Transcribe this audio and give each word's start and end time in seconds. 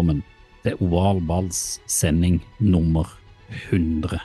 Velkommen 0.00 0.22
til 0.64 0.78
Oval 0.80 1.18
Balls 1.20 1.80
sending 1.84 2.38
nummer 2.58 3.04
100. 3.68 4.16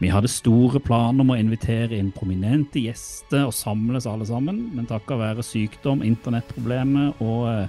Vi 0.00 0.08
hadde 0.10 0.30
store 0.32 0.80
planer 0.82 1.22
om 1.22 1.30
å 1.30 1.36
invitere 1.38 1.94
inn 1.94 2.10
prominente 2.10 2.80
gjester 2.82 3.44
og 3.46 3.54
samles 3.54 4.08
alle 4.10 4.26
sammen, 4.26 4.72
men 4.74 4.88
takket 4.90 5.20
være 5.20 5.44
sykdom, 5.46 6.02
internettproblemer 6.02 7.12
og 7.22 7.44
eh, 7.52 7.68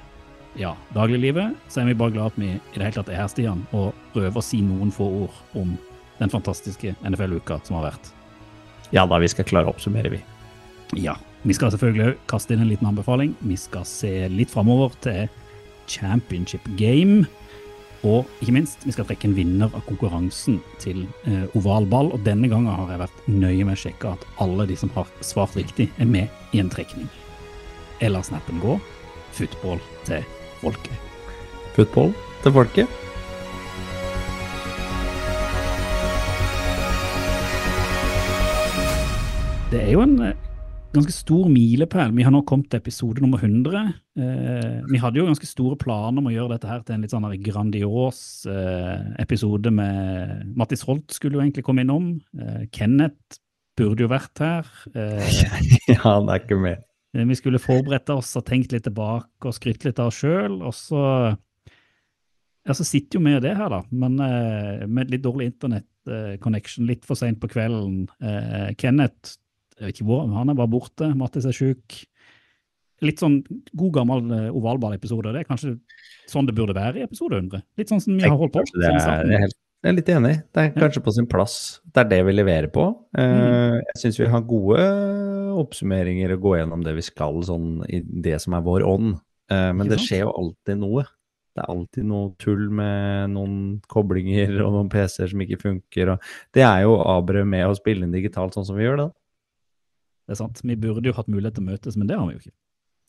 ja, 0.63 0.71
dagliglivet, 0.95 1.53
så 1.69 1.83
er 1.83 1.91
vi 1.91 1.97
bare 1.99 2.15
glad 2.15 2.31
at 2.31 2.39
vi 2.41 2.49
i 2.55 2.79
det 2.79 2.81
hele 2.87 2.95
tatt 2.95 3.11
er 3.11 3.21
her, 3.21 3.29
Stian, 3.29 3.61
og 3.69 3.91
prøver 4.15 4.41
å 4.41 4.45
si 4.45 4.63
noen 4.65 4.89
få 4.95 5.05
ord 5.27 5.37
om 5.59 5.75
den 6.17 6.33
fantastiske 6.33 6.95
NFL-uka 7.05 7.59
som 7.67 7.77
har 7.77 7.91
vært. 7.91 8.09
Ja 8.95 9.05
da, 9.05 9.21
vi 9.21 9.29
skal 9.29 9.45
klare 9.45 9.69
å 9.69 9.75
oppsummere, 9.75 10.15
vi. 10.15 10.23
Ja, 10.97 11.19
vi 11.45 11.53
skal 11.53 11.69
selvfølgelig 11.75 12.17
kaste 12.31 12.55
inn 12.55 12.65
en 12.65 12.73
liten 12.73 12.89
anbefaling. 12.89 13.35
Vi 13.45 13.59
skal 13.59 13.85
se 13.85 14.15
litt 14.33 14.49
framover 14.49 14.97
til 15.03 15.29
Championship 15.91 16.65
Game. 16.79 17.25
Og 18.01 18.25
ikke 18.41 18.55
minst, 18.55 18.81
vi 18.87 18.93
skal 18.95 19.05
trekke 19.05 19.27
en 19.29 19.35
vinner 19.37 19.69
av 19.77 19.83
konkurransen 19.85 20.57
til 20.81 21.03
eh, 21.29 21.45
oval 21.57 21.85
ball. 21.89 22.09
Og 22.15 22.23
denne 22.25 22.49
gangen 22.49 22.71
har 22.73 22.89
jeg 22.89 23.03
vært 23.03 23.27
nøye 23.29 23.67
med 23.67 23.77
å 23.77 23.81
sjekke 23.83 24.15
at 24.15 24.25
alle 24.41 24.65
de 24.71 24.77
som 24.79 24.89
har 24.95 25.11
svart 25.25 25.57
riktig, 25.59 25.91
er 26.01 26.09
med 26.09 26.55
i 26.55 26.63
en 26.63 26.71
trekning. 26.73 27.09
Eller 28.01 28.25
snappen 28.25 28.61
gå. 28.63 28.79
Football 29.37 29.79
til 30.07 30.25
folket. 30.63 30.97
Football 31.77 32.15
til 32.41 32.57
folket. 32.57 33.01
Det 39.71 39.85
er 39.85 39.93
jo 39.93 40.01
en 40.03 40.17
eh, 40.25 40.50
ganske 40.95 41.13
stor 41.15 41.47
milepæl. 41.51 42.11
Vi 42.15 42.23
har 42.25 42.33
nå 42.33 42.41
kommet 42.47 42.69
til 42.71 42.81
episode 42.81 43.23
nummer 43.23 43.39
100. 43.41 43.93
Eh, 44.19 44.81
vi 44.91 44.99
hadde 44.99 45.21
jo 45.21 45.27
ganske 45.29 45.47
store 45.47 45.77
planer 45.79 46.19
om 46.19 46.27
å 46.29 46.33
gjøre 46.33 46.55
dette 46.55 46.69
her 46.69 46.83
til 46.83 46.97
en 46.97 47.05
litt 47.05 47.13
sånn 47.13 47.27
grandios 47.45 48.21
eh, 48.49 49.11
episode 49.23 49.71
med 49.73 50.51
Mattis 50.59 50.83
Holt 50.87 51.15
skulle 51.15 51.39
jo 51.39 51.43
egentlig 51.45 51.65
komme 51.67 51.85
innom. 51.85 52.13
Eh, 52.37 52.65
Kenneth 52.75 53.39
burde 53.79 54.03
jo 54.05 54.11
vært 54.11 54.43
her. 54.43 54.71
Eh, 54.91 55.43
ja, 55.93 56.01
han 56.03 56.27
er 56.31 56.41
ikke 56.43 56.59
med. 56.59 56.83
Eh, 57.15 57.23
Vi 57.29 57.39
skulle 57.39 57.61
forberedt 57.61 58.11
oss 58.13 58.33
og 58.39 58.45
tenkt 58.49 58.75
litt 58.75 58.85
tilbake 58.89 59.47
og 59.47 59.55
skrytt 59.55 59.87
litt 59.87 60.01
av 60.01 60.11
oss 60.11 60.19
sjøl, 60.23 60.59
og 60.59 60.75
så 60.75 61.05
ja, 62.61 62.75
så 62.77 62.85
sitter 62.85 63.17
jo 63.17 63.23
vi 63.25 63.33
og 63.33 63.41
det 63.41 63.55
her, 63.57 63.71
da, 63.73 63.79
men 63.89 64.19
eh, 64.21 64.83
med 64.85 65.09
litt 65.09 65.23
dårlig 65.23 65.47
internett-connection, 65.49 66.85
litt 66.85 67.07
for 67.07 67.17
seint 67.17 67.39
på 67.41 67.49
kvelden. 67.49 68.03
Eh, 68.21 68.67
Kenneth, 68.77 69.39
jeg 69.81 69.89
vet 69.89 69.97
ikke 69.99 70.07
hvor, 70.11 70.27
han 70.29 70.51
er 70.53 70.57
bare 70.59 70.69
borte, 70.71 71.07
Mattis 71.17 71.47
er 71.49 71.55
sjuk. 71.57 71.95
Litt 73.01 73.17
sånn 73.17 73.39
god 73.73 73.95
gammel 73.95 74.27
eh, 74.35 74.49
ovalball-episode, 74.53 75.31
det 75.33 75.41
er 75.41 75.47
kanskje 75.49 75.71
sånn 76.29 76.45
det 76.45 76.53
burde 76.53 76.75
være 76.77 77.01
i 77.01 77.05
episode 77.07 77.39
100. 77.39 77.63
Litt 77.81 77.89
sånn 77.89 78.01
som 78.03 78.13
vi 78.19 78.27
har 78.27 78.37
holdt 78.37 78.53
på. 78.53 78.61
Det 78.75 78.85
er, 78.85 78.99
jeg 79.01 79.39
er 79.39 79.45
helt, 79.47 79.57
jeg 79.81 79.89
er 79.89 79.95
litt 79.97 80.11
enig. 80.13 80.33
Det 80.53 80.61
er 80.67 80.75
kanskje 80.75 81.01
på 81.07 81.13
sin 81.15 81.25
plass. 81.31 81.55
Det 81.89 82.03
er 82.03 82.11
det 82.11 82.19
vi 82.27 82.35
leverer 82.37 82.69
på. 82.73 82.83
Eh, 83.17 83.79
Jeg 83.79 83.97
syns 84.03 84.19
vi 84.21 84.29
har 84.29 84.43
gode 84.45 84.85
oppsummeringer 85.63 86.35
og 86.35 86.45
gå 86.45 86.53
gjennom 86.59 86.83
det 86.85 86.93
vi 86.99 87.05
skal, 87.09 87.41
sånn 87.47 87.81
i 87.89 88.03
det 88.05 88.37
som 88.43 88.53
er 88.53 88.61
vår 88.69 88.85
ånd. 88.85 89.15
Eh, 89.51 89.71
Men 89.73 89.89
det 89.89 89.97
skjer 90.03 90.27
jo 90.27 90.35
alltid 90.37 90.79
noe. 90.83 91.07
Det 91.51 91.65
er 91.65 91.71
alltid 91.73 92.05
noe 92.07 92.29
tull 92.39 92.69
med 92.71 93.33
noen 93.33 93.55
koblinger 93.91 94.53
og 94.63 94.71
noen 94.77 94.91
PC-er 94.93 95.33
som 95.33 95.41
ikke 95.43 95.57
funker. 95.59 96.13
Det 96.55 96.63
er 96.63 96.85
jo 96.85 96.93
Abre 97.01 97.41
med 97.43 97.65
å 97.67 97.73
spille 97.75 98.05
inn 98.05 98.13
digitalt 98.13 98.55
sånn 98.55 98.69
som 98.69 98.77
vi 98.77 98.85
gjør 98.85 99.01
det. 99.01 99.09
Det 100.27 100.35
er 100.35 100.39
sant. 100.39 100.61
Vi 100.63 100.77
burde 100.79 101.09
jo 101.09 101.15
hatt 101.17 101.29
mulighet 101.31 101.57
til 101.57 101.65
å 101.65 101.71
møtes, 101.71 101.97
men 101.99 102.09
det 102.09 102.17
har 102.19 102.27
vi 102.27 102.35
jo 102.35 102.43
ikke. 102.43 102.55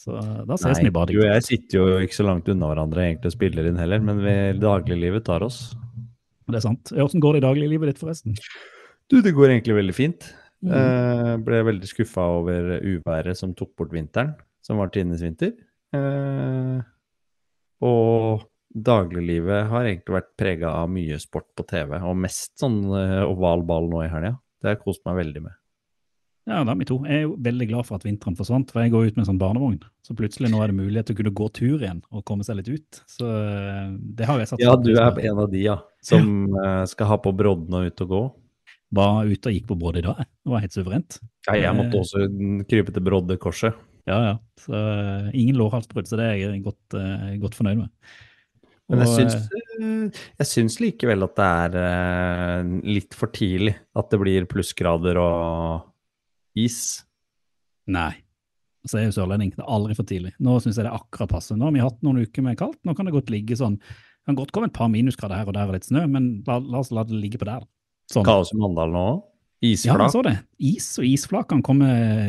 Så 0.02 0.16
eh, 0.18 0.42
da 0.48 0.58
ses 0.58 0.78
Nei, 0.80 0.88
vi 0.88 0.94
bare 0.96 1.12
du 1.12 1.20
og 1.20 1.28
jeg 1.28 1.46
sitter 1.46 1.78
jo 1.78 2.02
ikke 2.02 2.18
så 2.18 2.26
langt 2.26 2.48
unna 2.50 2.70
hverandre 2.72 3.04
egentlig 3.06 3.30
og 3.30 3.36
spiller 3.36 3.68
inn 3.70 3.78
heller, 3.78 4.02
men 4.02 4.22
vi, 4.24 4.36
dagliglivet 4.58 5.26
tar 5.28 5.44
oss. 5.46 5.64
Det 6.48 6.58
er 6.58 6.64
sant. 6.64 6.90
Hvordan 6.90 7.22
går 7.22 7.36
det 7.36 7.42
i 7.42 7.46
dagliglivet 7.46 7.92
ditt, 7.92 8.00
forresten? 8.02 8.38
Du, 9.12 9.20
det 9.22 9.34
går 9.36 9.52
egentlig 9.52 9.76
veldig 9.78 9.94
fint. 9.96 10.30
Mm. 10.62 10.72
Eh, 10.78 11.34
ble 11.42 11.60
veldig 11.70 11.90
skuffa 11.90 12.24
over 12.38 12.74
uværet 12.80 13.38
som 13.38 13.54
tok 13.58 13.74
bort 13.78 13.94
vinteren, 13.94 14.34
som 14.64 14.82
var 14.82 14.92
tidenes 14.94 15.22
vinter. 15.24 15.54
Eh, 15.94 16.82
og 17.82 18.46
dagliglivet 18.72 19.68
har 19.70 19.88
egentlig 19.88 20.16
vært 20.16 20.30
prega 20.38 20.74
av 20.80 20.92
mye 20.92 21.18
sport 21.22 21.50
på 21.58 21.66
TV, 21.68 21.98
og 22.00 22.20
mest 22.24 22.54
sånn 22.62 22.84
eh, 22.96 23.18
oval 23.26 23.66
ball 23.68 23.90
nå 23.90 24.04
i 24.06 24.12
helga. 24.12 24.36
Det 24.58 24.70
har 24.70 24.78
jeg 24.78 24.84
kost 24.84 25.04
meg 25.08 25.18
veldig 25.18 25.44
med. 25.48 25.58
Ja, 26.50 26.64
da 26.66 26.74
vi 26.74 26.86
to. 26.88 26.96
Jeg 27.06 27.20
er 27.20 27.24
jo 27.28 27.36
veldig 27.38 27.66
glad 27.70 27.86
for 27.86 28.00
at 28.00 28.04
vinteren 28.06 28.34
forsvant, 28.34 28.72
for 28.74 28.82
jeg 28.82 28.90
går 28.90 29.06
ut 29.06 29.16
med 29.16 29.22
en 29.22 29.28
sånn 29.28 29.38
barnevogn. 29.38 29.78
Så 30.02 30.16
plutselig 30.18 30.50
nå 30.50 30.58
er 30.64 30.72
det 30.72 30.78
mulighet 30.80 31.06
til 31.06 31.14
å 31.14 31.18
kunne 31.20 31.34
gå 31.38 31.46
tur 31.54 31.76
igjen 31.84 32.00
og 32.10 32.24
komme 32.26 32.42
seg 32.46 32.58
litt 32.58 32.70
ut. 32.72 32.98
Så 33.06 33.28
eh, 33.30 33.92
det 34.18 34.26
har 34.26 34.40
jeg 34.42 34.50
satt 34.50 34.64
Ja, 34.64 34.74
du 34.74 34.90
er 34.96 35.20
en 35.30 35.42
av 35.44 35.52
de, 35.52 35.60
ja, 35.68 35.76
som 36.02 36.48
ja. 36.56 36.72
skal 36.90 37.12
ha 37.12 37.20
på 37.22 37.30
brodden 37.38 37.78
og 37.78 37.86
ut 37.86 38.02
og 38.06 38.10
gå. 38.16 38.22
Var 38.92 39.30
ute 39.30 39.48
og 39.48 39.54
gikk 39.56 39.70
på 39.70 39.76
Brodde 39.80 40.02
i 40.02 40.04
dag. 40.04 40.18
Det 40.20 40.50
var 40.52 40.60
helt 40.60 40.74
suverent. 40.74 41.16
Ja, 41.46 41.54
jeg 41.56 41.78
måtte 41.78 41.96
Eh. 41.96 42.02
også 42.02 42.26
krype 42.68 42.92
til 42.92 43.06
Broddekorset. 43.06 43.78
Ja, 44.10 44.18
ja. 44.26 44.34
Så 44.60 44.74
eh, 44.74 45.30
ingen 45.38 45.56
lårhalsbrudd, 45.56 46.10
så 46.10 46.18
det 46.20 46.26
er 46.26 46.36
jeg 46.42 46.60
godt, 46.66 46.98
eh, 46.98 47.38
godt 47.40 47.56
fornøyd 47.56 47.84
med. 47.84 47.88
Men 48.90 49.06
jeg 49.06 49.14
syns, 49.14 49.38
eh, 49.38 49.70
eh, 49.78 50.20
jeg 50.42 50.50
syns 50.50 50.76
likevel 50.82 51.24
at 51.24 51.38
det 51.38 51.46
er 51.46 51.78
eh, 51.86 52.74
litt 52.98 53.14
for 53.16 53.32
tidlig 53.32 53.76
at 53.96 54.10
det 54.12 54.20
blir 54.20 54.44
plussgrader 54.50 55.16
og 55.22 55.86
is. 56.58 57.04
Nei. 57.86 58.12
Så 58.86 58.98
er 58.98 59.04
jo 59.06 59.14
sørlending. 59.14 59.52
Det 59.54 59.62
er 59.62 59.70
aldri 59.70 59.94
for 59.94 60.06
tidlig. 60.08 60.32
Nå 60.42 60.56
syns 60.62 60.76
jeg 60.78 60.86
det 60.86 60.90
er 60.92 60.98
akkurat 60.98 61.30
passe. 61.30 61.54
Nå 61.54 61.68
har 61.68 61.74
vi 61.76 61.84
hatt 61.84 62.00
noen 62.02 62.22
uker 62.24 62.42
med 62.42 62.58
kaldt. 62.58 62.80
Nå 62.84 62.96
kan 62.98 63.06
det 63.06 63.14
godt 63.14 63.30
ligge 63.30 63.54
sånn 63.58 63.76
Det 63.78 64.26
kan 64.30 64.38
godt 64.38 64.52
komme 64.54 64.68
et 64.70 64.74
par 64.76 64.90
minusgrader 64.90 65.38
her 65.38 65.48
og 65.50 65.54
der 65.54 65.70
og 65.70 65.74
litt 65.74 65.86
snø, 65.86 66.04
men 66.10 66.42
la, 66.46 66.58
la 66.58 66.78
oss 66.82 66.92
la 66.94 67.02
det 67.06 67.14
ligge 67.18 67.38
på 67.42 67.46
der. 67.48 67.62
Sånn. 68.10 68.26
Kaos 68.26 68.52
i 68.54 68.58
Mandal 68.58 68.92
nå 68.94 69.06
Isflak? 69.62 69.98
Ja, 69.98 70.06
jeg 70.06 70.12
så 70.14 70.22
det. 70.26 70.34
Is 70.58 70.86
og 70.98 71.06
isflak 71.06 71.48
kan 71.50 71.62
komme 71.62 71.88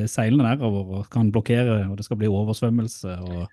seilende 0.09 0.45
nedover 0.45 0.99
og 0.99 1.07
kan 1.13 1.31
blokkere, 1.33 1.79
og 1.89 1.97
det 1.97 2.05
skal 2.05 2.17
bli 2.21 2.29
oversvømmelse 2.29 3.15
og 3.25 3.47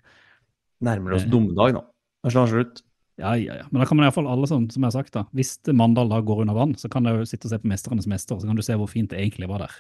Nærmer 0.84 1.16
oss 1.16 1.25
Eh. 1.26 1.31
dommedag 1.32 1.75
nå. 1.76 1.82
Det 2.25 2.32
slår 2.32 2.48
slutt. 2.52 2.82
Ja, 3.20 3.34
ja, 3.37 3.56
ja. 3.60 3.64
Men 3.70 3.81
da 3.82 3.87
kan 3.88 3.97
man 3.97 4.06
iallfall 4.06 4.28
alle 4.28 4.48
som, 4.48 4.69
som 4.72 4.81
jeg 4.84 4.88
har 4.92 4.97
sagt, 5.02 5.12
da. 5.12 5.25
Hvis 5.37 5.58
Mandal 5.76 6.08
da 6.08 6.20
går 6.25 6.41
under 6.44 6.56
vann, 6.56 6.72
så 6.81 6.88
kan 6.92 7.04
du 7.04 7.25
sitte 7.28 7.48
og 7.48 7.52
se 7.52 7.58
på 7.60 7.69
Mesternes 7.69 8.06
mester, 8.08 8.37
så 8.41 8.48
kan 8.48 8.56
du 8.56 8.62
se 8.64 8.76
hvor 8.81 8.88
fint 8.88 9.10
det 9.12 9.20
egentlig 9.20 9.48
var 9.48 9.64
der. 9.66 9.75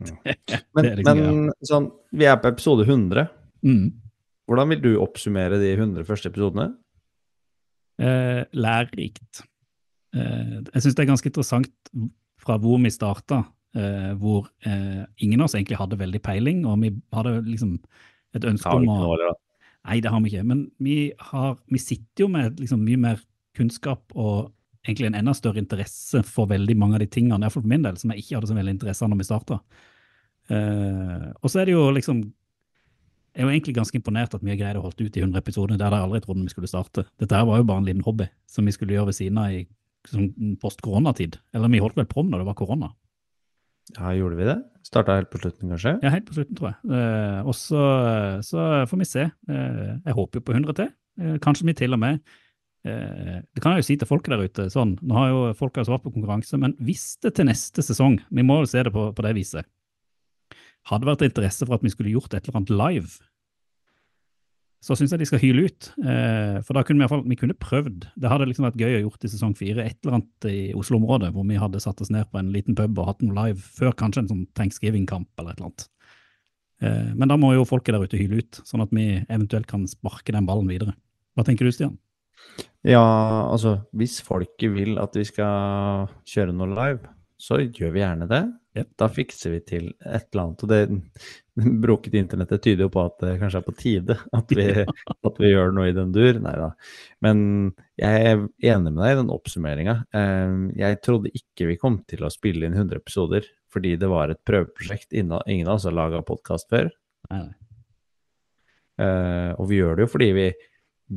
Men, 0.76 0.86
men 1.04 1.50
sånn, 1.66 1.90
vi 2.16 2.26
er 2.28 2.38
på 2.40 2.48
episode 2.48 2.86
100. 2.86 3.26
Mm. 3.66 3.90
Hvordan 4.48 4.72
vil 4.72 4.80
du 4.82 4.90
oppsummere 5.02 5.58
de 5.60 5.74
100 5.74 6.06
første 6.08 6.30
episodene? 6.30 6.70
Eh, 8.00 8.42
lærerikt. 8.56 9.42
Eh, 10.16 10.56
jeg 10.72 10.82
syns 10.82 10.96
det 10.96 11.04
er 11.04 11.10
ganske 11.12 11.30
interessant 11.30 11.90
fra 12.40 12.56
hvor 12.62 12.80
vi 12.82 12.92
starta, 12.94 13.42
eh, 13.76 14.12
hvor 14.18 14.48
eh, 14.66 15.04
ingen 15.20 15.42
av 15.42 15.50
oss 15.50 15.56
egentlig 15.58 15.78
hadde 15.78 16.00
veldig 16.00 16.22
peiling, 16.24 16.64
og 16.66 16.80
vi 16.82 16.94
hadde 17.14 17.36
liksom 17.46 17.76
et 18.36 18.46
ønske 18.48 18.72
om 18.80 18.88
å. 18.88 19.18
Nei, 19.88 20.00
det 20.04 20.12
har 20.12 20.20
vi 20.22 20.32
ikke. 20.32 20.46
Men 20.46 20.64
vi, 20.82 20.96
har, 21.30 21.54
vi 21.70 21.80
sitter 21.80 22.26
jo 22.26 22.32
med 22.32 22.58
liksom 22.60 22.82
mye 22.84 23.00
mer 23.00 23.22
kunnskap 23.56 24.12
og 24.14 24.50
egentlig 24.86 25.10
en 25.10 25.18
enda 25.20 25.32
større 25.36 25.60
interesse 25.60 26.22
for 26.26 26.48
veldig 26.50 26.76
mange 26.78 26.98
av 26.98 27.04
de 27.04 27.08
tingene, 27.12 27.38
i 27.38 27.46
hvert 27.46 27.56
fall 27.56 27.64
for 27.64 27.72
min 27.72 27.84
del, 27.84 27.96
som 28.00 28.12
jeg 28.12 28.24
ikke 28.24 28.38
hadde 28.38 28.50
så 28.50 28.56
veldig 28.56 28.74
interesse 28.76 29.04
av 29.04 29.12
når 29.12 29.20
vi 29.20 29.28
starta. 29.28 29.58
Og 30.50 31.50
så 31.50 31.60
er 31.60 31.68
det 31.68 31.74
jo 31.76 31.84
liksom 31.94 32.22
Jeg 32.24 33.44
er 33.44 33.46
jo 33.46 33.52
egentlig 33.52 33.74
ganske 33.76 33.94
imponert 33.94 34.32
at 34.34 34.42
vi 34.42 34.50
har 34.50 34.58
greid 34.58 34.78
å 34.80 34.82
holde 34.82 35.06
ut 35.06 35.16
i 35.16 35.22
100 35.22 35.38
episoder. 35.38 35.76
Hadde 35.78 35.98
jeg 36.00 36.06
aldri 36.08 36.20
trodde 36.24 36.42
vi 36.42 36.50
skulle 36.50 36.70
starte. 36.70 37.04
Dette 37.22 37.36
her 37.38 37.46
var 37.46 37.60
jo 37.60 37.66
bare 37.68 37.84
en 37.84 37.86
liten 37.86 38.02
hobby 38.02 38.26
som 38.50 38.66
vi 38.66 38.74
skulle 38.74 38.96
gjøre 38.96 39.12
ved 39.12 39.18
siden 39.20 39.38
av 39.38 39.54
i 39.54 39.60
sånn 40.10 40.56
post-koronatid. 40.60 41.38
Eller 41.54 41.70
vi 41.70 41.82
holdt 41.82 42.00
vel 42.00 42.08
prom 42.10 42.26
når 42.32 42.42
det 42.42 42.48
var 42.48 42.58
korona. 42.58 42.90
Ja, 43.96 44.10
gjorde 44.18 44.38
vi 44.38 44.48
det? 44.50 44.58
Starta 44.86 45.16
helt 45.18 45.30
på 45.30 45.38
slutten, 45.42 45.70
kanskje? 45.70 45.96
Ja, 46.02 46.12
helt 46.14 46.26
på 46.26 46.36
slutten, 46.36 46.58
tror 46.58 46.72
jeg. 46.72 46.90
Eh, 46.98 47.40
og 47.46 47.56
så, 47.58 47.80
så 48.46 48.66
får 48.90 49.00
vi 49.02 49.08
se. 49.08 49.26
Eh, 49.30 49.88
jeg 50.06 50.16
håper 50.18 50.40
jo 50.40 50.46
på 50.46 50.54
100 50.56 50.78
til. 50.78 50.92
Eh, 51.20 51.36
kanskje 51.42 51.66
vi 51.68 51.74
til 51.76 51.94
og 51.96 52.00
med 52.02 52.20
eh, 52.86 53.40
Det 53.42 53.62
kan 53.62 53.74
jeg 53.74 53.82
jo 53.82 53.88
si 53.88 53.96
til 54.00 54.08
folket 54.08 54.34
der 54.34 54.46
ute. 54.46 54.68
sånn, 54.72 54.96
Nå 55.02 55.18
har 55.18 55.32
jo 55.32 55.40
folk 55.58 55.78
har 55.78 55.86
svart 55.88 56.04
på 56.06 56.12
konkurranse, 56.14 56.58
men 56.60 56.74
hvis 56.82 57.12
det 57.22 57.34
til 57.36 57.50
neste 57.50 57.82
sesong 57.84 58.20
Vi 58.30 58.46
må 58.46 58.60
jo 58.62 58.70
se 58.70 58.82
det 58.86 58.94
på, 58.94 59.10
på 59.14 59.26
det 59.26 59.34
viset. 59.38 59.66
Hadde 60.88 61.08
vært 61.08 61.26
interesse 61.26 61.66
for 61.66 61.76
at 61.76 61.84
vi 61.84 61.92
skulle 61.92 62.14
gjort 62.14 62.32
et 62.34 62.46
eller 62.46 62.62
annet 62.62 62.72
live, 62.72 63.18
så 64.80 64.96
syns 64.96 65.12
jeg 65.12 65.20
de 65.20 65.28
skal 65.28 65.42
hyle 65.42 65.66
ut. 65.68 65.90
Eh, 66.00 66.56
for 66.64 66.76
da 66.76 66.82
kunne 66.86 67.02
vi 67.02 67.04
iallfall 67.04 67.26
vi 67.28 67.36
kunne 67.36 67.56
prøvd. 67.60 68.06
Det 68.16 68.30
hadde 68.32 68.46
liksom 68.48 68.64
vært 68.64 68.80
gøy 68.80 68.96
å 68.96 69.02
gjort 69.02 69.26
i 69.26 69.32
sesong 69.32 69.52
fire 69.58 69.84
et 69.84 69.98
eller 70.00 70.18
annet 70.18 70.48
i 70.48 70.60
Oslo-området, 70.78 71.34
hvor 71.34 71.44
vi 71.48 71.60
hadde 71.60 71.82
satt 71.84 72.00
oss 72.00 72.12
ned 72.12 72.30
på 72.32 72.40
en 72.40 72.48
liten 72.54 72.76
pub 72.78 72.96
og 72.96 73.10
hatt 73.10 73.24
noe 73.24 73.36
live 73.36 73.60
før 73.60 73.92
kanskje 74.00 74.24
en 74.24 74.30
sånn 74.32 74.46
thanksgiving-kamp 74.56 75.28
eller 75.36 75.52
et 75.52 75.60
eller 75.60 75.68
annet. 75.68 75.86
Eh, 76.80 77.10
men 77.12 77.28
da 77.28 77.36
må 77.40 77.52
jo 77.52 77.68
folket 77.68 77.92
der 77.92 78.08
ute 78.08 78.20
hyle 78.20 78.40
ut, 78.40 78.62
sånn 78.64 78.84
at 78.86 78.94
vi 78.96 79.10
eventuelt 79.20 79.68
kan 79.68 79.84
sparke 79.90 80.32
den 80.32 80.48
ballen 80.48 80.70
videre. 80.70 80.96
Hva 81.36 81.44
tenker 81.44 81.68
du, 81.68 81.74
Stian? 81.76 81.98
Ja, 82.88 83.04
altså 83.52 83.82
hvis 83.92 84.16
folket 84.24 84.72
vil 84.72 84.96
at 85.00 85.12
vi 85.16 85.26
skal 85.28 86.08
kjøre 86.24 86.56
noe 86.56 86.72
live, 86.72 87.12
så 87.40 87.60
gjør 87.60 87.92
vi 87.92 88.00
gjerne 88.00 88.28
det. 88.30 88.42
Ja. 88.78 88.84
Da 89.00 89.08
fikser 89.10 89.54
vi 89.56 89.60
til 89.66 89.86
et 90.06 90.28
eller 90.30 90.42
annet. 90.44 90.64
Og 90.64 90.70
det 90.70 90.80
broket 91.84 92.16
internettet 92.20 92.62
tyder 92.64 92.86
jo 92.86 92.92
på 92.94 93.04
at 93.04 93.16
det 93.24 93.36
kanskje 93.40 93.62
er 93.62 93.66
på 93.66 93.76
tide 93.78 94.16
at 94.36 94.54
vi, 94.56 94.66
at 95.28 95.40
vi 95.42 95.52
gjør 95.52 95.74
noe 95.76 95.88
i 95.90 95.96
den 95.96 96.12
dur. 96.14 96.38
Nei 96.44 96.56
da. 96.60 96.70
Men 97.26 97.40
jeg 98.00 98.26
er 98.30 98.44
enig 98.72 98.92
med 98.92 99.02
deg 99.02 99.14
i 99.14 99.20
den 99.22 99.32
oppsummeringa. 99.34 99.96
Jeg 100.78 101.00
trodde 101.04 101.34
ikke 101.34 101.70
vi 101.72 101.80
kom 101.80 102.02
til 102.10 102.24
å 102.24 102.32
spille 102.32 102.68
inn 102.68 102.78
100 102.78 103.02
episoder 103.02 103.48
fordi 103.70 103.94
det 104.00 104.08
var 104.10 104.32
et 104.32 104.42
prøveprosjekt. 104.46 105.12
Ingen 105.14 105.68
av 105.68 105.76
oss 105.76 105.86
har 105.86 105.94
laga 105.94 106.24
podkast 106.26 106.70
før. 106.72 106.90
Nei, 107.30 107.44
nei. 107.44 107.60
Eh, 109.00 109.52
og 109.56 109.70
vi 109.70 109.78
gjør 109.78 109.96
det 109.96 110.04
jo 110.04 110.12
fordi 110.12 110.28
vi, 110.36 110.46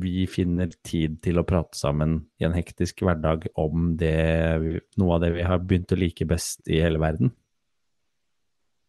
vi 0.04 0.26
finner 0.30 0.70
tid 0.86 1.18
til 1.24 1.40
å 1.40 1.46
prate 1.46 1.76
sammen 1.76 2.16
i 2.40 2.46
en 2.48 2.56
hektisk 2.56 3.04
hverdag 3.04 3.48
om 3.60 3.92
det, 4.00 4.14
noe 5.00 5.16
av 5.16 5.24
det 5.24 5.34
vi 5.36 5.44
har 5.44 5.60
begynt 5.62 5.92
å 5.92 6.00
like 6.00 6.28
best 6.28 6.64
i 6.70 6.80
hele 6.84 7.02
verden. 7.02 7.34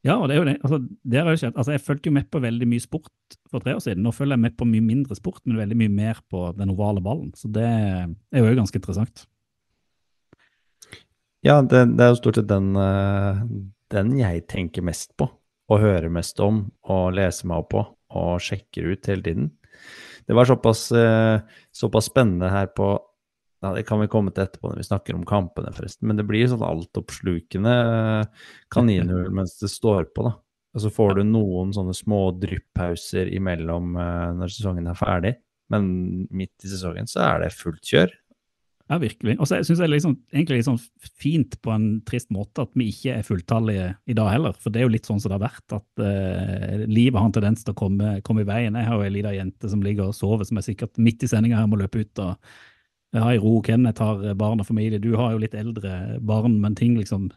Ja, 0.05 0.19
og 0.19 0.29
det 0.29 0.35
er 0.35 0.39
jo 0.39 0.45
det. 0.45 0.55
Altså, 0.61 0.79
det 0.85 1.21
har 1.21 1.33
jo 1.33 1.39
skjedd. 1.41 1.55
Altså, 1.55 1.73
jeg 1.73 1.81
fulgte 1.81 2.11
jo 2.11 2.15
med 2.15 2.27
på 2.29 2.41
veldig 2.43 2.67
mye 2.69 2.83
sport 2.83 3.37
for 3.49 3.63
tre 3.63 3.73
år 3.73 3.81
siden. 3.81 4.03
Nå 4.05 4.11
følger 4.13 4.37
jeg 4.37 4.43
med 4.43 4.57
på 4.59 4.67
mye 4.69 4.85
mindre 4.85 5.17
sport, 5.17 5.41
men 5.45 5.57
veldig 5.57 5.77
mye 5.79 5.93
mer 5.93 6.19
på 6.29 6.43
den 6.57 6.73
ovale 6.75 7.01
ballen. 7.05 7.31
Så 7.37 7.49
det 7.53 7.65
er 7.65 8.43
jo 8.43 8.53
ganske 8.59 8.77
interessant. 8.77 9.25
Ja, 11.45 11.57
det, 11.61 11.81
det 11.97 12.05
er 12.05 12.13
jo 12.13 12.19
stort 12.19 12.37
sett 12.37 12.49
den, 12.49 12.71
eh, 12.77 13.41
den 13.93 14.13
jeg 14.17 14.45
tenker 14.49 14.85
mest 14.85 15.11
på, 15.17 15.27
og 15.69 15.81
hører 15.81 16.13
mest 16.13 16.41
om, 16.41 16.67
og 16.89 17.17
leser 17.17 17.49
meg 17.49 17.63
opp 17.63 17.71
på, 17.73 17.83
og 18.17 18.41
sjekker 18.41 18.93
ut 18.93 19.09
hele 19.09 19.25
tiden. 19.25 19.51
Det 20.25 20.37
var 20.37 20.49
såpass, 20.49 20.87
eh, 20.97 21.41
såpass 21.73 22.09
spennende 22.09 22.49
her 22.49 22.69
på 22.73 22.93
ja, 23.63 23.73
Det 23.73 23.85
kan 23.87 24.01
vi 24.01 24.09
komme 24.11 24.33
til 24.33 24.45
etterpå 24.45 24.71
når 24.71 24.81
vi 24.81 24.87
snakker 24.89 25.17
om 25.17 25.25
kampene, 25.27 25.73
forresten. 25.75 26.07
Men 26.09 26.19
det 26.19 26.27
blir 26.27 26.49
sånn 26.51 26.65
altoppslukende 26.65 27.75
eh, 27.75 28.49
kaninhull 28.73 29.31
mens 29.35 29.55
det 29.61 29.71
står 29.73 30.11
på, 30.15 30.27
da. 30.27 30.35
Og 30.75 30.83
så 30.83 30.91
får 30.91 31.17
du 31.17 31.23
noen 31.29 31.71
sånne 31.75 31.95
små 31.95 32.27
dryppauser 32.41 33.31
imellom 33.33 33.95
eh, 33.95 34.29
når 34.41 34.53
sesongen 34.57 34.91
er 34.91 34.99
ferdig. 34.99 35.33
Men 35.73 35.87
midt 36.35 36.67
i 36.67 36.69
sesongen 36.69 37.09
så 37.09 37.23
er 37.25 37.45
det 37.45 37.55
fullt 37.55 37.83
kjør. 37.89 38.13
Ja, 38.85 38.99
virkelig. 39.01 39.33
Og 39.41 39.47
så 39.49 39.57
syns 39.65 39.79
jeg 39.79 39.87
det 39.87 39.95
liksom, 39.95 40.13
egentlig 40.29 40.59
litt 40.59 40.67
sånn 40.67 40.81
fint 41.17 41.55
på 41.65 41.71
en 41.73 41.87
trist 42.05 42.29
måte 42.33 42.67
at 42.67 42.75
vi 42.77 42.91
ikke 42.91 43.15
er 43.15 43.25
fulltallige 43.25 43.87
i 44.05 44.17
dag 44.17 44.29
heller. 44.29 44.53
For 44.61 44.69
det 44.69 44.83
er 44.83 44.85
jo 44.85 44.91
litt 44.93 45.09
sånn 45.09 45.23
som 45.23 45.31
det 45.31 45.39
har 45.39 45.47
vært, 45.47 45.65
at 45.73 46.03
uh, 46.05 46.83
livet 46.85 47.17
har 47.17 47.25
en 47.25 47.33
tendens 47.33 47.65
til 47.65 47.73
å 47.73 47.79
komme, 47.79 48.11
komme 48.27 48.43
i 48.43 48.49
veien. 48.51 48.77
Jeg 48.77 48.85
har 48.85 48.99
jo 48.99 49.07
ei 49.07 49.15
lita 49.15 49.33
jente 49.33 49.71
som 49.71 49.81
ligger 49.81 50.11
og 50.11 50.17
sover, 50.17 50.45
som 50.45 50.61
er 50.61 50.67
sikkert 50.67 51.01
midt 51.01 51.25
i 51.25 51.31
sendinga 51.31 51.63
her 51.63 51.71
må 51.71 51.81
løpe 51.81 52.03
ut. 52.05 52.21
og 52.21 52.37
jeg 53.15 53.23
har 53.23 53.33
i 53.37 53.39
ro, 53.41 53.53
Kenneth 53.63 54.03
har 54.03 54.21
barn 54.39 54.59
og 54.59 54.67
familie. 54.67 54.99
Du 55.01 55.13
har 55.15 55.31
jo 55.33 55.39
litt 55.41 55.55
eldre 55.55 56.19
barn, 56.21 56.59
men 56.61 56.75
ting 56.77 56.97
liksom 56.99 57.29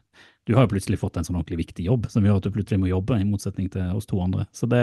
Du 0.48 0.54
har 0.56 0.64
jo 0.64 0.72
plutselig 0.72 0.96
fått 0.98 1.16
en 1.20 1.24
sånn 1.26 1.36
ordentlig 1.36 1.58
viktig 1.60 1.84
jobb 1.84 2.06
som 2.10 2.24
gjør 2.24 2.38
at 2.40 2.46
du 2.48 2.50
plutselig 2.54 2.80
må 2.80 2.88
jobbe, 2.88 3.18
i 3.20 3.26
motsetning 3.28 3.68
til 3.70 3.90
oss 3.94 4.06
to 4.08 4.18
andre. 4.24 4.46
Så 4.56 4.66
det, 4.68 4.80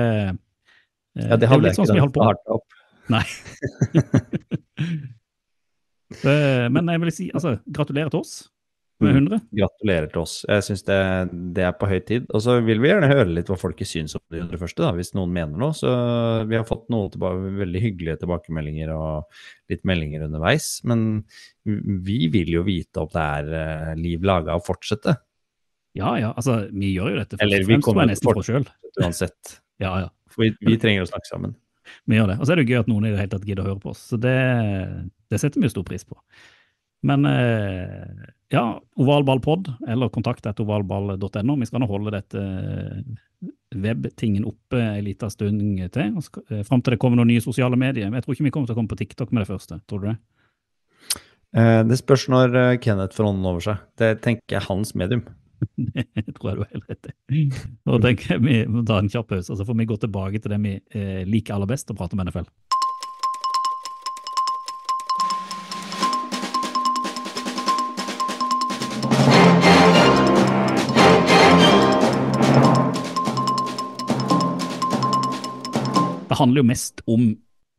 eh, 1.18 1.27
Ja, 1.30 1.38
det 1.42 1.50
hadde 1.50 1.63
litt 1.65 1.75
sånn 1.75 1.89
ikke 1.89 2.06
holder 2.06 2.13
på. 2.13 2.24
starta 2.24 2.57
opp. 2.59 2.68
Nei. 3.09 3.25
Eh, 6.24 6.69
Men 6.69 6.86
jeg 6.88 7.01
vil 7.01 7.12
si, 7.12 7.31
altså, 7.33 7.56
gratulerer 7.74 8.12
til 8.13 8.19
oss 8.21 8.33
med 9.03 9.12
Mm. 9.12 9.15
100. 9.27 9.39
Gratulerer 9.59 10.06
til 10.12 10.21
oss. 10.21 10.33
Jeg 10.47 10.63
syns 10.63 10.83
det, 10.88 10.97
det 11.57 11.63
er 11.68 11.74
på 11.75 11.88
høy 11.89 12.00
tid. 12.07 12.27
Og 12.31 12.39
så 12.42 12.53
vil 12.63 12.80
vi 12.80 12.88
gjerne 12.88 13.09
høre 13.12 13.27
litt 13.27 13.50
hva 13.51 13.57
folket 13.59 13.89
syns 13.89 14.15
om 14.15 14.21
det 14.31 14.39
100 14.39 14.57
første, 14.62 14.80
da, 14.86 14.92
hvis 14.95 15.12
noen 15.18 15.33
mener 15.36 15.59
noe. 15.59 15.75
Så 15.75 15.89
vi 16.47 16.56
har 16.56 16.63
fått 16.69 16.88
noen 16.94 17.12
tilba 17.12 17.33
veldig 17.36 17.81
hyggelige 17.83 18.21
tilbakemeldinger 18.24 18.94
og 18.95 19.25
litt 19.69 19.83
meldinger 19.83 20.24
underveis. 20.30 20.69
Men 20.88 21.25
vi 21.65 22.27
vil 22.31 22.53
jo 22.56 22.63
vite 22.63 23.03
om 23.03 23.12
det 23.12 23.25
er 23.25 23.51
eh, 23.59 23.94
liv 24.00 24.24
laga 24.24 24.56
å 24.56 24.63
fortsette, 24.63 25.18
Ja, 25.95 26.15
ja, 26.19 26.33
altså, 26.36 26.57
vi 26.75 26.89
gjør 26.95 27.13
jo 27.13 27.19
dette 27.21 27.38
først 27.38 27.44
Eller 27.45 27.63
vi 27.68 27.77
kommer 27.83 28.07
nesten 28.09 28.27
for 28.27 28.39
oss 28.42 28.47
sjøl. 28.50 28.65
uansett. 29.01 29.59
Ja, 29.83 29.92
ja. 30.00 30.09
For 30.31 30.44
vi, 30.45 30.53
vi 30.63 30.77
trenger 30.80 31.03
å 31.03 31.07
snakke 31.12 31.27
sammen. 31.27 31.53
Vi 32.07 32.15
gjør 32.15 32.30
det. 32.31 32.36
Og 32.39 32.47
så 32.47 32.53
er 32.53 32.56
det 32.59 32.63
jo 32.65 32.71
gøy 32.74 32.80
at 32.80 32.88
noen 32.88 33.06
i 33.06 33.09
det 33.12 33.19
hele 33.19 33.31
tatt 33.33 33.44
gidder 33.45 33.65
å 33.65 33.74
høre 33.74 33.81
på 33.83 33.89
oss. 33.92 34.06
Så 34.07 34.15
det, 34.24 34.31
det 35.30 35.39
setter 35.42 35.59
vi 35.59 35.68
jo 35.68 35.74
stor 35.74 35.83
pris 35.88 36.06
på. 36.07 36.15
Men 37.06 37.25
eh, 37.30 38.25
ja, 38.54 38.66
ovalballpod, 38.96 39.72
eller 39.88 40.10
kontakt 40.13 40.46
etter 40.46 40.66
ovalball.no. 40.66 41.56
Vi 41.60 41.69
skal 41.69 41.81
nå 41.84 41.90
holde 41.90 42.13
dette 42.13 42.42
eh, 42.42 43.50
webtingen 43.75 44.46
oppe 44.46 44.80
en 44.81 45.04
liten 45.04 45.31
stund 45.34 45.81
til. 45.94 46.13
og 46.16 46.42
eh, 46.52 46.63
Fram 46.68 46.84
til 46.84 46.96
det 46.96 47.02
kommer 47.02 47.19
noen 47.19 47.34
nye 47.34 47.44
sosiale 47.44 47.80
medier. 47.80 48.12
Jeg 48.12 48.25
tror 48.25 48.38
ikke 48.38 48.48
vi 48.48 48.54
kommer 48.56 48.69
til 48.69 48.78
å 48.78 48.80
komme 48.80 48.94
på 48.94 49.00
TikTok 49.02 49.34
med 49.34 49.44
det 49.44 49.52
første. 49.52 49.80
Tror 49.90 50.04
du 50.04 50.12
det? 50.12 50.18
Eh, 51.56 51.81
det 51.90 52.00
spørs 52.02 52.28
når 52.31 52.60
eh, 52.62 52.78
Kenneth 52.84 53.18
får 53.18 53.31
ånden 53.31 53.50
over 53.50 53.66
seg. 53.66 53.81
Det 54.00 54.13
tenker 54.25 54.57
jeg 54.57 54.62
er 54.63 54.69
hans 54.69 54.96
medium. 54.96 55.25
Det 55.75 56.34
tror 56.36 56.50
jeg 56.50 56.57
du 56.57 56.63
har 56.66 56.74
helt 56.74 56.90
rett 56.92 57.07
i. 57.10 57.44
Nå 57.88 57.98
tenker 58.04 58.36
jeg 58.36 58.44
vi 58.44 58.57
må 58.69 58.84
ta 58.86 59.00
en 59.00 59.10
kjapp 59.10 59.30
pause, 59.31 59.50
og 59.54 59.57
så 59.57 59.66
får 59.66 59.78
vi 59.80 59.88
gå 59.90 59.98
tilbake 60.04 60.42
til 60.44 60.52
det 60.52 60.60
vi 60.62 60.74
liker 61.31 61.56
aller 61.56 61.69
best, 61.69 61.90
å 61.90 61.96
prate 61.98 62.18
om 62.18 62.22
NFL. 62.25 62.50
Det 76.36 76.42
handler 76.42 76.64
jo 76.64 76.68
mest 76.68 77.02
om 77.08 77.30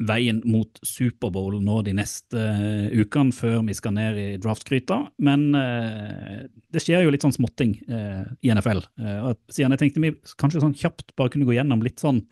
veien 0.08 0.43
mot 0.44 0.79
Superbowl 0.85 1.58
nå 1.64 1.79
de 1.85 1.93
neste 1.97 2.37
uh, 2.37 2.88
ukene, 2.93 3.32
før 3.32 3.62
vi 3.64 3.76
skal 3.76 3.94
ned 3.97 4.19
i 4.20 4.26
draftgryta. 4.41 4.99
Men 5.25 5.47
uh, 5.56 6.44
det 6.73 6.82
skjer 6.85 7.05
jo 7.05 7.12
litt 7.12 7.25
sånn 7.25 7.37
småting 7.37 7.76
uh, 7.88 8.25
i 8.41 8.53
NFL. 8.53 8.82
Eh, 9.00 9.20
og 9.29 9.53
siden 9.53 9.73
jeg 9.73 9.82
tenkte 9.85 10.03
vi 10.05 10.12
kanskje 10.40 10.62
sånn 10.64 10.76
kjapt 10.76 11.14
bare 11.16 11.33
kunne 11.33 11.49
gå 11.49 11.57
gjennom 11.57 11.85
litt 11.85 12.00
sånn 12.02 12.23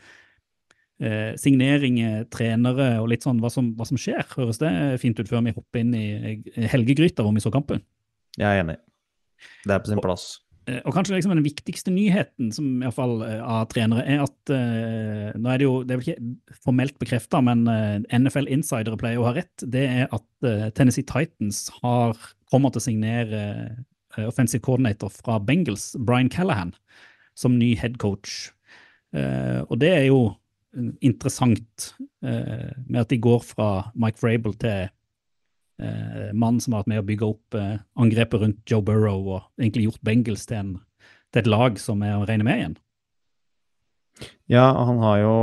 eh, 1.01 1.33
signeringer, 1.41 2.27
trenere 2.33 2.95
og 3.01 3.09
litt 3.13 3.25
sånn 3.25 3.41
hva 3.43 3.51
som, 3.53 3.73
hva 3.79 3.89
som 3.89 4.01
skjer. 4.01 4.25
Høres 4.37 4.61
det 4.61 4.73
fint 5.03 5.21
ut 5.21 5.31
før 5.31 5.45
vi 5.47 5.57
hopper 5.57 5.85
inn 5.85 5.95
i 5.97 6.07
eh, 6.17 6.69
helgegryta 6.73 7.25
hvor 7.25 7.37
vi 7.37 7.45
så 7.45 7.53
kampen? 7.55 7.85
Jeg 8.37 8.49
er 8.49 8.65
enig. 8.65 8.81
Det 9.65 9.77
er 9.77 9.85
på 9.85 9.93
sin 9.93 10.03
plass. 10.05 10.29
Eh, 10.67 10.81
Og 10.85 10.95
kanskje 10.97 11.17
liksom 11.17 11.35
den 11.35 11.45
viktigste 11.45 11.93
nyheten 11.93 12.53
som 12.55 12.83
i 12.83 12.93
fall 12.95 13.19
eh, 13.27 13.41
av 13.41 13.67
trenere, 13.73 14.05
er 14.09 14.23
at 14.25 14.53
eh, 14.55 15.35
nå 15.37 15.51
er 15.51 15.61
det 15.61 15.67
jo 15.67 15.75
det 15.85 15.95
er 15.95 16.01
vel 16.01 16.07
ikke 16.15 16.61
formelt 16.65 16.97
bekrefta, 17.03 17.43
men 17.45 17.67
NFL 18.09 18.49
Insidere 18.53 18.99
pleier 19.01 19.21
å 19.21 19.29
ha 19.29 19.35
rett. 19.37 19.65
Det 19.65 19.85
er 19.85 20.09
at 20.15 20.73
Tennessee 20.77 21.07
Titans 21.07 21.67
har, 21.83 22.17
kommer 22.53 22.73
til 22.73 22.83
å 22.83 22.87
signere 22.87 23.43
offensive 24.25 24.63
coordinator 24.63 25.11
fra 25.11 25.41
Bengals, 25.43 25.93
Brian 25.99 26.31
Callahan, 26.31 26.73
som 27.35 27.57
ny 27.59 27.73
head 27.77 27.99
coach. 28.03 28.53
Eh, 29.15 29.61
og 29.67 29.79
det 29.83 29.93
er 29.93 30.09
jo 30.09 30.25
interessant 31.05 31.93
med 32.25 32.97
at 32.99 33.11
de 33.13 33.19
går 33.23 33.45
fra 33.47 33.93
Mike 33.95 34.19
Vrabel 34.19 34.57
til 34.59 34.89
eh, 35.83 36.31
mann 36.33 36.61
som 36.63 36.75
har 36.75 36.85
vært 36.85 36.93
med 36.93 37.03
å 37.03 37.09
bygge 37.09 37.29
opp 37.29 37.59
eh, 37.59 37.77
angrepet 38.01 38.45
rundt 38.45 38.71
Joe 38.71 38.85
Burrow 38.85 39.29
og 39.37 39.43
egentlig 39.61 39.89
gjort 39.89 40.05
Bengals 40.07 40.47
til, 40.51 40.61
en, 40.61 40.73
til 41.33 41.45
et 41.45 41.51
lag 41.51 41.79
som 41.83 42.03
er 42.07 42.17
å 42.19 42.27
regne 42.29 42.47
med 42.47 42.61
igjen. 42.61 42.79
Ja, 44.51 44.69
han 44.87 45.01
har 45.03 45.21
jo 45.25 45.37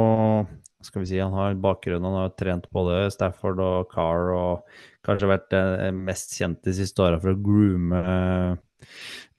skal 0.82 1.04
vi 1.04 1.12
si, 1.12 1.20
han 1.22 1.36
har 1.38 1.58
bakgrunn. 1.62 2.06
Han 2.08 2.18
har 2.18 2.32
trent 2.40 2.68
både 2.74 3.04
Stafford 3.14 3.60
og 3.62 3.92
Carr 3.92 4.32
og 4.34 4.80
kanskje 5.06 5.30
vært 5.30 5.50
den 5.54 6.02
mest 6.08 6.34
kjent 6.38 6.62
de 6.66 6.74
siste 6.78 7.04
åra 7.06 7.20
for 7.22 7.34
å 7.34 7.42
groome 7.42 8.02
eh, 8.02 8.88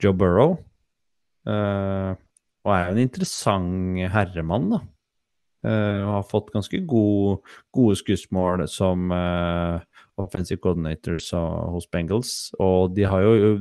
Joe 0.03 0.15
Burrow. 0.15 0.57
Eh, 1.47 2.11
og 2.63 2.71
er 2.71 2.85
jo 2.85 2.95
en 2.95 3.03
interessant 3.03 4.03
herremann, 4.13 4.69
da. 4.71 4.81
Eh, 5.63 5.99
og 6.03 6.13
har 6.17 6.27
fått 6.27 6.51
ganske 6.55 6.79
god, 6.87 7.43
gode 7.75 7.99
skussmål 7.99 8.65
som 8.71 9.11
eh, 9.15 9.83
offensive 10.21 10.61
coordinators 10.61 11.31
hos 11.33 11.87
Bengals. 11.91 12.51
Og 12.61 12.93
de 12.95 13.07
har 13.09 13.21
jo 13.25 13.53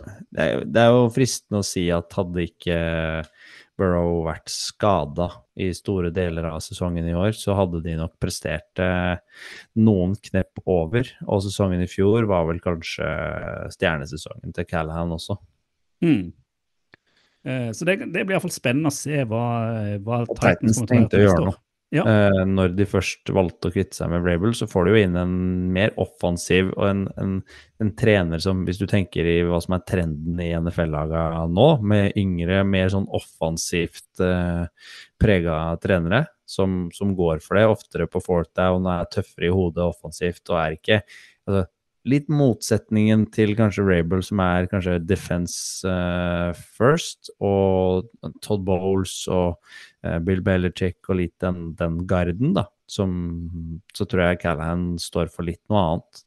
det 0.00 0.40
er, 0.40 0.52
jo- 0.54 0.64
det 0.64 0.80
er 0.80 0.90
jo 0.94 1.08
fristende 1.12 1.60
å 1.60 1.66
si 1.66 1.82
at 1.92 2.12
hadde 2.16 2.46
ikke 2.48 2.76
Burrow 3.80 4.22
vært 4.26 4.48
skada 4.52 5.26
i 5.60 5.70
store 5.76 6.10
deler 6.12 6.44
av 6.50 6.60
sesongen 6.64 7.06
i 7.08 7.14
år, 7.16 7.32
så 7.36 7.54
hadde 7.56 7.82
de 7.84 7.94
nok 7.96 8.14
prestert 8.20 8.80
eh, 8.80 9.16
noen 9.80 10.14
knepp 10.20 10.60
over. 10.68 11.08
Og 11.28 11.40
sesongen 11.46 11.80
i 11.84 11.88
fjor 11.88 12.26
var 12.28 12.44
vel 12.48 12.60
kanskje 12.64 13.08
stjernesesongen 13.76 14.52
til 14.56 14.68
Callahan 14.68 15.12
også. 15.16 15.36
Mm. 16.04 16.32
Eh, 17.44 17.70
så 17.72 17.88
det, 17.88 17.98
det 18.12 18.24
blir 18.28 18.36
iallfall 18.36 18.52
spennende 18.52 18.92
å 18.92 18.96
se 18.96 19.22
hva, 19.28 19.44
hva 20.04 20.22
Titans, 20.28 20.76
Titans 20.76 20.84
tenkte 20.88 21.20
å 21.20 21.24
gjøre 21.24 21.44
år. 21.54 21.60
Ja. 21.90 22.04
Eh, 22.06 22.42
når 22.46 22.76
de 22.78 22.86
først 22.86 23.32
valgte 23.34 23.66
å 23.66 23.74
kvitte 23.74 23.98
seg 23.98 24.12
med 24.12 24.22
Vrabel, 24.22 24.52
så 24.54 24.68
får 24.70 24.86
du 24.86 24.92
jo 24.92 25.00
inn 25.02 25.16
en 25.18 25.32
mer 25.74 25.90
offensiv 25.98 26.68
og 26.76 26.84
en, 26.86 27.00
en, 27.18 27.32
en 27.82 27.90
trener 27.98 28.42
som, 28.42 28.62
hvis 28.66 28.78
du 28.78 28.86
tenker 28.90 29.26
i 29.26 29.40
hva 29.48 29.58
som 29.62 29.74
er 29.74 29.82
trenden 29.90 30.38
i 30.38 30.52
NFL-laga 30.54 31.24
nå, 31.50 31.66
med 31.82 32.14
yngre, 32.20 32.62
mer 32.62 32.92
sånn 32.94 33.08
offensivt 33.18 34.22
eh, 34.22 34.68
prega 35.20 35.58
trenere, 35.82 36.28
som, 36.46 36.84
som 36.94 37.16
går 37.18 37.42
for 37.42 37.58
det 37.58 37.66
oftere 37.70 38.06
på 38.10 38.22
fourth 38.22 38.54
down, 38.58 38.86
er 38.86 39.10
tøffere 39.10 39.50
i 39.50 39.54
hodet 39.54 39.82
offensivt 39.90 40.46
og 40.50 40.60
er 40.62 40.78
ikke 40.78 41.02
altså, 41.02 41.66
Litt 42.08 42.30
motsetningen 42.32 43.26
til 43.34 43.52
kanskje 43.58 43.84
Rabel, 43.84 44.22
som 44.24 44.40
er 44.40 44.70
kanskje 44.70 44.96
defense 45.04 45.84
uh, 45.84 46.56
first, 46.78 47.28
og 47.44 48.08
Todd 48.40 48.64
Bowles 48.64 49.26
og 49.28 49.58
uh, 50.06 50.16
Bill 50.24 50.40
Belichick 50.44 51.10
og 51.12 51.20
litt 51.20 51.36
den, 51.44 51.74
den 51.76 52.06
garden, 52.08 52.54
da. 52.56 52.64
Som, 52.90 53.12
så 53.94 54.08
tror 54.08 54.30
jeg 54.30 54.40
Callahan 54.42 54.94
står 54.98 55.28
for 55.30 55.46
litt 55.46 55.60
noe 55.70 55.84
annet. 55.84 56.24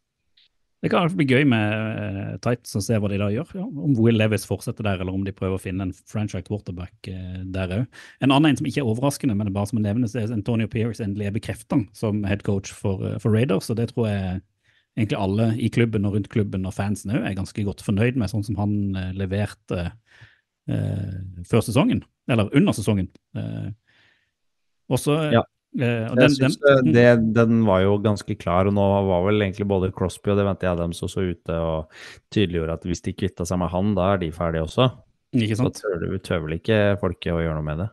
Det 0.84 0.92
kan 0.92 1.08
bli 1.16 1.26
gøy 1.26 1.46
med 1.48 1.74
uh, 1.74 2.32
Tights 2.44 2.76
og 2.76 2.84
se 2.84 2.98
hva 3.00 3.10
de 3.10 3.18
da 3.22 3.30
gjør. 3.32 3.52
Ja. 3.56 3.66
Om 3.66 3.98
Will 3.98 4.18
Levis 4.20 4.44
fortsetter 4.46 4.84
der, 4.84 5.00
eller 5.00 5.16
om 5.16 5.24
de 5.24 5.32
prøver 5.34 5.56
å 5.56 5.64
finne 5.64 5.88
en 5.88 5.94
franchise 5.96 6.44
quarterback 6.50 7.08
uh, 7.08 7.42
der 7.56 7.78
òg. 7.80 8.02
En 8.20 8.30
annen 8.30 8.52
en 8.52 8.60
som 8.60 8.68
ikke 8.68 8.84
er 8.84 8.90
overraskende, 8.92 9.34
men 9.34 9.48
det 9.48 9.56
er 9.56 9.60
bare 9.62 9.72
som 9.72 9.80
en 9.80 9.88
nevnes, 9.88 10.14
er 10.20 10.34
Antonio 10.36 10.68
Pierce 10.68 11.02
endelig 11.02 11.32
er 11.32 11.38
bekrefta 11.40 11.80
som 11.96 12.22
head 12.28 12.44
coach 12.44 12.76
for, 12.76 13.00
uh, 13.00 13.16
for 13.24 13.32
Raiders. 13.32 13.72
og 13.72 13.80
det 13.80 13.94
tror 13.94 14.12
jeg 14.12 14.42
egentlig 14.98 15.18
alle 15.20 15.48
i 15.58 15.70
klubben 15.74 16.06
og 16.06 16.14
rundt 16.16 16.30
klubben 16.30 16.66
og 16.66 16.74
fansen 16.74 17.12
òg 17.12 17.26
er 17.26 17.36
ganske 17.36 17.64
godt 17.66 17.82
fornøyd 17.82 18.16
med, 18.16 18.30
sånn 18.30 18.44
som 18.46 18.56
han 18.62 18.76
uh, 18.96 19.12
leverte 19.18 19.92
før 21.44 21.60
sesongen, 21.60 22.06
eller 22.32 22.48
under 22.56 22.72
sesongen. 22.72 23.10
og 24.90 25.00
så 25.02 25.18
Ja. 25.34 25.42
Eh, 25.76 26.06
og 26.06 26.16
Jeg 26.16 26.30
den- 26.30 26.30
synes 26.38 26.58
den- 26.62 26.94
det, 26.94 27.34
det, 27.34 27.34
den 27.34 27.66
var 27.66 27.82
jo 27.82 27.98
ganske 27.98 28.38
klar, 28.38 28.68
og 28.68 28.74
nå 28.74 29.08
var 29.08 29.24
vel 29.26 29.42
egentlig 29.42 29.68
både 29.68 29.92
Crosby 29.92 30.30
og 30.32 30.38
Devante 30.38 30.64
Adams 30.70 31.02
også 31.02 31.20
ute 31.34 31.50
og 31.52 31.90
tydeliggjorde 32.32 32.74
at 32.74 32.84
hvis 32.84 33.02
de 33.02 33.12
kvitta 33.14 33.44
seg 33.44 33.58
med 33.60 33.70
han, 33.70 33.96
da 33.96 34.14
er 34.14 34.18
de 34.20 34.30
ferdige 34.32 34.62
også. 34.64 34.92
Ikke 35.34 35.56
Så 35.58 35.64
sant? 35.66 35.82
tør, 35.82 36.18
tør 36.22 36.44
vel 36.48 36.60
ikke 36.60 37.00
folket 37.02 37.34
å 37.34 37.42
gjøre 37.42 37.56
noe 37.56 37.64
med 37.66 37.78
det. 37.80 37.90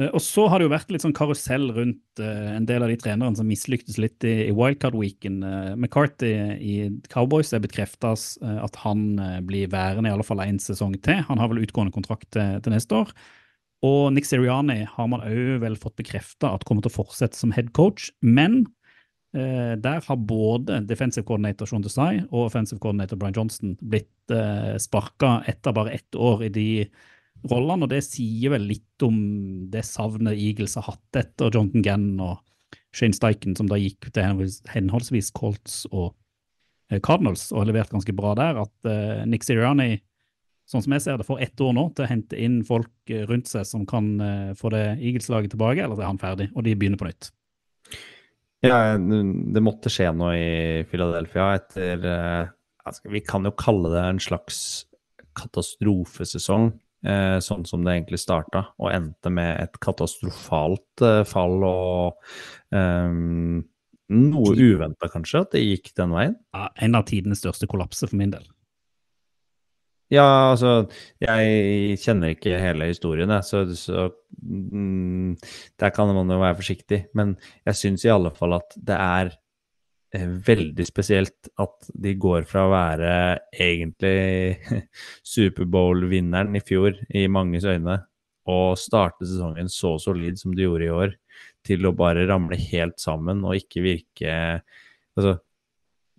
Eh, 0.00 0.08
Og 0.12 0.22
så 0.24 0.46
har 0.48 0.58
det 0.58 0.68
jo 0.68 0.72
vært 0.72 0.92
litt 0.94 1.04
sånn 1.04 1.16
karusell 1.16 1.68
rundt 1.76 2.22
eh, 2.22 2.48
en 2.56 2.66
del 2.68 2.84
av 2.84 2.92
de 2.92 2.96
trenerne 3.00 3.36
som 3.36 3.48
mislyktes 3.48 3.98
litt 4.00 4.24
i, 4.24 4.48
i 4.48 4.56
wildcard-weeken. 4.56 5.42
Eh, 5.44 5.74
McCarthy 5.76 6.32
i 6.56 6.74
Cowboys 7.12 7.52
er 7.52 7.64
bekrefta 7.64 8.14
at 8.14 8.82
han 8.84 9.06
blir 9.46 9.70
værende 9.72 10.10
i 10.10 10.14
alle 10.14 10.26
fall 10.26 10.42
én 10.44 10.60
sesong 10.62 10.96
til. 11.04 11.22
Han 11.28 11.40
har 11.42 11.52
vel 11.52 11.62
utgående 11.64 11.94
kontrakt 11.94 12.30
til, 12.34 12.58
til 12.64 12.76
neste 12.76 13.04
år. 13.04 13.14
Og 13.82 14.12
Nick 14.14 14.28
Siriani 14.28 14.84
har 14.86 15.08
man 15.10 15.24
òg 15.26 15.58
vel 15.64 15.76
fått 15.80 15.98
bekrefta 15.98 16.52
at 16.54 16.64
kommer 16.68 16.84
til 16.84 16.92
å 16.92 17.00
fortsette 17.00 17.38
som 17.38 17.52
head 17.54 17.72
coach, 17.74 18.12
men 18.22 18.62
eh, 19.34 19.74
der 19.82 20.04
har 20.06 20.20
både 20.28 20.84
defensive 20.86 21.26
coordinator 21.26 21.66
Sean 21.66 21.82
Desai 21.82 22.22
og 22.28 22.46
offensive 22.46 22.78
coordinator 22.82 23.18
Brian 23.18 23.34
Johnson 23.34 23.74
blitt 23.82 24.34
eh, 24.34 24.76
sparka 24.82 25.40
etter 25.50 25.74
bare 25.74 25.96
ett 25.98 26.14
år 26.14 26.46
i 26.46 26.52
de 26.54 26.68
rollene, 27.50 27.86
og 27.86 27.90
det 27.92 28.02
sier 28.06 28.54
vel 28.54 28.68
litt 28.70 29.04
om 29.04 29.18
det 29.72 29.84
savnet 29.88 30.38
Eagles 30.38 30.76
har 30.78 30.86
hatt 30.90 31.18
etter 31.18 31.50
Jonathan 31.50 31.84
Gann 31.84 32.08
og 32.22 32.40
Shane 32.92 33.16
Steichen, 33.16 33.56
som 33.56 33.68
da 33.70 33.78
gikk 33.80 34.10
til 34.12 34.44
henholdsvis 34.72 35.32
Colts 35.36 35.82
og 35.90 36.12
eh, 36.92 37.00
Cardinals 37.00 37.48
og 37.52 37.62
har 37.62 37.70
levert 37.70 37.92
ganske 37.92 38.14
bra 38.16 38.34
der, 38.38 38.62
at 38.62 38.88
uh, 38.88 39.22
Nick 39.28 39.46
Sirianni, 39.46 39.96
sånn 40.68 40.84
som 40.84 40.94
jeg 40.94 41.04
ser 41.04 41.20
det, 41.20 41.26
får 41.28 41.42
ett 41.48 41.64
år 41.64 41.72
nå 41.76 41.86
til 41.96 42.04
å 42.04 42.10
hente 42.10 42.38
inn 42.38 42.60
folk 42.68 42.92
eh, 43.12 43.24
rundt 43.28 43.50
seg 43.50 43.66
som 43.68 43.86
kan 43.88 44.12
uh, 44.20 44.52
få 44.58 44.72
det 44.74 44.84
Eagles-laget 44.98 45.56
tilbake, 45.56 45.82
eller 45.84 45.96
så 45.96 46.04
er 46.04 46.12
han 46.12 46.22
ferdig, 46.22 46.50
og 46.52 46.68
de 46.68 46.76
begynner 46.76 47.00
på 47.00 47.08
nytt. 47.08 47.32
Ja, 48.62 48.94
det 48.94 49.60
måtte 49.64 49.90
skje 49.90 50.12
noe 50.14 50.36
i 50.38 50.82
Philadelphia 50.86 51.48
etter 51.56 52.04
Vi 53.10 53.22
kan 53.26 53.42
jo 53.42 53.50
kalle 53.58 53.90
det 53.90 54.04
en 54.06 54.20
slags 54.22 54.60
katastrofesesong, 55.34 56.68
sånn 57.42 57.66
som 57.66 57.84
det 57.84 57.96
egentlig 57.96 58.20
starta, 58.22 58.68
og 58.78 58.92
endte 58.94 59.32
med 59.34 59.56
et 59.64 59.78
katastrofalt 59.82 61.02
eh, 61.02 61.22
fall 61.26 61.58
og 61.66 62.32
eh, 62.74 63.62
noe 64.12 64.56
uventa, 64.56 65.08
kanskje, 65.10 65.44
at 65.44 65.54
det 65.56 65.64
gikk 65.64 65.92
den 65.98 66.14
veien. 66.14 66.36
Ja, 66.54 66.68
en 66.84 66.98
av 66.98 67.06
tidenes 67.08 67.42
største 67.42 67.68
kollapser 67.70 68.10
for 68.10 68.20
min 68.20 68.34
del. 68.34 68.46
Ja, 70.12 70.52
altså, 70.52 70.90
jeg 71.24 71.96
kjenner 72.02 72.34
ikke 72.34 72.58
hele 72.60 72.90
historien, 72.90 73.30
jeg, 73.32 73.46
så, 73.48 73.62
så 73.72 74.10
mm, 74.42 75.38
der 75.80 75.94
kan 75.96 76.12
man 76.12 76.28
jo 76.28 76.36
være 76.42 76.58
forsiktig. 76.58 76.98
Men 77.16 77.38
jeg 77.64 77.78
syns 77.80 78.04
i 78.04 78.12
alle 78.12 78.34
fall 78.36 78.58
at 78.58 78.76
det 78.76 78.98
er 78.98 79.32
eh, 79.32 79.38
veldig 80.12 80.84
spesielt 80.84 81.48
at 81.62 81.90
de 82.04 82.14
går 82.20 82.44
fra 82.48 82.66
å 82.66 82.72
være 82.72 83.12
egentlig 83.56 84.58
Superbowl-vinneren 85.34 86.58
i 86.58 86.64
fjor 86.64 86.98
i 87.08 87.24
manges 87.32 87.64
øyne, 87.68 88.02
og 88.50 88.76
starte 88.80 89.24
sesongen 89.28 89.70
så 89.70 89.94
solid 90.02 90.40
som 90.40 90.54
de 90.56 90.66
gjorde 90.66 90.88
i 90.88 90.92
år, 90.92 91.16
til 91.64 91.86
å 91.86 91.94
bare 91.96 92.26
ramle 92.28 92.58
helt 92.58 92.98
sammen 93.00 93.44
og 93.46 93.58
ikke 93.60 93.84
virke 93.84 94.36
Altså, 95.12 95.34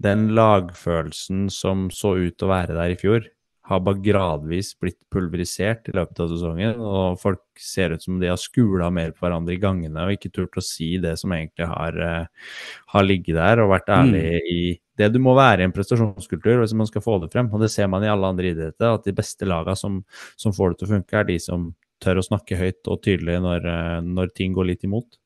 den 0.05 0.27
lagfølelsen 0.37 1.47
som 1.49 1.87
så 1.89 2.11
ut 2.19 2.35
til 2.37 2.45
å 2.45 2.51
være 2.51 2.75
der 2.77 2.91
i 2.93 2.97
fjor, 3.01 3.25
har 3.63 3.79
bare 3.79 4.01
gradvis 4.03 4.73
blitt 4.75 4.99
pulverisert 5.13 5.87
i 5.87 5.93
løpet 5.95 6.19
av 6.19 6.31
sesongen, 6.33 6.81
og 6.83 7.19
folk 7.21 7.41
ser 7.59 7.95
ut 7.95 8.03
som 8.03 8.17
de 8.19 8.27
har 8.27 8.39
skula 8.41 8.89
mer 8.91 9.13
på 9.15 9.23
hverandre 9.23 9.55
i 9.55 9.61
gangene 9.61 10.03
og 10.03 10.17
ikke 10.17 10.33
turt 10.35 10.59
å 10.59 10.63
si 10.63 10.97
det 11.03 11.13
som 11.21 11.31
egentlig 11.31 11.69
har, 11.71 11.95
uh, 11.95 12.57
har 12.95 13.07
ligget 13.07 13.39
der, 13.39 13.63
og 13.63 13.71
vært 13.71 13.93
ærlig 13.95 14.25
i 14.51 14.59
det 14.99 15.09
du 15.13 15.21
må 15.23 15.33
være 15.37 15.63
i 15.63 15.67
en 15.69 15.73
prestasjonskultur 15.73 16.59
hvis 16.59 16.75
man 16.77 16.89
skal 16.89 17.05
få 17.05 17.17
det 17.23 17.31
frem. 17.33 17.49
Og 17.55 17.63
det 17.63 17.71
ser 17.73 17.87
man 17.89 18.03
i 18.03 18.11
alle 18.11 18.29
andre 18.29 18.51
idretter, 18.51 18.93
at 18.93 19.07
de 19.07 19.15
beste 19.15 19.47
lagene 19.47 19.79
som, 19.79 20.01
som 20.35 20.53
får 20.55 20.73
det 20.73 20.81
til 20.81 20.89
å 20.89 20.93
funke, 20.97 21.17
er 21.17 21.29
de 21.31 21.39
som 21.41 21.71
tør 22.03 22.19
å 22.19 22.27
snakke 22.27 22.59
høyt 22.59 22.91
og 22.91 23.01
tydelig 23.05 23.39
når, 23.41 23.67
eh, 23.69 23.99
når 24.03 24.33
ting 24.37 24.53
går 24.53 24.73
litt 24.73 24.83
imot. 24.83 25.17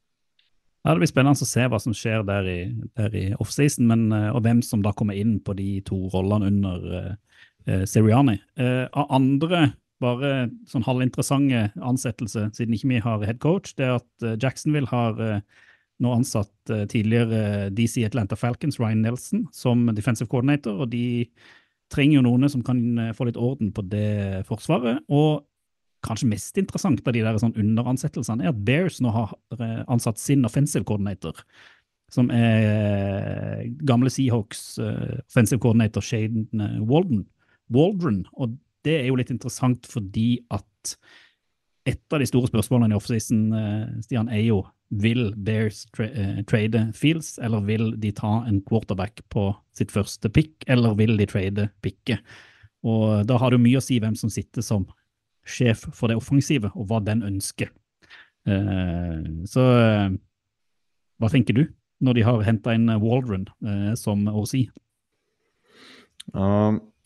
Ja, 0.85 0.93
Det 0.93 1.01
blir 1.01 1.09
spennende 1.09 1.43
å 1.43 1.49
se 1.49 1.65
hva 1.67 1.79
som 1.81 1.95
skjer 1.97 2.21
der 2.23 2.47
i, 2.47 2.59
der 2.95 3.15
i 3.17 3.25
offseason, 3.41 3.87
men, 3.89 4.11
eh, 4.13 4.29
og 4.29 4.43
hvem 4.45 4.61
som 4.63 4.85
da 4.85 4.93
kommer 4.93 5.17
inn 5.17 5.39
på 5.41 5.55
de 5.57 5.81
to 5.81 6.05
rollene 6.13 6.47
under 6.47 7.17
uh, 7.69 7.83
Seriani. 7.89 8.39
Eh, 8.59 8.85
av 8.91 9.11
andre 9.13 9.71
bare 10.03 10.49
sånn 10.69 10.85
halvinteressante 10.85 11.71
ansettelser, 11.81 12.51
siden 12.55 12.75
ikke 12.77 12.91
vi 12.91 12.99
har 13.01 13.23
head 13.25 13.39
coach, 13.41 13.73
det 13.77 13.87
er 13.87 13.95
at 13.97 14.25
eh, 14.25 14.37
Jacksonville 14.41 14.89
har 14.91 15.21
eh, 15.23 15.39
nå 16.03 16.13
ansatt 16.13 16.73
eh, 16.73 16.85
tidligere 16.89 17.69
DC 17.73 18.03
Atlanta 18.05 18.37
Falcons, 18.37 18.77
Ryan 18.81 19.01
Nelson, 19.05 19.47
som 19.55 19.87
defensive 19.97 20.29
coordinator, 20.29 20.83
og 20.83 20.91
de 20.93 21.25
trenger 21.93 22.19
jo 22.19 22.25
noen 22.27 22.49
som 22.51 22.65
kan 22.65 22.81
eh, 23.01 23.13
få 23.17 23.29
litt 23.29 23.39
orden 23.41 23.71
på 23.73 23.85
det 23.89 24.43
forsvaret. 24.49 25.01
Og 25.09 25.47
kanskje 26.05 26.29
mest 26.29 26.59
interessant 26.61 27.01
av 27.01 27.15
de 27.15 27.23
der 27.25 27.39
sånn 27.41 27.57
underansettelsene 27.57 28.45
er 28.45 28.53
at 28.53 28.61
Bears 28.67 29.01
nå 29.01 29.13
har 29.15 29.33
eh, 29.57 29.81
ansatt 29.89 30.21
sin 30.21 30.45
offensive 30.47 30.85
coordinator, 30.87 31.41
som 32.13 32.29
er 32.31 33.65
gamle 33.89 34.13
Seahawks 34.13 34.77
eh, 34.79 35.17
offensive 35.25 35.59
coordinator 35.63 36.05
Shaden 36.05 36.45
eh, 36.53 36.77
Walden. 36.85 37.25
Waldron, 37.73 38.25
og 38.33 38.55
det 38.87 39.01
er 39.01 39.07
jo 39.09 39.17
litt 39.19 39.31
interessant 39.33 39.87
fordi 39.89 40.37
at 40.53 40.95
et 41.87 42.13
av 42.13 42.19
de 42.19 42.27
store 42.27 42.49
spørsmålene 42.49 42.95
i 42.95 42.97
offseason, 42.97 43.45
eh, 43.55 43.87
Stian, 44.03 44.29
er 44.31 44.43
jo 44.43 44.61
vil 44.89 45.33
Bears 45.35 45.85
tra 45.95 46.07
eh, 46.07 46.43
trade 46.47 46.85
Fields, 46.95 47.35
eller 47.43 47.63
vil 47.67 47.89
de 47.99 48.11
ta 48.15 48.41
en 48.47 48.61
quarterback 48.63 49.21
på 49.31 49.49
sitt 49.75 49.91
første 49.91 50.31
pick, 50.31 50.53
eller 50.67 50.95
vil 50.99 51.15
de 51.19 51.27
trade 51.27 51.67
picket? 51.83 52.23
Og 52.87 53.25
da 53.27 53.39
har 53.39 53.51
det 53.51 53.59
jo 53.59 53.65
mye 53.65 53.81
å 53.81 53.83
si 53.83 53.99
hvem 53.99 54.15
som 54.19 54.31
sitter 54.31 54.63
som 54.63 54.87
sjef 55.47 55.85
for 55.95 56.11
det 56.11 56.19
offensive, 56.19 56.71
og 56.75 56.87
hva 56.87 57.01
den 57.03 57.23
ønsker. 57.27 57.71
Eh, 58.47 59.27
så 59.47 59.63
hva 61.17 61.31
tenker 61.33 61.55
du 61.55 61.65
når 62.03 62.19
de 62.19 62.27
har 62.27 62.43
henta 62.45 62.75
inn 62.77 62.91
Waldron 63.01 63.47
som 63.97 64.27
OC? 64.29 64.67
Um, 66.35 66.77
ja, 66.77 66.96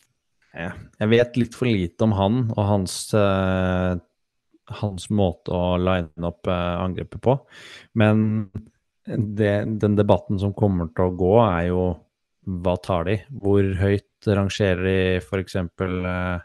jeg 0.51 1.12
vet 1.12 1.38
litt 1.39 1.55
for 1.55 1.70
lite 1.70 2.05
om 2.08 2.15
han 2.17 2.41
og 2.51 2.63
hans, 2.67 2.96
uh, 3.15 3.96
hans 4.81 5.08
måte 5.13 5.55
å 5.55 5.77
line 5.79 6.27
opp 6.27 6.50
uh, 6.50 6.81
angrepet 6.84 7.24
på. 7.24 7.38
Men 8.00 8.50
det, 9.05 9.53
den 9.81 9.98
debatten 9.98 10.39
som 10.41 10.55
kommer 10.58 10.91
til 10.91 11.08
å 11.10 11.17
gå, 11.17 11.34
er 11.46 11.67
jo 11.72 11.86
hva 12.62 12.75
tar 12.81 13.05
de? 13.08 13.17
Hvor 13.41 13.65
høyt 13.79 14.27
rangerer 14.27 14.84
de 14.86 14.98
f.eks. 15.22 15.58
Uh, 15.79 16.41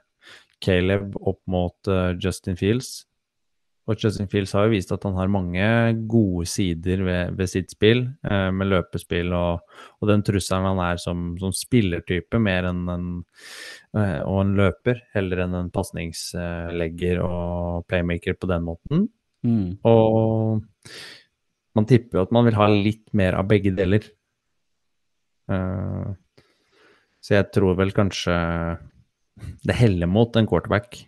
Caleb 0.63 1.17
opp 1.21 1.43
mot 1.51 1.91
uh, 1.91 2.13
Justin 2.17 2.57
Fields? 2.57 3.05
Og 3.87 4.03
Justin 4.03 4.27
Fields 4.27 4.51
har 4.57 4.67
jo 4.67 4.73
vist 4.73 4.91
at 4.95 5.05
han 5.07 5.15
har 5.15 5.31
mange 5.31 5.67
gode 6.11 6.47
sider 6.51 7.05
ved, 7.07 7.37
ved 7.39 7.51
sitt 7.51 7.71
spill, 7.71 8.03
eh, 8.27 8.49
med 8.51 8.71
løpespill 8.73 9.31
og, 9.31 9.63
og, 10.01 10.09
den 10.11 10.25
trusselen 10.27 10.67
han 10.67 10.83
er 10.83 10.99
som, 11.03 11.29
som 11.39 11.55
spillertype, 11.55 12.41
mer 12.43 12.67
enn 12.73 12.83
en, 12.91 13.07
eh, 13.95 14.19
og 14.27 14.41
en 14.43 14.57
løper, 14.59 15.05
heller 15.15 15.45
enn 15.45 15.55
en 15.61 15.71
pasningslegger 15.75 17.23
og 17.23 17.87
playmaker 17.87 18.35
på 18.35 18.51
den 18.51 18.67
måten. 18.67 19.07
Mm. 19.47 19.79
Og 19.87 20.67
man 21.79 21.87
tipper 21.87 22.19
jo 22.19 22.27
at 22.27 22.35
man 22.35 22.49
vil 22.49 22.59
ha 22.59 22.71
litt 22.73 23.07
mer 23.15 23.39
av 23.39 23.47
begge 23.51 23.71
deler. 23.77 24.11
Eh, 25.47 26.15
så 27.23 27.39
jeg 27.39 27.53
tror 27.55 27.79
vel 27.79 27.95
kanskje 27.95 28.35
det 29.67 29.79
heller 29.79 30.11
mot 30.11 30.35
en 30.35 30.49
quarterback. 30.51 31.07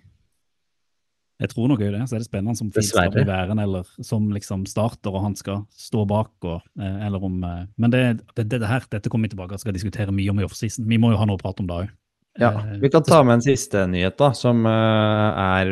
Jeg 1.38 1.50
tror 1.52 1.68
nok 1.70 1.78
jo 1.84 1.90
det. 1.94 2.00
Så 2.10 2.16
er 2.16 2.22
det 2.22 2.26
spennende 2.26 2.56
som 2.58 2.70
Dessverre. 2.74 3.10
skal 3.10 3.12
bli 3.14 3.22
værende, 3.28 3.62
eller 3.62 3.84
som 4.02 4.24
liksom 4.34 4.64
starter, 4.66 5.14
og 5.14 5.22
han 5.22 5.36
skal 5.38 5.60
stå 5.70 6.02
bak, 6.10 6.32
og, 6.42 6.62
eh, 6.80 7.06
eller 7.06 7.22
om 7.24 7.36
eh, 7.46 7.60
Men 7.78 7.90
det, 7.94 8.00
det, 8.34 8.48
det 8.50 8.66
her, 8.66 8.82
dette 8.90 9.08
kommer 9.08 9.28
vi 9.28 9.36
tilbake 9.36 9.54
og 9.54 9.60
skal 9.62 9.72
diskutere 9.76 10.10
mye 10.14 10.30
om 10.30 10.40
i 10.40 10.46
offseason. 10.48 10.88
Vi 10.90 10.98
må 10.98 11.12
jo 11.12 11.20
ha 11.20 11.26
noe 11.30 11.38
å 11.38 11.42
prate 11.42 11.62
om 11.62 11.68
da 11.70 11.84
òg. 11.84 11.94
Ja, 12.38 12.52
Vi 12.78 12.88
kan 12.90 13.02
ta 13.02 13.22
med 13.26 13.38
en 13.38 13.42
siste 13.42 13.84
nyhet, 13.90 14.16
da, 14.18 14.32
som 14.34 14.66
eh, 14.66 15.40
er 15.62 15.70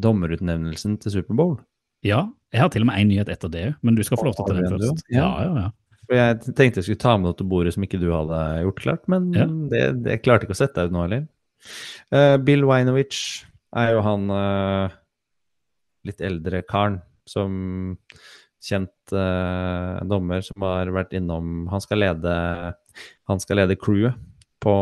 dommerutnevnelsen 0.00 0.96
til 1.02 1.12
Superbowl. 1.18 1.58
Ja, 2.06 2.26
jeg 2.54 2.62
har 2.62 2.70
til 2.72 2.84
og 2.84 2.88
med 2.88 3.00
én 3.02 3.10
nyhet 3.10 3.28
etter 3.32 3.50
det 3.52 3.64
òg, 3.72 3.74
men 3.84 3.96
du 3.98 4.04
skal 4.06 4.20
få 4.20 4.28
lov 4.28 4.36
til 4.38 4.44
å 4.44 4.48
ta 4.48 4.56
den 4.60 4.72
først. 4.76 5.04
Ja. 5.12 5.26
Ja, 5.26 5.64
ja, 5.64 5.70
Jeg 6.08 6.54
tenkte 6.56 6.80
jeg 6.80 6.86
skulle 6.86 7.02
ta 7.02 7.16
med 7.18 7.28
noe 7.28 7.36
til 7.36 7.48
bordet 7.50 7.74
som 7.74 7.84
ikke 7.84 8.00
du 8.00 8.06
hadde 8.14 8.38
gjort 8.64 8.80
klart, 8.84 9.02
men 9.12 9.32
Ja. 9.36 9.44
det, 9.72 9.82
det 10.04 10.22
klarte 10.22 10.46
ikke 10.46 10.56
å 10.56 10.62
sette 10.62 10.80
deg 10.80 10.88
ut 10.92 10.96
nå 10.96 11.02
heller. 11.04 11.26
Uh, 12.14 12.36
Bill 12.40 12.64
Winovich 12.64 13.44
er 13.76 13.92
jo 13.94 14.02
han 14.06 14.30
uh, 14.32 14.96
litt 16.08 16.22
eldre 16.24 16.62
karen 16.68 17.00
som 17.28 17.98
kjent 18.64 19.12
uh, 19.12 20.00
dommer 20.08 20.42
som 20.42 20.64
har 20.64 20.90
vært 20.94 21.12
innom 21.14 21.68
Han 21.70 21.82
skal 21.84 22.00
lede, 22.02 22.34
han 23.28 23.42
skal 23.44 23.60
lede 23.60 23.76
crewet 23.78 24.16
på 24.58 24.74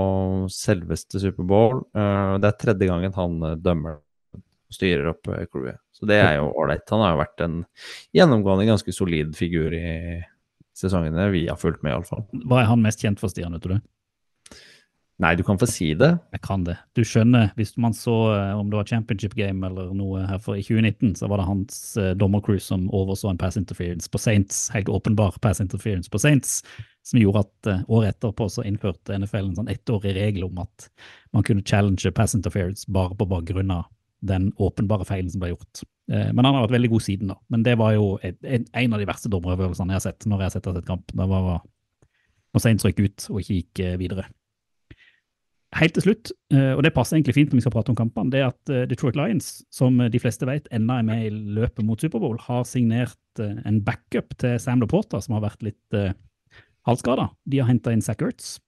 selveste 0.53 1.21
Superbowl. 1.21 1.83
Uh, 1.97 2.37
det 2.41 2.51
er 2.51 2.61
tredje 2.61 2.89
gangen 2.89 3.17
han 3.17 3.35
eh, 3.45 3.59
dømmer 3.61 3.99
og 3.99 4.73
styrer 4.73 5.11
opp 5.13 5.29
eh, 5.33 5.45
crewet. 5.51 5.81
Så 5.97 6.09
det 6.09 6.19
er 6.21 6.39
jo 6.39 6.51
ålreit. 6.57 6.87
Han 6.93 7.05
har 7.05 7.15
jo 7.15 7.21
vært 7.21 7.45
en 7.45 7.59
gjennomgående 8.17 8.67
ganske 8.69 8.93
solid 8.93 9.37
figur 9.37 9.75
i 9.77 10.23
sesongene 10.77 11.29
vi 11.33 11.47
har 11.49 11.61
fulgt 11.61 11.85
med, 11.85 11.95
iallfall. 11.95 12.27
Hva 12.45 12.63
er 12.63 12.71
han 12.71 12.83
mest 12.85 13.05
kjent 13.05 13.21
for, 13.21 13.33
Stian? 13.33 13.57
vet 13.57 13.65
du 13.65 13.75
det? 13.77 13.81
Nei, 15.23 15.31
du 15.33 15.41
kan 15.49 15.57
få 15.57 15.65
si 15.71 15.95
det. 15.97 16.11
Jeg 16.35 16.43
kan 16.45 16.65
det. 16.67 16.75
Du 16.93 17.01
skjønner, 17.01 17.49
hvis 17.57 17.73
man 17.81 17.95
så 17.97 18.15
eh, 18.35 18.51
om 18.53 18.69
det 18.69 18.77
var 18.77 18.89
championship 18.91 19.33
game 19.39 19.65
eller 19.65 19.95
noe 19.97 20.27
her 20.29 20.43
for 20.45 20.59
i 20.61 20.65
2019, 20.65 21.15
så 21.17 21.31
var 21.33 21.41
det 21.41 21.47
hans 21.49 21.79
eh, 21.97 22.13
dommercrew 22.21 22.61
som 22.61 22.85
overså 22.93 23.31
en 23.31 23.41
pass 23.41 23.57
interference 23.57 24.13
på 24.13 24.21
Saints, 24.21 24.67
helt 24.75 24.91
åpenbar 24.93 25.39
pass 25.41 25.63
interference 25.65 26.13
på 26.13 26.21
Saints, 26.21 26.59
som 27.07 27.21
gjorde 27.23 27.47
at 27.47 27.71
eh, 27.73 27.83
året 27.89 28.13
etterpå 28.13 28.51
så 28.53 28.65
innførte 28.69 29.17
NFL 29.17 29.49
en 29.49 29.59
sånn 29.63 29.73
ettårig 29.73 30.13
regel 30.19 30.45
om 30.51 30.61
at 30.67 30.91
man 31.33 31.47
kunne 31.49 31.65
challenge 31.65 32.13
pass 32.13 32.37
interference 32.37 32.85
bare 32.93 33.17
på 33.17 33.29
bakgrunn 33.31 33.73
av 33.73 33.89
den 34.27 34.51
åpenbare 34.61 35.09
feilen 35.09 35.33
som 35.33 35.41
ble 35.41 35.55
gjort. 35.55 35.85
Eh, 36.13 36.29
men 36.29 36.45
han 36.45 36.53
har 36.59 36.67
vært 36.67 36.77
veldig 36.77 36.93
god 36.93 37.07
siden, 37.09 37.33
da. 37.33 37.41
Men 37.49 37.65
det 37.65 37.79
var 37.81 37.97
jo 37.97 38.17
et, 38.21 38.37
en, 38.45 38.69
en 38.85 38.97
av 38.99 39.01
de 39.01 39.09
verste 39.09 39.33
dommerøvelsene 39.33 39.97
jeg 39.97 40.03
har 40.03 40.07
sett 40.11 40.29
når 40.29 40.45
jeg 40.45 40.51
har 40.51 40.57
sett 40.59 40.71
et 40.75 40.93
kamp. 40.93 41.09
Det 41.13 41.29
var 41.33 41.63
når 42.53 42.65
Saints 42.65 42.85
røyk 42.85 43.01
ut 43.05 43.31
og 43.33 43.41
ikke 43.41 43.63
gikk 43.63 43.85
eh, 43.85 43.97
videre. 44.01 44.29
Helt 45.77 45.97
til 45.97 46.07
slutt, 46.07 46.31
eh, 46.55 46.73
og 46.73 46.83
det 46.87 46.95
passer 46.97 47.19
egentlig 47.19 47.35
fint 47.37 47.53
når 47.53 47.59
vi 47.59 47.65
skal 47.67 47.75
prate 47.75 47.93
om 47.93 47.99
kampene, 47.99 48.33
det 48.33 48.41
er 48.41 48.49
at 48.49 48.73
eh, 48.73 48.85
Detroit 48.89 49.17
Lions, 49.19 49.49
som 49.75 49.99
de 50.13 50.21
fleste 50.23 50.47
vet 50.49 50.69
enda 50.75 51.01
er 51.01 51.09
med 51.09 51.25
i 51.27 51.33
løpet 51.59 51.85
mot 51.85 52.01
Superbowl, 52.01 52.39
har 52.47 52.63
signert 52.69 53.43
eh, 53.43 53.59
en 53.69 53.81
backup 53.85 54.37
til 54.41 54.57
Sam 54.63 54.81
Laporta, 54.85 55.21
som 55.21 55.37
har 55.37 55.45
vært 55.49 55.67
litt 55.67 55.97
uh. 55.97 56.15
De 56.87 57.59
har 57.59 57.67
henta 57.67 57.91
inn 57.91 58.05
Zach 58.05 58.21
Ertz, 58.23 58.61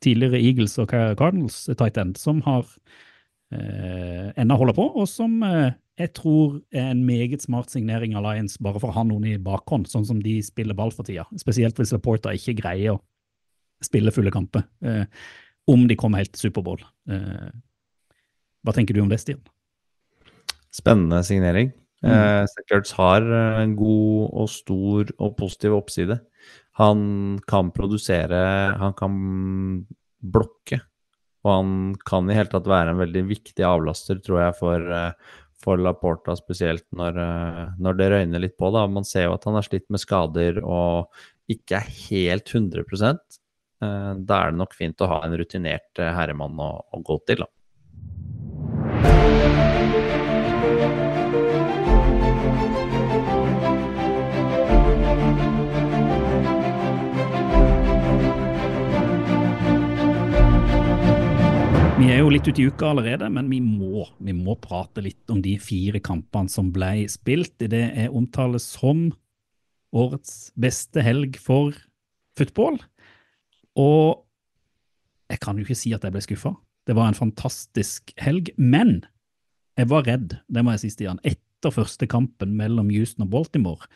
tidligere 0.00 0.40
Eagles 0.40 0.78
og 0.80 0.88
Cardinals 0.88 1.66
tight 1.76 1.98
end, 2.00 2.16
som 2.16 2.38
har 2.46 2.64
uh, 2.64 4.30
ennå 4.32 4.56
holder 4.56 4.78
på, 4.78 4.86
og 4.96 5.04
som 5.12 5.34
uh, 5.44 5.74
jeg 6.00 6.14
tror 6.16 6.56
er 6.72 6.88
en 6.94 7.02
meget 7.04 7.44
smart 7.44 7.68
signering 7.68 8.16
av 8.16 8.24
Lions, 8.24 8.56
bare 8.64 8.80
for 8.80 8.88
å 8.88 8.96
ha 8.96 9.04
noen 9.04 9.28
i 9.28 9.36
bakhånd, 9.36 9.90
sånn 9.92 10.08
som 10.08 10.24
de 10.24 10.38
spiller 10.44 10.78
ball 10.78 10.94
for 10.96 11.04
tida. 11.04 11.26
Spesielt 11.36 11.76
hvis 11.76 11.92
Laporta 11.92 12.32
ikke 12.32 12.56
greier 12.62 12.96
å 12.96 13.02
spille 13.84 14.14
fulle 14.16 14.32
kamper. 14.32 14.64
Uh, 14.80 15.04
om 15.70 15.86
de 15.88 15.96
kommer 15.98 16.22
helt 16.22 16.32
til 16.34 16.48
Superbowl. 16.48 16.82
Eh, 17.10 17.50
hva 18.66 18.74
tenker 18.74 18.96
du 18.96 19.02
om 19.02 19.10
det, 19.10 19.20
Stian? 19.22 19.42
Spennende 20.74 21.22
signering. 21.26 21.72
Mm. 22.04 22.10
Eh, 22.12 22.42
Sackerts 22.52 22.92
har 22.98 23.24
eh, 23.24 23.60
en 23.62 23.76
god 23.78 24.34
og 24.42 24.50
stor 24.52 25.12
og 25.16 25.36
positiv 25.38 25.78
oppside. 25.78 26.18
Han 26.80 27.38
kan 27.48 27.72
produsere, 27.74 28.42
han 28.76 28.92
kan 28.98 29.16
blokke, 30.20 30.80
og 31.46 31.50
han 31.52 31.72
kan 32.06 32.28
i 32.28 32.36
hele 32.36 32.52
tatt 32.52 32.68
være 32.68 32.92
en 32.92 33.00
veldig 33.00 33.24
viktig 33.30 33.64
avlaster, 33.64 34.20
tror 34.22 34.42
jeg, 34.42 34.56
for, 34.58 34.90
eh, 34.98 35.38
for 35.62 35.80
Laporta, 35.80 36.36
spesielt 36.36 36.84
når, 36.94 37.22
eh, 37.22 37.62
når 37.80 37.96
det 37.96 38.10
røyner 38.12 38.44
litt 38.44 38.58
på. 38.60 38.70
Da. 38.74 38.84
Man 38.86 39.08
ser 39.08 39.30
jo 39.30 39.38
at 39.38 39.48
han 39.48 39.56
har 39.56 39.66
slitt 39.66 39.88
med 39.88 40.02
skader 40.02 40.60
og 40.62 41.08
ikke 41.48 41.80
er 41.80 41.90
helt 42.10 42.50
100 42.52 42.84
Eh, 42.84 43.45
Da 43.80 44.38
er 44.40 44.54
det 44.54 44.56
nok 44.56 44.72
fint 44.72 45.02
å 45.04 45.10
ha 45.10 45.20
en 45.26 45.36
rutinert 45.36 46.00
eh, 46.00 46.14
herremann 46.16 46.56
å, 46.56 46.70
å 46.96 47.00
gå 47.04 47.18
til, 47.28 47.44
da. 47.44 47.50
Vi 61.96 62.08
er 62.12 62.20
jo 62.20 62.32
litt 62.32 62.48
ute 62.48 62.62
i 62.62 62.66
uka 62.70 62.90
allerede, 62.92 63.28
men 63.32 63.48
vi 63.52 63.58
må, 63.60 64.06
vi 64.22 64.32
må 64.36 64.56
prate 64.60 65.04
litt 65.04 65.32
om 65.32 65.40
de 65.44 65.56
fire 65.60 66.00
kampene 66.00 66.52
som 66.52 66.72
ble 66.72 67.06
spilt. 67.12 67.58
Det 67.60 67.84
er 67.92 68.12
omtales 68.14 68.68
som 68.76 69.10
årets 69.96 70.52
beste 70.56 71.04
helg 71.04 71.36
for 71.40 71.76
football. 72.38 72.78
Og 73.76 74.24
jeg 75.30 75.42
kan 75.42 75.58
jo 75.58 75.66
ikke 75.66 75.78
si 75.78 75.92
at 75.96 76.04
jeg 76.06 76.14
ble 76.14 76.22
skuffa. 76.24 76.54
Det 76.86 76.94
var 76.96 77.10
en 77.10 77.18
fantastisk 77.18 78.12
helg, 78.22 78.52
men 78.56 79.00
jeg 79.76 79.90
var 79.90 80.06
redd, 80.06 80.38
det 80.48 80.62
må 80.64 80.72
jeg 80.74 80.86
si, 80.86 80.92
Stian, 80.94 81.20
etter 81.26 81.74
første 81.74 82.06
kampen 82.08 82.54
mellom 82.56 82.88
Houston 82.94 83.26
og 83.26 83.32
Baltimore, 83.34 83.88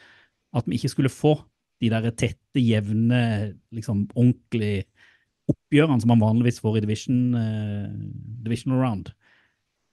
at 0.57 0.67
vi 0.67 0.77
ikke 0.77 0.93
skulle 0.93 1.13
få 1.13 1.37
de 1.81 1.89
der 1.93 2.11
tette, 2.11 2.61
jevne, 2.61 3.55
liksom 3.73 4.05
ordentlig 4.13 4.85
oppgjørene 5.51 6.03
som 6.03 6.13
man 6.13 6.23
vanligvis 6.23 6.61
får 6.63 6.79
i 6.79 6.85
division, 6.85 7.21
uh, 7.35 7.89
divisional 8.45 8.83
round. 8.83 9.13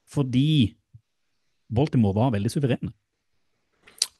Fordi 0.07 0.75
Baltimore 1.73 2.17
var 2.17 2.33
veldig 2.35 2.51
suverene. 2.51 2.91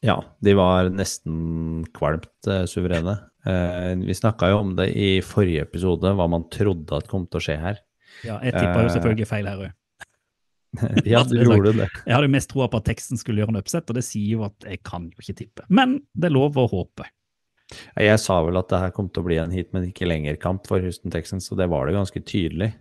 Ja, 0.06 0.20
de 0.46 0.54
var 0.56 0.92
nesten 0.94 1.84
kvalmt 1.98 2.32
uh, 2.48 2.64
suverene. 2.70 3.18
Eh, 3.48 3.96
vi 4.04 4.16
snakka 4.16 4.52
jo 4.52 4.62
om 4.62 4.76
det 4.76 4.90
i 4.92 5.10
forrige 5.24 5.64
episode, 5.68 6.12
hva 6.18 6.28
man 6.30 6.48
trodde 6.52 6.98
at 6.98 7.08
kom 7.10 7.28
til 7.28 7.40
å 7.40 7.44
skje 7.48 7.58
her. 7.62 7.84
Ja, 8.26 8.40
jeg 8.44 8.56
tippa 8.58 8.82
jo 8.82 8.88
Eh, 8.88 8.96
selvfølgelig 8.98 9.28
feil 9.30 9.50
her 9.50 9.68
òg. 9.68 9.76
ja, 11.10 11.22
du 11.24 11.38
gjorde 11.40 11.74
det. 11.78 11.88
Jeg 12.04 12.14
hadde 12.14 12.28
jo 12.28 12.34
mest 12.34 12.52
troa 12.52 12.68
på 12.70 12.82
at 12.82 12.90
teksten 12.90 13.20
skulle 13.20 13.42
gjøre 13.42 13.56
en 13.56 13.62
upset, 13.62 13.88
og 13.88 13.98
det 13.98 14.04
sier 14.06 14.36
jo 14.36 14.48
at 14.48 14.68
jeg 14.68 14.82
kan 14.86 15.08
jo 15.08 15.24
ikke 15.24 15.38
tippe. 15.44 15.68
Men 15.70 16.02
det 16.14 16.30
er 16.30 16.36
lov 16.36 16.60
å 16.60 16.68
håpe. 16.70 17.08
Jeg 18.00 18.20
sa 18.24 18.40
vel 18.46 18.60
at 18.60 18.70
det 18.72 18.80
her 18.80 18.94
kom 18.96 19.10
til 19.12 19.24
å 19.24 19.28
bli 19.28 19.40
en 19.42 19.54
hit, 19.54 19.72
men 19.76 19.90
ikke 19.90 20.08
lenger 20.08 20.40
kamp 20.40 20.68
for 20.68 20.84
Houston 20.84 21.12
Texans, 21.12 21.50
så 21.50 21.58
det 21.60 21.68
var 21.72 21.88
det 21.88 21.98
ganske 21.98 22.22
tydelig. 22.24 22.74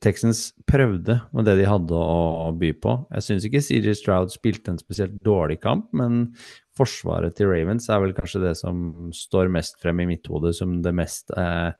Texans 0.00 0.50
prøvde 0.68 1.18
med 1.36 1.44
det 1.48 1.58
de 1.58 1.66
hadde 1.68 1.96
å 1.96 2.50
by 2.56 2.70
på. 2.80 2.94
Jeg 3.12 3.26
syns 3.26 3.46
ikke 3.46 3.60
CJ 3.64 3.96
Stroud 3.98 4.32
spilte 4.32 4.72
en 4.72 4.80
spesielt 4.80 5.18
dårlig 5.26 5.58
kamp, 5.60 5.90
men 5.96 6.30
forsvaret 6.78 7.36
til 7.36 7.50
Ravens 7.52 7.90
er 7.92 8.00
vel 8.00 8.14
kanskje 8.16 8.40
det 8.46 8.54
som 8.60 9.10
står 9.12 9.52
mest 9.52 9.76
frem 9.82 10.00
i 10.00 10.08
mitt 10.14 10.30
hode 10.32 10.54
som 10.56 10.78
det 10.84 10.94
mest 10.96 11.34
eh, 11.36 11.74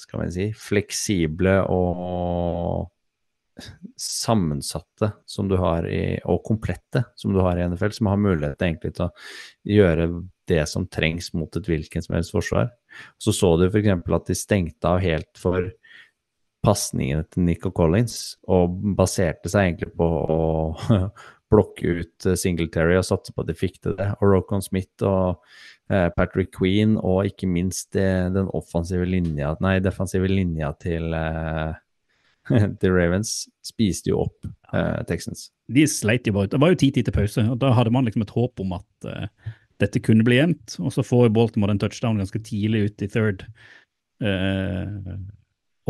skal 0.00 0.20
man 0.20 0.34
si, 0.34 0.50
fleksible 0.58 1.56
og 1.72 2.90
sammensatte 4.00 5.12
som 5.30 5.48
du 5.48 5.56
har 5.60 5.86
i, 5.86 6.18
og 6.26 6.42
komplette 6.46 7.04
som 7.16 7.32
du 7.34 7.40
har 7.44 7.58
i 7.58 7.66
NFL, 7.68 7.92
som 7.94 8.10
har 8.10 8.20
mulighet 8.20 8.62
egentlig 8.66 8.96
til 8.96 9.06
å 9.06 9.12
gjøre 9.76 10.08
det 10.50 10.64
som 10.68 10.88
trengs 10.90 11.30
mot 11.38 11.56
et 11.56 11.68
hvilken 11.70 12.04
som 12.04 12.16
helst 12.18 12.34
forsvar. 12.34 12.72
Så 13.22 13.32
så 13.32 13.54
du 13.56 13.68
f.eks. 13.68 13.88
at 13.94 14.28
de 14.28 14.36
stengte 14.36 14.90
av 14.90 15.00
helt 15.04 15.30
for 15.40 15.70
pasningene 16.64 17.26
til 17.28 17.46
Nico 17.46 17.70
Collins, 17.74 18.36
og 18.48 18.80
baserte 18.98 19.52
seg 19.52 19.68
egentlig 19.68 19.92
på 19.98 20.08
å 20.08 20.40
plukke 21.52 22.00
ut 22.00 22.26
eh, 22.28 22.38
Singletary 22.40 22.98
og 22.98 23.06
satse 23.06 23.34
på 23.34 23.44
at 23.44 23.52
de 23.52 23.58
fikk 23.58 23.80
til 23.84 23.96
det. 24.00 24.10
Og 24.20 24.32
Rokon 24.32 24.64
Smith 24.64 25.04
og 25.06 25.44
eh, 25.92 26.08
Patrick 26.16 26.54
Queen, 26.56 26.96
og 26.98 27.30
ikke 27.30 27.50
minst 27.50 27.92
den 27.94 28.50
offensive 28.56 29.06
linja, 29.08 29.54
nei, 29.64 29.78
defensive 29.84 30.30
linja 30.30 30.72
til, 30.82 31.12
The 32.80 32.90
Ravens, 32.92 33.44
spiste 33.64 34.12
jo 34.12 34.24
opp 34.26 34.48
eh, 34.74 35.02
Texans. 35.08 35.48
De 35.72 35.86
sleit 35.88 36.28
jo 36.28 36.34
bare. 36.36 36.50
Det 36.52 36.60
var 36.60 36.74
jo 36.74 36.80
10-10 36.80 37.06
til 37.06 37.16
pause, 37.16 37.44
og 37.54 37.60
da 37.62 37.72
hadde 37.76 37.92
man 37.94 38.08
liksom 38.08 38.24
et 38.24 38.34
håp 38.34 38.60
om 38.64 38.74
at 38.76 39.08
eh, 39.08 39.54
dette 39.82 40.02
kunne 40.04 40.26
bli 40.26 40.38
jevnt. 40.38 40.76
Og 40.82 40.92
så 40.94 41.04
får 41.06 41.32
Baltimore 41.34 41.74
en 41.74 41.80
touchdown 41.80 42.20
ganske 42.20 42.42
tidlig 42.44 42.88
ut 42.88 43.06
i 43.06 43.10
third. 43.10 43.46
Eh, 44.24 45.16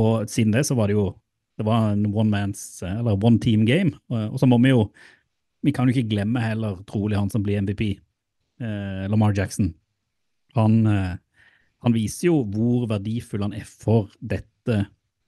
og 0.01 0.31
siden 0.31 0.55
det 0.55 0.65
så 0.69 0.77
var 0.79 0.91
det 0.91 0.99
jo 0.99 1.13
det 1.55 1.67
var 1.69 1.93
en 1.93 2.09
one 2.11 2.31
man's, 2.33 2.83
one 2.83 3.39
team 3.39 3.63
game. 3.63 3.93
Og 4.11 4.41
så 4.43 4.47
må 4.51 4.59
vi 4.59 4.73
jo 4.73 4.89
Vi 5.65 5.73
kan 5.73 5.89
jo 5.89 5.95
ikke 5.95 6.11
glemme 6.11 6.43
heller 6.43 6.83
trolig 6.85 7.17
han 7.17 7.31
som 7.33 7.41
blir 7.41 7.57
MVP, 7.63 7.95
eh, 8.61 9.05
Lamar 9.09 9.33
Jackson. 9.33 9.71
Han, 10.53 10.87
eh, 10.87 11.15
han 11.81 11.95
viser 11.95 12.27
jo 12.27 12.43
hvor 12.45 12.85
verdifull 12.91 13.47
han 13.47 13.55
er 13.57 13.65
for 13.65 14.11
dette 14.21 14.77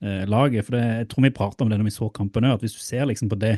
eh, 0.02 0.26
laget. 0.29 0.66
For 0.66 0.76
det, 0.76 0.83
jeg 0.83 1.09
tror 1.09 1.24
vi 1.24 1.31
prata 1.38 1.64
om 1.64 1.72
det 1.72 1.79
når 1.81 1.88
vi 1.88 1.94
så 1.96 2.11
kampen 2.12 2.44
òg, 2.44 2.59
at 2.59 2.66
hvis 2.66 2.76
du 2.76 2.83
ser 2.85 3.09
liksom 3.09 3.31
på 3.33 3.40
det 3.40 3.55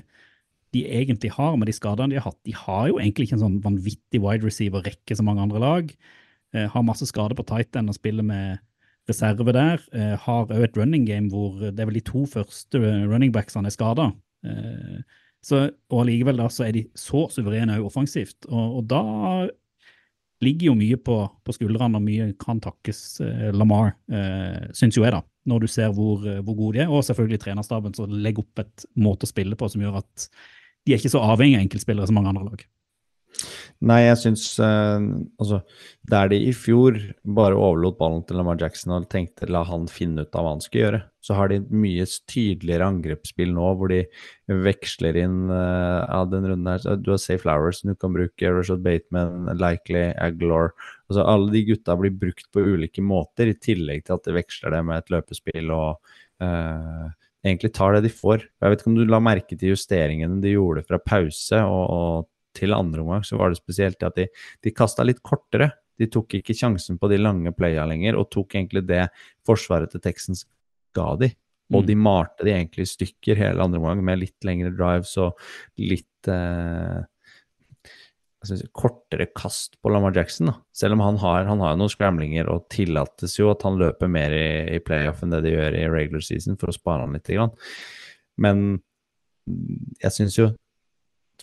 de 0.77 0.85
egentlig 0.87 1.33
har 1.35 1.57
med 1.57 1.67
de 1.67 1.75
skadene 1.75 2.13
de 2.13 2.21
har 2.21 2.29
hatt, 2.29 2.39
de 2.47 2.55
har 2.55 2.89
jo 2.91 2.99
egentlig 3.01 3.27
ikke 3.27 3.39
en 3.39 3.45
sånn 3.47 3.61
vanvittig 3.65 4.21
wide 4.23 4.45
receiver-rekke 4.45 5.17
som 5.17 5.27
mange 5.27 5.43
andre 5.43 5.63
lag. 5.63 5.93
Eh, 6.55 6.69
har 6.71 6.87
masse 6.87 7.09
skader 7.09 7.35
på 7.35 7.47
tight 7.49 7.77
end 7.77 7.91
og 7.91 7.97
spiller 7.97 8.27
med 8.27 8.61
reserve 9.09 9.55
der. 9.57 9.85
Eh, 9.93 10.17
har 10.21 10.51
òg 10.53 10.67
et 10.67 10.77
running 10.79 11.07
game 11.09 11.33
hvor 11.33 11.57
det 11.61 11.81
er 11.81 11.89
vel 11.89 11.99
de 12.01 12.05
to 12.05 12.25
første 12.29 12.81
running 12.81 13.33
backsene 13.35 13.71
er 13.71 13.75
skada. 13.75 14.11
Eh, 14.45 15.01
og 15.49 16.03
allikevel 16.03 16.43
da 16.43 16.49
så 16.53 16.67
er 16.67 16.75
de 16.77 16.85
så 16.99 17.27
suverene 17.33 17.79
òg 17.79 17.89
offensivt. 17.89 18.45
Og, 18.51 18.81
og, 18.81 18.85
da 18.91 19.03
ligger 20.45 20.71
jo 20.71 20.77
mye 20.79 20.99
på, 21.03 21.17
på 21.45 21.55
skuldrene, 21.57 21.99
og 21.99 22.05
mye 22.05 22.29
kan 22.39 22.61
takkes 22.63 23.03
eh, 23.25 23.49
Lamar, 23.57 23.95
eh, 24.13 24.69
syns 24.77 24.99
jo 24.99 25.07
jeg, 25.07 25.17
da. 25.17 25.23
Når 25.49 25.65
du 25.65 25.71
ser 25.73 25.95
hvor, 25.97 26.25
hvor 26.45 26.55
gode 26.55 26.77
de 26.77 26.85
er. 26.85 26.93
Og 26.93 27.07
selvfølgelig 27.07 27.41
trenerstaben 27.47 27.95
som 27.97 28.13
legger 28.13 28.45
opp 28.45 28.65
et 28.67 28.89
måte 29.01 29.25
å 29.25 29.31
spille 29.31 29.57
på 29.57 29.71
som 29.73 29.81
gjør 29.83 30.03
at 30.03 30.29
de 30.85 30.93
er 30.93 31.01
ikke 31.01 31.13
så 31.13 31.23
avhengig 31.25 31.57
av 31.57 31.65
enkeltspillere 31.65 32.09
som 32.09 32.19
mange 32.19 32.35
andre 32.35 32.51
lag. 32.51 32.67
Nei, 33.79 34.01
jeg 34.09 34.19
syns 34.19 34.45
uh, 34.59 34.99
Altså, 35.39 35.61
der 36.11 36.31
de 36.33 36.39
i 36.49 36.55
fjor 36.57 36.97
bare 37.37 37.55
overlot 37.55 37.99
ballen 38.01 38.25
til 38.27 38.41
Lamar 38.41 38.59
Jackson 38.59 38.97
og 38.97 39.07
tenkte 39.13 39.47
la 39.51 39.61
han 39.69 39.87
finne 39.93 40.25
ut 40.25 40.35
av 40.35 40.47
hva 40.47 40.55
han 40.57 40.63
skal 40.65 40.81
gjøre, 40.81 41.01
så 41.23 41.37
har 41.39 41.51
de 41.51 41.59
et 41.61 41.71
mye 41.85 42.07
tydeligere 42.31 42.89
angrepsspill 42.89 43.53
nå, 43.55 43.69
hvor 43.79 43.93
de 43.93 44.01
veksler 44.67 45.21
inn 45.23 45.53
uh, 45.53 46.03
av 46.11 46.33
den 46.33 46.49
runden 46.49 46.71
her. 46.73 46.99
Du 47.05 47.13
har 47.13 47.21
Safe 47.23 47.45
Flowers 47.45 47.85
du 47.85 47.95
kan 47.95 48.17
bruke, 48.17 48.55
Rashad 48.57 48.83
Bateman, 48.87 49.53
Likely, 49.61 50.09
Aglor 50.17 50.73
altså 51.09 51.23
Alle 51.25 51.53
de 51.55 51.63
gutta 51.71 51.95
blir 51.97 52.17
brukt 52.19 52.49
på 52.53 52.65
ulike 52.65 53.05
måter, 53.05 53.53
i 53.53 53.57
tillegg 53.57 54.05
til 54.07 54.19
at 54.19 54.27
de 54.27 54.35
veksler 54.37 54.75
det 54.75 54.83
med 54.89 55.05
et 55.05 55.15
løpespill 55.15 55.71
og 55.77 56.17
uh, 56.43 57.07
egentlig 57.47 57.71
tar 57.77 57.95
det 57.95 58.09
de 58.09 58.13
får. 58.13 58.43
Jeg 58.59 58.73
vet 58.73 58.83
ikke 58.83 58.91
om 58.91 58.99
du 58.99 59.07
la 59.07 59.23
merke 59.23 59.55
til 59.55 59.77
justeringene 59.77 60.43
de 60.43 60.57
gjorde 60.57 60.85
fra 60.89 60.99
pause 61.01 61.63
og, 61.63 61.85
og 61.95 62.29
til 62.57 62.77
andre 62.77 63.03
omgang, 63.05 63.27
så 63.27 63.39
var 63.41 63.53
det 63.53 63.61
spesielt 63.61 64.03
at 64.07 64.17
de, 64.19 64.29
de 64.65 64.75
kasta 64.75 65.07
litt 65.07 65.21
kortere. 65.27 65.71
De 65.99 66.09
tok 66.11 66.39
ikke 66.39 66.57
sjansen 66.57 66.99
på 67.01 67.11
de 67.11 67.19
lange 67.21 67.53
playa 67.57 67.85
lenger, 67.89 68.19
og 68.19 68.31
tok 68.35 68.57
egentlig 68.57 68.87
det 68.89 69.09
forsvaret 69.47 69.93
til 69.93 70.03
Texans 70.05 70.47
ga 70.97 71.13
de. 71.21 71.33
Og 71.75 71.85
de 71.85 71.95
mm. 71.99 72.01
malte 72.01 72.47
de 72.47 72.55
egentlig 72.55 72.87
i 72.87 72.93
stykker 72.95 73.37
hele 73.43 73.65
andre 73.65 73.81
omgang 73.81 74.01
med 74.05 74.23
litt 74.23 74.47
lengre 74.47 74.73
drives 74.73 75.11
og 75.21 75.37
litt 75.83 76.31
eh, 76.33 77.03
synes, 78.47 78.65
kortere 78.73 79.29
kast 79.37 79.77
på 79.83 79.93
Lamar 79.93 80.17
Jackson. 80.17 80.49
Da. 80.49 80.57
Selv 80.73 80.97
om 80.97 81.05
han 81.05 81.19
har, 81.23 81.45
han 81.49 81.61
har 81.65 81.77
noen 81.77 81.93
scramblinger 81.93 82.49
og 82.53 82.69
tillates 82.73 83.37
jo 83.39 83.51
at 83.53 83.65
han 83.67 83.79
løper 83.81 84.11
mer 84.11 84.35
i, 84.35 84.49
i 84.77 84.81
playoff 84.85 85.23
enn 85.23 85.35
det 85.35 85.43
de 85.45 85.55
gjør 85.55 85.77
i 85.77 85.85
regular 85.93 86.25
season, 86.25 86.57
for 86.61 86.73
å 86.73 86.77
spare 86.77 87.05
han 87.05 87.17
litt. 87.17 87.29
Grann. 87.29 87.53
Men 88.41 88.65
jeg 90.01 90.15
syns 90.15 90.39
jo 90.39 90.51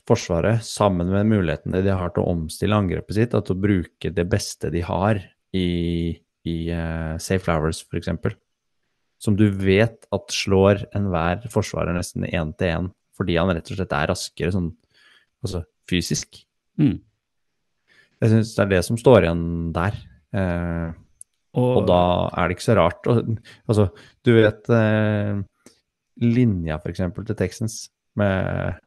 Forsvaret, 0.05 0.61
sammen 0.61 1.09
med 1.09 1.25
mulighetene 1.31 1.81
de 1.81 1.93
har 1.93 2.11
til 2.13 2.21
å 2.21 2.33
omstille 2.35 2.77
angrepet 2.77 3.17
sitt, 3.17 3.33
til 3.33 3.55
å 3.55 3.61
bruke 3.61 4.11
det 4.13 4.25
beste 4.29 4.69
de 4.73 4.83
har 4.85 5.21
i, 5.55 5.69
i 6.45 6.57
uh, 6.69 7.15
Safe 7.21 7.41
Flowers 7.47 7.81
f.eks., 7.87 8.11
som 9.25 9.37
du 9.39 9.47
vet 9.49 10.05
at 10.13 10.33
slår 10.35 10.83
enhver 10.93 11.47
forsvarer 11.49 11.95
nesten 11.95 12.27
én 12.27 12.51
til 12.59 12.69
én, 12.69 12.91
fordi 13.17 13.39
han 13.39 13.49
rett 13.55 13.71
og 13.71 13.79
slett 13.79 13.95
er 13.95 14.11
raskere 14.11 14.53
sånn 14.53 14.69
altså 15.45 15.63
fysisk. 15.89 16.43
Mm. 16.81 16.99
Jeg 18.21 18.31
syns 18.31 18.53
det 18.55 18.63
er 18.65 18.71
det 18.75 18.83
som 18.87 18.99
står 18.99 19.25
igjen 19.25 19.43
der. 19.75 19.97
Uh, 20.35 20.93
og, 21.55 21.69
og, 21.69 21.81
da 21.89 21.99
er 22.35 22.47
det 22.47 22.57
ikke 22.57 22.67
så 22.67 22.77
rart. 22.77 23.09
Og, 23.09 23.35
altså, 23.71 23.89
du 24.27 24.33
vet 24.37 24.71
uh, 24.71 25.41
linja 26.21 26.79
f.eks. 26.81 27.05
til 27.15 27.39
Texans 27.39 27.79
med 28.19 28.81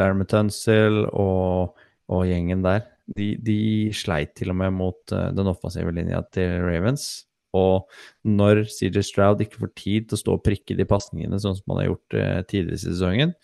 Larry 0.00 0.26
Tunsil 0.28 1.02
og, 1.08 1.80
og, 2.10 2.22
gjengen 2.28 2.64
der, 2.66 2.86
de, 3.16 3.32
de, 3.42 3.58
sleit 3.96 4.36
til 4.38 4.52
og 4.52 4.60
med 4.60 4.76
mot 4.76 5.16
uh, 5.16 5.28
den 5.34 5.50
offensive 5.50 5.92
linja 5.94 6.22
til 6.34 6.60
Ravens. 6.64 7.26
Og 7.56 7.90
når 8.22 8.62
CJ 8.70 9.02
Stroud 9.08 9.42
ikke 9.42 9.64
får 9.64 9.72
tid 9.74 10.06
til 10.06 10.16
å 10.16 10.20
stå 10.20 10.36
og 10.36 10.44
prikke 10.46 10.76
de 10.78 10.86
pasningene 10.86 11.40
sånn 11.42 11.56
som 11.58 11.72
han 11.72 11.82
har 11.82 11.90
gjort 11.90 12.16
uh, 12.16 12.40
tidligere 12.46 12.78
i 12.78 12.84
sesongen, 12.84 13.34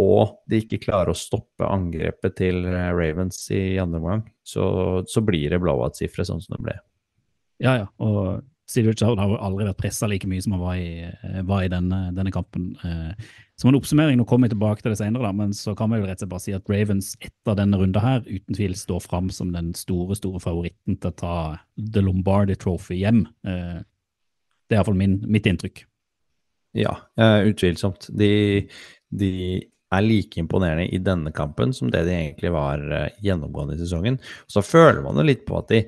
og 0.00 0.36
de 0.48 0.60
ikke 0.62 0.82
klarer 0.84 1.12
å 1.12 1.18
stoppe 1.18 1.66
angrepet 1.66 2.36
til 2.38 2.62
uh, 2.68 2.92
Ravens 2.96 3.42
i 3.56 3.80
andre 3.80 4.00
omgang, 4.02 4.22
så, 4.46 4.64
så 5.08 5.24
blir 5.24 5.52
det 5.52 5.60
blowout-sifre 5.62 6.26
sånn 6.28 6.44
som 6.44 6.56
det 6.56 6.64
ble. 6.68 6.76
Ja, 7.60 7.74
ja. 7.82 7.88
Og 8.00 8.40
Steve 8.70 8.94
Stroud 8.94 9.18
har 9.18 9.32
aldri 9.42 9.66
vært 9.66 9.80
pressa 9.80 10.06
like 10.06 10.28
mye 10.30 10.42
som 10.44 10.54
han 10.54 10.62
var 10.62 10.78
i, 10.78 11.42
var 11.48 11.64
i 11.66 11.70
denne, 11.72 11.98
denne, 12.14 12.30
kampen. 12.34 12.70
Som 13.58 13.70
en 13.70 13.78
oppsummering, 13.80 14.16
nå 14.20 14.24
kommer 14.28 14.46
jeg 14.46 14.54
tilbake 14.54 14.84
til 14.84 14.94
det 14.94 15.00
senere, 15.00 15.32
men 15.36 15.50
så 15.56 15.74
kan 15.76 15.90
vi 15.90 15.98
jo 15.98 16.06
rett 16.06 16.20
og 16.20 16.22
slett 16.22 16.32
bare 16.32 16.44
si 16.44 16.54
at 16.56 16.70
Ravens 16.70 17.10
etter 17.18 17.58
denne 17.58 17.80
runden 17.80 18.04
her 18.04 18.22
uten 18.28 18.56
tvil 18.56 18.76
står 18.78 19.02
fram 19.04 19.32
som 19.34 19.50
den 19.52 19.72
store 19.76 20.16
store 20.18 20.40
favoritten 20.42 21.00
til 21.00 21.10
å 21.10 21.18
ta 21.18 21.36
The 21.76 22.04
Lombardi 22.06 22.56
Trophy 22.60 23.00
hjem. 23.02 23.24
Eh, 23.42 23.80
det 24.70 24.78
er 24.78 24.80
iallfall 24.80 25.00
mitt 25.02 25.50
inntrykk. 25.50 25.82
Ja, 26.78 26.94
utvilsomt. 27.18 28.06
De, 28.14 28.30
de, 29.10 29.32
er 29.90 30.04
like 30.06 30.38
imponerende 30.38 30.86
i 30.94 31.00
denne 31.02 31.32
kampen 31.34 31.72
som 31.74 31.88
det 31.90 32.04
de 32.06 32.14
egentlig 32.14 32.52
var 32.54 32.84
gjennomgående 33.18 33.74
i 33.74 33.80
sesongen. 33.80 34.20
Så 34.46 34.62
føler 34.62 35.00
man 35.02 35.18
jo 35.18 35.24
litt 35.26 35.42
på 35.48 35.56
at 35.58 35.72
de 35.72 35.80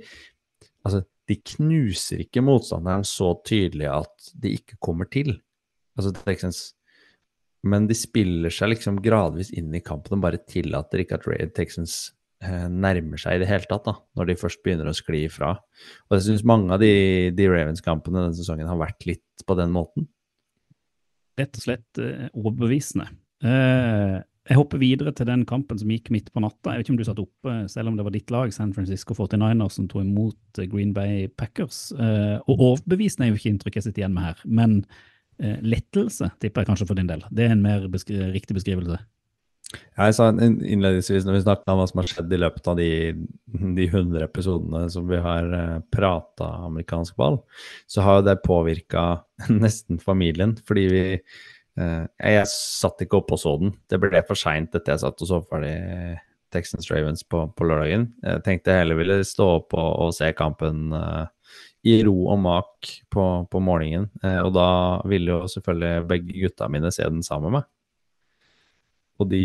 altså, 0.82 1.04
de 1.32 1.40
knuser 1.54 2.26
ikke 2.26 2.44
motstanderen 2.44 3.08
så 3.08 3.32
tydelig 3.48 3.88
at 3.88 4.30
de 4.36 4.52
ikke 4.60 4.76
kommer 4.84 5.08
til. 5.08 5.32
Altså 5.96 6.12
Texans 6.20 6.68
men 7.62 7.86
de 7.86 7.94
spiller 7.94 8.50
seg 8.50 8.72
liksom 8.72 8.98
gradvis 9.02 9.52
inn 9.54 9.70
i 9.74 9.82
kampen 9.84 10.16
og 10.16 10.24
bare 10.24 10.40
tillater 10.50 11.04
ikke 11.04 11.20
at 11.20 11.54
Texans 11.54 11.94
eh, 12.42 12.66
nærmer 12.66 13.20
seg 13.22 13.36
i 13.36 13.42
det 13.44 13.50
hele 13.50 13.68
tatt, 13.70 13.86
da, 13.86 13.94
når 14.18 14.32
de 14.32 14.38
først 14.40 14.62
begynner 14.64 14.90
å 14.90 14.96
skli 14.96 15.24
ifra. 15.28 15.54
Og 16.08 16.16
jeg 16.16 16.26
syns 16.26 16.46
mange 16.48 16.74
av 16.74 16.82
de, 16.82 17.30
de 17.36 17.46
Ravens-kampene 17.50 18.24
denne 18.24 18.38
sesongen 18.38 18.70
har 18.70 18.80
vært 18.80 19.06
litt 19.06 19.46
på 19.46 19.58
den 19.58 19.70
måten. 19.74 20.08
Rett 21.38 21.54
og 21.60 21.66
slett 21.68 22.02
eh, 22.02 22.26
overbevisende. 22.34 23.06
Eh, 23.46 24.18
jeg 24.48 24.58
hopper 24.58 24.80
videre 24.82 25.12
til 25.14 25.28
den 25.28 25.44
kampen 25.46 25.78
som 25.78 25.90
gikk 25.92 26.10
midt 26.10 26.32
på 26.34 26.42
natta. 26.42 26.72
Jeg 26.72 26.82
vet 26.82 26.88
ikke 26.88 26.94
om 26.96 26.98
du 26.98 27.06
satt 27.06 27.22
oppe, 27.22 27.54
selv 27.70 27.92
om 27.92 27.96
det 27.98 28.06
var 28.08 28.14
ditt 28.14 28.32
lag, 28.34 28.50
San 28.54 28.72
Francisco 28.74 29.14
49ers, 29.14 29.78
som 29.78 29.86
tok 29.90 30.02
imot 30.02 30.58
eh, 30.58 30.68
Green 30.70 30.90
Bay 30.96 31.28
Packers. 31.30 31.92
Eh, 31.94 32.36
og 32.50 32.68
overbevisende 32.72 33.28
er 33.28 33.32
jo 33.32 33.38
ikke 33.38 33.52
inntrykk 33.54 33.78
jeg 33.78 33.90
sitter 33.90 34.04
igjen 34.04 34.16
med 34.18 34.32
her. 34.32 34.44
men 34.44 34.82
Eh, 35.42 35.58
lettelse, 35.64 36.28
tipper 36.38 36.62
jeg 36.62 36.70
kanskje 36.70 36.86
for 36.86 36.98
din 36.98 37.08
del. 37.08 37.24
Det 37.34 37.46
er 37.46 37.56
en 37.56 37.64
mer 37.64 37.88
beskri 37.90 38.20
riktig 38.30 38.54
beskrivelse. 38.58 39.00
Jeg 39.72 40.14
sa 40.14 40.26
innledningsvis 40.28 41.24
når 41.24 41.38
vi 41.38 41.44
snakket 41.46 41.70
om 41.72 41.78
hva 41.80 41.86
som 41.88 42.02
har 42.02 42.10
skjedd 42.10 42.34
i 42.36 42.40
løpet 42.42 42.66
av 42.68 42.76
de, 42.76 42.88
de 43.78 43.86
100 43.86 44.26
episodene 44.26 44.82
som 44.92 45.06
vi 45.08 45.20
har 45.24 45.48
prata 45.94 46.50
amerikansk 46.68 47.16
ball, 47.16 47.40
så 47.88 48.04
har 48.04 48.20
jo 48.20 48.26
det 48.28 48.36
påvirka 48.44 49.06
nesten 49.64 49.98
familien. 50.02 50.54
Fordi 50.68 50.84
vi 50.92 51.04
Jeg 51.76 52.48
satt 52.50 53.00
ikke 53.00 53.22
oppe 53.22 53.36
og 53.36 53.40
så 53.40 53.54
den. 53.56 53.70
Det 53.88 53.96
ble 54.00 54.20
for 54.28 54.36
seint 54.36 54.74
etter 54.76 54.92
jeg 54.92 55.02
satt 55.06 55.22
og 55.24 55.28
så 55.30 55.38
ferdig 55.48 55.72
Texans 56.52 56.90
Ravens 56.90 57.24
på, 57.24 57.46
på 57.56 57.66
lørdagen. 57.66 58.08
Jeg 58.22 58.44
tenkte 58.46 58.74
jeg 58.74 58.84
heller 58.84 58.98
ville 59.00 59.20
stå 59.26 59.48
opp 59.58 59.76
og, 59.76 59.90
og 60.04 60.14
se 60.16 60.28
kampen 60.36 60.92
uh, 60.94 61.24
i 61.88 61.98
ro 62.06 62.14
og 62.34 62.40
mak 62.44 62.90
på, 63.12 63.26
på 63.50 63.62
morgenen. 63.64 64.10
Uh, 64.22 64.40
og 64.44 64.52
da 64.56 64.68
ville 65.08 65.32
jo 65.32 65.50
selvfølgelig 65.50 66.08
begge 66.10 66.40
gutta 66.44 66.68
mine 66.72 66.92
se 66.94 67.08
den 67.08 67.24
sammen 67.26 67.50
med 67.50 67.62
meg. 67.62 67.70
Og 69.20 69.30
de 69.30 69.42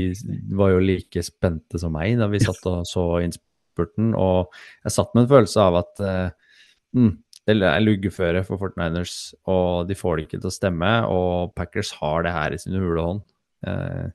var 0.58 0.74
jo 0.74 0.84
like 0.84 1.24
spente 1.26 1.80
som 1.80 1.94
meg 1.96 2.18
da 2.20 2.30
vi 2.32 2.42
satt 2.42 2.64
og 2.70 2.84
så 2.90 3.06
innspurten. 3.24 4.14
Og 4.18 4.52
jeg 4.84 4.96
satt 4.96 5.14
med 5.14 5.26
en 5.26 5.32
følelse 5.36 5.64
av 5.64 5.82
at 5.84 6.04
uh, 6.04 6.60
mm, 6.98 7.14
det 7.48 7.56
er 7.64 7.80
luggeføre 7.84 8.44
for 8.44 8.60
Fortniners, 8.60 9.32
og 9.48 9.88
de 9.88 9.96
får 9.96 10.18
det 10.18 10.28
ikke 10.28 10.40
til 10.42 10.50
å 10.50 10.54
stemme. 10.54 10.92
Og 11.08 11.56
Packers 11.56 11.94
har 12.02 12.26
det 12.26 12.36
her 12.36 12.54
i 12.54 12.60
sin 12.60 12.76
hule 12.76 13.04
hånd. 13.06 13.26
Eh, 13.68 14.08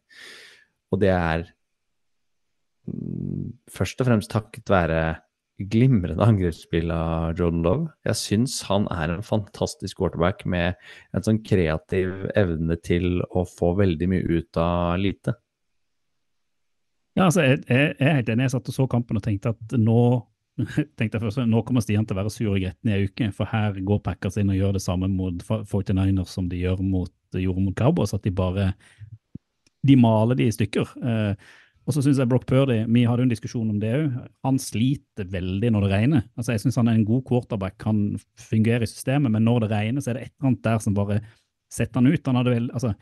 og 0.93 1.01
det 1.01 1.13
er 1.15 1.47
mm, 2.87 3.53
først 3.73 4.03
og 4.05 4.11
fremst 4.11 4.33
takket 4.33 4.73
være 4.73 5.03
glimrende 5.73 6.25
angrepsspill 6.27 6.91
av 6.93 7.39
Jordan 7.39 7.63
Love. 7.65 7.87
Jeg 8.09 8.19
syns 8.21 8.59
han 8.69 8.89
er 8.93 9.15
en 9.15 9.25
fantastisk 9.25 10.01
quarterback 10.01 10.45
med 10.49 10.77
en 11.15 11.25
sånn 11.25 11.41
kreativ 11.47 12.27
evne 12.39 12.77
til 12.85 13.23
å 13.31 13.47
få 13.49 13.73
veldig 13.79 14.11
mye 14.13 14.41
ut 14.41 14.61
av 14.61 14.99
lite. 15.01 15.37
Ja, 17.17 17.27
altså, 17.29 17.45
jeg, 17.45 17.63
jeg, 17.69 17.95
jeg 17.99 18.09
er 18.09 18.21
helt 18.21 18.31
enig. 18.33 18.47
Jeg 18.49 18.55
satt 18.55 18.71
og 18.73 18.77
så 18.77 18.89
kampen 18.91 19.21
og 19.21 19.25
tenkte 19.25 19.53
at 19.53 19.77
nå 19.77 20.03
tenkte 20.99 21.17
jeg 21.17 21.23
først, 21.23 21.43
nå 21.49 21.63
kommer 21.67 21.85
Stian 21.85 22.05
til 22.07 22.17
å 22.17 22.21
være 22.21 22.33
sur 22.35 22.51
og 22.53 22.61
gretten 22.61 22.91
i 22.91 22.97
ei 22.97 23.09
uke, 23.09 23.31
for 23.37 23.49
her 23.49 23.79
går 23.81 24.03
Packers 24.05 24.39
inn 24.41 24.53
og 24.53 24.59
gjør 24.59 24.77
det 24.77 24.85
samme 24.85 25.09
mot 25.13 25.45
49ers 25.49 26.35
som 26.37 26.51
de 26.51 26.61
gjør 26.61 26.83
mot, 26.85 27.13
gjorde 27.33 27.65
mot 27.65 27.77
Cowboys, 27.79 28.15
at 28.17 28.27
de 28.27 28.35
bare 28.35 28.73
de 29.83 29.99
maler 29.99 30.39
de 30.39 30.47
i 30.47 30.55
stykker. 30.55 30.95
Eh, 31.03 31.53
og 31.83 31.97
så 31.97 32.03
syns 32.05 32.21
jeg 32.21 32.31
Brock 32.31 32.45
Purdy 32.47 32.85
Vi 32.95 33.03
hadde 33.09 33.25
jo 33.25 33.27
en 33.27 33.33
diskusjon 33.33 33.71
om 33.73 33.79
det 33.83 33.91
òg. 33.97 34.19
Han 34.47 34.61
sliter 34.63 35.27
veldig 35.33 35.73
når 35.75 35.87
det 35.87 35.91
regner. 35.91 36.27
Altså 36.39 36.55
Jeg 36.55 36.63
syns 36.65 36.79
han 36.79 36.91
er 36.91 36.99
en 36.99 37.09
god 37.09 37.25
quarterback, 37.27 37.79
kan 37.83 38.05
fungere 38.39 38.87
i 38.87 38.91
systemet, 38.91 39.33
men 39.35 39.47
når 39.47 39.65
det 39.65 39.73
regner, 39.73 40.05
så 40.05 40.13
er 40.13 40.19
det 40.19 40.27
et 40.29 40.35
eller 40.37 40.53
annet 40.53 40.67
der 40.69 40.85
som 40.85 40.95
bare 40.99 41.19
setter 41.73 41.99
han 41.99 42.13
ut. 42.13 42.29
Han 42.29 42.39
hadde 42.39 42.55
vel, 42.55 42.69
altså, 42.77 42.93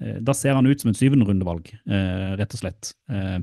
eh, 0.00 0.20
da 0.22 0.36
ser 0.36 0.54
han 0.58 0.68
ut 0.68 0.82
som 0.82 0.92
et 0.92 1.00
syvenderundevalg, 1.00 1.72
eh, 1.90 2.28
rett 2.38 2.54
og 2.54 2.62
slett. 2.62 2.92
Eh, 3.10 3.40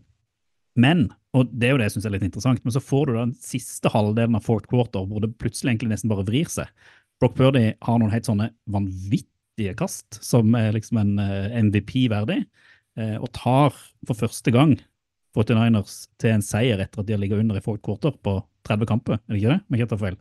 men, 0.79 1.07
og 1.37 1.49
det 1.51 1.69
er 1.69 1.73
jo 1.73 1.79
det 1.81 1.87
jeg 1.87 1.95
syns 1.97 2.07
er 2.09 2.13
litt 2.15 2.27
interessant, 2.27 2.61
men 2.65 2.73
så 2.75 2.81
får 2.83 3.09
du 3.09 3.17
den 3.17 3.33
siste 3.41 3.91
halvdelen 3.93 4.37
av 4.37 4.45
fourth 4.45 4.69
quarter 4.69 5.07
hvor 5.09 5.23
det 5.23 5.33
plutselig 5.41 5.73
egentlig 5.73 5.95
nesten 5.95 6.11
bare 6.11 6.25
vrir 6.27 6.49
seg. 6.51 6.69
Brock 7.21 7.37
Purdy 7.39 7.71
har 7.73 7.97
noen 7.97 8.13
helt 8.13 8.29
sånne 8.29 8.51
vanvittige 8.69 9.73
kast 9.77 10.19
som 10.21 10.53
er 10.57 10.75
liksom 10.75 10.99
en 11.01 11.15
MVP 11.69 12.05
verdig, 12.13 12.43
og 12.97 13.29
tar 13.33 13.73
for 14.05 14.17
første 14.17 14.53
gang 14.53 14.75
49ers 15.37 15.99
til 16.21 16.33
en 16.33 16.45
seier 16.45 16.81
etter 16.81 17.01
at 17.01 17.09
de 17.09 17.13
har 17.13 17.21
ligget 17.21 17.41
under 17.41 17.57
i 17.57 17.65
fourth 17.65 17.83
quarter 17.85 18.13
på 18.25 18.39
30 18.69 18.89
kamper, 18.89 19.19
er 19.19 19.33
det 19.33 19.41
ikke 19.41 19.53
det? 19.53 19.59
Om 19.65 19.77
jeg 19.77 19.89
tar 19.89 20.01
feil. 20.01 20.17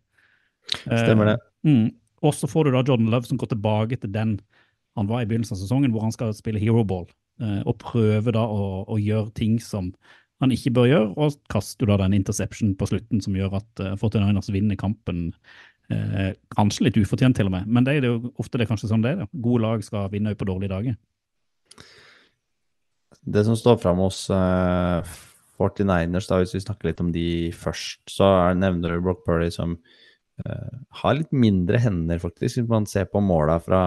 Stemmer 0.84 1.32
det. 1.32 1.36
Mm. 1.66 1.86
Og 2.24 2.34
så 2.36 2.48
får 2.50 2.66
du 2.66 2.74
da 2.74 2.82
Jordan 2.82 3.10
Love 3.12 3.28
som 3.28 3.40
går 3.40 3.52
tilbake 3.52 3.98
til 4.00 4.12
den 4.12 4.38
han 4.96 5.08
var 5.10 5.22
i 5.22 5.28
begynnelsen 5.28 5.56
av 5.56 5.60
sesongen, 5.60 5.92
hvor 5.92 6.06
han 6.06 6.14
skal 6.14 6.32
spille 6.36 6.60
hero 6.60 6.80
ball, 6.88 7.04
og 7.68 7.74
prøve 7.82 8.32
da 8.32 8.46
å, 8.48 8.86
å 8.88 8.96
gjøre 8.96 9.34
ting 9.36 9.58
som 9.60 9.90
han 10.42 10.52
ikke 10.52 10.74
bør 10.76 10.90
gjøre, 10.90 11.12
og 11.16 11.38
kaster 11.52 11.88
da 11.88 11.96
den 12.02 12.18
interception 12.18 12.74
på 12.76 12.88
slutten 12.90 13.22
som 13.24 13.36
gjør 13.38 13.56
at 13.60 13.82
uh, 13.82 13.94
49ers 13.96 14.52
vinner 14.52 14.78
kampen. 14.80 15.30
Eh, 15.86 16.32
kanskje 16.50 16.88
litt 16.88 16.96
ufortjent, 16.98 17.36
til 17.38 17.46
og 17.46 17.52
med, 17.54 17.68
men 17.70 17.84
det 17.86 17.92
er 17.94 18.08
jo 18.08 18.32
ofte 18.42 18.58
det 18.58 18.64
er 18.64 18.72
kanskje 18.72 18.90
sånn 18.90 19.04
det 19.04 19.12
er. 19.14 19.20
Da. 19.22 19.28
Gode 19.44 19.62
lag 19.62 19.84
skal 19.86 20.08
vinne 20.10 20.34
på 20.34 20.48
dårlige 20.48 20.72
dager. 20.72 20.96
Det 23.26 23.44
som 23.46 23.58
står 23.58 23.78
fram 23.82 24.02
hos 24.02 24.24
eh, 24.34 25.14
49ers, 25.62 26.28
da, 26.30 26.40
hvis 26.42 26.56
vi 26.56 26.64
snakker 26.64 26.90
litt 26.90 27.02
om 27.02 27.12
de 27.14 27.28
først, 27.54 28.02
så 28.10 28.30
nevner 28.58 28.96
du 28.96 29.04
Brock 29.04 29.22
Purdy 29.26 29.48
som 29.54 29.76
eh, 30.42 30.74
har 31.02 31.18
litt 31.18 31.30
mindre 31.34 31.80
hender, 31.82 32.20
faktisk, 32.22 32.58
hvis 32.58 32.70
man 32.70 32.88
ser 32.90 33.06
på 33.10 33.22
måla 33.22 33.60
fra, 33.62 33.82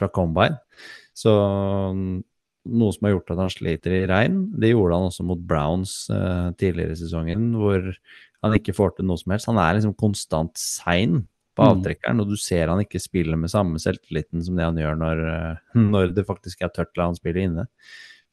fra 0.00 0.10
Combine. 0.16 0.58
Så 1.16 1.32
noe 2.66 2.94
som 2.94 3.06
har 3.06 3.16
gjort 3.16 3.32
at 3.34 3.42
han 3.44 3.52
sliter 3.52 3.94
i 3.94 4.06
regn. 4.10 4.40
Det 4.58 4.72
gjorde 4.72 4.98
han 4.98 5.08
også 5.10 5.26
mot 5.26 5.42
Browns 5.48 5.94
uh, 6.12 6.52
tidligere 6.60 6.96
i 6.96 7.00
sesongen, 7.00 7.48
hvor 7.58 7.92
han 8.44 8.56
ikke 8.58 8.74
får 8.76 8.96
til 8.96 9.08
noe 9.08 9.20
som 9.20 9.34
helst. 9.34 9.48
Han 9.50 9.60
er 9.62 9.78
liksom 9.78 9.96
konstant 9.98 10.54
sein 10.60 11.24
på 11.56 11.64
Mm. 11.64 11.70
avtrekkeren, 11.72 12.20
og 12.20 12.28
du 12.28 12.36
ser 12.36 12.68
han 12.68 12.82
ikke 12.82 13.00
spiller 13.00 13.38
med 13.40 13.48
samme 13.48 13.80
selvtilliten 13.80 14.44
som 14.44 14.58
det 14.58 14.66
han 14.66 14.76
gjør 14.76 14.98
når, 15.00 15.22
uh, 15.24 15.56
når 15.94 16.12
det 16.16 16.26
faktisk 16.28 16.62
er 16.62 16.74
tørt 16.74 16.96
la 16.96 17.08
han 17.08 17.16
spille 17.16 17.46
inne. 17.48 17.66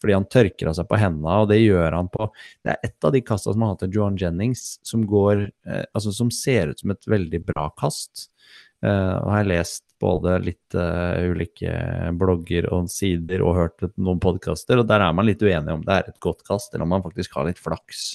Fordi 0.04 0.18
han 0.18 0.28
tørker 0.28 0.68
av 0.68 0.76
seg 0.76 0.90
på 0.90 1.00
hendene, 1.00 1.38
og 1.40 1.48
det 1.48 1.62
gjør 1.62 1.96
han 1.96 2.10
på 2.12 2.28
Det 2.60 2.74
er 2.74 2.90
et 2.90 3.06
av 3.08 3.14
de 3.16 3.22
kasta 3.24 3.54
som 3.54 3.64
har 3.64 3.72
hatt 3.72 3.86
til 3.86 3.96
Johan 3.96 4.20
Jennings, 4.20 4.66
som 4.84 5.06
går 5.08 5.48
uh, 5.70 5.86
Altså 5.94 6.12
som 6.12 6.32
ser 6.34 6.74
ut 6.74 6.84
som 6.84 6.92
et 6.92 7.08
veldig 7.08 7.46
bra 7.48 7.70
kast. 7.80 8.30
Uh, 8.84 9.16
og 9.24 9.30
har 9.32 9.48
lest 9.48 9.86
både 10.04 10.36
litt 10.44 10.76
uh, 10.78 11.16
ulike 11.32 11.72
blogger 12.20 12.68
og 12.76 12.92
sider 12.92 13.44
og 13.46 13.58
hørt 13.58 13.88
noen 13.96 14.20
podkaster, 14.24 14.82
og 14.82 14.90
der 14.90 15.06
er 15.06 15.16
man 15.16 15.28
litt 15.30 15.42
uenig 15.44 15.78
om 15.78 15.86
det 15.86 15.96
er 15.96 16.12
et 16.12 16.20
godt 16.24 16.44
kast, 16.48 16.74
eller 16.74 16.86
om 16.88 16.94
man 16.98 17.06
faktisk 17.06 17.40
har 17.40 17.48
litt 17.48 17.62
flaks. 17.62 18.06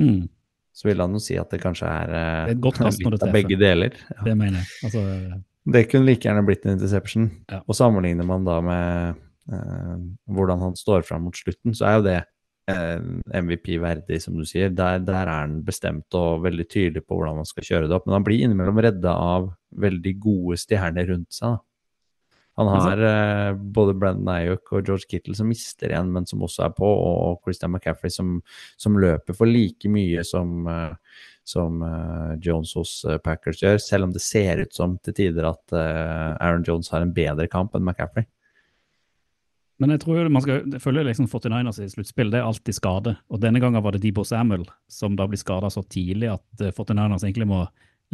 Mm. 0.00 0.26
Så 0.74 0.88
vil 0.88 1.00
han 1.00 1.14
jo 1.14 1.22
si 1.22 1.36
at 1.38 1.52
det 1.54 1.62
kanskje 1.62 1.88
er, 1.88 2.12
uh, 2.12 2.52
Det 2.52 2.54
er 2.54 2.90
litt 2.90 3.06
av 3.06 3.18
treffer. 3.18 3.34
begge 3.36 3.58
deler. 3.60 3.98
Ja. 4.10 4.20
Det 4.26 4.36
mener 4.38 4.60
jeg. 4.60 4.70
Altså, 4.88 5.04
Det 5.64 5.86
kunne 5.88 6.08
like 6.10 6.28
gjerne 6.28 6.44
blitt 6.44 6.66
en 6.66 6.74
interception. 6.74 7.30
Ja. 7.48 7.62
Og 7.64 7.78
sammenligner 7.78 8.26
man 8.28 8.44
da 8.44 8.60
med 8.64 9.20
uh, 9.54 9.96
hvordan 10.28 10.60
han 10.60 10.76
står 10.76 11.06
fram 11.08 11.24
mot 11.28 11.38
slutten, 11.38 11.76
så 11.78 11.88
er 11.88 11.98
jo 11.98 12.06
det 12.08 12.18
eh, 12.70 13.00
MVP-verdig, 13.42 14.20
som 14.22 14.38
du 14.38 14.44
sier. 14.48 14.72
Der, 14.74 15.02
der 15.04 15.22
er 15.26 15.32
han 15.42 15.60
bestemt 15.66 16.14
og 16.18 16.44
veldig 16.46 16.66
tydelig 16.70 17.04
på 17.04 17.18
hvordan 17.18 17.42
han 17.42 17.48
skal 17.48 17.68
kjøre 17.68 17.90
det 17.90 17.96
opp. 17.96 18.08
Men 18.08 18.18
han 18.18 18.26
blir 18.26 18.44
innimellom 18.44 18.82
redda 18.84 19.14
av 19.14 19.52
veldig 19.84 20.16
gode 20.22 20.58
stjerner 20.62 21.08
rundt 21.12 21.32
seg. 21.34 21.58
Han 22.56 22.68
har 22.70 23.00
eh, 23.02 23.52
både 23.54 23.96
Brandon 23.98 24.28
Ayok 24.30 24.76
og 24.76 24.86
George 24.86 25.08
Kittle 25.10 25.34
som 25.34 25.48
mister 25.50 25.90
igjen, 25.90 26.12
men 26.14 26.26
som 26.30 26.42
også 26.46 26.68
er 26.68 26.74
på, 26.76 26.86
og 26.86 27.40
Christian 27.42 27.72
McCaffrey 27.74 28.12
som, 28.14 28.36
som 28.78 28.98
løper 29.02 29.34
for 29.34 29.50
like 29.50 29.90
mye 29.90 30.22
som, 30.26 30.60
eh, 30.70 31.24
som 31.44 31.82
uh, 31.82 32.36
Jones 32.40 32.76
hos 32.78 32.92
Packers 33.24 33.58
gjør, 33.60 33.82
selv 33.82 34.06
om 34.06 34.14
det 34.14 34.22
ser 34.22 34.62
ut 34.62 34.72
som 34.76 34.94
til 35.02 35.16
tider 35.18 35.50
at 35.50 35.74
uh, 35.74 36.38
Aaron 36.38 36.62
Jones 36.64 36.92
har 36.94 37.02
en 37.02 37.12
bedre 37.16 37.50
kamp 37.50 37.74
enn 37.74 37.84
McCaffrey. 37.84 38.28
Men 39.82 39.90
jeg 39.90 40.04
tror 40.04 40.28
man 40.30 40.42
skal 40.44 40.76
følge 40.82 41.02
liksom 41.08 41.26
49ers 41.26 41.80
i 41.82 41.88
sluttspill, 41.90 42.30
det 42.30 42.38
er 42.38 42.46
alltid 42.46 42.76
skade. 42.76 43.16
Og 43.28 43.40
denne 43.42 43.58
gangen 43.62 43.82
var 43.82 43.96
det 43.96 44.04
Debo 44.04 44.22
Samuel 44.26 44.62
som 44.90 45.16
da 45.18 45.26
blir 45.26 45.40
skada 45.40 45.70
så 45.72 45.82
tidlig 45.82 46.30
at 46.36 46.62
eh, 46.62 46.74
49ers 46.74 47.26
egentlig 47.26 47.48
må 47.50 47.64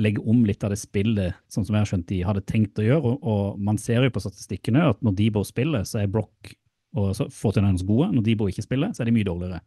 legge 0.00 0.22
om 0.24 0.44
litt 0.46 0.64
av 0.64 0.72
det 0.72 0.78
spillet, 0.80 1.36
sånn 1.52 1.66
som 1.66 1.76
jeg 1.76 1.84
har 1.84 1.90
skjønt 1.90 2.08
de 2.08 2.22
hadde 2.24 2.46
tenkt 2.48 2.78
å 2.80 2.86
gjøre. 2.86 3.14
Og, 3.20 3.58
man 3.60 3.78
ser 3.80 4.06
jo 4.06 4.14
på 4.14 4.22
statistikkene 4.24 4.86
at 4.94 5.00
når 5.04 5.16
Debo 5.18 5.42
spiller, 5.44 5.84
så 5.88 6.00
er 6.02 6.12
Brock 6.12 6.54
og 6.96 7.12
så 7.18 7.26
49ers 7.28 7.84
gode. 7.86 8.08
Når 8.14 8.24
Debo 8.26 8.48
ikke 8.50 8.64
spiller, 8.64 8.94
så 8.94 9.04
er 9.04 9.10
de 9.10 9.16
mye 9.18 9.28
dårligere. 9.28 9.60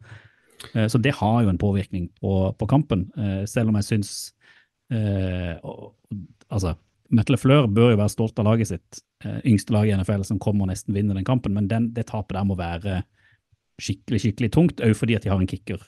Eh, 0.73 0.88
Så 0.88 1.01
det 1.01 1.15
har 1.19 1.43
jo 1.43 1.51
en 1.51 1.62
påvirkning 1.62 2.10
på, 2.21 2.34
på 2.58 2.69
kampen, 2.69 3.12
eh, 3.17 3.43
selv 3.49 3.69
om 3.69 3.77
jeg 3.79 3.89
syns 3.91 4.34
eh, 4.91 5.56
Altså, 6.53 6.75
Metal 7.11 7.37
Fleur 7.37 7.67
bør 7.67 7.93
jo 7.93 7.99
være 7.99 8.13
stolt 8.13 8.39
av 8.39 8.47
laget 8.47 8.71
sitt, 8.71 9.01
eh, 9.25 9.41
yngste 9.49 9.73
lag 9.75 9.89
i 9.89 9.95
NFL 9.97 10.23
som 10.27 10.39
kommer 10.39 10.65
og 10.65 10.71
nesten 10.71 10.95
vinner 10.95 11.17
den 11.17 11.27
kampen, 11.27 11.53
men 11.53 11.67
den, 11.67 11.91
det 11.93 12.07
tapet 12.07 12.37
der 12.37 12.47
må 12.47 12.55
være 12.59 13.01
skikkelig 13.81 14.21
skikkelig 14.21 14.51
tungt, 14.53 14.83
òg 14.85 14.95
fordi 14.95 15.17
at 15.17 15.25
de 15.25 15.31
har 15.33 15.41
en 15.41 15.49
kicker 15.49 15.81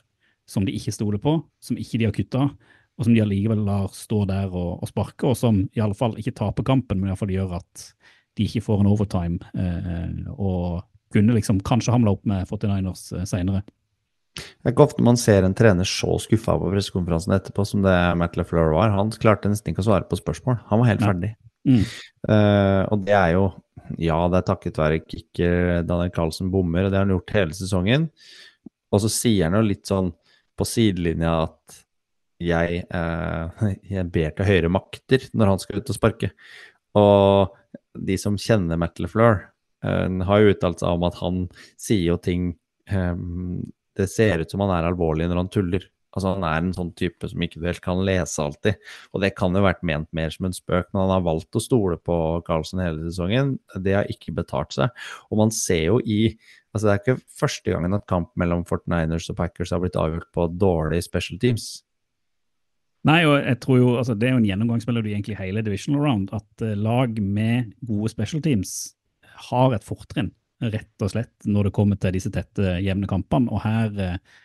som 0.46 0.66
de 0.66 0.74
ikke 0.74 0.94
stoler 0.94 1.18
på, 1.22 1.38
som 1.62 1.78
ikke 1.78 1.98
de 1.98 2.06
har 2.08 2.14
kutta, 2.14 2.48
og 2.96 3.04
som 3.04 3.14
de 3.14 3.22
allikevel 3.22 3.64
lar 3.66 3.88
stå 3.92 4.24
der 4.28 4.52
og, 4.52 4.82
og 4.82 4.90
sparke, 4.90 5.28
og 5.28 5.36
som 5.38 5.64
i 5.76 5.82
alle 5.82 5.96
fall 5.96 6.16
ikke 6.20 6.34
taper 6.38 6.66
kampen, 6.66 7.00
men 7.00 7.10
i 7.10 7.12
alle 7.12 7.20
fall 7.20 7.34
gjør 7.34 7.56
at 7.58 7.88
de 8.36 8.46
ikke 8.46 8.64
får 8.64 8.82
en 8.82 8.90
overtime, 8.92 9.38
eh, 9.56 10.30
og 10.36 10.84
kunne 11.14 11.36
liksom 11.36 11.60
kanskje 11.66 11.94
hamla 11.94 12.14
opp 12.16 12.24
med 12.28 12.48
49ers 12.48 13.08
eh, 13.16 13.26
seinere. 13.28 13.62
Det 14.36 14.68
er 14.68 14.74
ikke 14.74 14.84
ofte 14.84 15.04
man 15.04 15.18
ser 15.20 15.46
en 15.46 15.56
trener 15.56 15.88
så 15.88 16.18
skuffa 16.20 16.56
på 16.60 16.70
pressekonferansen 16.72 17.34
etterpå 17.36 17.64
som 17.68 17.84
det 17.84 17.94
Matt 18.20 18.36
LeFleur 18.36 18.74
var. 18.74 18.92
Han 18.94 19.12
klarte 19.16 19.50
nesten 19.50 19.72
ikke 19.72 19.84
å 19.84 19.88
svare 19.88 20.08
på 20.08 20.18
spørsmål. 20.20 20.58
Han 20.70 20.82
var 20.82 20.90
helt 20.90 21.04
ja. 21.04 21.12
ferdig. 21.12 21.32
Mm. 21.66 21.80
Uh, 22.28 22.82
og 22.94 23.00
det 23.06 23.14
er 23.18 23.32
jo 23.34 23.46
Ja, 24.02 24.18
det 24.30 24.38
er 24.38 24.46
takket 24.46 24.78
være 24.78 25.00
kicker 25.02 25.82
Daniel 25.86 26.12
Carlsen 26.14 26.50
bommer, 26.50 26.86
og 26.86 26.92
det 26.92 26.98
har 26.98 27.04
han 27.06 27.14
gjort 27.14 27.34
hele 27.36 27.54
sesongen. 27.54 28.08
Og 28.90 29.02
så 29.04 29.10
sier 29.12 29.46
han 29.46 29.58
jo 29.58 29.66
litt 29.66 29.86
sånn 29.86 30.12
på 30.56 30.66
sidelinja 30.66 31.34
at 31.44 31.76
jeg, 32.42 32.82
uh, 32.92 33.66
jeg 33.94 34.08
ber 34.12 34.34
til 34.36 34.48
høyere 34.48 34.72
makter 34.72 35.28
når 35.32 35.54
han 35.54 35.62
skal 35.62 35.80
ut 35.80 35.92
og 35.92 35.98
sparke. 35.98 36.32
Og 36.98 37.54
de 37.96 38.18
som 38.20 38.40
kjenner 38.40 38.80
Matt 38.80 39.00
LeFleur, 39.00 39.46
uh, 39.86 40.08
har 40.28 40.42
jo 40.42 40.52
uttalt 40.56 40.82
seg 40.82 40.98
om 40.98 41.06
at 41.08 41.20
han 41.22 41.44
sier 41.78 42.10
jo 42.10 42.18
ting 42.20 42.50
eh, 42.90 43.14
Det 43.96 44.08
ser 44.12 44.42
ut 44.42 44.52
som 44.52 44.64
han 44.64 44.74
er 44.76 44.88
alvorlig 44.90 45.28
når 45.30 45.42
han 45.42 45.52
tuller. 45.52 45.86
Altså 46.16 46.32
Han 46.32 46.44
er 46.48 46.62
en 46.62 46.72
sånn 46.72 46.92
type 46.96 47.28
som 47.28 47.42
ikke 47.44 47.60
helt 47.60 47.82
kan 47.84 48.00
lese 48.08 48.40
alltid. 48.40 48.78
Og 49.12 49.20
det 49.20 49.34
kan 49.36 49.52
jo 49.56 49.64
vært 49.64 49.84
ment 49.84 50.08
mer 50.16 50.32
som 50.32 50.48
en 50.48 50.56
spøk, 50.56 50.88
men 50.92 51.02
han 51.02 51.12
har 51.12 51.26
valgt 51.26 51.58
å 51.58 51.60
stole 51.62 51.98
på 52.00 52.16
Carlsen 52.46 52.80
hele 52.80 53.04
sesongen. 53.04 53.58
Det 53.84 53.98
har 53.98 54.12
ikke 54.12 54.32
betalt 54.36 54.72
seg. 54.76 55.04
Og 55.28 55.42
man 55.44 55.52
ser 55.54 55.90
jo 55.90 56.00
i 56.04 56.38
Altså 56.76 56.90
Det 56.90 56.92
er 56.92 56.98
ikke 57.00 57.28
første 57.40 57.72
gangen 57.72 57.96
at 57.96 58.02
kamp 58.04 58.34
mellom 58.36 58.60
49ers 58.68 59.30
og 59.32 59.38
Packers 59.38 59.70
har 59.72 59.80
blitt 59.80 59.94
avgjort 59.96 60.26
på 60.36 60.44
dårlige 60.60 61.06
special 61.06 61.38
teams. 61.40 61.70
Nei, 63.06 63.22
og 63.24 63.38
jeg 63.38 63.56
tror 63.62 63.78
jo, 63.78 63.86
altså 63.96 64.12
Det 64.12 64.28
er 64.28 64.34
jo 64.34 64.42
en 64.42 64.48
gjennomgangsmelodi 64.48 65.14
egentlig 65.14 65.38
hele 65.38 65.62
divisional 65.64 66.02
round, 66.04 66.34
at 66.36 66.64
eh, 66.66 66.76
lag 66.76 67.16
med 67.22 67.72
gode 67.86 68.10
special 68.12 68.42
teams 68.44 68.74
har 69.48 69.72
et 69.72 69.86
fortrinn, 69.86 70.34
rett 70.62 71.04
og 71.04 71.12
slett, 71.12 71.34
når 71.44 71.68
det 71.68 71.76
kommer 71.76 71.98
til 72.00 72.16
disse 72.16 72.32
tette, 72.32 72.78
jevne 72.84 73.08
kampene. 73.10 73.50
Og 73.52 73.62
her 73.64 74.02
eh, 74.02 74.42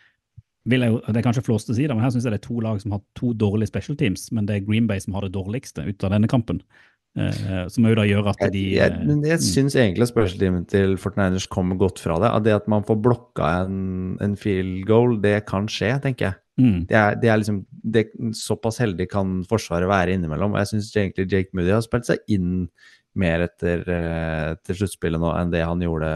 vil 0.68 0.84
jeg 0.84 0.94
jo, 0.94 1.00
Det 1.08 1.18
er 1.18 1.26
kanskje 1.26 1.44
flåst 1.46 1.72
å 1.72 1.76
si 1.76 1.86
det, 1.86 1.96
men 1.96 2.04
her 2.04 2.12
syns 2.14 2.26
jeg 2.28 2.34
det 2.34 2.42
er 2.42 2.48
to 2.48 2.60
lag 2.62 2.80
som 2.82 2.94
har 2.96 3.02
to 3.18 3.32
dårlige 3.34 3.72
special 3.72 3.98
teams, 3.98 4.28
men 4.32 4.46
det 4.48 4.56
er 4.56 4.66
Green 4.66 4.88
Bay 4.90 5.02
som 5.02 5.16
har 5.16 5.26
det 5.26 5.34
dårligste 5.34 5.86
ut 5.88 6.04
av 6.04 6.14
denne 6.14 6.30
kampen. 6.30 6.62
Eh, 7.12 7.66
som 7.68 7.84
jo 7.84 7.96
da 7.98 8.06
gjør 8.08 8.30
at 8.30 8.38
de 8.54 8.60
Jeg, 8.72 8.78
jeg, 8.78 9.00
men 9.04 9.18
jeg 9.26 9.36
mm. 9.36 9.44
syns 9.44 9.74
egentlig 9.76 10.06
special 10.08 10.38
teamen 10.40 10.62
til 10.64 10.94
Fortniners 11.00 11.44
kommer 11.50 11.76
godt 11.80 12.00
fra 12.00 12.16
det. 12.22 12.30
At 12.30 12.46
det 12.46 12.54
at 12.56 12.70
man 12.72 12.86
får 12.88 13.02
blokka 13.04 13.50
en, 13.66 13.82
en 14.24 14.36
field 14.40 14.86
goal, 14.88 15.18
det 15.20 15.42
kan 15.48 15.68
skje, 15.68 15.92
tenker 16.04 16.30
jeg. 16.30 16.38
mm, 16.62 16.78
Det 16.88 16.96
er, 16.96 17.18
det 17.20 17.28
er 17.28 17.42
liksom 17.42 17.60
det, 17.68 18.06
Såpass 18.38 18.80
heldig 18.80 19.10
kan 19.12 19.42
Forsvaret 19.48 19.90
være 19.90 20.16
innimellom. 20.16 20.56
Og 20.56 20.62
jeg 20.62 20.72
syns 20.72 20.92
egentlig 20.96 21.28
Jake 21.28 21.52
Moody 21.52 21.74
har 21.74 21.84
spilt 21.84 22.08
seg 22.08 22.24
inn 22.32 22.68
mer 23.18 23.44
etter, 23.48 23.82
eh, 23.88 24.50
til 24.64 24.78
sluttspillet 24.82 25.20
nå 25.20 25.32
enn 25.36 25.50
det 25.52 25.64
han 25.66 25.80
gjorde 25.84 26.10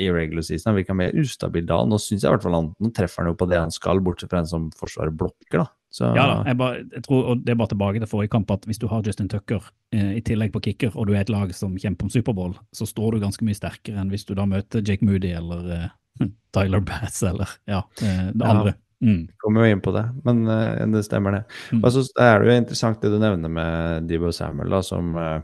i 0.00 0.08
regular 0.12 0.42
season. 0.42 0.70
Han 0.72 0.78
virka 0.80 0.94
mer 0.96 1.12
ustabil 1.20 1.66
da. 1.68 1.82
Nå 1.84 1.98
syns 2.00 2.22
jeg 2.24 2.28
i 2.30 2.32
hvert 2.34 2.42
fall 2.46 2.56
han 2.56 2.70
nå 2.80 2.90
treffer 2.96 3.22
han 3.22 3.30
jo 3.32 3.36
på 3.38 3.48
det 3.50 3.60
han 3.60 3.72
skal, 3.74 4.00
bortsett 4.04 4.32
fra 4.32 4.40
en 4.42 4.48
som 4.50 4.70
forsvarer 4.78 5.12
blokker, 5.14 5.62
da. 5.62 5.66
Så, 5.92 6.06
Ja 6.16 6.22
da, 6.24 6.36
jeg, 6.48 6.56
bare, 6.56 6.76
jeg 6.88 7.02
tror, 7.04 7.26
og 7.28 7.40
det 7.44 7.52
er 7.52 7.58
bare 7.60 7.68
tilbake 7.74 8.00
til 8.00 8.08
forrige 8.08 8.32
kamp, 8.32 8.50
at 8.54 8.64
hvis 8.64 8.78
du 8.80 8.86
har 8.88 9.02
Justin 9.04 9.28
Tucker 9.28 9.60
eh, 9.92 10.14
i 10.16 10.22
tillegg 10.24 10.54
på 10.54 10.62
kicker, 10.64 10.94
og 10.96 11.06
du 11.06 11.12
er 11.12 11.20
et 11.20 11.32
lag 11.32 11.52
som 11.52 11.74
kjemper 11.76 12.08
om 12.08 12.12
Superbowl, 12.14 12.54
så 12.72 12.88
står 12.88 13.12
du 13.18 13.20
ganske 13.26 13.44
mye 13.44 13.58
sterkere 13.58 14.00
enn 14.00 14.08
hvis 14.12 14.24
du 14.24 14.32
da 14.38 14.46
møter 14.48 14.80
Jake 14.80 15.04
Moody 15.04 15.34
eller 15.36 15.68
eh, 15.76 15.90
Tyler 16.56 16.80
Bass 16.88 17.20
eller 17.28 17.52
ja, 17.68 17.82
eh, 18.00 18.30
det 18.32 18.40
Ja. 18.40 18.54
andre. 18.56 18.74
Mm. 19.02 19.24
kommer 19.42 19.64
jo 19.66 19.74
inn 19.74 19.80
på 19.82 19.90
det, 19.92 20.04
men 20.24 20.44
eh, 20.46 20.84
det 20.94 21.00
stemmer 21.04 21.34
det. 21.34 21.42
Mm. 21.74 21.80
Og 21.84 21.88
så 21.92 22.04
er 22.22 22.38
det 22.38 22.48
jo 22.48 22.58
interessant 22.62 23.00
det 23.02 23.10
du 23.10 23.16
nevner 23.18 23.50
med 23.50 24.06
Debo 24.08 24.30
Samuel, 24.32 24.70
da, 24.70 24.78
som, 24.86 25.12
eh, 25.18 25.40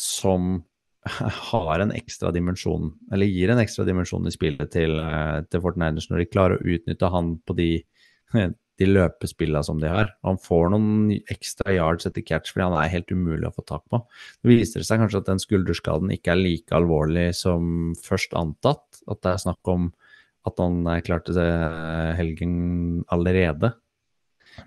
som 0.00 0.58
har 1.50 1.80
en 1.80 1.92
ekstra 1.96 2.30
dimensjon, 2.34 2.92
eller 3.12 3.26
gir 3.26 3.52
en 3.52 3.60
ekstra 3.62 3.86
dimensjon 3.88 4.26
i 4.28 4.34
spillet 4.34 4.72
til, 4.72 4.98
eh, 5.00 5.40
til 5.48 5.62
Fortniners 5.64 6.10
når 6.10 6.22
de 6.22 6.32
klarer 6.32 6.58
å 6.58 6.74
utnytte 6.74 7.10
han 7.12 7.38
på 7.46 7.56
de, 7.56 7.70
de 8.80 8.88
løpespillene 8.88 9.64
som 9.64 9.80
de 9.80 9.88
har. 9.88 10.12
Han 10.26 10.40
får 10.40 10.70
noen 10.74 11.14
ekstra 11.32 11.72
yards 11.76 12.08
etter 12.08 12.24
catch 12.26 12.52
fordi 12.52 12.68
han 12.68 12.76
er 12.80 12.92
helt 12.92 13.12
umulig 13.12 13.48
å 13.48 13.54
få 13.54 13.64
tak 13.68 13.86
på. 13.88 14.02
Det 14.42 14.52
viser 14.52 14.84
seg 14.86 15.00
kanskje 15.02 15.22
at 15.22 15.32
den 15.32 15.42
skulderskaden 15.42 16.12
ikke 16.16 16.34
er 16.34 16.42
like 16.42 16.76
alvorlig 16.76 17.30
som 17.38 17.94
først 18.04 18.36
antatt. 18.38 19.02
At 19.08 19.24
det 19.24 19.34
er 19.34 19.44
snakk 19.46 19.72
om 19.72 19.90
at 20.48 20.60
han 20.60 20.84
er 20.88 21.04
klar 21.04 21.24
til 21.24 21.40
eh, 21.40 22.12
helgen 22.16 23.04
allerede. 23.12 23.72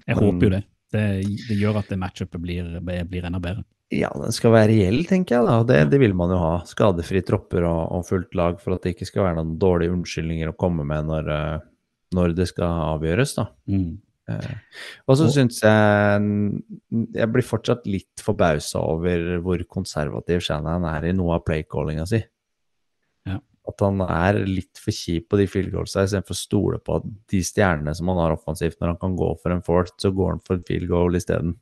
Jeg 0.08 0.18
håper 0.18 0.48
jo 0.48 0.54
det. 0.58 0.64
det. 0.94 1.06
Det 1.50 1.58
gjør 1.60 1.82
at 1.82 1.94
matchupet 2.00 2.42
blir, 2.42 2.78
blir 2.82 3.30
enda 3.30 3.42
bedre. 3.42 3.66
Ja, 3.94 4.10
den 4.18 4.34
skal 4.34 4.54
være 4.56 4.72
reell, 4.72 5.04
tenker 5.06 5.36
jeg. 5.38 5.46
da, 5.46 5.58
Det, 5.68 5.80
det 5.92 6.00
vil 6.02 6.16
man 6.18 6.32
jo 6.34 6.40
ha. 6.42 6.54
Skadefrie 6.66 7.22
tropper 7.26 7.66
og, 7.70 7.82
og 7.98 8.08
fullt 8.08 8.34
lag 8.40 8.58
for 8.64 8.76
at 8.76 8.86
det 8.86 8.96
ikke 8.96 9.10
skal 9.10 9.28
være 9.28 9.38
noen 9.42 9.58
dårlige 9.62 9.94
unnskyldninger 9.94 10.50
å 10.50 10.58
komme 10.58 10.86
med 10.88 11.10
når, 11.12 11.30
eh, 11.36 11.60
når 12.18 12.36
det 12.38 12.48
skal 12.50 12.96
avgjøres. 12.96 13.36
da. 13.38 13.48
Mm. 13.70 13.92
Eh, 14.32 14.52
Og 15.12 15.18
så 15.20 15.26
syns 15.28 15.58
jeg 15.60 16.28
Jeg 17.12 17.28
blir 17.34 17.44
fortsatt 17.44 17.84
litt 17.92 18.22
forbausa 18.24 18.80
over 18.80 19.34
hvor 19.44 19.64
konservativ 19.68 20.40
Shannon 20.46 20.86
er 20.88 21.10
i 21.10 21.12
noe 21.18 21.36
av 21.36 21.44
playcallinga 21.44 22.06
si. 22.08 22.22
Ja. 23.28 23.42
At 23.68 23.84
han 23.84 24.00
er 24.06 24.40
litt 24.48 24.80
for 24.80 24.96
kjip 24.96 25.28
på 25.32 25.38
de 25.42 25.48
field 25.52 25.74
goalsa 25.76 26.06
istedenfor 26.08 26.36
å 26.36 26.40
stole 26.40 26.80
på 26.84 27.02
de 27.32 27.44
stjernene 27.44 27.94
som 27.96 28.10
han 28.12 28.22
har 28.24 28.34
offensivt, 28.36 28.80
når 28.80 28.96
han 28.96 29.02
kan 29.04 29.20
gå 29.20 29.30
for 29.44 29.52
en 29.56 29.62
fourth, 29.64 29.94
så 30.00 30.12
går 30.16 30.34
han 30.38 30.42
for 30.48 30.58
en 30.58 30.66
field 30.68 30.88
goal 30.92 31.20
isteden. 31.20 31.58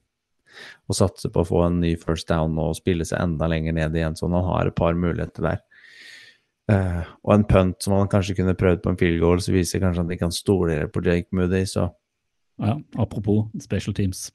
Og 0.90 0.98
satse 0.98 1.32
på 1.32 1.44
å 1.44 1.48
få 1.48 1.66
en 1.68 1.80
ny 1.84 1.96
first 2.00 2.30
down 2.32 2.58
og 2.62 2.76
spille 2.80 3.08
seg 3.08 3.22
enda 3.24 3.50
lenger 3.52 3.78
ned 3.78 3.96
igjen, 3.98 4.18
sånn 4.20 4.36
han 4.38 4.48
har 4.50 4.72
et 4.72 4.78
par 4.78 4.98
muligheter 4.98 5.48
der. 5.48 5.64
Uh, 6.72 7.02
og 7.26 7.34
en 7.36 7.48
punt 7.50 7.84
som 7.84 7.98
han 7.98 8.12
kanskje 8.12 8.38
kunne 8.38 8.56
prøvd 8.56 8.84
på 8.84 8.92
en 8.92 9.00
field 9.00 9.20
goal, 9.24 9.42
så 9.44 9.54
viser 9.56 9.82
kanskje 9.84 10.06
at 10.06 10.12
de 10.12 10.20
kan 10.20 10.32
stole 10.32 10.86
på 10.94 11.04
Jake 11.04 11.34
Moody, 11.36 11.66
så 11.68 11.90
Ja, 12.62 12.76
apropos 13.02 13.48
special 13.64 13.94
teams. 13.94 14.30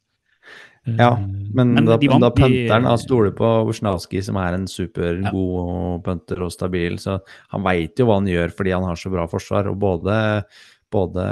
Eh, 0.87 0.95
Ja, 0.99 1.17
Men, 1.55 1.75
da, 1.87 1.97
de 1.97 2.09
vant, 2.09 2.23
da 2.23 2.31
punteren 2.31 2.87
han 2.87 2.99
stoler 2.99 3.33
på 3.35 3.49
Wisnowski, 3.69 4.23
som 4.23 4.39
er 4.41 4.55
en 4.55 4.67
supergod 4.71 6.03
punter 6.07 6.43
og 6.47 6.53
stabil, 6.55 6.99
så 7.03 7.19
han 7.55 7.65
veit 7.67 7.99
jo 7.99 8.07
hva 8.07 8.21
han 8.21 8.31
gjør 8.31 8.55
fordi 8.55 8.75
han 8.75 8.87
har 8.87 8.99
så 9.01 9.11
bra 9.11 9.27
forsvar. 9.31 9.71
Og 9.71 9.79
både, 9.83 10.17
både 10.93 11.27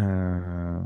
uh, 0.00 0.80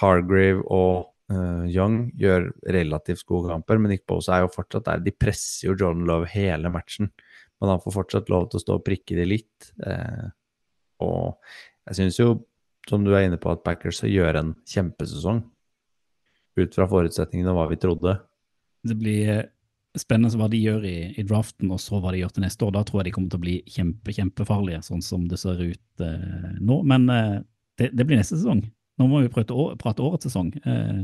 Hargrave 0.00 0.64
og 0.64 1.13
eh, 1.32 1.64
Young 1.72 2.08
gjør 2.20 2.50
relativt 2.74 3.24
gode 3.28 3.52
kamper, 3.52 3.80
men 3.80 3.94
Nick 3.94 4.04
Bose 4.08 4.32
er 4.32 4.44
jo 4.44 4.52
fortsatt 4.52 4.88
der. 4.88 5.04
De 5.04 5.14
presser 5.14 5.68
jo 5.68 5.76
Jordan 5.76 6.04
Love 6.08 6.28
hele 6.32 6.72
matchen, 6.72 7.10
men 7.60 7.72
han 7.72 7.82
får 7.82 7.96
fortsatt 8.00 8.32
lov 8.32 8.50
til 8.50 8.60
å 8.60 8.64
stå 8.64 8.78
og 8.80 8.84
prikke 8.86 9.16
det 9.18 9.28
litt. 9.30 9.70
Uh, 9.80 10.28
og 11.04 11.40
jeg 11.88 12.00
syns 12.00 12.20
jo, 12.20 12.28
som 12.88 13.04
du 13.06 13.14
er 13.14 13.28
inne 13.28 13.40
på, 13.40 13.52
at 13.52 13.64
Packers 13.64 14.02
gjør 14.04 14.40
en 14.40 14.54
kjempesesong 14.68 15.42
ut 16.60 16.76
fra 16.76 16.86
forutsetningene 16.90 17.50
og 17.50 17.58
hva 17.58 17.66
vi 17.72 17.80
trodde. 17.82 18.14
Det 18.84 18.96
blir 19.00 19.30
eh, 19.32 19.46
spennende 19.98 20.36
hva 20.38 20.50
de 20.52 20.60
gjør 20.60 20.84
i, 20.86 20.98
i 21.18 21.24
draften, 21.26 21.72
og 21.72 21.80
så 21.82 21.98
hva 22.02 22.12
de 22.14 22.20
gjør 22.20 22.36
til 22.36 22.44
neste 22.44 22.66
år. 22.66 22.76
Da 22.76 22.84
tror 22.86 23.00
jeg 23.00 23.08
de 23.08 23.14
kommer 23.16 23.32
til 23.32 23.40
å 23.40 23.46
bli 23.46 23.56
kjempe, 23.74 24.14
kjempefarlige, 24.14 24.84
sånn 24.86 25.02
som 25.02 25.24
det 25.30 25.40
ser 25.40 25.62
ut 25.64 26.04
uh, 26.04 26.52
nå. 26.60 26.78
Men 26.86 27.08
det, 27.08 27.90
det 27.96 28.06
blir 28.06 28.20
neste 28.20 28.38
sesong. 28.38 28.62
Nå 29.00 29.08
må 29.10 29.24
vi 29.24 29.30
prate, 29.32 29.54
å, 29.54 29.72
prate 29.78 30.04
årets 30.04 30.28
sesong. 30.28 30.52
Eh, 30.62 31.02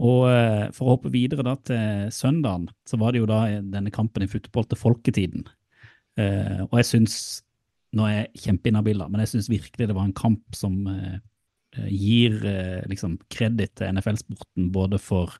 og 0.00 0.26
eh, 0.30 0.66
for 0.76 0.86
å 0.86 0.94
hoppe 0.94 1.12
videre 1.12 1.44
da 1.46 1.56
til 1.66 2.12
søndagen, 2.14 2.68
så 2.88 2.98
var 3.00 3.12
det 3.12 3.22
jo 3.22 3.30
da 3.30 3.42
denne 3.60 3.92
kampen 3.94 4.24
i 4.24 4.30
fotball 4.30 4.68
til 4.70 4.80
folketiden. 4.80 5.48
Eh, 6.20 6.66
og 6.68 6.80
jeg 6.80 6.92
syns 6.94 7.16
Nå 7.90 8.04
er 8.06 8.12
jeg 8.14 8.44
kjempeinhabil, 8.44 9.00
da, 9.02 9.08
men 9.10 9.18
jeg 9.24 9.32
syns 9.32 9.48
virkelig 9.50 9.88
det 9.90 9.94
var 9.96 10.04
en 10.06 10.14
kamp 10.14 10.54
som 10.54 10.76
gir 11.90 12.36
liksom 12.86 13.16
kreditt 13.34 13.72
til 13.80 13.96
NFL-sporten, 13.96 14.68
både 14.70 15.00
for 15.02 15.34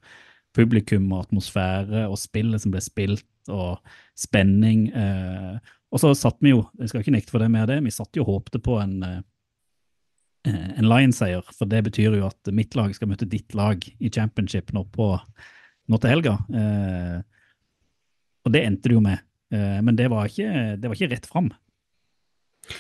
publikum 0.58 1.06
og 1.12 1.28
atmosfære 1.28 2.08
og 2.10 2.18
spillet 2.18 2.64
som 2.64 2.74
ble 2.74 2.82
spilt, 2.82 3.28
og 3.54 3.78
spenning. 4.18 4.88
Og 5.94 6.02
så 6.02 6.10
satt 6.18 6.42
vi 6.42 6.56
jo, 6.56 6.64
jeg 6.82 6.90
skal 6.90 7.04
ikke 7.04 7.14
nekte 7.14 7.36
for 7.36 7.46
det 7.46 7.52
med 7.54 7.70
det, 7.70 7.78
vi 7.86 7.94
satt 7.94 8.18
jo 8.18 8.26
og 8.26 8.32
håpte 8.40 8.58
på 8.66 8.80
en, 8.82 8.98
en 10.48 10.88
Lions-seier, 10.88 11.44
for 11.52 11.68
det 11.68 11.82
betyr 11.90 12.16
jo 12.16 12.28
at 12.30 12.50
mitt 12.56 12.76
lag 12.78 12.94
skal 12.96 13.10
møte 13.10 13.28
ditt 13.28 13.54
lag 13.56 13.82
i 13.84 14.10
championship 14.12 14.72
nå, 14.72 14.86
på, 14.94 15.12
nå 15.90 16.00
til 16.00 16.14
helga. 16.14 16.36
Eh, 16.48 17.18
og 18.46 18.54
det 18.54 18.62
endte 18.64 18.88
det 18.88 18.96
jo 18.96 19.02
med, 19.04 19.20
eh, 19.52 19.80
men 19.84 19.98
det 19.98 20.08
var 20.12 20.30
ikke, 20.30 20.78
det 20.80 20.88
var 20.88 20.96
ikke 20.96 21.12
rett 21.12 21.28
fram. 21.28 21.50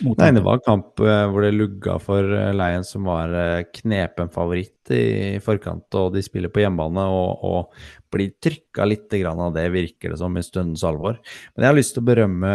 mot 0.00 0.18
Nei, 0.20 0.30
det 0.36 0.44
var 0.46 0.58
en 0.58 0.64
kamp 0.64 1.02
eh, 1.04 1.24
hvor 1.28 1.44
det 1.44 1.52
lugga 1.56 1.98
for 2.00 2.32
eh, 2.36 2.52
Lions, 2.56 2.94
som 2.94 3.08
var 3.08 3.34
eh, 3.36 3.66
knepen 3.80 4.32
favoritt 4.32 4.92
i 4.94 5.38
forkant. 5.44 5.88
Og 6.00 6.14
de 6.16 6.24
spiller 6.24 6.52
på 6.52 6.64
hjemmebane 6.64 7.04
og, 7.12 7.44
og 7.44 8.14
blir 8.14 8.32
trykka 8.40 8.88
litt 8.88 9.12
grann 9.20 9.40
av 9.50 9.52
det, 9.56 9.68
virker 9.74 10.14
det 10.14 10.20
som, 10.22 10.36
i 10.36 10.46
stundens 10.46 10.86
alvor. 10.86 11.20
Men 11.54 11.66
jeg 11.66 11.74
har 11.74 11.78
lyst 11.82 11.96
til 11.96 12.04
å 12.04 12.08
berømme 12.08 12.54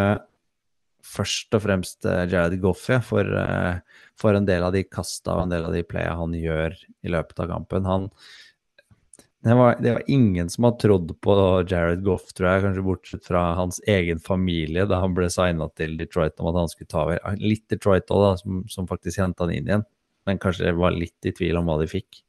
først 1.05 1.55
og 1.55 1.63
fremst 1.65 2.07
eh, 2.09 2.25
Jared 2.31 2.57
Goff 2.63 2.87
ja, 2.91 3.01
for, 3.03 3.27
eh, 3.27 4.01
for 4.19 4.37
en 4.37 4.47
del 4.47 4.65
av 4.65 4.73
de 4.75 4.83
kasta 4.87 5.35
og 5.35 5.45
en 5.45 5.53
del 5.53 5.67
av 5.67 5.75
de 5.75 5.85
playa 5.87 6.17
han 6.17 6.35
gjør 6.37 6.75
i 6.75 7.13
løpet 7.13 7.43
av 7.43 7.51
kampen. 7.53 7.87
Han 7.89 8.09
det 9.45 9.53
var, 9.53 9.75
det 9.77 9.91
var 9.93 10.03
ingen 10.09 10.49
som 10.49 10.65
har 10.65 10.71
trodd 10.81 11.11
på 11.21 11.33
Jared 11.69 12.01
Goff, 12.03 12.31
tror 12.33 12.47
jeg, 12.49 12.61
kanskje 12.63 12.83
bortsett 12.87 13.27
fra 13.27 13.43
hans 13.53 13.77
egen 13.85 14.17
familie 14.17 14.87
da 14.89 14.97
han 15.03 15.13
ble 15.13 15.27
signa 15.29 15.67
til 15.77 15.93
Detroit 15.99 16.41
om 16.41 16.49
at 16.49 16.57
han 16.63 16.71
skulle 16.71 16.89
ta 16.89 17.03
over. 17.03 17.19
Litt 17.37 17.67
Detroit 17.69 18.09
òg, 18.09 18.23
da, 18.23 18.31
som, 18.41 18.63
som 18.73 18.87
faktisk 18.89 19.21
henta 19.21 19.45
han 19.45 19.53
inn 19.53 19.69
igjen, 19.69 19.83
men 20.25 20.41
kanskje 20.41 20.73
var 20.73 20.97
litt 20.97 21.29
i 21.29 21.35
tvil 21.37 21.61
om 21.61 21.69
hva 21.69 21.77
de 21.83 21.89
fikk. 21.91 22.23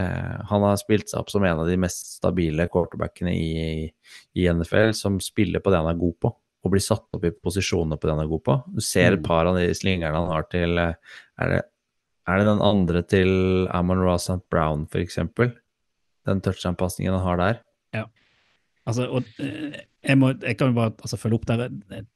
Eh, 0.00 0.38
han 0.48 0.64
har 0.64 0.80
spilt 0.80 1.12
seg 1.12 1.20
opp 1.20 1.34
som 1.34 1.44
en 1.44 1.60
av 1.60 1.68
de 1.68 1.76
mest 1.84 2.14
stabile 2.16 2.70
quarterbackene 2.72 3.36
i, 3.36 3.84
i 4.32 4.48
NFL, 4.48 4.96
som 4.96 5.20
spiller 5.20 5.60
på 5.60 5.74
det 5.74 5.82
han 5.82 5.92
er 5.92 6.00
god 6.00 6.16
på, 6.24 6.32
og 6.64 6.72
blir 6.72 6.82
satt 6.82 7.04
opp 7.12 7.24
i 7.28 7.30
posisjoner 7.30 8.00
på 8.00 8.08
den 8.08 8.16
han 8.16 8.24
er 8.24 8.30
god 8.30 8.44
på. 8.46 8.56
Du 8.74 8.80
ser 8.80 9.12
et 9.12 9.20
Mm. 9.20 9.26
par 9.28 9.46
av 9.46 9.56
de 9.56 9.68
slingerne 9.76 10.16
han 10.16 10.32
har 10.32 10.48
til 10.50 10.78
eh, 10.78 10.94
Er 11.38 11.48
det, 11.50 11.62
er 12.28 12.38
det 12.38 12.46
den 12.46 12.62
andre 12.62 13.02
til 13.02 13.68
Amon 13.70 14.00
Ross 14.00 14.30
St. 14.30 14.40
Brown, 14.50 14.86
for 14.86 14.98
eksempel? 15.02 15.52
Den 16.26 16.40
touchdown-pasningen 16.40 17.12
han 17.12 17.26
har 17.26 17.36
der. 17.36 17.62
Altså, 18.84 19.06
og 19.08 19.24
eh, 19.40 19.78
jeg, 20.04 20.16
må, 20.20 20.34
jeg 20.44 20.58
kan 20.60 20.68
jo 20.68 20.76
bare 20.76 20.92
altså, 21.00 21.16
følge 21.16 21.38
opp 21.38 21.46
der. 21.48 21.62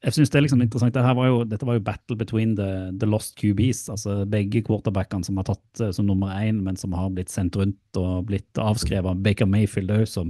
Jeg, 0.05 0.13
synes 0.13 0.29
det 0.29 0.37
er 0.37 0.43
liksom 0.45 0.61
interessant. 0.61 0.93
Det 0.93 1.01
her 1.01 1.15
var 1.17 1.29
jo, 1.31 1.39
dette 1.49 1.65
var 1.65 1.79
jo 1.79 1.85
battle 1.85 2.17
between 2.19 2.55
the, 2.59 2.91
the 3.01 3.09
lost 3.09 3.33
QBs. 3.39 3.87
altså 3.89 4.19
Begge 4.29 4.61
quarterbackene 4.67 5.25
som 5.25 5.39
har 5.41 5.47
tatt 5.49 5.81
eh, 5.81 5.89
som 5.95 6.05
nummer 6.05 6.35
én, 6.37 6.61
men 6.65 6.77
som 6.77 6.93
har 6.93 7.09
blitt 7.15 7.33
sendt 7.33 7.57
rundt 7.57 7.97
og 7.97 8.27
blitt 8.29 8.61
avskrevet. 8.61 9.23
Baker 9.25 9.49
Mayfield 9.49 9.95
òg, 9.95 10.05
som 10.09 10.29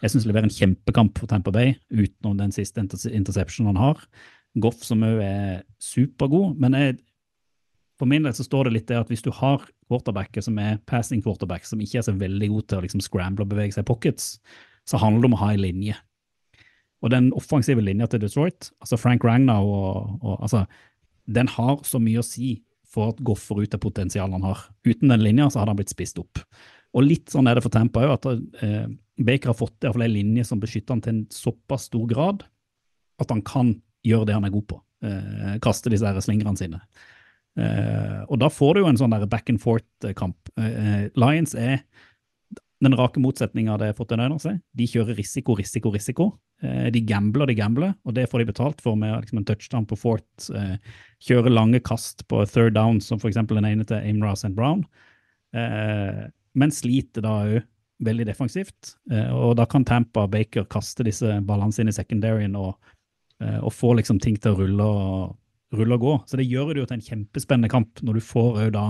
jeg 0.00 0.12
syns 0.12 0.26
leverer 0.28 0.48
en 0.48 0.54
kjempekamp 0.54 1.18
for 1.20 1.30
Tamper 1.30 1.54
Bay, 1.54 1.74
utenom 1.92 2.38
den 2.38 2.54
siste 2.54 2.80
inter 2.82 3.00
interceptionen 3.12 3.74
han 3.74 3.82
har. 3.82 4.04
Goff 4.60 4.82
som 4.86 5.04
òg 5.06 5.20
er 5.22 5.62
supergod. 5.82 6.56
Men 6.60 6.76
jeg, 6.78 6.98
for 8.00 8.08
min 8.10 8.24
del 8.24 8.34
så 8.36 8.46
står 8.46 8.68
det 8.68 8.76
litt 8.78 8.88
det 8.88 8.98
at 8.98 9.12
hvis 9.12 9.24
du 9.26 9.30
har 9.36 9.66
quarterbacker 9.90 10.44
som 10.44 10.58
er 10.62 10.80
passing 10.88 11.22
quarterback, 11.24 11.66
som 11.68 11.82
ikke 11.82 12.00
er 12.00 12.06
så 12.08 12.16
veldig 12.16 12.48
god 12.54 12.68
til 12.68 12.80
å 12.80 12.84
liksom 12.86 13.04
scramble 13.04 13.44
og 13.44 13.52
bevege 13.52 13.76
seg 13.76 13.84
i 13.84 13.90
pockets, 13.90 14.32
så 14.88 15.00
handler 15.02 15.26
det 15.26 15.30
om 15.30 15.36
å 15.36 15.42
ha 15.44 15.52
en 15.54 15.64
linje. 15.66 15.98
Og 17.00 17.12
den 17.12 17.30
offensive 17.36 17.84
linja 17.84 18.08
til 18.10 18.22
Detroit, 18.24 18.72
altså 18.80 18.98
Frank 19.00 19.24
Ragnar 19.24 19.64
og, 19.64 20.18
og 20.20 20.42
altså, 20.44 20.64
den 21.30 21.48
har 21.48 21.80
så 21.86 22.00
mye 22.02 22.20
å 22.20 22.26
si 22.26 22.58
for 22.90 23.12
at 23.12 23.22
Goff 23.24 23.46
får 23.46 23.64
ut 23.64 23.72
det 23.72 23.80
potensialet 23.80 24.34
han 24.34 24.48
har. 24.48 24.64
Uten 24.88 25.12
den 25.12 25.22
linja 25.22 25.46
så 25.48 25.60
hadde 25.60 25.74
han 25.74 25.78
blitt 25.78 25.92
spist 25.92 26.18
opp. 26.20 26.42
Og 26.96 27.06
litt 27.06 27.30
sånn 27.30 27.46
er 27.46 27.56
det 27.56 27.62
for 27.64 27.72
Tampa 27.72 28.02
òg, 28.02 28.16
at 28.16 28.64
eh, 28.66 28.88
Baker 29.20 29.52
har 29.52 29.58
fått 29.58 29.76
i 29.78 29.86
hvert 29.86 29.98
fall 29.98 30.06
en 30.06 30.14
linje 30.14 30.46
som 30.48 30.60
beskytter 30.62 30.96
han 30.96 31.04
til 31.04 31.14
en 31.14 31.24
såpass 31.34 31.88
stor 31.90 32.06
grad 32.08 32.44
at 33.20 33.32
han 33.32 33.42
kan 33.44 33.74
gjøre 34.06 34.30
det 34.30 34.36
han 34.38 34.46
er 34.48 34.54
god 34.54 34.66
på. 34.70 34.78
Eh, 35.04 35.56
kaste 35.64 35.92
disse 35.92 36.08
her 36.08 36.20
slingrene 36.24 36.56
sine. 36.56 36.80
Eh, 37.60 38.20
og 38.28 38.38
da 38.40 38.48
får 38.52 38.76
du 38.76 38.82
jo 38.82 38.90
en 38.90 39.00
sånn 39.00 39.12
der 39.12 39.28
back 39.28 39.52
and 39.52 39.60
forth-kamp. 39.60 40.52
Eh, 40.56 41.10
Lions 41.20 41.52
er 41.58 41.82
den 42.80 42.96
rake 42.96 43.20
motsetninga 43.20 43.76
det 43.80 43.92
av 43.92 44.38
seg. 44.40 44.60
De 44.72 44.86
kjører 44.88 45.18
risiko, 45.18 45.56
risiko, 45.58 45.92
risiko. 45.92 46.30
Eh, 46.62 46.88
de 46.90 47.00
gambler, 47.04 47.46
de 47.46 47.54
gambler, 47.54 47.94
og 48.04 48.14
det 48.16 48.28
får 48.30 48.40
de 48.40 48.50
betalt 48.52 48.80
for 48.80 48.96
med 48.96 49.20
liksom 49.20 49.38
en 49.38 49.44
touchdown 49.44 49.86
på 49.86 49.98
fort. 50.00 50.48
Eh, 50.48 50.76
kjører 51.20 51.52
lange 51.52 51.80
kast 51.80 52.26
på 52.28 52.40
third 52.48 52.74
down, 52.74 53.00
som 53.00 53.20
f.eks. 53.20 53.36
den 53.36 53.68
ene 53.68 53.84
til 53.84 54.00
Amra 54.00 54.32
St. 54.32 54.54
Brown. 54.56 54.86
Eh, 55.52 56.28
men 56.54 56.72
sliter 56.72 57.24
da 57.24 57.36
òg 57.44 57.60
veldig 58.04 58.26
defensivt. 58.30 58.94
Og 59.36 59.54
da 59.58 59.66
kan 59.68 59.84
Tampa 59.84 60.26
Baker 60.30 60.66
kaste 60.70 61.04
disse 61.06 61.38
ballene 61.46 61.74
sine 61.76 61.92
i 61.92 61.96
secondaryen 61.96 62.56
og, 62.58 62.74
og 63.60 63.72
få 63.74 63.94
liksom 63.98 64.20
ting 64.22 64.38
til 64.40 64.54
å 64.54 64.60
rulle 64.62 64.86
og, 64.86 65.34
rulle 65.76 65.98
og 65.98 66.04
gå. 66.04 66.14
Så 66.30 66.40
det 66.40 66.48
gjør 66.48 66.72
det 66.74 66.82
jo 66.82 66.86
til 66.90 66.98
en 66.98 67.08
kjempespennende 67.08 67.72
kamp 67.72 68.00
når 68.06 68.18
du 68.18 68.24
får 68.24 68.62
òg 68.66 68.70
da 68.76 68.86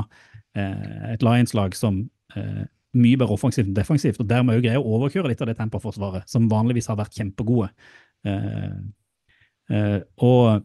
et 1.11 1.22
Lions-lag 1.22 1.76
som 1.78 2.02
mye 2.34 3.18
bedre 3.18 3.36
offensivt 3.36 3.68
enn 3.68 3.76
defensivt, 3.76 4.18
og 4.18 4.28
dermed 4.30 4.58
òg 4.58 4.64
greier 4.64 4.82
å 4.82 4.96
overkjøre 4.96 5.30
litt 5.30 5.42
av 5.44 5.50
det 5.50 5.56
Tampa-forsvaret, 5.61 6.26
som 6.30 6.48
vanligvis 6.50 6.88
har 6.90 6.98
vært 6.98 7.14
kjempegode. 7.18 7.70
Og 10.26 10.64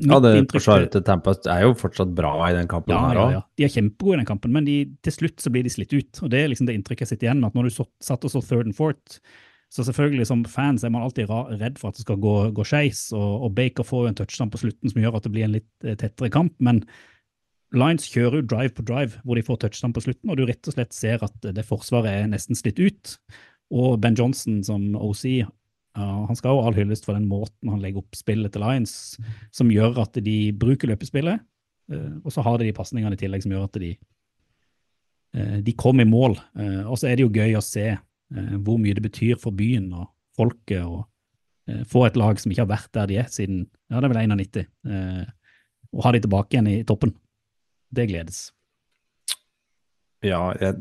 ja, 0.00 0.18
det 0.24 0.32
forsvaret 0.52 0.92
til 0.94 1.04
Tampa 1.04 1.34
er 1.52 1.66
jo 1.66 1.74
fortsatt 1.78 2.14
bra 2.16 2.32
i 2.48 2.54
den 2.56 2.68
kampen. 2.70 2.94
Ja, 2.96 3.12
ja, 3.16 3.26
ja. 3.36 3.42
De 3.58 3.66
er 3.66 3.72
kjempegode 3.74 4.16
i 4.16 4.20
den 4.22 4.30
kampen, 4.30 4.54
men 4.54 4.66
de, 4.68 4.78
til 5.04 5.16
slutt 5.16 5.44
så 5.44 5.52
blir 5.52 5.66
de 5.66 5.72
slitt 5.72 5.92
ut. 5.92 6.22
og 6.24 6.32
Det 6.32 6.40
er 6.40 6.50
liksom 6.52 6.68
det 6.70 6.78
inntrykket 6.78 7.04
jeg 7.06 7.14
sitter 7.14 7.28
igjen 7.28 7.44
at 7.46 7.56
når 7.58 7.68
du 7.68 7.76
så, 7.76 7.86
satt 8.04 8.24
og 8.24 8.32
så 8.32 8.42
third 8.44 8.70
and 8.70 8.76
fourth, 8.78 9.20
så 9.70 9.84
selvfølgelig 9.86 10.26
som 10.26 10.42
fans 10.50 10.82
er 10.82 10.90
man 10.90 11.04
alltid 11.06 11.30
redd 11.60 11.78
for 11.78 11.92
at 11.92 12.00
det 12.00 12.06
skal 12.06 12.18
gå, 12.22 12.34
gå 12.56 12.66
skeis, 12.66 13.04
og, 13.14 13.46
og, 13.46 13.52
Baker 13.54 13.86
får 13.86 14.02
jo 14.02 14.10
en 14.10 14.18
touchdown 14.18 14.50
på 14.50 14.64
slutten 14.64 14.90
som 14.90 15.04
gjør 15.04 15.20
at 15.20 15.28
det 15.28 15.34
blir 15.36 15.46
en 15.46 15.54
litt 15.54 15.70
tettere 16.00 16.32
kamp, 16.34 16.56
men 16.58 16.82
Lions 17.76 18.08
kjører 18.10 18.40
jo 18.40 18.48
drive 18.50 18.74
på 18.74 18.84
drive, 18.88 19.20
hvor 19.22 19.38
de 19.38 19.44
får 19.46 19.60
touchdown 19.62 19.94
på 19.94 20.02
slutten, 20.02 20.32
og 20.32 20.40
du 20.40 20.46
rett 20.48 20.66
og 20.66 20.74
slett 20.74 20.96
ser 20.96 21.22
at 21.22 21.50
det 21.54 21.66
forsvaret 21.68 22.10
er 22.10 22.32
nesten 22.32 22.58
slitt 22.58 22.80
ut. 22.82 23.14
Og 23.70 24.00
Ben 24.02 24.16
Johnson 24.18 24.58
som 24.66 24.88
OC 24.98 25.44
uh, 25.98 26.26
han 26.28 26.38
skal 26.38 26.54
jo 26.54 26.62
all 26.64 26.76
hyllest 26.76 27.06
for 27.06 27.16
den 27.16 27.28
måten 27.30 27.70
han 27.72 27.82
legger 27.82 28.02
opp 28.02 28.18
spillet 28.18 28.52
til 28.54 28.62
Lions, 28.64 28.94
som 29.54 29.72
gjør 29.72 30.02
at 30.04 30.18
de 30.22 30.36
bruker 30.56 30.90
løpespillet, 30.92 31.42
uh, 31.92 32.14
og 32.22 32.34
så 32.34 32.44
har 32.46 32.60
de 32.60 32.68
de 32.68 32.76
pasningene 32.76 33.16
i 33.16 33.20
tillegg 33.20 33.44
som 33.44 33.54
gjør 33.54 33.66
at 33.68 33.80
de, 33.82 33.90
uh, 35.38 35.58
de 35.66 35.76
kommer 35.78 36.06
i 36.06 36.10
mål. 36.10 36.38
Uh, 36.58 36.84
og 36.86 37.00
så 37.00 37.10
er 37.10 37.18
det 37.18 37.26
jo 37.26 37.34
gøy 37.34 37.58
å 37.58 37.64
se 37.64 37.92
hvor 38.30 38.76
mye 38.78 38.94
det 38.94 39.02
betyr 39.02 39.40
for 39.42 39.50
byen 39.50 39.88
og 39.90 40.04
folket 40.38 40.84
å 40.86 41.00
få 41.90 42.04
et 42.06 42.14
lag 42.14 42.38
som 42.38 42.52
ikke 42.52 42.62
har 42.62 42.68
vært 42.70 42.92
der 42.94 43.08
de 43.10 43.16
er 43.18 43.26
siden 43.26 43.64
ja, 43.90 43.98
det 43.98 44.06
er 44.06 44.12
vel 44.12 44.20
91, 44.30 44.68
og 45.90 46.04
ha 46.06 46.12
de 46.14 46.20
tilbake 46.22 46.54
igjen 46.54 46.68
i 46.70 46.76
toppen 46.86 47.10
det 47.90 48.06
gledes. 48.06 48.38
Ja, 50.22 50.44
jeg, 50.62 50.78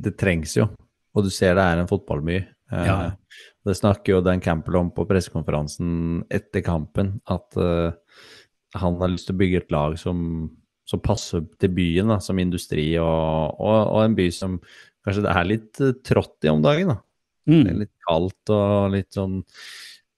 det 0.00 0.14
trengs 0.16 0.56
jo. 0.56 0.70
Og 1.12 1.28
du 1.28 1.28
ser 1.28 1.58
det 1.60 1.68
er 1.68 1.82
en 1.82 1.92
fotballby, 1.92 2.40
Eh, 2.72 2.86
ja. 2.86 2.96
Det 3.66 3.74
snakker 3.78 4.14
jo 4.14 4.22
Dan 4.24 4.42
Campbell 4.42 4.78
om 4.80 4.92
på 4.94 5.06
pressekonferansen 5.08 6.22
etter 6.32 6.62
kampen, 6.66 7.16
at 7.26 7.58
uh, 7.58 7.90
han 8.76 9.00
har 9.00 9.10
lyst 9.12 9.30
til 9.30 9.36
å 9.36 9.40
bygge 9.40 9.64
et 9.64 9.74
lag 9.74 9.96
som, 10.00 10.20
som 10.86 11.02
passer 11.02 11.44
til 11.60 11.72
byen, 11.74 12.12
da, 12.14 12.20
som 12.22 12.38
industri, 12.42 12.92
og, 13.02 13.58
og, 13.58 13.80
og, 13.80 13.98
en 14.04 14.16
by 14.18 14.28
som 14.34 14.60
kanskje 15.06 15.26
det 15.26 15.34
er 15.34 15.50
litt 15.50 15.82
uh, 15.82 15.96
trått 16.06 16.46
i 16.46 16.52
om 16.52 16.62
dagen. 16.64 16.94
da. 16.94 17.00
Mm. 17.46 17.60
Det 17.60 17.72
er 17.72 17.82
litt 17.84 17.94
kaldt 18.06 18.54
og 18.54 18.94
litt 18.94 19.12
sånn 19.14 19.42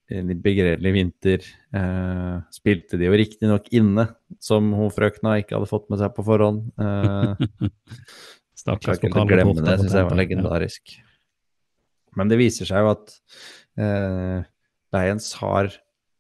litt 0.09 0.41
begredelig 0.41 0.93
vinter. 0.95 1.45
Eh, 1.77 2.37
spilte 2.55 2.97
de 3.01 3.09
jo 3.09 3.17
riktignok 3.19 3.69
inne, 3.77 4.09
som 4.41 4.71
hun 4.77 4.93
frøkna 4.95 5.37
ikke 5.43 5.59
hadde 5.59 5.71
fått 5.71 5.89
med 5.93 6.01
seg 6.01 6.15
på 6.17 6.25
forhånd. 6.27 6.71
Eh, 6.81 7.69
Stakkars 8.59 9.03
ikke 9.03 9.27
glemme 9.29 9.61
det, 9.61 9.77
syns 9.83 9.95
jeg 9.95 10.09
var 10.09 10.19
legendarisk. 10.19 10.97
Ja. 10.97 11.08
Men 12.17 12.31
det 12.31 12.41
viser 12.41 12.69
seg 12.69 12.85
jo 12.85 12.95
at 12.95 13.19
eh, 13.81 14.47
Lions 14.97 15.33
har 15.43 15.73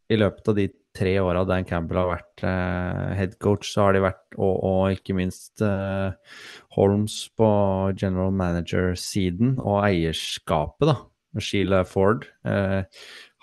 i 0.08 0.18
løpet 0.18 0.50
av 0.50 0.56
de 0.58 0.68
tre 0.98 1.12
åra 1.22 1.44
Dan 1.46 1.66
Campbell 1.68 2.00
har 2.00 2.10
vært 2.10 2.44
eh, 2.46 3.12
headcoach, 3.18 3.68
så 3.70 3.86
har 3.86 3.96
de 3.96 4.02
vært, 4.02 4.24
og, 4.38 4.54
og 4.66 4.96
ikke 4.96 5.16
minst 5.18 5.62
eh, 5.64 6.40
Holmes 6.76 7.20
på 7.38 7.50
general 7.98 8.34
manager-siden 8.34 9.56
og 9.62 9.82
eierskapet, 9.84 10.88
da, 10.90 10.96
Sheila 11.44 11.84
Ford, 11.86 12.26
eh, 12.48 12.82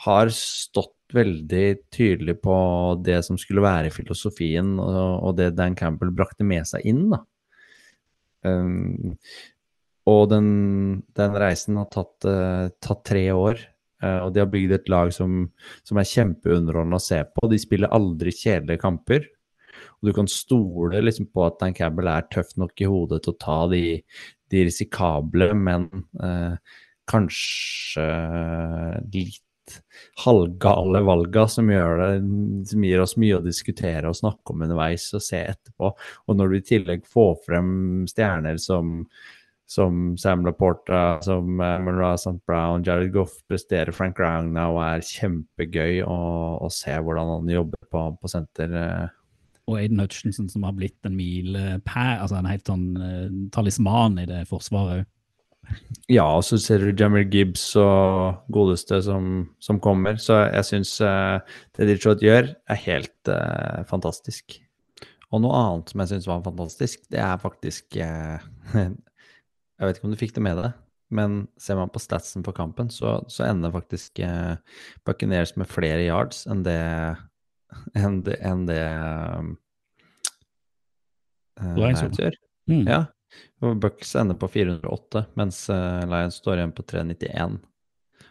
har 0.06 0.34
stått 0.36 0.92
veldig 1.16 1.68
tydelig 1.94 2.40
på 2.44 2.58
det 3.06 3.22
som 3.28 3.38
skulle 3.40 3.64
være 3.64 3.94
filosofien, 3.94 4.76
og, 4.82 5.30
og 5.30 5.38
det 5.40 5.54
Dan 5.56 5.78
Campbell 5.80 6.12
brakte 6.16 6.48
med 6.48 6.68
seg 6.68 6.86
inn. 6.90 7.08
da. 7.14 7.22
Um, 8.46 9.16
og 10.10 10.28
den, 10.30 10.50
den, 11.18 11.38
reisen 11.42 11.80
har 11.82 11.90
tatt, 11.94 12.28
uh, 12.30 12.70
tatt 12.84 13.06
tre 13.08 13.26
år. 13.34 13.62
Uh, 14.04 14.28
og 14.28 14.34
de 14.36 14.44
har 14.44 14.52
bygd 14.52 14.76
et 14.76 14.92
lag 14.92 15.14
som, 15.16 15.48
som 15.88 15.98
er 15.98 16.10
kjempeunderholdende 16.10 17.00
å 17.00 17.06
se 17.06 17.22
på. 17.26 17.50
De 17.50 17.60
spiller 17.62 17.94
aldri 17.96 18.34
kjedelige 18.36 18.84
kamper. 18.84 19.26
Og 20.00 20.10
du 20.10 20.14
kan 20.16 20.30
stole 20.30 21.02
liksom 21.02 21.32
på 21.34 21.46
at 21.48 21.58
Dan 21.62 21.76
Campbell 21.76 22.12
er 22.12 22.28
tøff 22.32 22.54
nok 22.62 22.82
i 22.84 22.90
hodet 22.90 23.24
til 23.26 23.34
å 23.34 23.40
ta 23.42 23.60
de, 23.72 23.84
de 24.54 24.66
risikable, 24.68 25.50
men 25.58 25.90
uh, 26.22 26.54
kanskje 27.10 28.06
litt 29.14 29.42
halvgale 30.22 31.02
valga 31.02 31.48
som 31.50 31.72
som 32.70 32.84
gir 32.86 33.02
oss 33.02 33.16
mye 33.18 33.40
å 33.40 33.44
diskutere 33.46 34.10
og 34.10 34.18
snakke 34.18 34.54
om 34.54 34.62
underveis 34.66 35.08
og 35.18 35.24
se 35.26 35.42
etterpå. 35.42 35.90
Og 36.30 36.38
når 36.38 36.52
du 36.52 36.58
i 36.58 36.66
tillegg 36.70 37.08
får 37.10 37.34
frem 37.48 37.72
stjerner 38.10 38.60
som, 38.62 39.08
som 39.66 40.14
Sam 40.18 40.46
Laporta, 40.46 41.20
som 41.26 41.60
uh, 41.60 41.80
Monroe 41.82 42.14
St. 42.14 42.38
Brown, 42.46 42.84
Jared 42.86 43.12
Goff 43.14 43.34
presterer 43.50 43.92
Frank 43.96 44.20
Ragnow, 44.22 44.78
er 44.84 45.06
kjempegøy 45.06 46.04
å, 46.06 46.18
å, 46.62 46.70
se 46.74 46.94
hvordan 46.94 47.32
han 47.34 47.50
jobber 47.56 47.90
på, 47.90 48.06
på 48.22 48.32
senter. 48.32 48.76
Uh. 48.76 49.08
Og 49.66 49.80
Aiden 49.82 50.04
Hutchinson 50.04 50.50
som 50.52 50.68
har 50.68 50.76
blitt 50.78 51.00
en 51.08 51.18
milepæl, 51.18 52.22
altså 52.22 52.38
en 52.38 52.50
helt 52.50 52.70
sånn 52.70 52.88
uh, 53.02 53.28
talisman 53.56 54.22
i 54.22 54.30
det 54.30 54.46
forsvaret 54.52 55.02
òg. 55.02 55.12
Ja, 56.14 56.28
og 56.30 56.44
så 56.46 56.60
ser 56.62 56.84
du 56.84 56.92
Jammer 56.94 57.24
Gibbs 57.26 57.72
og 57.82 58.44
godeste 58.54 59.00
som, 59.02 59.48
som 59.58 59.80
kommer. 59.82 60.20
Så 60.22 60.38
jeg 60.44 60.68
syns 60.68 60.94
uh, 61.02 61.42
det 61.74 61.90
Detroit 61.90 62.22
gjør, 62.22 62.52
er 62.54 62.82
helt 62.84 63.34
uh, 63.34 63.82
fantastisk. 63.90 64.60
Og 65.34 65.42
noe 65.42 65.58
annet 65.58 65.90
som 65.90 66.04
jeg 66.04 66.14
syns 66.14 66.30
var 66.30 66.46
fantastisk, 66.46 67.02
det 67.10 67.24
er 67.26 67.42
faktisk 67.42 67.98
Jeg 69.76 69.88
vet 69.88 69.98
ikke 70.00 70.08
om 70.08 70.14
du 70.16 70.20
fikk 70.20 70.36
det 70.38 70.44
med 70.46 70.60
deg, 70.62 70.76
men 71.16 71.38
ser 71.62 71.78
man 71.80 71.92
på 71.92 72.02
statsen 72.02 72.46
på 72.46 72.54
kampen, 72.56 72.90
så, 72.94 73.18
så 73.32 73.48
ender 73.50 73.74
faktisk 73.74 74.20
eh, 74.24 74.56
Buccaneers 75.08 75.56
med 75.60 75.70
flere 75.72 76.04
yards 76.06 76.46
enn 76.50 76.64
det 76.66 76.80
enn 77.98 78.22
det, 78.24 78.38
enn 78.46 78.66
det 78.70 78.82
eh, 81.60 81.76
Lions 81.76 82.20
gjør. 82.20 82.36
Mm. 82.72 82.86
Ja, 82.88 83.02
Bucks 83.60 84.16
ender 84.16 84.38
på 84.40 84.48
408, 84.52 85.26
mens 85.40 85.70
eh, 85.70 86.04
Lions 86.08 86.40
står 86.42 86.60
igjen 86.60 86.76
på 86.76 86.86
391. 86.88 87.60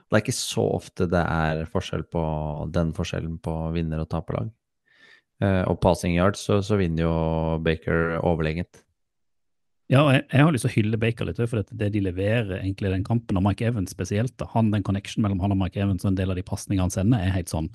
Det 0.04 0.18
er 0.18 0.22
ikke 0.22 0.36
så 0.36 0.64
ofte 0.76 1.08
det 1.10 1.22
er 1.22 1.64
forskjell 1.72 2.04
på 2.12 2.22
den 2.74 2.92
forskjellen 2.96 3.38
på 3.42 3.54
vinner- 3.74 4.04
og 4.04 4.10
taperlag. 4.12 4.52
Eh, 5.42 5.62
og 5.66 5.80
passing 5.82 6.14
yards 6.14 6.44
så, 6.46 6.60
så, 6.62 6.78
vinner 6.78 7.08
jo 7.08 7.14
Baker 7.64 8.18
overlegent. 8.22 8.83
Ja, 9.92 10.00
og 10.00 10.14
jeg, 10.14 10.22
jeg, 10.30 10.40
har 10.40 10.54
lyst 10.54 10.64
til 10.64 10.70
å 10.70 10.74
hylle 10.78 11.00
Baker 11.00 11.28
litt, 11.28 11.40
for 11.50 11.60
det 11.76 11.90
de 11.92 12.00
leverer 12.00 12.54
egentlig 12.56 12.92
den 12.94 13.04
kampen, 13.04 13.36
og 13.36 13.44
Mike 13.44 13.66
Evans 13.68 13.92
spesielt, 13.92 14.32
da, 14.40 14.48
han, 14.54 14.70
den 14.72 14.86
connection 14.86 15.24
mellom 15.24 15.42
han 15.44 15.52
og 15.52 15.60
Mike 15.60 15.82
Evans 15.82 16.06
og 16.06 16.14
en 16.14 16.20
del 16.20 16.32
av 16.32 16.38
de 16.40 16.46
pasningene 16.46 16.86
han 16.86 16.94
sender, 16.94 17.20
er 17.20 17.34
helt 17.34 17.52
sånn 17.52 17.68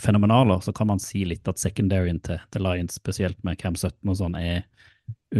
fenomenaler. 0.00 0.62
Så 0.64 0.72
kan 0.76 0.88
man 0.88 1.02
si 1.02 1.26
litt 1.28 1.48
at 1.50 1.60
secondaryen 1.60 2.22
til, 2.24 2.40
til 2.54 2.64
Lions, 2.64 2.96
spesielt 2.96 3.36
med 3.44 3.60
Cam 3.60 3.76
17 3.76 4.00
og 4.08 4.16
sånn, 4.22 4.38
er 4.40 4.64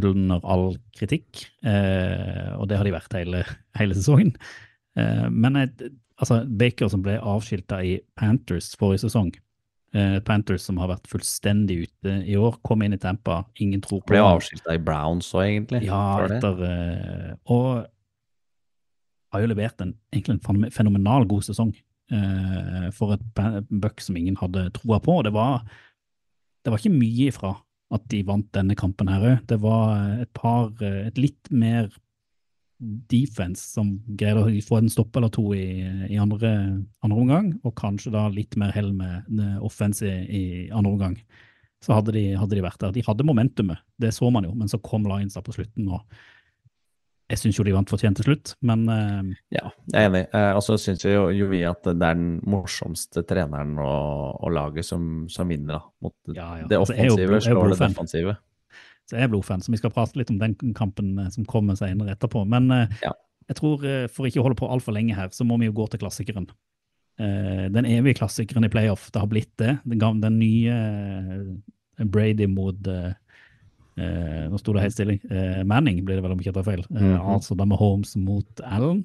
under 0.02 0.44
all 0.48 0.76
kritikk, 0.96 1.46
eh, 1.68 2.52
og 2.58 2.68
det 2.68 2.78
har 2.80 2.88
de 2.88 2.94
vært 2.94 3.16
hele, 3.16 3.42
hele 3.78 3.96
sesongen. 3.96 4.34
Eh, 4.98 5.26
men 5.32 5.56
jeg, 5.60 5.92
altså, 6.20 6.42
Baker 6.60 6.92
som 6.92 7.04
ble 7.04 7.18
avskilta 7.18 7.80
i 7.84 7.96
Panthers 8.18 8.72
forrige 8.80 9.06
sesong, 9.06 9.32
eh, 9.32 9.40
Panthers 10.24 10.64
som 10.64 10.78
har 10.80 10.88
vært 10.88 11.08
fullstendig 11.10 11.82
ute 11.84 12.14
i 12.24 12.36
år, 12.40 12.56
kom 12.64 12.84
inn 12.84 12.96
i 12.96 13.00
Tampa, 13.00 13.42
ingen 13.60 13.82
tror 13.84 14.00
på 14.00 14.14
Ble 14.14 14.22
avskilta 14.24 14.76
i 14.76 14.80
Browns 14.80 15.28
òg, 15.36 15.44
egentlig? 15.44 15.82
Ja, 15.84 16.02
etter, 16.24 16.62
eh, 16.64 17.34
og 17.52 17.84
har 19.32 19.42
jo 19.44 19.50
levert 19.52 19.80
en, 19.84 19.94
egentlig 20.12 20.38
en 20.40 20.70
fenomenal 20.72 21.26
god 21.28 21.44
sesong 21.44 21.74
eh, 22.12 22.88
for 22.96 23.16
et 23.16 23.68
Buck 23.68 24.00
som 24.04 24.16
ingen 24.16 24.38
hadde 24.40 24.70
troa 24.78 25.00
på. 25.04 25.18
Det 25.26 25.34
var, 25.36 25.60
det 26.64 26.72
var 26.72 26.80
ikke 26.80 26.96
mye 26.96 27.28
ifra 27.28 27.54
at 27.92 28.08
de 28.08 28.22
vant 28.24 28.48
denne 28.56 28.76
kampen 28.78 29.10
her 29.12 29.24
òg. 29.28 29.44
Det 29.48 29.60
var 29.60 30.22
et 30.24 30.32
par 30.36 30.70
Et 30.80 31.18
litt 31.20 31.50
mer 31.52 31.90
defense 33.10 33.62
som 33.76 33.94
greier 34.18 34.40
å 34.40 34.48
få 34.66 34.80
en 34.80 34.90
stopp 34.90 35.16
eller 35.16 35.30
to 35.32 35.44
i, 35.54 35.84
i 36.10 36.18
andre, 36.20 36.50
andre, 37.04 37.18
omgang, 37.18 37.52
og 37.62 37.76
kanskje 37.78 38.12
da 38.14 38.26
litt 38.32 38.58
mer 38.60 38.74
hell 38.74 38.92
med 38.96 39.30
offense 39.62 40.06
i, 40.06 40.18
i 40.26 40.44
andre 40.70 40.92
omgang. 40.92 41.16
Så 41.82 41.96
hadde 41.96 42.14
de, 42.14 42.28
hadde 42.38 42.54
de, 42.54 42.62
vært 42.62 42.82
der. 42.82 42.94
De 42.94 43.02
hadde 43.06 43.26
momentumet, 43.26 43.82
det 44.02 44.12
så 44.14 44.30
man 44.30 44.46
jo, 44.46 44.52
men 44.54 44.70
så 44.70 44.78
kom 44.82 45.06
Lions 45.08 45.34
da 45.38 45.42
på 45.42 45.54
slutten. 45.54 45.88
og 45.90 46.02
jeg 47.32 47.40
syns 47.40 47.56
jo 47.56 47.64
de 47.64 47.72
vant 47.72 47.88
fortjent 47.88 48.18
til 48.20 48.26
slutt, 48.26 48.52
men 48.68 48.84
uh... 48.90 49.22
Ja, 49.54 49.70
jeg 49.88 49.96
er 49.96 50.08
enig. 50.10 50.22
Eh, 50.36 50.50
og 50.52 50.60
så 50.66 50.76
syns 50.80 51.06
jo, 51.06 51.30
jo 51.32 51.48
vi 51.48 51.62
at 51.64 51.80
det 51.86 51.94
er 51.96 52.18
den 52.18 52.34
morsomste 52.44 53.22
treneren 53.28 53.78
og, 53.80 54.42
og 54.42 54.52
laget 54.52 54.84
som, 54.84 55.24
som 55.32 55.48
vinner, 55.48 55.78
da. 55.78 55.82
Mot 56.04 56.36
Ja, 56.36 56.48
ja. 56.60 56.66
det 56.68 56.80
Altså, 56.82 56.98
offensive 56.98 57.38
jo 57.38 57.44
slår 57.46 57.72
det 57.72 57.78
defensive. 57.80 58.36
Er 59.12 59.28
blodfan, 59.30 59.62
så 59.62 59.72
vi 59.72 59.80
skal 59.80 59.92
prate 59.94 60.18
litt 60.18 60.30
om 60.32 60.38
den 60.40 60.54
kampen 60.76 61.14
eh, 61.18 61.30
som 61.34 61.46
kommer 61.48 61.76
senere 61.78 62.14
etterpå. 62.16 62.44
Men 62.48 62.70
eh, 62.70 62.98
Ja. 63.02 63.12
jeg 63.48 63.58
tror, 63.58 63.84
eh, 63.84 64.06
for 64.08 64.28
ikke 64.28 64.40
å 64.42 64.46
holde 64.46 64.58
på 64.60 64.70
altfor 64.70 64.96
lenge 64.96 65.16
her, 65.16 65.28
så 65.34 65.46
må 65.48 65.58
vi 65.60 65.66
jo 65.68 65.76
gå 65.76 65.88
til 65.90 66.02
klassikeren. 66.02 66.48
Den 67.18 67.84
evige 67.86 68.16
klassikeren 68.16 68.64
i 68.64 68.70
playoff, 68.72 69.10
det 69.12 69.20
har 69.20 69.28
blitt 69.28 69.50
det. 69.60 69.74
Den, 69.84 70.22
den 70.22 70.38
nye 70.40 70.76
Brady 72.08 72.46
mot 72.48 72.80
Nå 72.82 74.58
sto 74.58 74.72
det 74.72 74.80
helt 74.86 74.94
stille. 74.96 75.18
Manning, 75.68 76.00
blir 76.06 76.16
det 76.16 76.24
vel 76.24 76.32
om 76.32 76.40
ikke 76.40 76.48
jeg 76.48 76.56
tar 76.56 76.64
feil. 76.66 76.82
Mm. 76.88 77.20
Altså 77.34 77.54
da 77.54 77.66
med 77.68 77.76
Holmes 77.78 78.16
mot 78.16 78.62
Allen. 78.64 79.04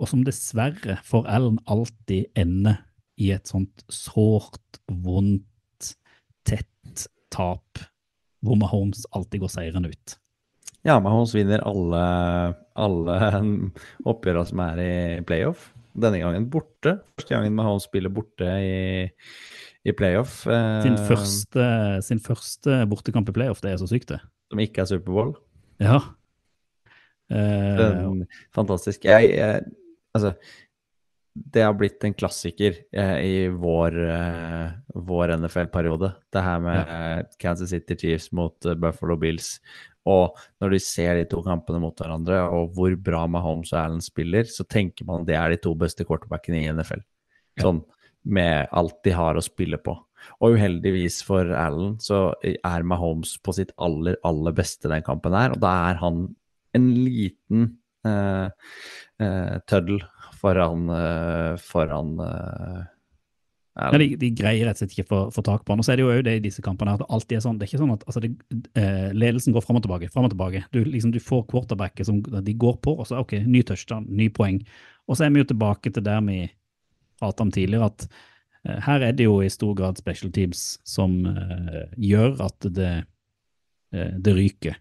Og 0.00 0.08
som 0.08 0.24
dessverre 0.24 0.96
for 1.04 1.28
Allen 1.28 1.60
alltid 1.68 2.32
ender 2.40 2.80
i 3.20 3.28
et 3.36 3.52
sånt 3.52 3.84
sårt, 3.92 4.80
vondt, 4.88 5.92
tett 6.48 7.06
tap 7.30 7.84
hvor 8.44 8.56
Mahomes 8.60 9.04
alltid 9.16 9.42
går 9.44 9.52
seirende 9.52 9.90
ut. 9.92 10.16
Ja, 10.86 10.94
Mahomes 11.04 11.34
vinner 11.36 11.60
alle, 11.68 12.02
alle 12.80 13.16
oppgjørene 14.10 14.48
som 14.48 14.62
er 14.64 14.80
i 14.84 14.92
playoff. 15.28 15.70
Denne 16.00 16.20
gangen 16.22 16.46
borte. 16.52 16.96
Første 17.18 17.34
gangen 17.34 17.56
Mahomes 17.58 17.84
spiller 17.88 18.12
borte 18.14 18.46
i, 18.62 19.10
i 19.84 19.92
playoff. 19.96 20.44
eh, 20.48 20.78
Sin 20.86 20.96
første, 21.04 21.66
sin 22.06 22.22
første 22.22 22.78
bortekamp 22.88 23.28
i 23.28 23.36
playoff, 23.36 23.60
det 23.64 23.74
er 23.74 23.82
så 23.82 23.88
sykt, 23.90 24.12
det. 24.14 24.20
Som 24.50 24.62
ikke 24.64 24.84
er 24.84 24.88
Superbowl. 24.92 25.34
Ja. 25.82 25.98
Eh, 27.30 27.76
Den, 27.78 28.24
fantastisk. 28.54 29.04
Jeg, 29.04 29.30
jeg, 29.36 29.62
altså, 30.14 30.32
det 31.34 31.62
har 31.62 31.76
blitt 31.78 32.02
en 32.04 32.14
klassiker 32.14 32.74
eh, 32.92 33.18
i 33.22 33.34
vår, 33.48 33.96
eh, 34.10 34.72
vår 34.94 35.36
NFL-periode. 35.36 36.10
Det 36.32 36.42
her 36.42 36.64
med 36.64 36.90
eh, 36.96 37.20
Kansas 37.38 37.70
City 37.70 37.96
Chiefs 37.98 38.32
mot 38.34 38.66
eh, 38.66 38.74
Buffalo 38.74 39.16
Bills. 39.20 39.58
Og 40.10 40.36
når 40.62 40.74
de 40.74 40.80
ser 40.82 41.14
de 41.20 41.28
to 41.30 41.42
kampene 41.46 41.80
mot 41.82 41.96
hverandre, 41.96 42.42
og 42.50 42.74
hvor 42.74 42.96
bra 42.98 43.26
Mahomes 43.30 43.72
og 43.74 43.80
Allen 43.82 44.02
spiller, 44.02 44.48
så 44.48 44.66
tenker 44.66 45.06
man 45.06 45.26
det 45.28 45.36
er 45.38 45.54
de 45.54 45.60
to 45.62 45.74
beste 45.78 46.06
quarterbackene 46.08 46.62
i 46.64 46.70
NFL. 46.72 47.04
Sånn 47.60 47.82
med 48.22 48.68
alt 48.76 48.98
de 49.06 49.12
har 49.16 49.38
å 49.38 49.44
spille 49.44 49.78
på. 49.80 49.94
Og 50.44 50.56
uheldigvis 50.56 51.22
for 51.24 51.48
Allen 51.56 51.94
så 52.02 52.30
er 52.42 52.84
Mahomes 52.84 53.36
på 53.40 53.54
sitt 53.56 53.72
aller, 53.80 54.18
aller 54.26 54.56
beste 54.56 54.90
den 54.90 55.04
kampen 55.06 55.36
her, 55.36 55.54
og 55.54 55.62
da 55.62 55.72
er 55.88 56.00
han 56.02 56.26
en 56.76 56.88
liten 56.92 57.70
eh, 58.06 58.50
eh, 59.22 59.54
tøddel 59.70 60.02
foran, 60.40 60.88
eh, 60.94 61.54
foran 61.60 62.16
eh, 62.24 62.80
Ja, 63.80 63.90
de, 63.96 64.08
de 64.20 64.30
greier 64.36 64.66
rett 64.66 64.76
og 64.76 64.82
slett 64.82 64.96
ikke 64.96 65.16
å 65.16 65.26
få, 65.32 65.44
tak 65.46 65.62
på 65.64 65.72
han. 65.72 65.80
Og 65.80 65.86
så 65.86 65.94
er 65.94 66.00
det 66.00 66.04
jo 66.04 66.22
det 66.26 66.36
i 66.36 66.42
disse 66.44 66.64
kampene 66.64 66.96
at 66.98 67.04
alltid 67.08 67.38
er 67.38 67.44
sånn. 67.44 67.60
Det 67.60 67.64
er 67.64 67.70
ikke 67.70 67.82
sånn 67.82 67.94
at 67.94 68.02
altså 68.08 68.22
det, 68.24 68.32
eh, 68.76 69.10
ledelsen 69.16 69.54
går 69.56 69.64
fram 69.64 69.78
og 69.78 69.84
tilbake. 69.86 70.10
Frem 70.12 70.26
og 70.26 70.34
tilbake. 70.34 70.64
Du, 70.74 70.82
liksom, 70.84 71.14
du 71.14 71.20
får 71.22 71.46
quarterbacket 71.52 72.08
som 72.08 72.18
de 72.20 72.56
går 72.64 72.80
på, 72.84 72.96
og 72.98 73.08
så 73.08 73.22
OK, 73.22 73.38
ny 73.46 73.62
touchdown, 73.66 74.08
ny 74.10 74.28
poeng. 74.36 74.58
Og 75.08 75.16
så 75.16 75.26
er 75.26 75.32
vi 75.32 75.44
jo 75.44 75.48
tilbake 75.52 75.94
til 75.94 76.04
der 76.04 76.20
vi 76.26 76.42
prata 77.20 77.46
om 77.46 77.54
tidligere, 77.54 77.88
at 77.88 78.06
eh, 78.66 78.82
her 78.88 79.06
er 79.06 79.16
det 79.16 79.28
jo 79.28 79.38
i 79.44 79.52
stor 79.52 79.72
grad 79.78 80.00
special 80.00 80.32
teams 80.34 80.74
som 80.88 81.20
eh, 81.30 81.82
gjør 82.10 82.38
at 82.48 82.68
det, 82.76 82.92
eh, 83.94 84.14
det 84.18 84.36
ryker. 84.36 84.76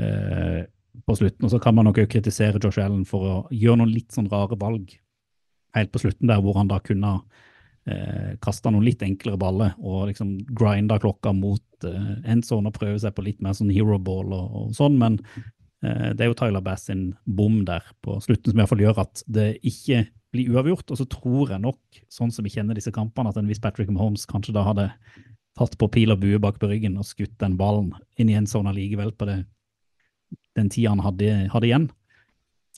Eh, 0.00 0.62
på 1.06 1.16
slutten, 1.18 1.46
og 1.46 1.52
så 1.52 1.60
kan 1.62 1.76
man 1.76 1.88
nok 1.88 2.00
også 2.02 2.12
kritisere 2.14 2.60
Josh 2.62 2.80
Allen 2.82 3.06
for 3.08 3.26
å 3.26 3.36
gjøre 3.54 3.82
noen 3.82 3.94
litt 3.94 4.12
sånn 4.14 4.30
rare 4.30 4.58
valg 4.60 4.92
helt 5.76 5.92
på 5.94 6.02
slutten 6.02 6.30
der, 6.30 6.42
hvor 6.42 6.58
han 6.58 6.70
da 6.70 6.80
kunne 6.82 7.12
eh, 7.86 8.36
kasta 8.42 8.72
noen 8.72 8.86
litt 8.86 9.02
enklere 9.06 9.38
baller 9.40 9.76
og 9.78 10.08
liksom 10.10 10.36
grinda 10.56 10.98
klokka 11.02 11.32
mot 11.36 11.86
eh, 11.86 12.12
endzone 12.32 12.70
og 12.70 12.76
prøve 12.76 12.98
seg 13.02 13.14
på 13.16 13.24
litt 13.26 13.40
mer 13.44 13.56
sånn 13.56 13.72
hero 13.74 13.98
ball 14.02 14.34
og, 14.36 14.56
og 14.62 14.76
sånn, 14.76 14.98
men 15.00 15.20
eh, 15.84 16.10
det 16.14 16.26
er 16.26 16.32
jo 16.32 16.38
Tyler 16.40 16.64
Bass 16.64 16.88
sin 16.90 17.10
bom 17.24 17.62
der 17.68 17.86
på 18.04 18.18
slutten 18.24 18.50
som 18.50 18.58
i 18.58 18.62
hvert 18.62 18.74
fall 18.74 18.84
gjør 18.86 19.04
at 19.06 19.24
det 19.30 19.52
ikke 19.60 20.04
blir 20.30 20.52
uavgjort. 20.54 20.92
Og 20.92 21.00
så 21.00 21.06
tror 21.10 21.54
jeg 21.54 21.62
nok, 21.62 21.80
sånn 22.12 22.32
som 22.34 22.46
vi 22.46 22.52
kjenner 22.54 22.78
disse 22.78 22.92
kampene, 22.94 23.32
at 23.32 23.38
en 23.40 23.50
viss 23.50 23.62
Patrick 23.62 23.90
Mahomes 23.90 24.28
kanskje 24.30 24.54
da 24.56 24.64
hadde 24.66 24.90
tatt 25.58 25.74
på 25.78 25.88
pil 25.92 26.14
og 26.14 26.20
bue 26.22 26.38
bak 26.42 26.60
på 26.60 26.70
ryggen 26.70 26.98
og 27.00 27.08
skutt 27.08 27.34
den 27.42 27.56
ballen 27.58 27.90
inn 28.20 28.30
i 28.30 28.36
endzone 28.38 28.70
allikevel 28.70 29.10
på 29.18 29.26
det, 29.28 29.42
den 30.58 30.70
tida 30.72 30.92
han 30.94 31.02
hadde, 31.04 31.32
hadde 31.52 31.68
igjen. 31.68 31.88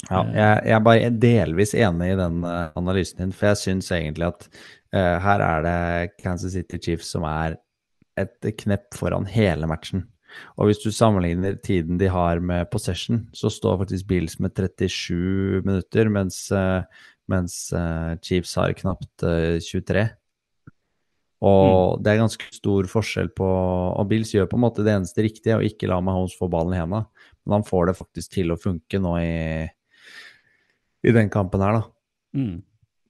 Ja, 0.09 0.23
jeg, 0.27 0.63
jeg 0.67 0.77
er 0.77 0.87
bare 0.87 1.11
delvis 1.23 1.75
enig 1.79 2.09
i 2.13 2.19
den 2.19 2.41
eh, 2.49 2.79
analysen 2.79 3.21
din, 3.23 3.35
for 3.37 3.53
jeg 3.53 3.61
syns 3.61 3.91
egentlig 3.95 4.27
at 4.33 4.49
uh, 4.51 5.19
her 5.23 5.45
er 5.47 5.67
det 5.67 6.17
Kansas 6.19 6.57
City 6.57 6.81
Chiefs 6.83 7.13
som 7.15 7.27
er 7.29 7.61
et 8.19 8.51
knepp 8.59 8.97
foran 8.99 9.29
hele 9.31 9.69
matchen. 9.71 10.09
Og 10.57 10.69
hvis 10.69 10.81
du 10.83 10.91
sammenligner 10.95 11.57
tiden 11.65 11.99
de 12.01 12.09
har 12.13 12.41
med 12.41 12.71
possession, 12.73 13.27
så 13.37 13.51
står 13.53 13.83
faktisk 13.83 14.09
Bills 14.09 14.39
med 14.41 14.55
37 14.57 15.63
minutter, 15.67 16.09
mens, 16.13 16.45
eh, 16.53 16.83
mens 17.29 17.57
eh, 17.77 18.17
Chiefs 18.23 18.55
har 18.59 18.75
knapt 18.79 19.27
eh, 19.29 19.59
23. 19.61 20.09
Og 21.43 22.03
det 22.03 22.13
er 22.13 22.21
ganske 22.21 22.49
stor 22.55 22.87
forskjell 22.87 23.33
på 23.35 23.47
Og 23.47 24.05
Bills 24.11 24.31
gjør 24.31 24.47
på 24.51 24.59
en 24.59 24.63
måte 24.63 24.85
det 24.87 24.95
eneste 24.95 25.25
riktige, 25.27 25.59
å 25.59 25.67
ikke 25.67 25.89
la 25.91 25.99
Mahomes 26.05 26.37
få 26.39 26.47
ballen 26.53 26.77
i 26.77 26.79
henda. 26.79 27.05
Men 27.43 27.59
han 27.59 27.67
får 27.67 27.91
det 27.91 27.99
faktisk 27.99 28.37
til 28.37 28.55
å 28.55 28.59
funke 28.61 29.01
nå 29.03 29.17
i, 29.19 29.65
i 31.03 31.15
den 31.15 31.33
kampen 31.33 31.65
her, 31.65 31.81
da. 31.81 31.89
Mm. 32.39 32.61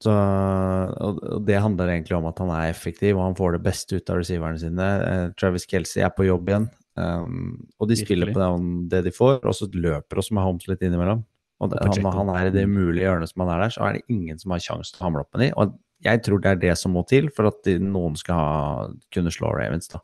Så, 0.03 0.13
og 0.13 1.45
det 1.47 1.61
handler 1.63 1.93
egentlig 1.93 2.17
om 2.17 2.25
at 2.27 2.41
han 2.43 2.51
er 2.51 2.73
effektiv, 2.73 3.15
og 3.15 3.29
han 3.29 3.37
får 3.39 3.55
det 3.55 3.61
beste 3.69 4.01
ut 4.01 4.11
av 4.11 4.19
receiverne 4.19 4.59
sine. 4.59 4.89
Eh, 5.07 5.27
Travis 5.39 5.69
Kelsey 5.71 6.03
er 6.03 6.11
på 6.17 6.27
jobb 6.27 6.49
igjen, 6.51 6.67
um, 6.99 7.53
og 7.79 7.91
de 7.91 8.01
spiller 8.01 8.33
Virkelig. 8.33 8.49
på 8.57 8.89
det, 8.91 9.05
de 9.07 9.13
får. 9.15 9.37
Og 9.45 9.55
så 9.55 9.69
løper 9.71 10.23
også 10.23 10.35
Mahomes 10.39 10.67
litt 10.73 10.83
innimellom. 10.83 11.23
Og 11.63 11.71
det, 11.71 11.79
han, 11.87 12.11
han 12.17 12.33
er 12.35 12.49
i 12.49 12.55
det 12.57 12.67
mulige 12.67 13.07
hjørnet 13.07 13.31
som 13.31 13.45
han 13.45 13.53
er 13.55 13.63
der, 13.63 13.75
så 13.77 13.85
er 13.87 13.95
det 13.95 14.07
ingen 14.11 14.41
som 14.41 14.57
har 14.57 14.65
sjanse 14.65 14.97
til 14.97 15.05
å 15.05 15.07
hamle 15.07 15.23
opp 15.23 15.37
med 15.37 15.45
de. 15.45 15.53
Og 15.55 15.77
jeg 16.03 16.23
tror 16.27 16.43
det 16.43 16.51
er 16.51 16.63
det 16.67 16.75
som 16.81 16.95
må 16.97 17.05
til 17.09 17.31
for 17.35 17.51
at 17.53 17.69
noen 17.83 18.17
skal 18.19 18.39
ha, 18.39 18.89
kunne 19.15 19.33
slå 19.35 19.53
Ravens, 19.55 19.91
da. 19.93 20.03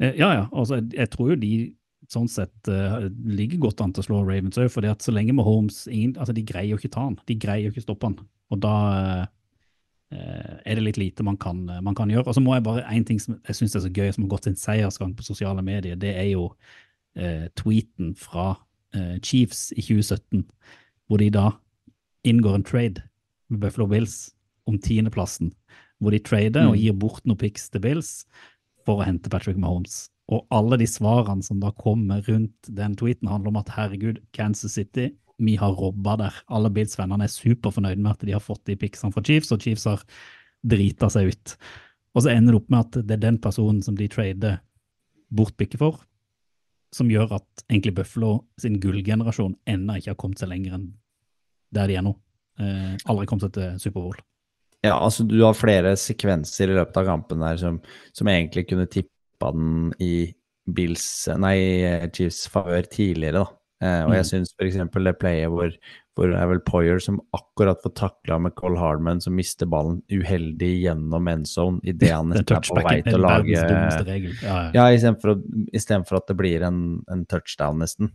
Eh, 0.00 0.14
Ja, 0.18 0.32
ja. 0.32 0.46
Altså, 0.52 0.80
jeg, 0.80 0.94
jeg 0.96 1.10
tror 1.12 1.32
jo 1.32 1.40
de 1.40 1.54
sånn 2.10 2.30
sett 2.30 2.70
uh, 2.70 3.04
ligger 3.28 3.60
godt 3.66 3.82
an 3.84 3.92
til 3.94 4.02
å 4.02 4.06
slå 4.08 4.22
Ravens 4.24 4.58
òg, 4.58 4.70
For 4.72 4.86
så 4.98 5.12
lenge 5.14 5.34
Mahomes 5.36 5.84
ingen, 5.86 6.16
altså 6.18 6.34
De 6.34 6.42
greier 6.46 6.72
jo 6.72 6.80
ikke 6.80 6.90
ta 6.94 7.04
han. 7.06 7.18
De 7.28 7.36
greier 7.38 7.68
jo 7.68 7.74
ikke 7.74 7.84
stoppe 7.84 8.08
han. 8.08 8.16
Og 8.50 8.62
da 8.64 8.74
uh, 9.26 10.56
er 10.64 10.78
det 10.78 10.86
litt 10.86 10.98
lite 10.98 11.26
man 11.26 11.38
kan, 11.38 11.62
man 11.84 11.94
kan 11.94 12.10
gjøre. 12.10 12.26
Og 12.26 12.34
så 12.34 12.42
må 12.42 12.56
jeg 12.56 12.66
bare 12.66 12.86
En 12.90 13.06
ting 13.06 13.20
som 13.22 13.36
jeg 13.46 13.60
syns 13.60 13.76
er 13.76 13.84
så 13.84 13.92
gøy, 13.92 14.10
som 14.16 14.26
har 14.26 14.32
gått 14.32 14.48
sin 14.48 14.58
seiersgang 14.58 15.14
på 15.14 15.26
sosiale 15.26 15.62
medier, 15.62 15.98
det 16.00 16.16
er 16.16 16.32
jo 16.32 16.50
uh, 16.50 17.46
tweeten 17.60 18.16
fra 18.18 18.54
Chiefs 19.22 19.68
i 19.78 19.84
2017, 19.86 20.40
hvor 21.06 21.20
de 21.22 21.28
da 21.30 21.44
inngår 22.26 22.56
en 22.56 22.64
trade 22.66 23.04
med 23.46 23.60
Buffalo 23.62 23.86
Bills 23.86 24.32
om 24.70 24.78
tiendeplassen, 24.80 25.52
hvor 26.00 26.14
de 26.14 26.22
trader 26.24 26.68
og 26.68 26.76
Mm. 26.76 26.80
gir 26.80 26.96
bort 26.96 27.26
noen 27.26 27.38
picks 27.38 27.68
til 27.70 27.82
Bills 27.84 28.24
for 28.86 29.00
å 29.00 29.06
hente 29.06 29.30
Patrick 29.30 29.58
Mahomes. 29.60 30.08
Og 30.30 30.46
alle 30.54 30.78
de 30.78 30.86
svarene 30.86 31.42
som 31.42 31.58
da 31.60 31.72
kommer 31.72 32.22
rundt 32.26 32.70
den 32.70 32.94
tweeten, 32.96 33.28
handler 33.28 33.48
om 33.50 33.56
at 33.60 33.72
herregud, 33.74 34.20
Kansas 34.32 34.72
City, 34.78 35.10
vi 35.40 35.56
har 35.56 35.74
robba 35.74 36.16
der. 36.20 36.34
Alle 36.48 36.70
Bills-vennene 36.70 37.24
er 37.24 37.32
superfornøyde 37.32 37.98
med 37.98 38.12
at 38.12 38.20
de 38.26 38.32
har 38.32 38.40
fått 38.44 38.64
de 38.68 38.76
picksene 38.76 39.12
fra 39.12 39.22
Chiefs, 39.22 39.50
og 39.52 39.60
Chiefs 39.60 39.84
har 39.84 40.02
drita 40.64 41.08
seg 41.10 41.32
ut. 41.32 41.56
Og 42.14 42.22
så 42.22 42.30
ender 42.36 42.52
det 42.52 42.60
opp 42.62 42.70
med 42.70 42.80
at 42.80 43.06
det 43.06 43.16
er 43.16 43.24
den 43.30 43.38
personen 43.38 43.82
som 43.82 43.96
de 43.96 44.06
trader 44.08 44.60
bort 45.32 45.56
picket 45.56 45.78
for, 45.78 46.00
som 46.92 47.08
gjør 47.08 47.36
at 47.38 47.64
egentlig 47.70 47.94
Buffalo 47.94 48.44
sin 48.58 48.80
gullgenerasjon 48.82 49.56
ennå 49.66 49.96
ikke 49.98 50.10
har 50.10 50.18
kommet 50.18 50.38
seg 50.42 50.50
lenger 50.50 50.74
enn 50.74 50.88
der 51.72 51.86
de 51.86 51.94
er 51.96 52.02
nå. 52.02 52.16
Eh, 52.58 52.96
aldri 53.06 53.26
kommet 53.26 53.46
seg 53.46 53.52
til 53.54 53.78
Superbowl. 53.78 54.18
Ja, 54.86 54.96
altså 54.96 55.26
du 55.28 55.36
har 55.44 55.56
flere 55.58 55.92
sekvenser 56.00 56.70
i 56.72 56.76
løpet 56.78 56.96
av 57.02 57.08
kampen 57.10 57.42
der 57.44 57.58
som, 57.60 57.80
som 58.16 58.28
egentlig 58.32 58.68
kunne 58.70 58.86
tippa 58.88 59.50
den 59.52 59.90
i 60.00 60.30
Bills, 60.70 61.02
nei, 61.40 61.56
Chiefs 62.14 62.44
favør 62.52 62.86
tidligere, 62.88 63.42
da. 63.42 63.56
Eh, 63.82 64.02
og 64.04 64.12
jeg 64.12 64.24
Mm. 64.26 64.28
syns 64.28 64.54
f.eks. 64.60 64.76
det 65.04 65.14
playet 65.18 65.48
hvor, 65.50 65.70
hvor 66.14 66.28
det 66.28 66.36
er 66.36 66.48
vel 66.50 66.60
Poyer 66.60 66.98
som 67.00 67.18
akkurat 67.32 67.80
får 67.82 67.94
takla 67.96 68.38
med 68.38 68.54
Cole 68.54 68.78
Hardman, 68.78 69.20
som 69.24 69.34
mister 69.34 69.66
ballen 69.66 70.02
uheldig 70.12 70.82
gjennom 70.84 71.28
endzone 71.32 71.80
idet 71.82 72.12
han 72.12 72.32
er 72.36 72.44
på 72.44 72.76
vei 72.76 73.00
til 73.02 73.16
å 73.18 73.22
lage. 73.24 73.56
Ja, 73.56 74.70
ja. 74.70 74.70
Ja, 74.74 74.84
istedenfor 74.92 76.20
at 76.20 76.28
det 76.28 76.36
blir 76.36 76.62
en, 76.62 77.00
en 77.10 77.24
touchdown, 77.26 77.80
nesten. 77.80 78.12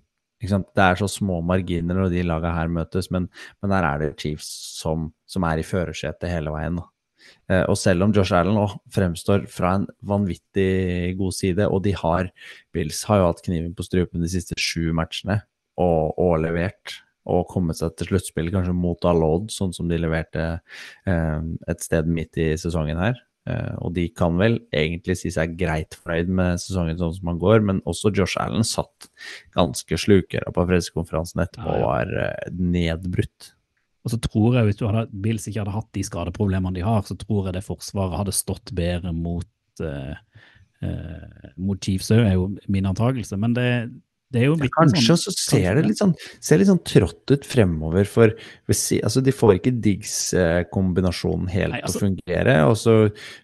Det 0.49 0.83
er 0.83 0.99
så 0.99 1.09
små 1.11 1.41
marginer 1.45 1.97
når 1.97 2.11
de 2.13 2.25
laga 2.25 2.53
her 2.55 2.71
møtes, 2.71 3.09
men, 3.13 3.29
men 3.61 3.75
her 3.75 3.87
er 3.87 4.03
det 4.03 4.15
Chiefs 4.21 4.49
som, 4.79 5.09
som 5.29 5.47
er 5.47 5.61
i 5.61 5.67
førersetet 5.67 6.31
hele 6.31 6.53
veien. 6.53 6.81
Eh, 7.49 7.63
og 7.69 7.77
selv 7.77 8.05
om 8.05 8.13
Josh 8.15 8.33
Allen 8.35 8.57
nå 8.57 8.65
fremstår 8.93 9.45
fra 9.51 9.75
en 9.79 9.87
vanvittig 10.05 11.15
god 11.19 11.35
side, 11.37 11.67
og 11.69 11.83
de 11.85 11.95
har 11.97 12.29
Bills 12.75 13.03
har 13.09 13.21
jo 13.21 13.29
hatt 13.29 13.43
kniven 13.45 13.73
på 13.77 13.85
strupen 13.85 14.25
de 14.25 14.31
siste 14.31 14.57
sju 14.61 14.91
matchene, 14.97 15.41
og, 15.81 16.15
og 16.21 16.39
levert. 16.45 16.99
Og 17.25 17.47
kommet 17.49 17.79
seg 17.79 17.95
til 17.97 18.11
sluttspill, 18.11 18.51
kanskje 18.53 18.75
mot 18.77 19.05
odds, 19.09 19.55
sånn 19.57 19.71
som 19.73 19.89
de 19.89 19.97
leverte 19.97 20.43
eh, 21.09 21.39
et 21.71 21.81
sted 21.81 22.05
midt 22.05 22.37
i 22.37 22.51
sesongen 22.61 23.01
her. 23.01 23.17
Eh, 23.45 23.73
og 23.85 23.93
de 23.93 24.07
kan 24.17 24.39
vel 24.39 24.57
egentlig 24.73 25.19
si 25.19 25.29
seg 25.33 25.53
greit 25.59 25.93
fornøyd 25.99 26.31
med 26.33 26.61
sesongen 26.61 26.97
sånn 26.97 27.13
som 27.13 27.29
han 27.29 27.41
går, 27.41 27.61
men 27.67 27.81
også 27.85 28.09
Josh 28.15 28.39
Allen 28.41 28.65
satt 28.65 29.09
ganske 29.53 29.99
slukøra 30.01 30.53
på 30.53 30.65
pressekonferansen 30.71 31.43
etterpå 31.43 31.75
og 31.75 31.85
var 31.85 32.13
eh, 32.23 32.55
nedbrutt. 32.57 33.51
Og 34.05 34.13
så 34.13 34.19
tror 34.21 34.57
jeg, 34.57 34.69
hvis 34.69 34.79
du 34.81 34.87
hadde, 34.87 35.05
Bills 35.21 35.45
ikke 35.49 35.61
hadde 35.61 35.75
hatt 35.77 35.91
de 35.97 36.05
skadeproblemene 36.05 36.77
de 36.77 36.85
har, 36.85 37.05
så 37.05 37.17
tror 37.21 37.49
jeg 37.49 37.57
det 37.57 37.65
forsvaret 37.65 38.17
hadde 38.21 38.33
stått 38.37 38.73
bedre 38.77 39.13
mot, 39.13 39.49
eh, 39.81 40.41
mot 41.57 41.81
Chiefs 41.81 42.11
òg, 42.13 42.25
er 42.25 42.35
jo 42.37 42.49
min 42.69 42.89
antakelse. 42.89 43.37
Men 43.41 43.53
det, 43.57 43.69
en 44.35 44.69
Kanskje, 44.75 45.15
og 45.15 45.19
sånn, 45.21 45.33
så 45.35 45.49
ser 45.49 45.75
det 45.79 45.85
litt 45.87 45.99
sånn, 46.01 46.13
ser 46.43 46.59
litt 46.59 46.69
sånn 46.69 46.83
trått 46.83 47.31
ut 47.31 47.45
fremover, 47.47 48.05
for 48.09 48.33
altså, 48.69 49.23
de 49.23 49.31
får 49.31 49.59
ikke 49.59 49.75
Diggs-kombinasjonen 49.81 51.49
helt 51.49 51.73
Nei, 51.73 51.81
altså- 51.81 52.01
å 52.01 52.05
fungere, 52.07 52.55
og 52.69 52.75
så 52.75 52.95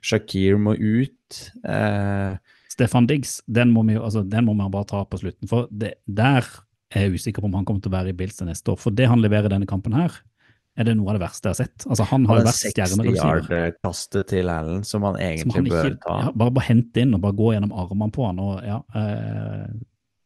Shakir 0.02 0.58
må 0.58 0.76
ut. 0.78 1.52
Eh, 1.66 2.38
Stefan 2.70 3.08
Diggs, 3.08 3.42
den 3.48 3.72
må 3.74 3.86
vi 3.86 3.96
altså, 3.96 4.28
den 4.28 4.46
må 4.46 4.56
vi 4.56 4.70
bare 4.70 4.86
ta 4.88 5.04
på 5.06 5.20
slutten. 5.20 5.48
For 5.48 5.68
det, 5.72 5.96
der 6.08 6.46
er 6.92 7.08
jeg 7.08 7.14
usikker 7.20 7.42
på 7.42 7.46
om 7.46 7.54
han 7.54 7.66
kommer 7.66 7.82
til 7.82 7.92
å 7.92 7.98
være 8.00 8.10
i 8.10 8.18
Bills 8.18 8.40
neste 8.42 8.74
år. 8.74 8.80
For 8.80 8.92
det 8.92 9.08
han 9.08 9.22
leverer 9.22 9.46
i 9.46 9.54
denne 9.56 9.68
kampen 9.70 9.94
her, 9.94 10.12
er 10.80 10.88
det 10.88 10.96
noe 10.96 11.12
av 11.12 11.18
det 11.20 11.26
verste 11.28 11.50
jeg 11.50 11.52
har 11.52 11.60
sett. 11.68 11.86
Altså, 11.86 12.06
han 12.08 12.26
har 12.26 12.40
jo 12.40 12.46
vært 12.48 12.60
60 12.62 12.72
stjernereceiver. 12.72 13.50
yard-kastet 13.52 14.28
til 14.32 14.50
Allen, 14.50 14.84
som 14.88 15.04
han 15.04 15.16
Som 15.16 15.24
egentlig 15.28 15.66
ikke, 15.68 15.72
bør 15.76 15.98
ta. 16.06 16.18
ja, 16.26 16.32
bare, 16.32 16.52
bare 16.52 16.68
hente 16.70 17.04
inn 17.04 17.14
og 17.14 17.22
bare 17.22 17.34
gå 17.36 17.50
gjennom 17.56 17.74
armene 17.76 18.12
på 18.16 18.26
han. 18.26 18.40
Og, 18.40 18.64
ja, 18.64 18.78
eh, 18.96 19.66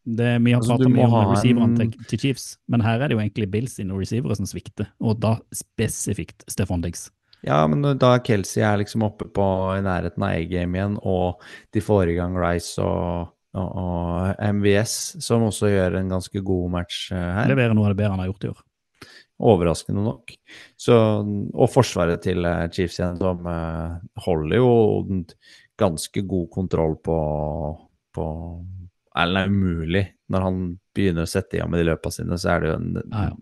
det, 0.06 0.32
vi 0.46 0.54
har 0.54 0.62
Altså, 0.62 0.76
pratet 0.78 0.92
mye 0.94 1.06
om 1.06 1.12
ha 1.16 1.22
receiverne 1.34 1.70
en- 1.82 1.92
til, 1.92 2.06
til 2.12 2.20
Chiefs, 2.22 2.58
men 2.70 2.82
her 2.86 3.02
er 3.02 3.08
det 3.10 3.18
jo 3.18 3.22
egentlig 3.24 3.50
Bills 3.52 3.76
sine 3.80 3.98
receivere 3.98 4.36
som 4.38 4.46
svikter, 4.50 4.88
og 5.02 5.20
da 5.20 5.36
spesifikt 5.54 6.46
Stefan 6.52 6.82
Diggs. 6.86 7.10
Ja, 7.46 7.60
men 7.70 7.82
da 8.02 8.18
Kelsey 8.26 8.64
er 8.66 8.78
liksom 8.82 9.04
oppe 9.06 9.28
på 9.30 9.46
i 9.78 9.82
nærheten 9.86 10.24
av 10.26 10.34
A-game 10.34 10.78
igjen, 10.80 10.96
og 11.06 11.42
de 11.74 11.82
får 11.84 12.10
i 12.10 12.16
gang 12.18 12.34
Rice 12.42 12.82
og, 12.82 13.28
og, 13.54 13.76
og 13.82 14.40
MVS, 14.56 14.96
som 15.22 15.44
også 15.46 15.70
gjør 15.70 16.00
en 16.00 16.10
ganske 16.10 16.42
god 16.42 16.72
match 16.74 17.12
eh, 17.14 17.18
her. 17.40 17.52
Leverer 17.54 17.76
noe 17.78 17.86
av 17.86 17.94
det 17.94 18.00
bedre 18.02 18.16
han 18.16 18.24
har 18.24 18.32
gjort 18.32 18.48
i 18.48 18.54
år. 18.54 18.64
Overraskende 19.46 20.02
nok. 20.06 20.32
Så, 20.80 20.96
og 21.54 21.70
forsvaret 21.70 22.22
til 22.24 22.46
eh, 22.48 22.66
Chiefs 22.74 22.98
igjen, 23.02 23.18
som 23.20 23.46
eh, 23.52 23.98
holder 24.26 24.62
jo 24.62 24.72
ganske 25.78 26.22
god 26.26 26.50
kontroll 26.56 26.96
på, 27.04 27.18
på 28.16 28.26
Eller 29.18 29.46
er 29.46 29.52
umulig. 29.52 30.06
Når 30.32 30.46
han 30.48 30.62
begynner 30.96 31.28
å 31.28 31.30
sette 31.30 31.58
i 31.58 31.62
gang 31.62 31.70
med 31.72 31.84
de 31.84 31.90
løpa 31.92 32.12
sine, 32.12 32.38
så 32.42 32.56
er 32.56 32.64
det 32.64 32.72
jo 32.72 32.80
en 32.80 32.96
Ja, 33.02 33.28
ja. 33.30 33.36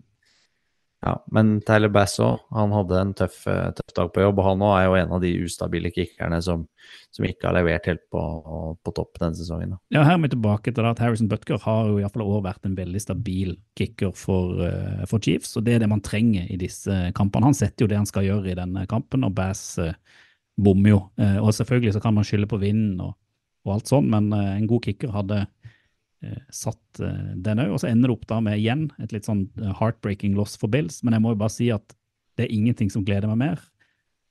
Ja, 1.04 1.18
men 1.36 1.58
Tyler 1.60 1.90
Bass 1.92 2.14
òg, 2.22 2.38
han 2.56 2.72
hadde 2.72 2.96
en 2.96 3.10
tøff, 3.16 3.42
eh, 3.50 3.66
tøff 3.76 3.92
dag 3.96 4.12
på 4.14 4.22
jobb. 4.22 4.38
Og 4.40 4.46
han 4.46 4.62
òg 4.64 4.74
er 4.78 4.84
jo 4.86 4.94
en 4.96 5.10
av 5.12 5.20
de 5.20 5.32
ustabile 5.44 5.90
kickerne 5.92 6.38
som, 6.42 6.62
som 7.12 7.26
ikke 7.28 7.50
har 7.50 7.56
levert 7.58 7.88
helt 7.90 8.00
på, 8.12 8.22
på 8.80 8.94
topp 8.96 9.20
denne 9.20 9.36
sesongen. 9.36 9.74
Ja, 9.92 10.06
her 10.06 10.16
er 10.16 10.22
vi 10.22 10.30
tilbake 10.32 10.72
til 10.72 10.88
at 10.88 11.02
Harrison 11.04 11.28
Butker 11.28 11.60
har 11.60 11.90
jo 11.90 11.98
i 11.98 12.06
hvert 12.06 12.16
fall 12.16 12.24
i 12.24 12.40
vært 12.46 12.64
en 12.64 12.78
veldig 12.78 13.02
stabil 13.04 13.52
kicker 13.76 14.14
for, 14.16 14.62
eh, 14.64 15.04
for 15.10 15.20
Chiefs, 15.20 15.52
og 15.60 15.66
det 15.66 15.76
er 15.76 15.84
det 15.84 15.90
man 15.92 16.04
trenger 16.04 16.48
i 16.48 16.56
disse 16.60 16.96
kampene. 17.18 17.50
Han 17.52 17.58
setter 17.58 17.84
jo 17.84 17.92
det 17.92 18.00
han 18.00 18.08
skal 18.08 18.24
gjøre 18.24 18.54
i 18.54 18.58
denne 18.62 18.86
kampen, 18.88 19.28
og 19.28 19.36
Bass 19.36 19.76
eh, 19.84 19.92
bommer 20.56 20.94
jo. 20.94 21.02
Og 21.42 21.52
selvfølgelig 21.52 21.96
så 21.96 22.00
kan 22.00 22.14
man 22.16 22.24
skylde 22.24 22.48
på 22.48 22.62
vinden 22.62 23.00
og, 23.02 23.16
og 23.66 23.76
alt 23.76 23.90
sånn, 23.90 24.06
men 24.08 24.30
en 24.32 24.68
god 24.70 24.84
kicker 24.86 25.10
hadde 25.10 25.40
satt 26.54 27.02
eh, 27.02 27.34
den 27.44 27.62
òg. 27.62 27.74
Og 27.74 27.82
så 27.82 27.90
ender 27.90 28.10
det 28.10 28.16
opp 28.16 28.26
da 28.30 28.40
med 28.44 28.58
igjen 28.60 28.88
et 29.02 29.14
litt 29.14 29.28
sånn 29.28 29.46
eh, 29.60 29.72
heartbreaking 29.80 30.36
loss 30.38 30.56
for 30.60 30.72
Bills, 30.72 31.02
men 31.04 31.16
jeg 31.16 31.24
må 31.24 31.34
jo 31.34 31.40
bare 31.42 31.54
si 31.54 31.70
at 31.74 31.96
det 32.38 32.46
er 32.46 32.54
ingenting 32.54 32.90
som 32.90 33.04
gleder 33.06 33.30
meg 33.30 33.40
mer 33.42 33.64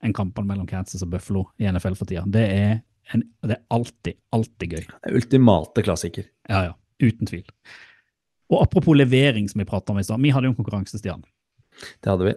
enn 0.03 0.15
kampene 0.15 0.49
mellom 0.49 0.67
Kansas 0.67 1.03
og 1.05 1.13
Buffalo 1.13 1.45
i 1.61 1.69
NFL 1.69 1.95
for 1.95 2.09
tida. 2.09 2.25
Det 2.27 2.43
er, 2.43 2.73
en, 3.15 3.23
det 3.45 3.55
er 3.55 3.63
alltid, 3.71 4.19
alltid 4.35 4.75
gøy. 4.75 4.83
Det 4.89 5.11
er 5.11 5.19
ultimate 5.21 5.85
klassiker. 5.85 6.27
Ja, 6.51 6.65
ja. 6.67 6.73
Uten 7.03 7.29
tvil. 7.29 7.45
Og 8.51 8.59
apropos 8.65 8.97
levering, 8.99 9.47
som 9.49 9.63
vi 9.63 9.67
pratet 9.67 9.93
om 9.93 10.01
i 10.01 10.03
stad. 10.05 10.19
Vi 10.21 10.33
hadde 10.35 10.49
jo 10.49 10.53
en 10.53 10.57
konkurranse, 10.59 10.99
Stian. 10.99 11.23
Det 12.03 12.11
hadde 12.11 12.27
vi. 12.27 12.35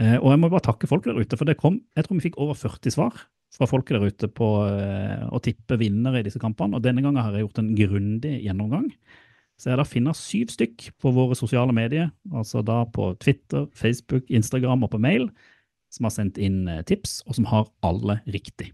Eh, 0.00 0.16
og 0.20 0.30
jeg 0.30 0.40
må 0.40 0.52
bare 0.52 0.64
takke 0.70 0.88
folk 0.88 1.04
der 1.04 1.18
ute, 1.18 1.36
for 1.36 1.48
det 1.48 1.58
kom 1.60 1.82
Jeg 1.98 2.06
tror 2.06 2.16
vi 2.16 2.28
fikk 2.28 2.38
over 2.40 2.56
40 2.56 2.94
svar 2.94 3.18
fra 3.54 3.66
folket 3.68 3.96
der 3.96 4.06
ute 4.06 4.30
på 4.30 4.48
eh, 4.68 5.26
å 5.26 5.40
tippe 5.42 5.78
vinnere 5.80 6.22
i 6.22 6.26
disse 6.26 6.40
kampene. 6.42 6.78
Og 6.78 6.84
denne 6.84 7.02
gangen 7.04 7.22
har 7.22 7.34
jeg 7.34 7.46
gjort 7.46 7.62
en 7.62 7.72
grundig 7.78 8.36
gjennomgang. 8.44 8.90
Så 9.60 9.72
jeg 9.72 9.80
da 9.80 9.84
funnet 9.84 10.16
syv 10.16 10.52
stykk 10.54 10.90
på 11.02 11.12
våre 11.12 11.36
sosiale 11.36 11.74
medier, 11.76 12.08
altså 12.32 12.62
da 12.64 12.80
på 12.88 13.10
Twitter, 13.20 13.66
Facebook, 13.76 14.24
Instagram 14.32 14.86
og 14.86 14.94
på 14.94 15.00
mail, 15.02 15.28
som 15.92 16.06
har 16.06 16.14
sendt 16.14 16.38
inn 16.40 16.62
eh, 16.70 16.84
tips, 16.88 17.20
og 17.26 17.36
som 17.36 17.48
har 17.50 17.66
alle 17.84 18.20
riktig. 18.30 18.70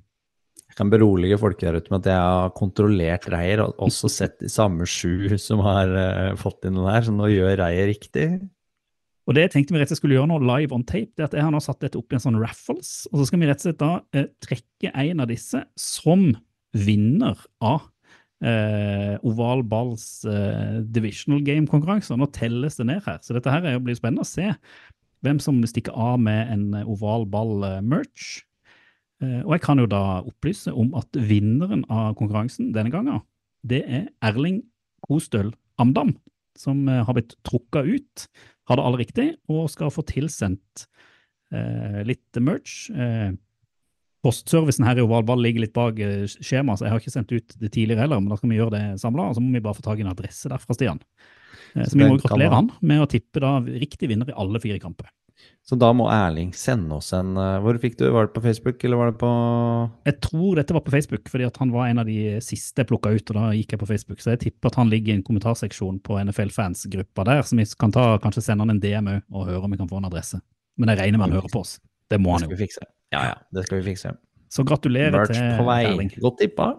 Jeg 0.66 0.79
kan 0.79 0.93
berolige 0.93 1.39
folk 1.41 1.59
der 1.62 1.79
ute 1.81 1.91
med 1.91 2.05
at 2.05 2.11
jeg 2.12 2.20
har 2.20 2.53
kontrollert 2.55 3.27
Reier, 3.33 3.64
og 3.64 3.81
også 3.89 4.11
sett 4.12 4.37
de 4.43 4.51
samme 4.53 4.87
sju 4.87 5.35
som 5.41 5.64
har 5.64 5.91
eh, 5.97 6.35
fått 6.39 6.68
inn 6.68 6.77
den 6.77 6.87
her, 6.87 7.03
så 7.07 7.14
nå 7.16 7.33
gjør 7.33 7.57
Reier 7.64 7.91
riktig. 7.91 8.29
Og 9.27 9.35
det 9.35 9.47
jeg 9.47 9.53
tenkte 9.57 9.74
vi 9.74 9.81
rett 9.81 9.91
og 9.91 9.97
slett 9.97 10.03
skulle 10.05 10.16
gjøre 10.18 10.31
nå 10.31 10.39
live 10.45 10.74
on 10.74 10.85
tape, 10.87 11.11
det 11.16 11.24
er 11.24 11.29
at 11.31 11.35
jeg 11.35 11.47
har 11.47 11.55
nå 11.55 11.61
satt 11.62 11.83
dette 11.83 11.99
opp 11.99 12.12
i 12.12 12.18
en 12.18 12.22
sånn 12.22 12.39
raffles, 12.39 12.93
og 13.11 13.18
så 13.18 13.27
skal 13.27 13.43
vi 13.43 13.49
rett 13.51 13.59
og 13.59 13.66
slett 13.66 13.81
da 13.83 13.93
eh, 14.14 14.29
trekke 14.45 14.93
en 15.03 15.24
av 15.24 15.31
disse 15.31 15.62
som 15.81 16.29
vinner 16.77 17.41
av 17.64 17.89
eh, 18.47 19.16
Oval 19.27 19.64
Balls 19.66 20.07
eh, 20.31 20.79
divisional 20.95 21.43
game-konkurranse. 21.47 22.14
Nå 22.14 22.31
telles 22.37 22.79
det 22.79 22.87
ned 22.87 23.03
her, 23.09 23.18
så 23.24 23.35
dette 23.35 23.51
her 23.51 23.66
er 23.66 23.83
blir 23.83 23.99
spennende 23.99 24.27
å 24.27 24.31
se 24.31 24.53
hvem 25.27 25.41
som 25.43 25.59
stikker 25.66 25.97
av 25.97 26.20
med 26.22 26.53
en 26.53 26.66
eh, 26.77 26.89
oval 26.89 27.27
ball-merch. 27.31 28.45
Eh, 29.24 29.41
og 29.43 29.57
jeg 29.57 29.64
kan 29.64 29.83
jo 29.83 29.89
da 29.91 30.20
opplyse 30.22 30.70
om 30.70 30.93
at 30.99 31.18
vinneren 31.29 31.85
av 31.91 32.14
konkurransen 32.18 32.72
denne 32.77 32.93
gangen, 32.95 33.24
det 33.66 33.83
er 33.89 34.07
Erling 34.24 34.62
Kostøl 35.07 35.51
Amdam, 35.83 36.14
som 36.61 36.84
eh, 36.88 37.02
har 37.07 37.16
blitt 37.16 37.36
trukka 37.46 37.84
ut 37.86 38.26
Har 38.66 38.78
det 38.78 38.84
alle 38.84 38.98
riktig, 38.98 39.26
og 39.52 39.68
skal 39.70 39.92
få 39.94 40.02
tilsendt 40.02 40.86
eh, 41.54 42.00
litt 42.02 42.40
merch. 42.42 42.88
Eh, 42.90 43.30
postservicen 44.26 44.86
her 44.88 44.98
i 44.98 45.04
Ovalball 45.04 45.38
ligger 45.44 45.62
litt 45.62 45.76
bak 45.76 46.00
eh, 46.02 46.24
skjemaet, 46.26 46.80
så 46.80 46.88
jeg 46.88 46.94
har 46.94 47.02
ikke 47.02 47.14
sendt 47.14 47.34
ut 47.34 47.54
det 47.61 47.70
tidligere 47.70 48.02
heller, 48.02 48.22
men 48.22 48.32
da 48.32 48.38
skal 48.40 48.50
vi 48.50 48.59
gjøre 48.59 48.74
det 48.74 48.84
samla, 49.02 49.28
så 49.36 49.44
må 49.44 49.54
vi 49.54 49.62
bare 49.62 49.78
få 49.78 49.86
tak 49.86 50.02
i 50.02 50.07
en 50.07 50.11
adresse 50.11 50.50
derfra, 50.50 50.74
Stian. 50.74 50.98
Eh, 51.76 51.86
så 51.86 51.94
vi 51.94 52.09
må 52.09 52.18
gratulere 52.18 52.59
han 52.59 52.72
med 52.80 53.04
å 53.04 53.09
tippe 53.11 53.42
da 53.44 53.59
riktig 53.62 54.11
vinner 54.11 54.32
i 54.32 54.36
alle 54.36 54.62
fire 54.62 54.80
kamper. 54.82 55.12
Så 55.66 55.74
da 55.74 55.89
må 55.97 56.07
Erling 56.12 56.53
sende 56.55 56.95
oss 56.95 57.09
en 57.16 57.32
eh, 57.41 57.57
Hvor 57.64 57.78
fikk 57.82 57.97
du 57.99 58.05
Var 58.14 58.28
det 58.28 58.34
på 58.37 58.43
Facebook, 58.45 58.84
eller 58.87 59.01
var 59.01 59.11
det 59.11 59.16
på 59.18 59.30
Jeg 60.07 60.18
tror 60.22 60.61
dette 60.61 60.76
var 60.76 60.84
på 60.87 60.95
Facebook, 60.95 61.30
fordi 61.32 61.49
han 61.59 61.72
var 61.74 61.89
en 61.91 62.03
av 62.03 62.07
de 62.07 62.37
siste 62.45 62.84
jeg 62.84 62.91
plukka 62.93 63.11
ut, 63.16 63.32
og 63.32 63.39
da 63.41 63.49
gikk 63.57 63.74
jeg 63.74 63.82
på 63.82 63.89
Facebook. 63.91 64.22
Så 64.22 64.37
jeg 64.37 64.45
tipper 64.45 64.70
at 64.70 64.78
han 64.78 64.93
ligger 64.93 65.12
i 65.12 65.16
en 65.18 65.24
kommentarseksjon 65.26 65.99
på 66.07 66.20
NFL-fans-gruppa 66.22 67.26
der, 67.26 67.43
så 67.43 67.59
vi 67.59 67.66
kan 67.80 67.95
ta, 67.95 68.12
kanskje 68.22 68.45
sende 68.47 68.66
han 68.66 68.76
en 68.76 68.82
DM 68.82 69.11
òg 69.11 69.18
og 69.34 69.51
høre 69.51 69.64
om 69.66 69.74
vi 69.74 69.80
kan 69.80 69.91
få 69.91 69.99
en 69.99 70.09
adresse. 70.09 70.39
Men 70.78 70.93
jeg 70.93 71.03
regner 71.03 71.18
med 71.18 71.28
han 71.28 71.39
hører 71.41 71.53
på 71.53 71.64
oss. 71.64 71.76
Det 72.12 72.20
må 72.22 72.37
han 72.37 72.47
jo. 72.47 72.59
fikse. 72.61 72.87
Ja, 73.14 73.24
ja, 73.32 73.34
det 73.55 73.66
skal 73.66 73.80
vi 73.80 73.91
fikse. 73.91 74.14
Så 74.53 74.62
gratulerer 74.66 75.16
Merch 75.16 75.34
til. 75.34 75.72
Erling. 75.74 76.12
Godt 76.22 76.39
tippa. 76.45 76.70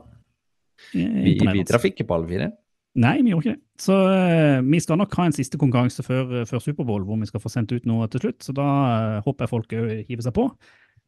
Vi, 0.93 1.35
vi 1.35 1.65
traff 1.67 1.85
ikke 1.89 2.07
på 2.07 2.15
alle 2.15 2.29
fire. 2.31 2.49
Nei, 2.97 3.19
vi 3.21 3.29
gjorde 3.29 3.45
ikke 3.45 3.53
det. 3.53 3.63
Så 3.77 3.93
uh, 3.93 4.65
vi 4.65 4.79
skal 4.81 4.97
nok 4.97 5.13
ha 5.19 5.27
en 5.27 5.35
siste 5.35 5.59
konkurranse 5.61 6.01
før, 6.05 6.31
eh, 6.39 6.47
før 6.49 6.63
Superbowl, 6.63 7.05
hvor 7.05 7.19
vi 7.21 7.29
skal 7.29 7.43
få 7.43 7.51
sendt 7.53 7.73
ut 7.75 7.85
noe 7.85 8.07
til 8.09 8.23
slutt. 8.23 8.41
Så 8.41 8.55
da 8.57 8.65
uh, 8.65 9.17
håper 9.25 9.45
jeg 9.45 9.51
folk 9.53 9.75
òg 9.77 9.91
hiver 10.09 10.25
seg 10.25 10.33
på. 10.33 10.47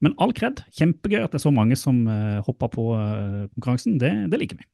Men 0.06 0.14
all 0.22 0.34
kred. 0.38 0.62
Kjempegøy 0.78 1.24
at 1.24 1.34
det 1.34 1.42
er 1.42 1.48
så 1.48 1.54
mange 1.54 1.76
som 1.80 2.04
uh, 2.06 2.46
hopper 2.46 2.70
på 2.78 2.86
konkurransen. 3.58 3.98
Det, 4.02 4.14
det 4.30 4.42
liker 4.44 4.62
vi. 4.62 4.70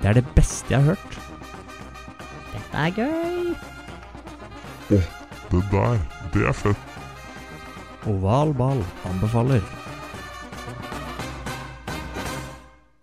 Det 0.00 0.12
er 0.12 0.20
det 0.20 0.26
beste 0.36 0.72
jeg 0.72 0.80
har 0.80 0.96
hørt. 0.96 1.20
Dette 2.56 2.84
er 2.86 2.96
gøy. 2.96 3.56
Det 4.88 5.64
der, 5.72 5.98
det 6.32 6.48
er 6.48 6.56
fett. 6.64 6.94
Oval 8.08 8.54
ball 8.56 8.80
anbefaler. 9.10 9.85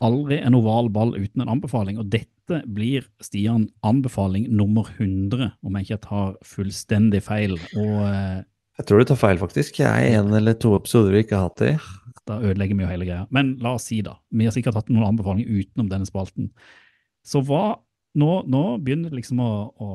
Aldri 0.03 0.39
en 0.43 0.55
oval 0.57 0.89
ball 0.93 1.13
uten 1.15 1.43
en 1.45 1.51
anbefaling, 1.55 1.99
og 2.01 2.09
dette 2.11 2.59
blir 2.75 3.05
Stian 3.23 3.69
anbefaling 3.87 4.49
nummer 4.51 4.89
100, 4.97 5.53
om 5.63 5.77
jeg 5.79 5.87
ikke 5.87 6.01
tar 6.09 6.33
fullstendig 6.47 7.21
feil. 7.23 7.55
Og 7.79 7.93
eh, 8.09 8.41
Jeg 8.81 8.87
tror 8.89 8.99
du 9.03 9.07
tar 9.13 9.21
feil, 9.21 9.39
faktisk. 9.39 9.79
Jeg 9.79 9.87
er 10.11 10.19
en 10.19 10.33
eller 10.35 10.57
to 10.59 10.73
episoder 10.75 11.15
vi 11.15 11.23
ikke 11.23 11.39
har 11.39 11.47
hatt 11.51 11.63
i. 11.69 11.73
da 12.27 12.37
ødelegger 12.39 12.75
vi 12.79 12.83
jo 12.85 12.91
hele 12.91 13.07
greia. 13.07 13.23
Men 13.35 13.55
la 13.63 13.75
oss 13.77 13.87
si 13.91 14.01
da, 14.03 14.17
vi 14.31 14.45
har 14.47 14.55
sikkert 14.55 14.75
hatt 14.79 14.91
noen 14.91 15.07
anbefalinger 15.13 15.47
utenom 15.63 15.89
denne 15.91 16.07
spalten. 16.07 16.51
Så 17.23 17.41
hva, 17.47 17.77
nå, 18.19 18.31
nå 18.51 18.63
begynner 18.83 19.11
det 19.11 19.21
liksom 19.21 19.39
å, 19.43 19.51
å 19.79 19.89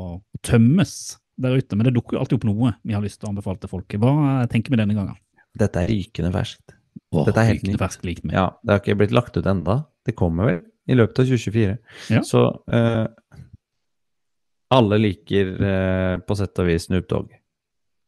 tømmes 0.44 1.18
der 1.38 1.54
ute, 1.60 1.76
men 1.78 1.86
det 1.86 1.94
dukker 1.96 2.16
jo 2.16 2.22
alltid 2.24 2.38
opp 2.40 2.48
noe 2.48 2.72
vi 2.82 2.96
har 2.96 3.04
lyst 3.04 3.20
til 3.20 3.28
å 3.28 3.32
anbefale 3.34 3.60
til 3.62 3.70
folket. 3.70 4.00
Hva 4.02 4.42
tenker 4.50 4.72
vi 4.74 4.80
denne 4.80 4.96
gangen? 4.96 5.16
Dette 5.58 5.84
er 5.84 5.90
rykende 5.92 6.32
ferskt. 6.34 6.74
Åh, 7.14 7.24
Dette 7.28 7.40
er 7.40 7.52
helt 7.52 7.62
nytt. 7.68 7.78
ferskt 7.80 8.04
likt 8.04 8.24
med. 8.26 8.34
Ja, 8.36 8.48
det 8.64 8.74
har 8.74 8.80
ikke 8.82 8.96
blitt 9.00 9.14
lagt 9.14 9.36
ut 9.38 9.46
enda. 9.48 9.78
Det 10.08 10.14
kommer 10.16 10.48
vel 10.48 10.60
i 10.88 10.96
løpet 10.96 11.20
av 11.20 11.28
2024. 11.28 11.74
Ja. 12.14 12.22
Så 12.24 12.40
eh, 12.72 13.06
alle 14.74 14.98
liker 15.00 15.50
eh, 15.64 16.14
på 16.24 16.36
sett 16.36 16.58
og 16.60 16.68
vis 16.68 16.88
Snoop 16.88 17.06
Dogg. 17.10 17.30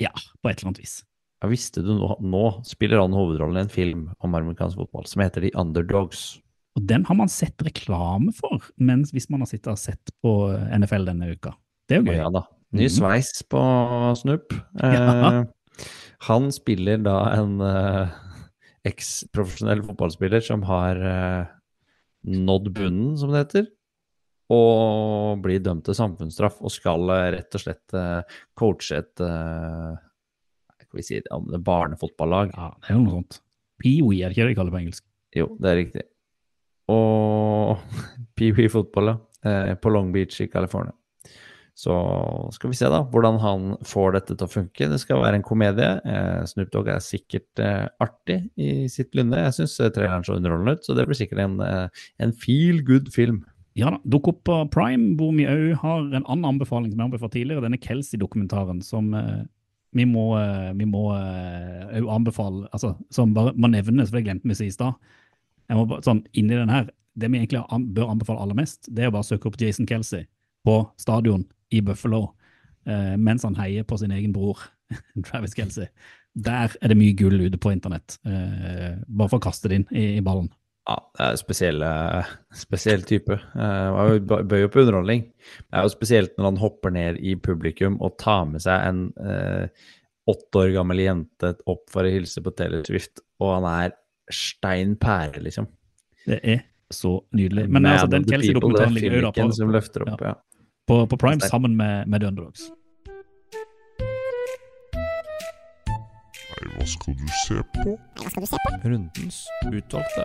Ja, 0.01 0.13
på 0.41 0.49
et 0.51 0.59
eller 0.61 0.71
annet 0.73 0.81
vis. 0.83 0.99
Ja, 1.41 1.49
visste 1.49 1.81
du 1.85 1.91
nå, 1.97 2.15
nå 2.21 2.43
spiller 2.69 3.01
han 3.01 3.15
hovedrollen 3.17 3.61
i 3.63 3.65
en 3.67 3.73
film 3.73 4.07
om 4.21 4.35
amerikansk 4.37 4.77
fotball 4.81 5.07
som 5.09 5.23
heter 5.25 5.45
The 5.47 5.53
Underdogs. 5.61 6.39
Og 6.79 6.85
den 6.89 7.05
har 7.09 7.17
man 7.19 7.29
sett 7.33 7.61
reklame 7.67 8.33
for, 8.37 8.61
mens 8.81 9.13
hvis 9.17 9.29
man 9.33 9.43
har 9.45 9.49
sittet 9.51 9.73
og 9.73 9.81
sett 9.81 10.13
på 10.23 10.35
NFL 10.81 11.09
denne 11.09 11.33
uka. 11.35 11.55
Det 11.89 11.97
er 11.99 12.03
jo 12.05 12.11
gøy. 12.13 12.19
ja 12.21 12.29
da. 12.33 12.45
Ny 12.77 12.85
Mhm. 12.87 12.93
sveis 12.97 13.31
på 13.51 13.61
Snoop. 14.21 14.53
Eh, 14.81 14.95
Ja. 14.95 15.45
Han 16.29 16.51
spiller 16.53 17.01
da 17.01 17.17
en 17.41 17.57
eh, 17.65 18.11
eks-profesjonell 18.85 19.81
fotballspiller 19.87 20.45
som 20.45 20.63
har 20.69 20.97
eh, 21.01 21.47
nådd 22.27 22.73
bunnen, 22.77 23.17
som 23.19 23.33
det 23.33 23.45
heter. 23.45 23.69
Og 24.51 25.39
blir 25.45 25.63
dømt 25.63 25.85
til 25.87 25.95
samfunnsstraff 25.95 26.59
og 26.59 26.73
skal 26.75 27.13
eh, 27.15 27.27
rett 27.37 27.55
og 27.55 27.63
slett 27.63 27.95
eh, 27.95 28.39
coache 28.59 28.99
et 28.99 29.23
eh, 29.23 29.93
Skal 30.83 30.99
vi 30.99 31.07
si 31.07 31.21
barnefotballag? 31.23 32.57
Ja, 32.57 32.73
det 32.83 32.91
er 32.91 32.99
jo 32.99 33.05
noe 33.05 33.21
sånt. 33.21 33.39
Pee-wee, 33.81 34.25
er 34.25 34.33
det 34.33 34.35
ikke 34.35 34.49
det 34.49 34.55
de 34.55 34.59
kaller 34.59 34.73
det 34.73 34.77
på 34.77 34.83
engelsk? 34.83 35.05
Jo, 35.39 35.47
det 35.63 35.71
er 35.71 35.79
riktig. 35.79 36.07
Og 36.91 37.85
peewee-fotball, 38.41 39.13
ja. 39.15 39.19
På 39.81 39.89
Long 39.89 40.11
Beach 40.13 40.35
i 40.43 40.51
California. 40.53 40.93
Så 41.81 41.95
skal 42.53 42.73
vi 42.73 42.77
se 42.77 42.89
da 42.93 42.99
hvordan 43.09 43.39
han 43.41 43.69
får 43.89 44.19
dette 44.19 44.35
til 44.35 44.45
å 44.45 44.53
funke. 44.53 44.89
Det 44.91 44.99
skal 45.01 45.23
være 45.23 45.39
en 45.39 45.47
komedie. 45.47 45.89
Eh, 46.05 46.43
Snoop 46.51 46.73
Dogg 46.75 46.91
er 46.93 47.01
sikkert 47.05 47.63
eh, 47.63 47.87
artig 48.05 48.43
i 48.61 48.85
sitt 48.93 49.17
lynne. 49.17 49.47
Jeg 49.47 49.57
syns 49.57 49.79
traileren 49.81 50.27
så 50.27 50.37
underholdende 50.37 50.77
ut, 50.77 50.85
så 50.85 50.97
det 50.99 51.07
blir 51.09 51.17
sikkert 51.17 51.41
en, 51.47 51.57
eh, 51.65 52.05
en 52.21 52.35
feel 52.37 52.83
good 52.85 53.09
film. 53.15 53.41
Ja 53.79 53.93
da, 53.95 54.01
dukk 54.13 54.29
opp 54.33 54.43
på 54.49 54.57
Prime, 54.75 55.15
hvor 55.17 55.31
vi 55.37 55.47
òg 55.49 55.79
har 55.81 56.03
en 56.03 56.27
annen 56.27 56.49
anbefaling 56.49 56.91
som 56.91 57.01
jeg 57.01 57.07
anbefalte 57.07 57.39
tidligere, 57.39 57.65
denne 57.65 57.81
Kelsey-dokumentaren 57.81 58.83
som 58.85 59.13
eh, 59.15 59.45
vi 59.97 60.07
må 60.07 60.27
eh, 60.39 60.87
må 60.91 61.05
eh, 61.15 62.01
òg 62.01 62.11
anbefale, 62.19 62.67
altså 62.75 62.93
som 63.15 63.33
bare 63.35 63.55
må 63.57 63.71
nevnes, 63.71 64.11
for 64.11 64.19
det 64.19 64.27
glemte 64.27 64.51
vi 64.51 64.57
å 64.57 64.59
si 64.59 64.69
i 64.69 64.75
stad. 64.75 64.99
Sånn, 66.05 66.25
inni 66.35 66.59
den 66.59 66.73
her, 66.73 66.91
Det 67.15 67.29
vi 67.31 67.39
egentlig 67.39 67.63
bør 67.95 68.11
anbefale 68.13 68.43
aller 68.43 68.59
mest, 68.59 68.87
det 68.89 69.05
er 69.05 69.11
å 69.11 69.15
bare 69.15 69.27
søke 69.27 69.49
opp 69.49 69.59
Jason 69.61 69.87
Kelsey 69.87 70.27
på 70.65 70.77
stadion 70.99 71.43
i 71.71 71.81
Buffalo 71.87 72.23
eh, 72.87 73.17
mens 73.21 73.45
han 73.47 73.57
heier 73.59 73.85
på 73.89 73.99
sin 74.01 74.13
egen 74.17 74.33
bror, 74.35 74.59
Travis 75.27 75.55
Kelsey. 75.55 75.87
Der 76.35 76.71
er 76.81 76.93
det 76.93 76.97
mye 76.99 77.15
gull 77.19 77.41
ute 77.43 77.59
på 77.59 77.73
internett. 77.75 78.17
Eh, 78.27 78.97
bare 79.09 79.29
for 79.33 79.41
å 79.41 79.45
kaste 79.49 79.69
det 79.71 79.81
inn 79.81 79.87
i, 79.91 80.05
i 80.19 80.25
ballen. 80.25 80.49
Ja, 80.89 80.97
det 81.19 81.25
er 81.27 81.37
spesiell, 81.39 81.83
spesiell 82.57 83.03
type. 83.07 83.37
Eh, 83.37 83.89
han 83.99 84.21
bø- 84.27 84.43
bøyer 84.49 84.71
underholdning. 84.73 85.27
Det 85.69 85.77
er 85.79 85.87
jo 85.87 85.93
spesielt 85.93 86.37
når 86.39 86.49
han 86.49 86.61
hopper 86.63 86.95
ned 86.95 87.19
i 87.23 87.35
publikum 87.39 87.99
og 88.03 88.17
tar 88.23 88.47
med 88.51 88.63
seg 88.65 88.87
en 88.89 89.03
eh, 89.23 89.91
åtte 90.31 90.63
år 90.65 90.73
gammel 90.79 91.03
jente 91.05 91.53
opp 91.71 91.85
for 91.93 92.07
å 92.07 92.11
hilse 92.15 92.43
på 92.43 92.53
Taylor 92.59 92.83
Swift, 92.87 93.23
og 93.43 93.53
han 93.59 93.67
er 93.71 93.95
stein 94.31 94.97
pære, 95.01 95.43
liksom. 95.43 95.67
Det 96.27 96.39
er 96.47 96.61
så 96.95 97.17
nydelig. 97.35 97.65
Men 97.69 97.83
Man 97.83 97.93
altså, 97.93 98.11
den 98.15 98.27
Kelsey-dokumentaren 98.29 98.95
er 98.95 99.01
ligger 99.01 99.17
jo 99.21 99.25
da 99.27 99.33
på, 99.37 99.47
som 99.59 99.73
løfter 99.75 100.05
opp, 100.07 100.23
ja. 100.27 100.35
På, 100.91 101.07
på 101.07 101.17
Prime 101.17 101.41
sammen 101.41 101.77
med, 101.77 102.07
med 102.11 102.21
The 102.21 102.27
Underdogs. 102.27 102.65
Nei, 106.51 106.71
hva 106.75 106.87
skal 106.91 107.15
du 107.15 107.29
se 107.45 107.61
på? 107.77 107.95
Rundens 108.83 109.45
utvalgte. 109.71 110.25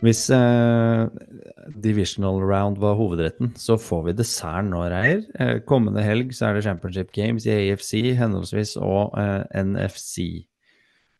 Hvis 0.00 0.22
eh, 0.32 1.02
divisional 1.84 2.40
round 2.40 2.80
var 2.80 2.96
hovedretten, 2.96 3.52
så 3.60 3.76
får 3.76 4.06
vi 4.06 4.14
desserten 4.22 4.70
nå, 4.72 4.80
Reier. 4.88 5.20
Eh, 5.36 5.58
kommende 5.68 6.00
helg 6.00 6.32
så 6.32 6.48
er 6.48 6.56
det 6.56 6.64
Championship 6.64 7.12
Games 7.12 7.44
i 7.44 7.52
AFC 7.52 7.92
henholdsvis 8.16 8.78
og 8.80 9.12
eh, 9.20 9.44
NFC. 9.60 10.46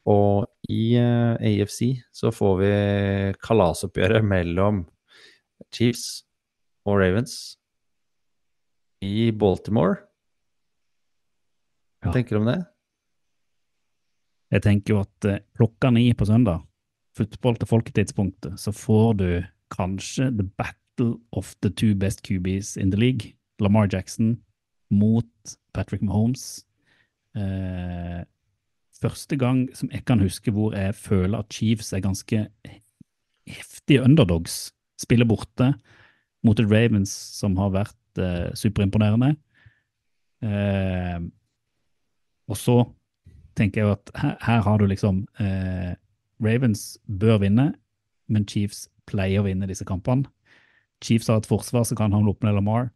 Og 0.09 0.49
i 0.73 0.97
eh, 0.97 1.37
AFC 1.37 2.01
så 2.09 2.33
får 2.33 2.57
vi 2.63 2.73
kalasoppgjøret 3.45 4.25
mellom 4.25 4.87
Chiefs 5.75 6.25
og 6.87 6.99
Ravens 7.01 7.57
i 9.05 9.31
Baltimore. 9.31 10.03
Hva 12.03 12.11
Ja. 12.11 12.13
tenker 12.13 12.37
du 12.37 12.41
om 12.41 12.47
det? 12.47 12.59
Jeg 14.51 14.63
tenker 14.63 14.95
jo 14.95 15.01
at 15.01 15.25
eh, 15.31 15.39
klokka 15.57 15.91
ni 15.93 16.13
på 16.13 16.27
søndag, 16.27 16.65
fotball 17.17 17.57
til 17.61 17.69
folketidspunktet, 17.71 18.59
så 18.59 18.73
får 18.75 19.17
du 19.19 19.27
kanskje 19.71 20.31
the 20.37 20.47
battle 20.59 21.21
of 21.33 21.55
the 21.63 21.71
two 21.71 21.95
best 21.95 22.23
QBs 22.27 22.77
in 22.77 22.91
the 22.91 22.99
league. 22.99 23.35
Lamar 23.61 23.87
Jackson 23.93 24.43
mot 24.91 25.27
Patrick 25.75 26.03
Mahomes. 26.03 26.65
Eh, 27.37 28.25
første 29.01 29.37
gang 29.39 29.69
som 29.77 29.89
jeg 29.93 30.05
kan 30.05 30.19
huske 30.21 30.51
hvor 30.51 30.73
jeg 30.75 30.95
føler 30.95 31.39
at 31.39 31.53
Chiefs 31.53 31.93
er 31.93 32.01
ganske 32.01 32.49
heftige 33.47 34.03
underdogs. 34.03 34.73
Spiller 35.01 35.29
borte 35.29 35.73
mot 36.45 36.59
et 36.61 36.69
Ravens 36.71 37.13
som 37.41 37.57
har 37.61 37.73
vært 37.75 38.21
eh, 38.21 38.51
superimponerende. 38.57 39.35
Eh, 40.45 41.21
og 42.51 42.57
så 42.59 42.77
tenker 43.59 43.83
jeg 43.85 43.95
at 43.97 44.13
her, 44.21 44.37
her 44.47 44.63
har 44.65 44.81
du 44.81 44.87
liksom 44.89 45.25
eh, 45.43 45.93
Ravens 46.41 46.95
bør 47.21 47.43
vinne, 47.45 47.67
men 48.31 48.47
Chiefs 48.49 48.87
pleier 49.11 49.43
å 49.43 49.47
vinne 49.49 49.69
disse 49.69 49.85
kampene. 49.89 50.29
Chiefs 51.05 51.29
har 51.33 51.41
et 51.41 51.49
forsvar 51.49 51.85
som 51.89 51.99
kan 51.99 52.13
hamle 52.15 52.33
opp 52.35 52.45
med 52.45 52.57
Lamar. 52.57 52.91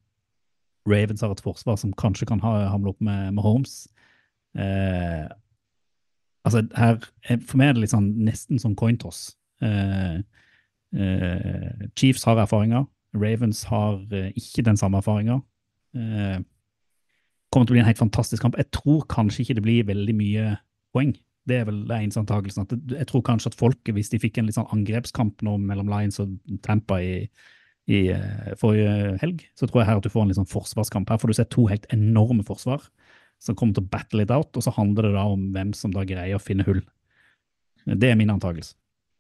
Ravens 0.89 1.23
har 1.25 1.33
et 1.33 1.41
forsvar 1.45 1.79
som 1.81 1.93
kanskje 1.97 2.29
kan 2.29 2.41
ha, 2.45 2.55
hamle 2.73 2.93
opp 2.93 3.01
med, 3.05 3.33
med 3.37 3.45
Holmes. 3.45 3.77
Eh, 4.57 5.25
altså, 6.45 6.65
her 6.77 7.01
er- 7.29 7.41
For 7.45 7.61
meg 7.61 7.73
er 7.73 7.81
det 7.81 7.91
sånn, 7.93 8.11
nesten 8.25 8.61
som 8.61 8.77
coin 8.77 8.99
toss. 9.01 9.35
Eh, 9.65 10.21
Chiefs 10.95 12.23
har 12.29 12.39
erfaringer. 12.39 12.85
Ravens 13.15 13.65
har 13.71 14.03
eh, 14.13 14.33
ikke 14.37 14.65
den 14.67 14.79
samme 14.79 14.99
erfaringa. 14.99 15.39
Eh, 15.95 16.39
kommer 17.53 17.69
til 17.69 17.75
å 17.75 17.77
bli 17.77 17.83
en 17.85 17.89
helt 17.89 18.01
fantastisk 18.03 18.43
kamp. 18.43 18.59
Jeg 18.59 18.73
tror 18.75 19.05
kanskje 19.11 19.45
ikke 19.45 19.59
det 19.59 19.65
blir 19.67 19.89
veldig 19.91 20.17
mye 20.19 20.55
poeng. 20.95 21.15
Det 21.45 21.61
er 21.61 21.67
vel 21.69 21.83
det 21.87 21.99
eneste 21.99 22.23
antakelsen. 22.25 22.67
Jeg 22.95 23.07
tror 23.11 23.25
kanskje 23.27 23.53
at 23.53 23.59
folket, 23.59 23.93
hvis 23.95 24.11
de 24.11 24.21
fikk 24.23 24.41
en 24.41 24.49
litt 24.49 24.57
sånn 24.57 24.71
angrepskamp 24.75 25.45
nå 25.45 25.59
mellom 25.63 25.91
Lions 25.93 26.19
og 26.23 26.33
Tampa 26.65 26.99
i, 27.05 27.27
i 27.87 28.07
eh, 28.15 28.55
forrige 28.61 29.19
helg, 29.23 29.45
så 29.55 29.69
tror 29.69 29.83
jeg 29.83 29.91
her 29.91 30.01
at 30.01 30.07
du 30.07 30.13
får 30.13 30.25
en 30.25 30.33
litt 30.33 30.41
sånn 30.41 30.51
forsvarskamp. 30.51 31.13
Her 31.13 31.21
får 31.21 31.31
du 31.31 31.39
se 31.39 31.49
to 31.53 31.69
helt 31.71 31.87
enorme 31.95 32.47
forsvar 32.49 32.89
som 33.43 33.57
kommer 33.59 33.77
til 33.77 33.85
å 33.85 33.93
battle 33.93 34.25
it 34.25 34.33
out, 34.33 34.57
og 34.57 34.65
så 34.65 34.73
handler 34.73 35.11
det 35.11 35.19
da 35.19 35.27
om 35.29 35.51
hvem 35.53 35.75
som 35.77 35.93
da 35.93 36.07
greier 36.09 36.39
å 36.39 36.43
finne 36.43 36.65
hull. 36.67 36.81
Det 37.85 38.09
er 38.09 38.17
min 38.17 38.33
antakelse. 38.33 38.73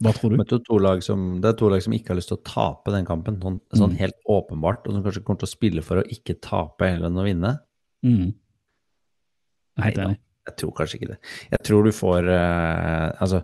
Hva 0.05 0.13
tror 0.13 0.35
du? 0.35 0.39
Jo 0.45 0.59
to 0.61 0.79
lag 0.85 1.03
som, 1.07 1.27
det 1.41 1.49
er 1.49 1.59
to 1.59 1.69
lag 1.73 1.83
som 1.85 1.95
ikke 1.97 2.13
har 2.13 2.19
lyst 2.21 2.29
til 2.31 2.37
å 2.39 2.45
tape 2.45 2.93
den 2.93 3.07
kampen, 3.09 3.39
sånn, 3.41 3.61
sånn 3.73 3.95
Mm. 3.95 3.99
helt 4.03 4.19
åpenbart, 4.29 4.87
og 4.87 4.93
som 4.93 5.03
kanskje 5.07 5.25
kommer 5.25 5.41
til 5.41 5.49
å 5.49 5.55
spille 5.57 5.83
for 5.87 6.03
å 6.03 6.07
ikke 6.07 6.37
tape 6.45 6.91
heller 6.91 7.09
enn 7.09 7.21
å 7.23 7.25
vinne. 7.25 7.53
Mm. 8.05 8.35
Er 9.79 9.83
helt 9.89 10.21
Jeg 10.45 10.57
tror 10.61 10.73
kanskje 10.77 10.99
ikke 11.01 11.13
det. 11.15 11.19
Jeg 11.51 11.63
tror 11.65 11.87
du 11.87 11.91
får 11.97 12.27
uh, 12.29 13.17
Altså 13.19 13.39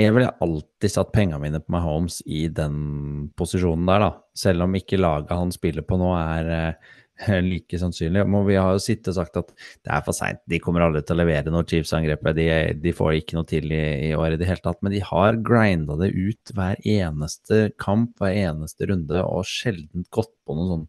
Jeg 0.00 0.14
ville 0.16 0.30
alltid 0.40 0.90
satt 0.90 1.12
pengene 1.12 1.38
mine 1.38 1.60
på 1.60 1.70
Mahomes 1.74 2.22
i 2.26 2.46
den 2.48 3.28
posisjonen 3.36 3.84
der, 3.86 4.00
da. 4.06 4.10
Selv 4.34 4.64
om 4.64 4.74
ikke 4.74 4.98
laget 4.98 5.36
han 5.36 5.52
spiller 5.54 5.84
på 5.86 5.98
nå 6.00 6.08
er 6.16 6.48
eh, 6.56 6.94
like 7.50 7.78
sannsynlig. 7.80 8.24
Men 8.28 8.46
vi 8.48 8.58
har 8.58 8.74
jo 8.74 8.82
sittet 8.82 9.12
og 9.12 9.18
sagt 9.20 9.38
at 9.40 9.52
det 9.54 9.92
er 9.92 10.02
for 10.06 10.16
seint. 10.16 10.42
De 10.50 10.60
kommer 10.62 10.84
aldri 10.86 11.04
til 11.06 11.16
å 11.16 11.20
levere 11.22 11.52
når 11.54 11.68
Chiefs-angrepet. 11.70 12.38
De, 12.38 12.48
de 12.82 12.94
får 12.96 13.18
ikke 13.18 13.38
noe 13.38 13.48
til 13.48 13.72
i, 13.74 13.82
i 14.08 14.12
år 14.18 14.36
i 14.36 14.40
det 14.40 14.48
hele 14.48 14.64
tatt. 14.64 14.80
Men 14.84 14.94
de 14.94 15.04
har 15.06 15.40
grinda 15.44 15.98
det 16.00 16.12
ut 16.14 16.54
hver 16.56 16.82
eneste 16.82 17.62
kamp, 17.82 18.14
hver 18.20 18.36
eneste 18.48 18.88
runde, 18.90 19.22
og 19.22 19.48
sjelden 19.48 20.06
gått 20.14 20.34
på 20.46 20.58
noen 20.58 20.72
sånn 20.72 20.86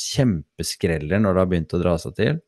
kjempeskreller 0.00 1.22
når 1.22 1.36
det 1.36 1.44
har 1.44 1.52
begynt 1.54 1.76
å 1.76 1.82
dra 1.82 1.96
seg 2.00 2.16
til. 2.18 2.40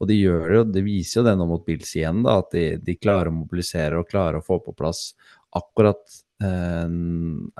Og 0.00 0.08
de 0.08 0.16
gjør 0.16 0.46
det 0.46 0.56
jo, 0.56 0.64
det 0.78 0.82
viser 0.86 1.20
jo 1.20 1.26
det 1.26 1.36
nå 1.36 1.46
mot 1.50 1.64
Bills 1.66 1.92
igjen, 1.92 2.22
da, 2.24 2.38
at 2.40 2.54
de, 2.56 2.64
de 2.80 2.96
klarer 2.96 3.28
å 3.28 3.36
mobilisere 3.36 4.00
og 4.00 4.08
klarer 4.08 4.40
å 4.40 4.44
få 4.44 4.56
på 4.64 4.72
plass 4.76 5.10
akkurat 5.56 6.00
eh, 6.42 6.86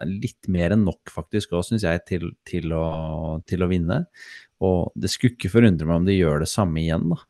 litt 0.09 0.49
mer 0.53 0.73
enn 0.77 0.87
nok, 0.87 1.13
faktisk, 1.13 1.53
òg, 1.53 1.67
syns 1.69 1.85
jeg, 1.85 2.01
til, 2.09 2.31
til, 2.49 2.73
å, 2.73 3.41
til 3.49 3.67
å 3.67 3.69
vinne. 3.71 4.07
Og 4.67 4.93
det 4.99 5.11
skulle 5.13 5.37
ikke 5.37 5.53
forundre 5.53 5.89
meg 5.89 6.03
om 6.03 6.09
de 6.09 6.19
gjør 6.19 6.45
det 6.45 6.51
samme 6.53 6.83
igjen, 6.83 7.09
da. 7.15 7.21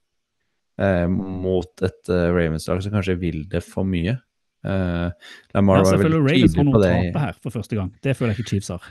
Eh, 0.80 1.06
mot 1.10 1.84
et 1.84 2.08
uh, 2.08 2.30
Ravens-lag 2.32 2.80
som 2.82 2.94
kanskje 2.94 3.18
vil 3.20 3.44
det 3.52 3.60
for 3.66 3.86
mye. 3.86 4.16
Eh, 4.64 5.10
Lamar 5.54 5.80
Ja, 5.80 5.84
var 5.84 6.00
veldig 6.02 6.20
Ravens 6.20 6.56
har 6.56 6.64
tydelig 6.64 6.64
noe 6.68 6.80
å 6.80 6.84
tape 6.84 7.26
her 7.26 7.36
for 7.40 7.54
første 7.54 7.76
gang. 7.78 7.92
Det 8.04 8.16
føler 8.16 8.34
jeg 8.34 8.42
ikke 8.42 8.54
Chiefs 8.54 8.72
har. 8.74 8.88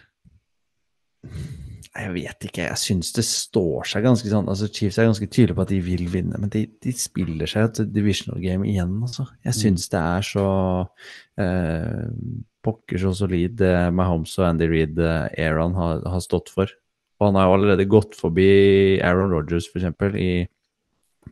Jeg 1.99 2.11
vet 2.13 2.45
ikke, 2.47 2.67
jeg 2.69 2.79
syns 2.79 3.09
det 3.17 3.25
står 3.27 3.87
seg 3.91 4.05
ganske 4.05 4.29
sånn 4.31 4.47
altså 4.47 4.69
Chiefs 4.71 4.99
er 5.01 5.09
ganske 5.09 5.27
tydelige 5.27 5.57
på 5.57 5.63
at 5.65 5.71
de 5.73 5.79
vil 5.83 6.05
vinne, 6.11 6.37
men 6.39 6.51
de, 6.53 6.61
de 6.85 6.93
spiller 6.95 7.49
seg 7.49 7.65
et 7.65 7.81
divisional 7.91 8.39
game 8.43 8.67
igjen, 8.69 8.93
altså. 9.03 9.25
Jeg 9.45 9.57
syns 9.57 9.89
det 9.91 9.99
er 9.99 10.27
så 10.29 10.45
eh, 11.41 12.05
pokker 12.65 13.01
så 13.01 13.11
solid 13.17 13.57
det 13.59 13.73
Mahomes 13.97 14.37
og 14.39 14.47
Andy 14.47 14.69
Reed 14.69 15.01
eh, 15.01 15.27
Aaron 15.43 15.75
har, 15.77 16.05
har 16.13 16.23
stått 16.23 16.53
for. 16.53 16.71
Og 17.19 17.27
han 17.27 17.35
har 17.35 17.47
jo 17.49 17.55
allerede 17.57 17.87
gått 17.91 18.15
forbi 18.15 19.01
Aaron 19.03 19.31
Rogers, 19.33 19.67
eksempel, 19.75 20.15
i 20.15 20.47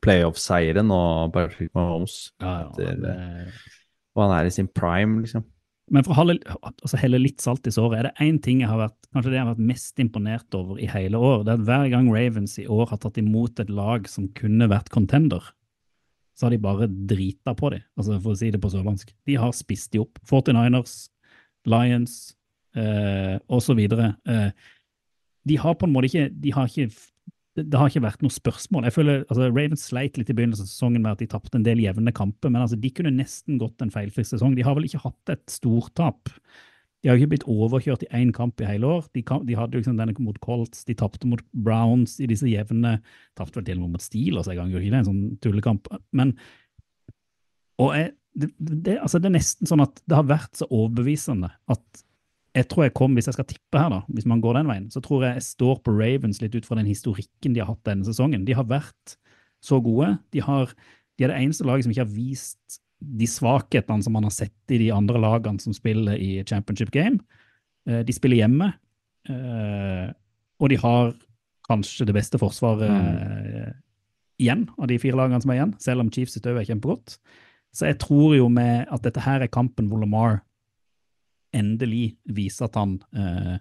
playoff-seieren 0.04 0.92
og 0.94 1.32
Patrick 1.34 1.72
Mahomes. 1.76 2.32
Ja, 2.42 2.60
ja, 2.62 2.72
Det- 2.78 3.02
det- 3.02 3.54
Og 4.16 4.24
han 4.30 4.40
er 4.40 4.48
i 4.48 4.50
sin 4.50 4.68
prime, 4.68 5.22
liksom. 5.22 5.44
Men 5.90 6.04
for 6.04 6.12
å 6.14 6.16
helle, 6.18 6.40
altså 6.44 6.98
helle 6.98 7.20
litt 7.22 7.40
salt 7.40 7.66
i 7.68 7.70
såret, 7.72 8.00
er 8.00 8.04
det 8.04 8.16
én 8.20 8.42
ting 8.42 8.60
jeg 8.60 8.68
har 8.68 8.90
vært 8.90 9.08
kanskje 9.16 9.30
det 9.32 9.34
jeg 9.34 9.46
har 9.46 9.56
vært 9.56 9.68
mest 9.68 9.96
imponert 10.00 10.54
over 10.54 10.78
i 10.80 10.86
hele 10.86 11.14
år. 11.14 11.46
Det 11.46 11.54
er 11.54 11.62
at 11.62 11.66
hver 11.66 11.90
gang 11.92 12.10
Ravens 12.12 12.58
i 12.60 12.66
år 12.66 12.90
har 12.90 12.98
tatt 12.98 13.14
imot 13.18 13.60
et 13.60 13.70
lag 13.70 14.06
som 14.08 14.28
kunne 14.28 14.68
vært 14.68 14.90
contender, 14.90 15.42
så 16.36 16.42
har 16.44 16.50
de 16.50 16.58
bare 16.58 16.88
drita 16.88 17.56
på 17.56 17.72
dem, 17.72 17.84
altså 17.98 18.22
for 18.22 18.34
å 18.34 18.38
si 18.38 18.52
det 18.52 18.60
på 18.60 18.70
sørlandsk. 18.70 19.14
De 19.26 19.36
har 19.36 19.52
spist 19.52 19.92
de 19.92 20.00
opp. 20.00 20.20
49ers, 20.26 21.10
Lions 21.66 22.36
eh, 22.76 23.40
osv. 23.50 23.80
Eh, 23.80 24.52
de 25.48 25.58
har 25.62 25.78
på 25.78 25.88
en 25.88 25.94
måte 25.94 26.10
ikke 26.12 26.28
de 26.44 26.54
har 26.56 26.70
ikke 26.70 26.90
det, 27.58 27.74
har 27.74 27.90
ikke 27.90 28.06
vært 28.06 28.22
noe 28.22 28.34
spørsmål. 28.34 28.86
Jeg 28.86 28.94
føler, 28.94 29.24
altså 29.26 29.48
Ravens 29.50 29.88
sleit 29.90 30.18
litt 30.20 30.30
i 30.30 30.36
begynnelsen 30.38 30.68
av 30.68 30.70
sesongen 30.70 31.02
med 31.02 31.16
at 31.16 31.24
de 31.24 31.30
tapte 31.32 31.58
en 31.58 31.66
del 31.66 31.82
jevne 31.82 32.14
kamper, 32.14 32.52
men 32.54 32.62
altså 32.62 32.78
de 32.78 32.92
kunne 32.94 33.16
nesten 33.16 33.58
gått 33.62 33.82
en 33.82 33.94
feilfri 33.94 34.26
sesong. 34.28 34.54
De 34.58 34.66
har 34.66 34.78
vel 34.78 34.86
ikke 34.86 35.02
hatt 35.02 35.34
et 35.34 35.42
stortap. 35.50 36.30
De 37.02 37.10
har 37.10 37.18
ikke 37.18 37.32
blitt 37.34 37.48
overkjørt 37.50 38.06
i 38.06 38.12
én 38.20 38.30
kamp 38.36 38.62
i 38.62 38.68
hele 38.70 38.90
år. 39.00 39.08
De, 39.16 39.24
de 39.26 39.58
hadde 39.58 39.78
jo 39.78 39.82
liksom 39.82 39.98
denne 39.98 40.14
mot 40.22 40.38
Colts, 40.44 40.86
de 40.86 40.98
tapte 40.98 41.30
mot 41.30 41.42
Browns 41.54 42.18
i 42.22 42.30
disse 42.30 42.50
jevne 42.50 42.98
Tapte 43.38 43.60
vel 43.60 43.68
til 43.68 43.80
og 43.80 43.88
med 43.88 43.98
mot 43.98 44.06
Steelers 44.06 44.50
en 44.50 44.58
gang, 44.60 44.72
gjorde 44.74 44.86
ikke 44.86 44.96
det? 44.96 45.04
En 45.04 45.10
sånn 45.10 45.36
tullekamp. 45.46 45.90
Men 46.18 46.36
og 47.82 47.94
jeg, 47.94 48.14
det, 48.38 48.52
det, 48.58 48.98
altså 49.02 49.22
det 49.22 49.30
er 49.30 49.38
nesten 49.38 49.70
sånn 49.70 49.86
at 49.86 50.02
det 50.10 50.18
har 50.18 50.30
vært 50.30 50.58
så 50.58 50.68
overbevisende 50.70 51.52
at 51.74 52.04
jeg 52.58 52.68
tror 52.72 52.88
jeg 52.88 52.96
kom, 52.98 53.14
hvis 53.18 53.30
jeg 53.30 53.38
skal 53.38 53.48
tippe 53.48 53.80
her, 53.80 53.92
da, 53.94 54.02
hvis 54.10 54.26
man 54.30 54.42
går 54.42 54.58
den 54.58 54.70
veien, 54.72 54.90
så 54.94 55.02
tror 55.04 55.26
jeg 55.26 55.38
jeg 55.38 55.46
står 55.46 55.80
på 55.86 55.94
Ravens 55.94 56.42
litt 56.42 56.56
ut 56.58 56.66
fra 56.66 56.78
den 56.80 56.90
historikken 56.90 57.54
de 57.54 57.62
har 57.62 57.70
hatt 57.70 57.86
denne 57.86 58.08
sesongen. 58.08 58.46
De 58.48 58.56
har 58.58 58.66
vært 58.70 59.18
så 59.64 59.80
gode. 59.84 60.16
De, 60.34 60.42
har, 60.46 60.74
de 61.18 61.26
er 61.26 61.34
det 61.34 61.40
eneste 61.42 61.68
laget 61.68 61.86
som 61.86 61.94
ikke 61.94 62.06
har 62.06 62.16
vist 62.16 62.80
de 62.98 63.28
svakhetene 63.30 64.06
som 64.06 64.16
man 64.18 64.26
har 64.26 64.34
sett 64.34 64.74
i 64.74 64.80
de 64.82 64.90
andre 64.94 65.22
lagene 65.22 65.62
som 65.62 65.76
spiller 65.76 66.18
i 66.18 66.42
championship 66.50 66.90
game. 66.94 67.22
Eh, 67.90 68.02
De 68.08 68.16
spiller 68.16 68.42
hjemme, 68.42 68.72
eh, 69.30 70.08
og 70.58 70.74
de 70.74 70.80
har 70.82 71.14
kanskje 71.68 72.08
det 72.08 72.16
beste 72.16 72.40
forsvaret 72.42 72.90
mm. 72.90 73.74
igjen 74.42 74.66
av 74.80 74.88
de 74.90 74.98
fire 75.04 75.20
lagene 75.20 75.44
som 75.44 75.52
er 75.52 75.60
igjen, 75.60 75.76
selv 75.84 76.02
om 76.02 76.10
Chiefs 76.14 76.38
sitt 76.38 76.48
òg 76.48 76.62
er 76.62 76.70
kjempegodt. 76.70 77.20
Så 77.76 77.90
jeg 77.90 78.00
tror 78.02 78.34
jo 78.38 78.48
med 78.50 78.88
at 78.90 79.04
dette 79.06 79.22
her 79.22 79.44
er 79.44 79.52
kampen 79.52 79.92
hvor 79.92 80.02
Lamar 80.02 80.40
endelig 81.58 82.12
vise 82.38 82.66
at 82.66 82.78
han 82.80 82.98
eh, 83.18 83.54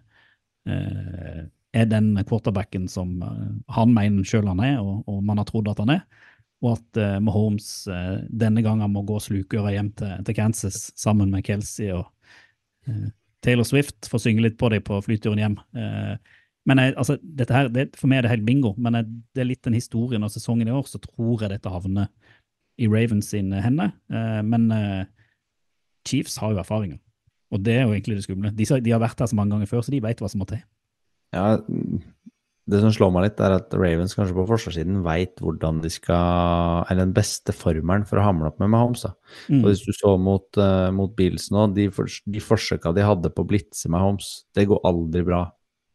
eh, 0.70 1.42
er 1.76 1.90
den 1.90 2.14
quarterbacken 2.28 2.86
som 2.92 3.18
eh, 3.24 3.52
han 3.76 3.92
mener 3.96 4.26
sjøl 4.26 4.48
han 4.52 4.62
er, 4.64 4.80
og, 4.80 5.04
og 5.10 5.22
man 5.26 5.40
har 5.42 5.48
trodd 5.48 5.72
at 5.72 5.82
han 5.82 5.96
er. 5.98 6.06
Og 6.64 6.72
at 6.78 7.00
eh, 7.00 7.18
Mahomes 7.20 7.68
eh, 7.92 8.16
denne 8.32 8.64
gangen 8.64 8.92
må 8.92 9.04
gå 9.06 9.18
slukøra 9.20 9.74
hjem 9.74 9.92
til, 9.98 10.14
til 10.26 10.38
Kansas 10.38 10.88
sammen 10.96 11.32
med 11.32 11.44
Kelsey 11.46 11.90
og 11.92 12.06
eh, 12.88 13.10
Taylor 13.44 13.68
Swift 13.68 14.08
for 14.08 14.18
å 14.18 14.24
synge 14.24 14.46
litt 14.46 14.56
på 14.60 14.70
dem 14.72 14.82
på 14.82 14.98
flyturen 15.04 15.38
hjem. 15.38 15.54
Men 16.66 16.80
jeg, 16.82 16.94
altså, 16.98 17.14
dette 17.22 17.54
her, 17.54 17.68
det, 17.70 17.84
For 17.94 18.10
meg 18.10 18.18
er 18.18 18.26
det 18.26 18.32
helt 18.32 18.46
bingo, 18.48 18.72
men 18.80 18.96
jeg, 18.98 19.06
det 19.36 19.42
er 19.44 19.48
litt 19.52 19.62
den 19.62 19.76
historien 19.76 20.24
av 20.26 20.32
sesongen 20.34 20.66
i 20.66 20.74
år, 20.74 20.88
så 20.88 20.98
tror 21.04 21.44
jeg 21.44 21.52
dette 21.52 21.70
havner 21.70 22.08
i 22.82 22.88
Ravens 22.90 23.28
sine 23.30 23.60
hender. 23.62 23.92
Men 24.42 24.66
Chiefs 26.08 26.40
har 26.42 26.56
jo 26.56 26.58
erfaringer, 26.64 26.98
og 27.54 27.62
det 27.62 27.76
er 27.78 27.84
jo 27.84 27.94
egentlig 27.94 28.18
det 28.18 28.26
skumle. 28.26 28.52
De, 28.54 28.66
de 28.66 28.94
har 28.94 29.02
vært 29.02 29.20
her 29.22 29.30
så 29.30 29.38
mange 29.38 29.54
ganger 29.54 29.70
før, 29.70 29.84
så 29.86 29.94
de 29.94 30.02
vet 30.02 30.22
hva 30.22 30.30
som 30.30 30.42
må 30.42 30.48
til. 30.50 30.62
Ja, 31.34 31.56
det 32.66 32.80
som 32.82 32.90
slår 32.90 33.12
meg 33.14 33.28
litt, 33.28 33.40
er 33.42 33.54
at 33.60 33.74
Ravens 33.78 34.16
kanskje 34.18 34.34
på 34.34 34.46
forsvarssiden 34.48 34.98
veit 35.06 35.38
hvordan 35.42 35.78
de 35.84 35.90
skal 35.92 36.82
Eller 36.90 37.04
den 37.04 37.14
beste 37.14 37.54
formelen 37.54 38.06
for 38.08 38.18
å 38.18 38.24
hamle 38.26 38.50
opp 38.50 38.58
med 38.62 38.72
Mahomes. 38.72 39.04
da. 39.06 39.12
Mm. 39.46 39.60
Og 39.60 39.68
hvis 39.70 39.84
du 39.86 39.92
så 39.94 40.16
mot, 40.18 40.48
uh, 40.58 40.90
mot 40.94 41.12
Bills 41.14 41.46
nå, 41.54 41.68
de, 41.76 41.86
for, 41.94 42.10
de 42.10 42.42
forsøka 42.42 42.90
de 42.96 43.06
hadde 43.06 43.30
på 43.30 43.44
å 43.44 43.50
blitse 43.52 43.90
Mahomes, 43.92 44.32
det 44.58 44.66
går 44.66 44.82
aldri 44.88 45.22
bra. 45.28 45.44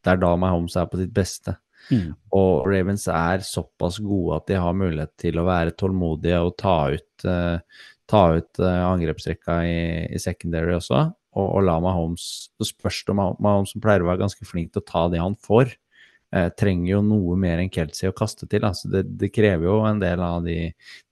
Det 0.01 0.13
er 0.13 0.23
da 0.23 0.31
Mahomes 0.39 0.79
er 0.79 0.87
på 0.87 1.01
sitt 1.01 1.11
beste. 1.15 1.57
Mm. 1.91 2.13
Og 2.39 2.69
Ravens 2.69 3.07
er 3.11 3.43
såpass 3.43 3.99
gode 3.99 4.39
at 4.39 4.47
de 4.47 4.59
har 4.63 4.77
mulighet 4.77 5.11
til 5.19 5.41
å 5.41 5.47
være 5.49 5.75
tålmodige 5.75 6.39
og 6.39 6.55
ta 6.61 6.77
ut, 6.95 7.25
uh, 7.27 7.59
ta 8.07 8.23
ut 8.37 8.63
uh, 8.63 8.85
angrepsrekka 8.93 9.59
i, 9.67 9.81
i 10.07 10.23
secondary 10.23 10.77
også, 10.79 11.09
og, 11.31 11.47
og 11.47 11.63
la 11.63 11.77
Mahomes 11.83 12.25
Så 12.59 12.67
spørs 12.71 13.03
det 13.07 13.15
om 13.15 13.21
Mahomes, 13.39 13.73
som 13.73 13.83
pleier 13.83 14.03
å 14.03 14.09
være 14.09 14.23
ganske 14.25 14.47
flink 14.47 14.73
til 14.73 14.83
å 14.83 14.87
ta 14.87 15.05
det 15.11 15.21
han 15.21 15.37
får, 15.39 15.73
eh, 16.35 16.49
trenger 16.59 16.89
jo 16.95 17.01
noe 17.07 17.37
mer 17.39 17.61
enn 17.61 17.71
Kelsey 17.71 18.11
å 18.11 18.15
kaste 18.17 18.49
til. 18.51 18.65
Altså 18.67 18.91
det, 18.91 19.05
det 19.19 19.31
krever 19.33 19.69
jo 19.69 19.79
en 19.87 20.01
del 20.01 20.23
av 20.25 20.43
de, 20.47 20.59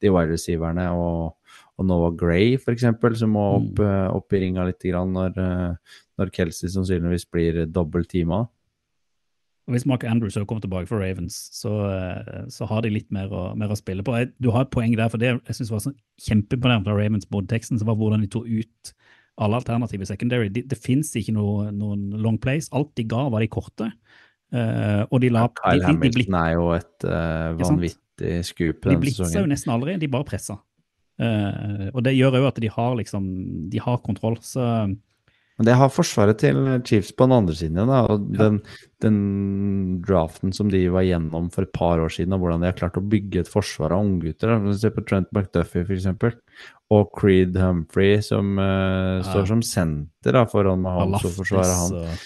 de 0.01 0.13
wide 0.13 0.35
receiverne 0.35 0.89
og, 0.95 1.35
og 1.79 1.87
Noah 1.87 2.13
Gray, 2.19 2.55
f.eks., 2.59 2.87
som 3.21 3.35
må 3.35 3.47
opp, 3.57 3.79
mm. 3.79 4.15
opp 4.19 4.35
i 4.35 4.43
ringa 4.43 4.67
litt 4.67 4.83
grann 4.83 5.15
når, 5.15 5.35
eh, 5.39 5.99
når 6.19 6.33
Kelsey 6.35 6.71
sannsynligvis 6.73 7.29
blir 7.31 7.65
dobbelt 7.71 8.11
teama. 8.11 8.45
Og 9.69 9.75
Hvis 9.75 9.85
Mark 9.85 10.03
Andrews 10.03 10.33
kommer 10.49 10.63
tilbake 10.63 10.89
for 10.89 10.97
Ravens, 10.97 11.35
så, 11.53 11.71
eh, 11.93 12.45
så 12.49 12.65
har 12.65 12.81
de 12.81 12.89
litt 12.89 13.11
mer 13.13 13.29
å, 13.29 13.51
mer 13.55 13.69
å 13.69 13.77
spille 13.77 14.03
på. 14.03 14.17
Du 14.41 14.49
har 14.51 14.65
et 14.65 14.73
poeng 14.73 14.95
der, 14.97 15.11
for 15.13 15.21
det 15.21 15.35
jeg 15.35 15.59
synes 15.59 15.71
var 15.71 15.83
sånn 15.83 15.99
kjempeimponerende 16.25 16.89
fra 16.89 16.97
Ravens 16.97 17.29
både 17.29 17.51
teksten, 17.53 17.77
så 17.77 17.85
var 17.85 17.99
hvordan 17.99 18.25
de 18.25 18.31
tok 18.33 18.49
ut 18.49 18.93
alle 19.39 19.59
alternative 19.61 20.07
secondary. 20.09 20.49
Det, 20.53 20.65
det 20.71 20.77
fins 20.79 21.13
ikke 21.17 21.33
noe, 21.35 21.69
noen 21.75 22.09
long 22.19 22.39
plays. 22.41 22.69
Alt 22.75 22.91
de 22.99 23.05
ga, 23.09 23.25
var 23.31 23.43
de 23.43 23.49
korte. 23.51 23.89
Uh, 24.49 25.05
og 25.13 25.19
de 25.21 25.29
la 25.29 25.45
Kyle 25.53 25.77
de, 25.77 25.83
de, 25.83 25.85
Hamilton 25.85 26.37
er 26.39 26.53
jo 26.55 26.69
et 26.73 27.05
uh, 27.05 27.51
vanvittig 27.59 27.99
skup 27.99 28.07
vanvittig 28.19 28.45
skup 28.47 28.79
de 28.81 28.89
denne 28.89 29.01
blitsa 29.03 29.27
jo 29.35 29.45
nesten 29.49 29.73
aldri, 29.73 29.97
de 30.01 30.09
bare 30.11 30.27
pressa. 30.27 30.57
Uh, 31.19 31.89
og 31.93 32.01
det 32.05 32.15
gjør 32.15 32.39
òg 32.39 32.47
at 32.47 32.59
de 32.63 32.71
har 32.71 32.95
liksom 32.95 33.25
De 33.71 33.81
har 33.83 33.99
kontroll. 34.03 34.37
Så 34.41 34.63
Men 35.59 35.67
det 35.67 35.75
har 35.75 35.91
forsvaret 35.91 36.39
til 36.39 36.55
Chiefs 36.87 37.11
på 37.11 37.25
den 37.27 37.35
andre 37.35 37.53
siden. 37.59 37.75
Da. 37.83 37.99
Og 38.07 38.29
Ja. 38.31 38.45
den, 38.45 38.61
den 39.03 40.01
draften 40.07 40.53
som 40.55 40.69
de 40.71 40.85
var 40.87 41.03
gjennom 41.03 41.49
for 41.51 41.67
et 41.67 41.73
par 41.75 41.99
år 41.99 42.07
siden, 42.15 42.31
og 42.33 42.39
hvordan 42.39 42.61
de 42.63 42.69
har 42.71 42.77
klart 42.79 42.95
å 42.95 43.03
bygge 43.03 43.41
et 43.41 43.51
forsvar 43.51 43.91
av 43.91 44.05
unggutter. 44.05 44.55
Se 44.79 44.89
på 44.89 45.03
Trent 45.03 45.27
McDuffie, 45.35 45.83
f.eks. 45.83 46.07
Og 46.89 47.11
Creed 47.11 47.59
Humphrey, 47.59 48.21
som 48.23 48.55
eh, 48.57 49.19
står 49.27 49.51
som 49.51 49.61
senter 49.61 50.39
da, 50.39 50.45
foran 50.47 50.79
Mahomes 50.79 51.27
og 51.27 51.35
forsvarer 51.41 51.75
han. 51.75 52.17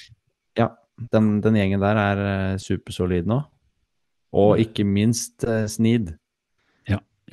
Ja, 0.62 0.70
den, 1.12 1.40
den 1.42 1.58
gjengen 1.58 1.82
der 1.82 1.98
er 1.98 2.22
uh, 2.54 2.62
supersolid 2.62 3.26
nå. 3.26 3.40
Og 4.38 4.62
ikke 4.62 4.86
minst 4.86 5.42
uh, 5.50 5.66
Sneed, 5.66 6.14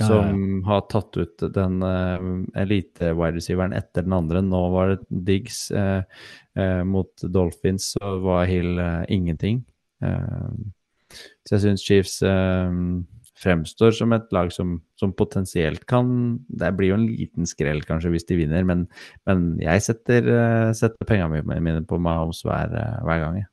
Ja, 0.00 0.06
som 0.08 0.62
har 0.64 0.86
tatt 0.88 1.16
ut 1.20 1.42
den 1.54 1.82
uh, 1.84 2.44
elite-wide 2.58 3.36
receiveren 3.36 3.76
etter 3.76 4.06
den 4.06 4.16
andre. 4.16 4.40
Nå 4.44 4.62
var 4.72 4.94
det 4.94 5.24
Diggs 5.28 5.66
uh, 5.76 6.00
uh, 6.56 6.82
mot 6.88 7.26
Dolphins, 7.28 7.92
så 7.94 8.16
var 8.24 8.48
Hill 8.50 8.78
eh, 8.80 9.04
ingenting. 9.12 9.62
Eh, 10.04 10.50
så 11.44 11.56
jeg 11.56 11.64
syns 11.64 11.84
Chiefs 11.84 12.20
eh, 12.26 12.74
fremstår 13.40 13.94
som 13.96 14.12
et 14.16 14.28
lag 14.36 14.52
som, 14.52 14.76
som 15.00 15.14
potensielt 15.16 15.86
kan 15.88 16.38
Det 16.46 16.70
blir 16.76 16.92
jo 16.92 16.98
en 16.98 17.06
liten 17.08 17.48
skrell 17.48 17.80
kanskje 17.88 18.12
hvis 18.14 18.28
de 18.28 18.38
vinner, 18.42 18.66
men, 18.68 18.84
men 19.28 19.54
jeg 19.62 19.86
setter, 19.86 20.28
setter 20.76 21.08
pengene 21.08 21.42
mine 21.60 21.84
på 21.88 21.98
Mahomes 22.02 22.44
hver, 22.46 22.74
eh, 22.76 23.00
hver 23.06 23.24
gang. 23.24 23.40
jeg. 23.42 23.50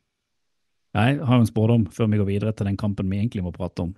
Jeg 0.97 1.21
har 1.29 1.39
en 1.39 1.49
spådom 1.49 1.87
før 1.93 2.11
vi 2.11 2.19
går 2.21 2.31
videre 2.31 2.55
til 2.57 2.69
den 2.69 2.79
kampen 2.79 3.09
vi 3.11 3.19
egentlig 3.21 3.45
må 3.45 3.53
prate 3.55 3.85
om. 3.85 3.95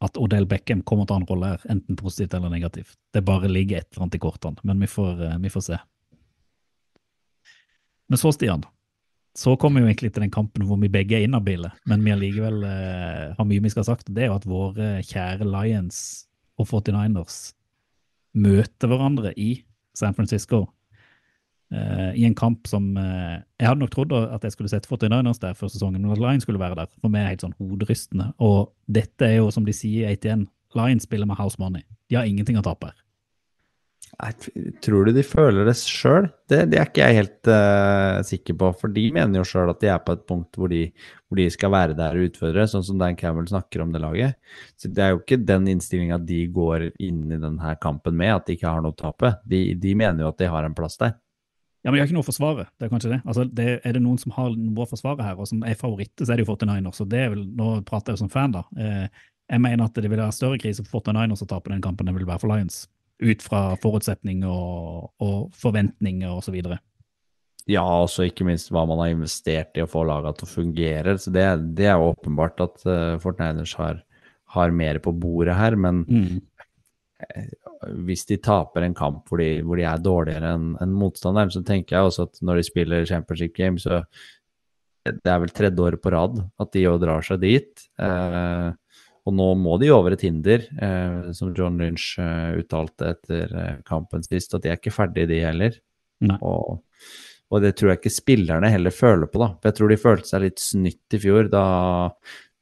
At 0.00 0.16
Odell 0.16 0.46
Beckham 0.48 0.80
kommer 0.86 1.04
til 1.04 1.14
å 1.14 1.18
ha 1.18 1.22
en 1.22 1.28
rolle 1.28 1.52
her, 1.52 1.64
enten 1.72 1.98
positivt 2.00 2.34
eller 2.34 2.52
negativt. 2.52 2.96
Det 3.12 3.20
bare 3.26 3.50
ligger 3.50 3.82
et 3.82 3.88
eller 3.90 4.06
annet 4.06 4.16
i 4.16 4.22
kortene, 4.22 4.64
men 4.64 4.80
vi 4.80 4.88
får, 4.88 5.24
eh, 5.26 5.38
vi 5.42 5.52
får 5.52 5.66
se. 5.66 5.80
Men 8.08 8.18
så, 8.18 8.32
Stian, 8.32 8.64
så 9.36 9.54
kommer 9.60 9.80
vi 9.80 9.86
jo 9.86 9.90
egentlig 9.92 10.12
til 10.14 10.24
den 10.24 10.32
kampen 10.34 10.64
hvor 10.66 10.80
vi 10.80 10.90
begge 10.90 11.18
er 11.18 11.28
inhabile, 11.28 11.70
men 11.86 12.02
vi 12.02 12.14
allikevel 12.14 12.64
eh, 12.66 13.36
har 13.36 13.46
mye 13.46 13.62
vi 13.62 13.70
skal 13.70 13.84
ha 13.84 13.90
sagt. 13.92 14.10
Det 14.10 14.24
er 14.24 14.32
jo 14.32 14.38
at 14.40 14.48
våre 14.48 14.90
kjære 15.06 15.46
Lions 15.46 16.00
og 16.58 16.66
49ers 16.72 17.52
møter 18.40 18.90
hverandre 18.90 19.34
i 19.36 19.52
San 19.96 20.16
Francisco 20.16 20.64
eh, 21.72 22.10
i 22.20 22.24
en 22.26 22.36
kamp 22.38 22.68
som 22.70 22.90
uh, 22.98 23.38
Jeg 23.60 23.68
hadde 23.68 23.82
nok 23.82 23.92
trodd 23.94 24.14
at 24.18 24.46
jeg 24.46 24.56
skulle 24.56 24.72
sett 24.72 24.88
49ers 24.90 25.42
der 25.42 25.58
før 25.58 25.72
sesongen, 25.72 26.02
men 26.02 26.14
at 26.14 26.22
Lions 26.22 26.46
skulle 26.46 26.62
være 26.62 26.78
der. 26.82 26.90
For 27.00 27.12
meg 27.12 27.24
er 27.24 27.34
helt 27.34 27.46
sånn 27.46 27.58
hoderystende. 27.58 28.30
Og 28.42 28.72
dette 28.90 29.28
er 29.28 29.38
jo, 29.40 29.52
som 29.54 29.68
de 29.68 29.76
sier 29.76 30.08
i 30.08 30.16
ATN, 30.16 30.48
Lions 30.78 31.06
spiller 31.06 31.28
med 31.28 31.38
house 31.40 31.60
money. 31.60 31.86
De 32.10 32.18
har 32.18 32.28
ingenting 32.28 32.58
å 32.58 32.66
tape 32.66 32.90
her. 32.90 32.98
Tror 34.84 35.06
du 35.06 35.14
de 35.14 35.22
føler 35.24 35.64
det 35.64 35.76
sjøl? 35.78 36.26
Det, 36.50 36.64
det 36.72 36.80
er 36.80 36.88
ikke 36.88 37.06
jeg 37.06 37.16
helt 37.20 37.48
uh, 37.48 38.20
sikker 38.26 38.56
på. 38.58 38.70
For 38.82 38.92
de 38.92 39.06
mener 39.14 39.40
jo 39.40 39.46
sjøl 39.48 39.70
at 39.72 39.80
de 39.80 39.88
er 39.92 40.02
på 40.04 40.16
et 40.16 40.26
punkt 40.28 40.58
hvor 40.58 40.70
de, 40.72 40.82
hvor 41.28 41.40
de 41.40 41.46
skal 41.52 41.72
være 41.72 41.96
der 41.96 42.18
og 42.18 42.28
utfordre, 42.28 42.66
sånn 42.68 42.84
som 42.84 43.00
Dan 43.00 43.16
Campbell 43.20 43.48
snakker 43.48 43.84
om 43.84 43.94
det 43.94 44.02
laget. 44.02 44.36
Så 44.76 44.90
Det 44.92 45.04
er 45.04 45.14
jo 45.14 45.22
ikke 45.22 45.40
den 45.40 45.70
innstillinga 45.72 46.20
de 46.26 46.42
går 46.52 46.90
inn 46.98 47.22
i 47.30 47.40
denne 47.40 47.74
kampen 47.80 48.18
med, 48.18 48.34
at 48.34 48.48
de 48.48 48.58
ikke 48.58 48.68
har 48.68 48.84
noe 48.84 48.96
å 48.96 49.00
tape. 49.00 49.36
De, 49.48 49.62
de 49.80 49.96
mener 49.96 50.26
jo 50.26 50.32
at 50.34 50.42
de 50.42 50.52
har 50.52 50.68
en 50.68 50.76
plass 50.76 51.00
der. 51.00 51.16
Ja, 51.80 51.88
men 51.88 51.96
de 51.96 52.02
har 52.02 52.08
ikke 52.10 52.16
noe 52.18 52.26
å 52.26 52.28
forsvare. 52.28 52.66
Det 52.76 52.86
er 52.86 52.92
kanskje 52.92 53.10
det. 53.14 53.18
Altså, 53.24 53.46
det 53.56 53.68
er 53.88 53.96
det 53.96 54.02
noen 54.04 54.18
som 54.20 54.34
har 54.36 54.52
noe 54.52 54.84
å 54.84 54.88
forsvare 54.90 55.24
her, 55.24 55.38
og 55.40 55.48
som 55.48 55.62
er 55.64 55.78
favoritter, 55.80 56.26
så 56.26 56.34
er 56.34 56.40
det 56.40 56.44
jo 56.44 56.52
49ers. 56.52 57.00
Og 57.00 57.08
det 57.08 57.22
er 57.24 57.32
vel, 57.32 57.46
nå 57.56 57.70
prater 57.88 58.12
jeg 58.12 58.18
jo 58.18 58.24
som 58.26 58.32
fan, 58.32 58.52
da. 58.52 58.66
Eh, 58.76 59.06
jeg 59.50 59.64
mener 59.64 59.86
at 59.86 59.96
det 59.96 60.10
vil 60.10 60.20
være 60.20 60.36
større 60.36 60.60
krise 60.60 60.84
for 60.84 61.00
49ers 61.00 61.42
å 61.42 61.48
tape 61.48 61.72
den 61.72 61.80
kampen 61.84 62.06
enn 62.06 62.12
det 62.12 62.20
vil 62.20 62.28
være 62.28 62.42
for 62.42 62.52
Lions. 62.52 62.84
Ut 63.20 63.42
fra 63.44 63.62
forutsetninger 63.80 64.52
og, 64.52 65.08
og 65.24 65.56
forventninger 65.56 66.28
og 66.28 66.44
så 66.44 66.52
videre. 66.54 66.78
Ja, 67.68 67.82
også 67.84 68.24
ikke 68.28 68.46
minst 68.48 68.70
hva 68.72 68.84
man 68.88 69.00
har 69.02 69.12
investert 69.12 69.76
i 69.76 69.82
å 69.84 69.88
få 69.90 70.04
laga 70.08 70.32
til 70.36 70.48
å 70.48 70.52
fungere. 70.52 71.16
Så 71.20 71.32
det, 71.32 71.44
det 71.76 71.88
er 71.88 71.98
jo 72.00 72.12
åpenbart 72.12 72.62
at 72.64 72.86
uh, 72.88 73.18
Fortniners 73.22 73.74
har, 73.78 74.00
har 74.56 74.72
mer 74.74 75.00
på 75.02 75.12
bordet 75.16 75.56
her. 75.56 75.76
Men 75.80 76.04
Mm. 76.08 76.40
Hvis 78.06 78.26
de 78.28 78.36
taper 78.42 78.84
en 78.84 78.96
kamp 78.96 79.28
hvor 79.28 79.40
de, 79.40 79.62
hvor 79.64 79.80
de 79.80 79.86
er 79.88 80.02
dårligere 80.02 80.52
enn 80.56 80.74
en 80.82 80.92
motstanderen, 80.96 81.52
så 81.52 81.62
tenker 81.66 81.96
jeg 81.96 82.10
også 82.10 82.28
at 82.28 82.42
når 82.44 82.60
de 82.60 82.66
spiller 82.68 83.08
championship 83.08 83.56
game, 83.56 83.80
så 83.80 84.02
det 85.06 85.32
er 85.32 85.40
vel 85.40 85.52
tredje 85.54 85.80
året 85.80 86.02
på 86.02 86.12
rad 86.12 86.42
at 86.60 86.72
de 86.74 86.84
jo 86.84 86.98
drar 87.00 87.24
seg 87.24 87.40
dit. 87.42 87.86
Eh, 88.00 88.68
og 89.28 89.36
nå 89.36 89.48
må 89.60 89.76
de 89.80 89.90
over 89.92 90.14
et 90.16 90.24
hinder, 90.24 90.64
eh, 90.80 91.30
som 91.36 91.52
John 91.56 91.78
Lynch 91.80 92.14
eh, 92.20 92.58
uttalte 92.60 93.12
etter 93.14 93.56
eh, 93.62 93.80
kampen 93.86 94.24
sist, 94.24 94.54
at 94.56 94.64
de 94.64 94.72
er 94.72 94.80
ikke 94.80 94.94
ferdige, 94.94 95.28
de 95.30 95.40
heller. 95.44 95.76
Og, 96.40 96.80
og 97.50 97.64
det 97.64 97.74
tror 97.78 97.92
jeg 97.92 98.00
ikke 98.00 98.12
spillerne 98.12 98.72
heller 98.72 98.94
føler 98.94 99.28
på, 99.30 99.40
da. 99.42 99.52
For 99.56 99.70
jeg 99.70 99.78
tror 99.78 99.92
de 99.92 100.00
følte 100.00 100.30
seg 100.30 100.44
litt 100.46 100.62
snytt 100.62 101.16
i 101.16 101.20
fjor, 101.22 101.50
da, 101.52 101.64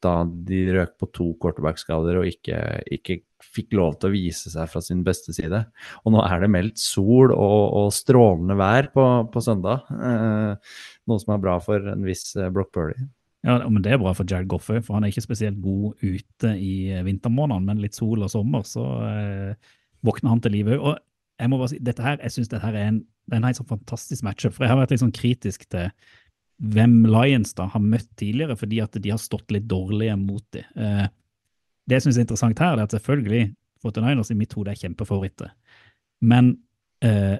da 0.03 0.13
de 0.27 0.61
røk 0.75 0.95
på 0.99 1.09
to 1.15 1.31
quarterback-skader 1.41 2.21
og 2.21 2.29
ikke, 2.29 2.59
ikke 2.99 3.21
fikk 3.45 3.75
lov 3.77 3.97
til 3.99 4.09
å 4.09 4.13
vise 4.13 4.51
seg 4.51 4.69
fra 4.71 4.81
sin 4.83 5.03
beste 5.05 5.33
side. 5.35 5.61
Og 6.03 6.15
nå 6.15 6.23
er 6.25 6.43
det 6.43 6.51
meldt 6.51 6.81
sol 6.81 7.33
og, 7.35 7.61
og 7.79 7.93
strålende 7.95 8.57
vær 8.59 8.91
på, 8.93 9.05
på 9.31 9.43
søndag. 9.43 9.87
Eh, 9.93 10.75
noe 11.09 11.23
som 11.23 11.35
er 11.35 11.43
bra 11.43 11.55
for 11.63 11.91
en 11.93 12.05
viss 12.07 12.33
eh, 12.37 12.51
Brock 12.53 12.73
Burley. 12.75 13.09
Ja, 13.47 13.55
men 13.69 13.83
det 13.85 13.93
er 13.95 14.01
bra 14.01 14.11
for 14.15 14.27
Jared 14.27 14.49
Goff 14.51 14.67
òg, 14.67 14.81
for 14.83 14.97
han 14.97 15.05
er 15.07 15.13
ikke 15.13 15.23
spesielt 15.23 15.61
god 15.63 16.01
ute 16.03 16.55
i 16.59 16.91
eh, 16.91 17.03
vintermånedene, 17.07 17.69
men 17.69 17.83
litt 17.83 17.95
sol 17.95 18.25
og 18.25 18.31
sommer, 18.33 18.65
så 18.67 18.83
eh, 19.07 19.69
våkner 20.05 20.33
han 20.33 20.41
til 20.43 20.57
live 20.57 20.75
òg. 20.75 20.89
Og 20.91 21.39
jeg 21.39 21.51
må 21.51 21.59
bare 21.61 21.71
si, 21.71 21.79
dette 21.87 22.03
her, 22.03 22.17
jeg 22.19 22.35
syns 22.35 22.51
dette 22.51 22.65
her 22.65 22.75
er 22.75 22.89
en, 22.91 23.03
det 23.29 23.37
er 23.37 23.39
en 23.39 23.47
helt 23.47 23.61
sånn 23.61 23.69
fantastisk 23.69 24.25
matchup, 24.27 24.57
for 24.57 24.65
jeg 24.65 24.73
har 24.73 24.81
vært 24.81 24.91
litt 24.91 25.03
sånn 25.05 25.15
kritisk 25.15 25.63
til 25.71 25.87
hvem 26.59 26.97
Lions 27.07 27.55
da 27.55 27.69
har 27.71 27.83
møtt 27.83 28.09
tidligere, 28.19 28.57
fordi 28.59 28.81
at 28.83 28.97
de 28.99 29.13
har 29.13 29.21
stått 29.21 29.53
litt 29.55 29.69
dårlige 29.71 30.17
mot 30.19 30.43
dem. 30.55 30.67
Eh, 30.75 31.05
det 31.89 31.97
jeg 31.97 32.07
syns 32.07 32.19
er 32.19 32.27
interessant 32.27 32.61
her, 32.61 32.77
er 32.77 32.85
at 32.85 32.95
selvfølgelig 32.95 33.49
49ers 33.83 34.31
i 34.33 34.37
mitt 34.37 34.53
hode 34.57 34.71
er 34.71 34.79
kjempefavoritter. 34.79 35.51
Men 36.29 36.51
eh, 37.05 37.37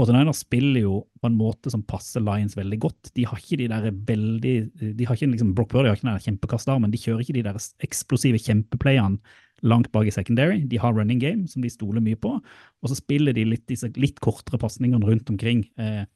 49ers 0.00 0.42
spiller 0.44 0.84
jo 0.84 0.94
på 1.20 1.28
en 1.28 1.36
måte 1.36 1.72
som 1.72 1.82
passer 1.84 2.22
Lions 2.24 2.56
veldig 2.56 2.78
godt. 2.80 3.10
De 3.16 3.26
har 3.28 3.40
ikke 3.40 3.58
de 3.60 3.68
der 3.72 3.88
veldig 4.08 4.54
de 4.96 5.06
har 5.06 5.16
ikke 5.16 5.28
liksom, 5.34 5.52
Brock 5.56 5.72
Purdy 5.72 5.90
har 5.90 5.98
ikke 5.98 6.08
den 6.08 6.24
kjempekastarmen. 6.26 6.92
De 6.92 7.00
kjører 7.00 7.24
ikke 7.24 7.36
de 7.36 7.44
der 7.44 7.58
eksplosive 7.84 8.40
kjempeplayene 8.40 9.20
langt 9.66 9.90
bak 9.92 10.08
i 10.08 10.14
secondary. 10.14 10.62
De 10.68 10.78
har 10.80 10.94
running 10.96 11.20
game, 11.20 11.48
som 11.48 11.60
de 11.60 11.72
stoler 11.72 12.00
mye 12.04 12.16
på. 12.16 12.32
Og 12.80 12.88
så 12.88 12.96
spiller 12.96 13.36
de 13.36 13.44
litt, 13.50 13.66
disse 13.68 13.90
litt 14.00 14.22
kortere 14.24 14.60
pasningene 14.60 15.04
rundt 15.04 15.28
omkring. 15.32 15.66
Eh, 15.76 16.06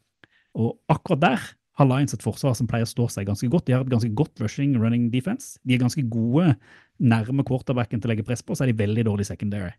og 0.56 0.78
akkurat 0.88 1.24
der 1.26 1.44
har 1.74 1.86
Lions 1.90 2.14
et 2.14 2.22
forsvar 2.22 2.54
som 2.54 2.68
pleier 2.70 2.86
å 2.86 2.90
stå 2.90 3.08
seg 3.10 3.26
ganske 3.26 3.48
godt. 3.50 3.66
De 3.66 3.74
har 3.74 3.82
et 3.82 3.90
ganske 3.90 4.12
godt 4.14 4.38
rushing 4.44 4.76
running 4.78 5.08
defense. 5.10 5.58
De 5.66 5.74
er 5.74 5.82
ganske 5.82 6.04
gode 6.10 6.52
nærme 7.02 7.42
quarterbacken 7.46 7.98
til 8.00 8.06
å 8.06 8.12
legge 8.12 8.24
press 8.26 8.44
på, 8.46 8.54
så 8.54 8.62
er 8.62 8.70
de 8.70 8.78
veldig 8.78 9.02
dårlige 9.08 9.26
secondary. 9.32 9.72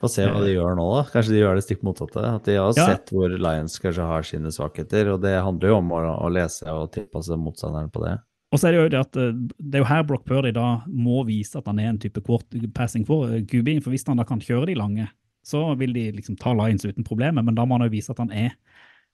Få 0.00 0.08
se 0.12 0.28
hva 0.30 0.38
de 0.44 0.52
gjør 0.54 0.76
nå, 0.78 0.84
da. 0.94 1.02
Kanskje 1.10 1.34
de 1.34 1.40
gjør 1.42 1.58
det 1.58 1.64
stikk 1.66 1.82
motsatte. 1.82 2.22
At 2.22 2.46
de 2.46 2.54
har 2.60 2.70
Ja. 2.78 2.86
sett 2.92 3.10
hvor 3.10 3.28
Lions 3.34 3.78
kanskje 3.82 4.06
har 4.06 4.22
sine 4.22 4.52
svakheter. 4.54 5.10
Og 5.14 5.20
det 5.22 5.34
handler 5.42 5.68
jo 5.72 5.76
om 5.82 5.90
å, 5.90 6.00
å 6.22 6.30
lese 6.30 6.62
og 6.70 6.92
tilpasse 6.94 7.34
motstanderen 7.36 7.90
på 7.90 8.04
det. 8.06 8.18
Og 8.52 8.58
så 8.58 8.68
er 8.68 8.72
det 8.72 8.78
jo 8.80 8.88
det 8.94 9.00
at 9.00 9.16
eh, 9.16 9.32
det 9.58 9.74
er 9.78 9.82
jo 9.84 9.90
her 9.90 10.02
Brock 10.06 10.24
Purdy 10.26 10.50
da 10.54 10.82
må 10.86 11.24
vise 11.26 11.58
at 11.58 11.66
han 11.70 11.78
er 11.78 11.90
en 11.92 11.98
type 12.02 12.22
quart 12.26 12.46
passing 12.74 13.04
for 13.06 13.30
eh, 13.30 13.42
QB, 13.46 13.76
for 13.82 13.90
hvis 13.94 14.06
han 14.06 14.18
da 14.18 14.24
kan 14.26 14.40
kjøre 14.42 14.66
de 14.70 14.74
lange, 14.78 15.06
så 15.46 15.76
vil 15.78 15.92
de 15.94 16.08
liksom 16.16 16.38
ta 16.38 16.50
Lions 16.54 16.82
uten 16.84 17.06
problemer, 17.06 17.42
men 17.46 17.54
da 17.54 17.62
må 17.64 17.78
han 17.78 17.86
jo 17.86 17.92
vise 17.94 18.10
at 18.10 18.18
han 18.18 18.30
er 18.34 18.50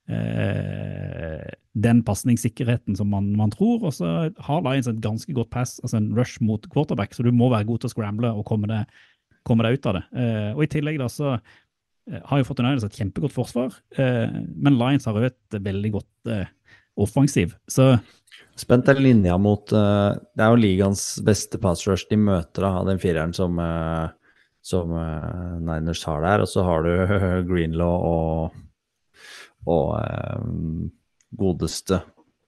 eh, 0.08 1.44
den 1.76 2.02
pasningssikkerheten 2.06 2.96
som 2.98 3.10
man, 3.12 3.28
man 3.36 3.52
tror, 3.52 3.84
og 3.84 3.94
så 3.96 4.30
har 4.30 4.64
Lions 4.64 4.88
et 4.90 5.02
ganske 5.04 5.32
godt 5.36 5.52
pass, 5.52 5.76
altså 5.82 6.00
en 6.00 6.10
rush 6.16 6.42
mot 6.44 6.64
quarterback, 6.72 7.14
så 7.14 7.26
du 7.26 7.32
må 7.34 7.50
være 7.52 7.68
god 7.68 7.82
til 7.82 7.90
å 7.90 7.94
scramble 7.94 8.32
og 8.32 8.46
komme 8.48 8.70
deg, 8.70 8.98
komme 9.46 9.66
deg 9.66 9.78
ut 9.78 9.88
av 9.90 9.98
det. 9.98 10.04
Eh, 10.16 10.50
og 10.54 10.64
i 10.64 10.70
tillegg 10.72 11.00
da 11.02 11.10
så 11.12 11.36
eh, 11.36 12.20
har 12.30 12.42
jo 12.42 12.48
Fortinanders 12.48 12.88
et 12.88 13.00
kjempegodt 13.00 13.36
forsvar, 13.36 13.76
eh, 14.00 14.38
men 14.56 14.78
Lions 14.80 15.08
har 15.08 15.18
jo 15.20 15.30
et 15.30 15.60
veldig 15.70 15.96
godt 15.98 16.32
eh, 16.32 16.46
offensiv, 16.96 17.58
så 17.68 17.94
Spent 18.56 18.88
er 18.88 19.00
linja 19.00 19.36
mot 19.40 19.72
uh, 19.76 20.16
Det 20.32 20.44
er 20.44 20.52
jo 20.52 20.60
ligaens 20.60 21.02
beste 21.24 21.60
pass 21.60 21.84
rush 21.88 22.08
de 22.10 22.18
møter, 22.20 22.64
av 22.64 22.88
den 22.88 23.00
fireren 23.00 23.34
som, 23.36 23.58
uh, 23.60 24.08
som 24.64 24.94
uh, 24.96 25.56
Niners 25.60 26.04
har 26.08 26.24
der. 26.24 26.44
Og 26.44 26.48
så 26.50 26.64
har 26.64 26.86
du 26.86 26.92
Greenlaw 27.50 28.06
og, 28.08 28.62
og 29.66 29.96
eh, 30.00 30.44
godeste 31.36 32.00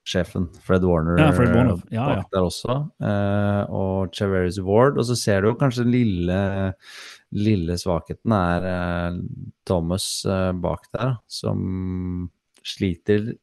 sjefen 0.09 0.47
Fred 0.65 0.81
Warner, 0.87 1.19
Ja, 1.21 1.31
Fred 1.35 1.51
Warner. 1.53 1.75
eh, 1.91 1.93
Ja, 1.99 2.05
bak 2.07 2.17
ja. 2.23 2.23
der 2.33 2.45
også. 2.47 2.77
eh, 3.05 3.61
og 3.69 4.13
Cheveris 4.15 4.57
Ward. 4.65 4.97
Og 4.97 5.05
så 5.05 5.15
ser 5.19 5.41
du 5.45 5.51
kanskje 5.59 5.83
den 5.85 5.93
lille, 5.93 6.39
lille 7.35 7.77
svakheten 7.77 8.33
er 8.33 8.65
eh, 8.71 9.19
Thomas 9.69 10.07
eh, 10.25 10.51
bak 10.57 10.87
der, 10.95 11.17
som 11.29 12.29
sliter 12.65 13.35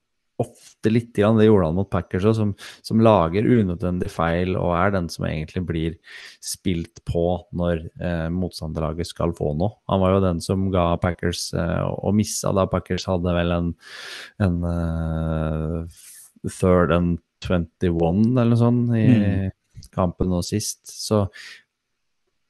ofte 0.43 0.91
litt, 0.93 1.13
grann, 1.17 1.39
det 1.41 1.47
gjorde 1.49 1.71
han 1.71 1.77
mot 1.79 1.91
Packers 1.91 2.27
òg, 2.29 2.37
som, 2.39 2.53
som 2.85 3.03
lager 3.05 3.47
unødvendig 3.49 4.11
feil 4.13 4.57
og 4.59 4.75
er 4.77 4.95
den 4.95 5.09
som 5.13 5.27
egentlig 5.29 5.63
blir 5.69 5.99
spilt 6.45 7.03
på 7.09 7.25
når 7.57 7.87
eh, 7.97 8.27
motstanderlaget 8.35 9.09
skal 9.09 9.35
få 9.37 9.55
noe. 9.57 9.79
Han 9.91 10.03
var 10.03 10.17
jo 10.17 10.25
den 10.27 10.43
som 10.45 10.69
ga 10.75 10.89
Packers 11.03 11.49
eh, 11.57 11.83
og 11.87 12.17
missa 12.19 12.53
da 12.57 12.67
Packers 12.71 13.09
hadde 13.09 13.37
vel 13.37 13.55
en, 13.57 13.71
en 14.45 14.59
eh, 14.73 16.03
third 16.49 16.93
and 16.95 17.23
21 17.47 18.35
eller 18.37 18.53
noe 18.53 18.61
sånt 18.61 18.97
i 18.97 19.87
kampen 19.95 20.31
nå 20.33 20.43
sist. 20.45 20.85
Så 20.89 21.27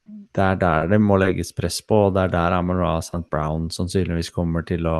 det 0.07 0.43
er 0.43 0.59
der 0.59 0.91
det 0.93 0.99
må 1.03 1.17
legges 1.19 1.51
press 1.55 1.81
på, 1.83 2.07
og 2.07 2.15
det 2.15 2.27
er 2.27 2.35
der 2.35 2.55
Amon 2.55 2.79
Ra 2.79 2.97
St. 3.01 3.25
Brown 3.31 3.67
sannsynligvis 3.73 4.31
kommer 4.35 4.63
til 4.67 4.87
å 4.87 4.99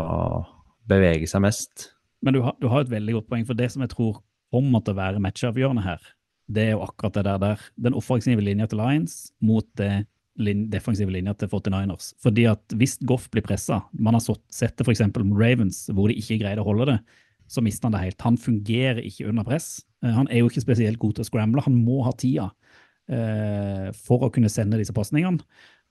bevege 0.88 1.30
seg 1.30 1.44
mest. 1.46 1.92
Men 2.26 2.38
du 2.38 2.42
har, 2.46 2.56
du 2.62 2.68
har 2.72 2.84
et 2.84 2.92
veldig 2.92 3.20
godt 3.20 3.30
poeng, 3.32 3.46
for 3.48 3.58
det 3.58 3.70
som 3.74 3.84
jeg 3.86 3.94
tror 3.94 4.22
kommer 4.54 4.82
til 4.84 4.96
å 4.96 5.00
være 5.00 5.22
matchavgjørende 5.24 5.84
her, 5.86 6.04
det 6.48 6.70
er 6.70 6.76
jo 6.78 6.86
akkurat 6.86 7.18
det 7.18 7.26
der, 7.28 7.42
der 7.44 7.66
den 7.88 7.98
offensive 8.00 8.44
linja 8.44 8.70
til 8.72 8.80
Lions 8.80 9.18
mot 9.44 9.68
det 9.80 10.06
lin, 10.40 10.68
defensive 10.72 11.12
linja 11.12 11.34
til 11.38 11.50
49ers. 11.52 12.14
Fordi 12.24 12.46
at 12.50 12.76
hvis 12.78 12.98
Goff 13.10 13.28
blir 13.34 13.46
pressa, 13.46 13.82
man 13.94 14.18
har 14.18 14.24
sett 14.24 14.78
det 14.78 14.86
f.eks. 14.86 15.04
med 15.18 15.38
Ravens, 15.38 15.86
hvor 15.92 16.12
de 16.12 16.18
ikke 16.20 16.40
greide 16.44 16.64
å 16.64 16.68
holde 16.68 16.92
det, 16.94 16.98
så 17.52 17.64
mister 17.64 17.88
han 17.88 17.96
det 17.96 18.04
helt. 18.06 18.26
Han 18.28 18.40
fungerer 18.40 19.02
ikke 19.08 19.28
under 19.30 19.48
press. 19.48 19.82
Eh, 20.04 20.12
Han 20.14 20.28
er 20.30 20.44
jo 20.44 20.52
ikke 20.52 20.64
spesielt 20.66 21.00
god 21.00 21.18
til 21.18 21.26
å 21.26 21.30
scramble. 21.30 21.64
Han 21.64 21.78
må 21.80 22.02
ha 22.06 22.12
tida 22.16 22.50
eh, 23.08 23.88
for 23.96 24.28
å 24.28 24.32
kunne 24.34 24.52
sende 24.52 24.80
disse 24.80 24.96
pasningene. 24.96 25.44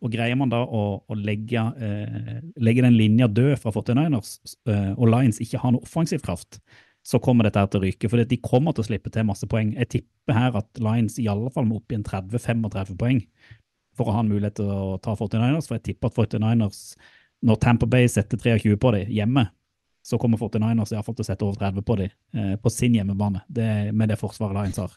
Og 0.04 0.12
greier 0.12 0.36
man 0.36 0.50
da 0.52 0.60
å, 0.60 0.82
å 1.08 1.16
legge, 1.16 1.62
eh, 1.80 2.40
legge 2.60 2.84
den 2.84 2.98
linja 2.98 3.28
død 3.32 3.54
fra 3.62 3.72
49ers, 3.72 4.34
eh, 4.68 4.90
og 4.92 5.08
Lions 5.08 5.40
ikke 5.40 5.60
har 5.62 5.72
noe 5.72 5.86
offensiv 5.86 6.20
kraft, 6.24 6.60
så 7.06 7.20
kommer 7.22 7.46
dette 7.46 7.62
her 7.62 7.70
til 7.70 7.80
å 7.80 7.86
ryke. 7.86 8.10
For 8.10 8.20
de 8.20 8.38
kommer 8.42 8.74
til 8.74 8.84
å 8.84 8.88
slippe 8.88 9.12
til 9.14 9.26
masse 9.28 9.46
poeng. 9.48 9.72
Jeg 9.78 9.92
tipper 9.94 10.36
her 10.36 10.58
at 10.58 10.82
Lions 10.82 11.20
i 11.22 11.28
alle 11.30 11.52
fall 11.54 11.68
må 11.68 11.78
opp 11.80 11.94
i 11.94 11.98
en 11.98 12.06
30-35 12.06 12.96
poeng 12.98 13.22
for 13.96 14.10
å 14.10 14.16
ha 14.18 14.24
en 14.24 14.32
mulighet 14.32 14.58
til 14.58 14.72
å 14.72 14.96
ta 15.02 15.14
49ers. 15.16 15.68
For 15.68 15.78
jeg 15.78 15.86
tipper 15.92 16.10
at 16.10 16.18
49ers, 16.18 16.80
når 17.46 17.60
Tamper 17.62 17.88
Bay 17.92 18.10
setter 18.10 18.40
23 18.42 18.74
på 18.82 18.92
dem 18.96 19.14
hjemme, 19.14 19.46
så 20.06 20.18
kommer 20.22 20.38
49ers 20.38 20.92
i 20.92 20.98
hvert 20.98 21.06
fall 21.06 21.16
til 21.18 21.24
å 21.24 21.28
sette 21.30 21.46
over 21.46 21.58
30 21.58 21.86
på 21.86 21.96
dem 21.98 22.10
eh, 22.38 22.54
på 22.62 22.70
sin 22.70 22.94
hjemmebane, 22.94 23.42
det, 23.50 23.70
med 23.96 24.12
det 24.12 24.18
forsvaret 24.20 24.54
Lions 24.54 24.78
har. 24.78 24.92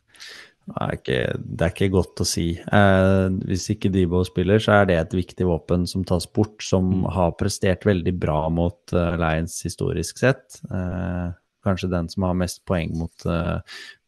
Det 0.69 0.85
er 0.85 0.95
ikke, 0.97 1.19
det 1.41 1.65
er 1.65 1.71
ikke 1.73 1.89
godt 1.93 2.21
å 2.21 2.27
si. 2.27 2.45
Eh, 2.61 3.25
hvis 3.49 3.65
ikke 3.73 3.91
Debo 3.93 4.21
spiller, 4.27 4.61
så 4.61 4.79
er 4.79 4.89
det 4.89 4.97
et 4.99 5.15
viktig 5.17 5.47
våpen 5.49 5.87
som 5.89 6.05
tas 6.07 6.27
bort, 6.29 6.61
som 6.65 7.07
har 7.09 7.33
prestert 7.39 7.87
veldig 7.89 8.13
bra 8.21 8.43
mot 8.53 8.93
uh, 8.93 9.15
Lions 9.17 9.57
historisk 9.65 10.21
sett. 10.21 10.59
Eh, 10.69 11.31
kanskje 11.65 11.89
den 11.91 12.09
som 12.11 12.27
har 12.27 12.37
mest 12.37 12.61
poeng 12.69 12.93
mot, 12.99 13.25
uh, 13.25 13.57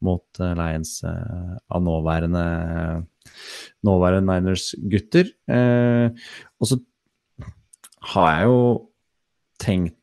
mot 0.05 0.41
uh, 0.43 0.53
Lions 0.59 0.99
av 1.03 1.82
nåværende, 1.84 2.45
nåværende 3.88 4.38
Niners-gutter. 4.38 5.34
Eh, 5.49 6.30
og 6.62 6.70
så 6.70 6.78
har 8.14 8.36
jeg 8.36 8.51
jo 8.51 8.62
tenkt 9.62 9.97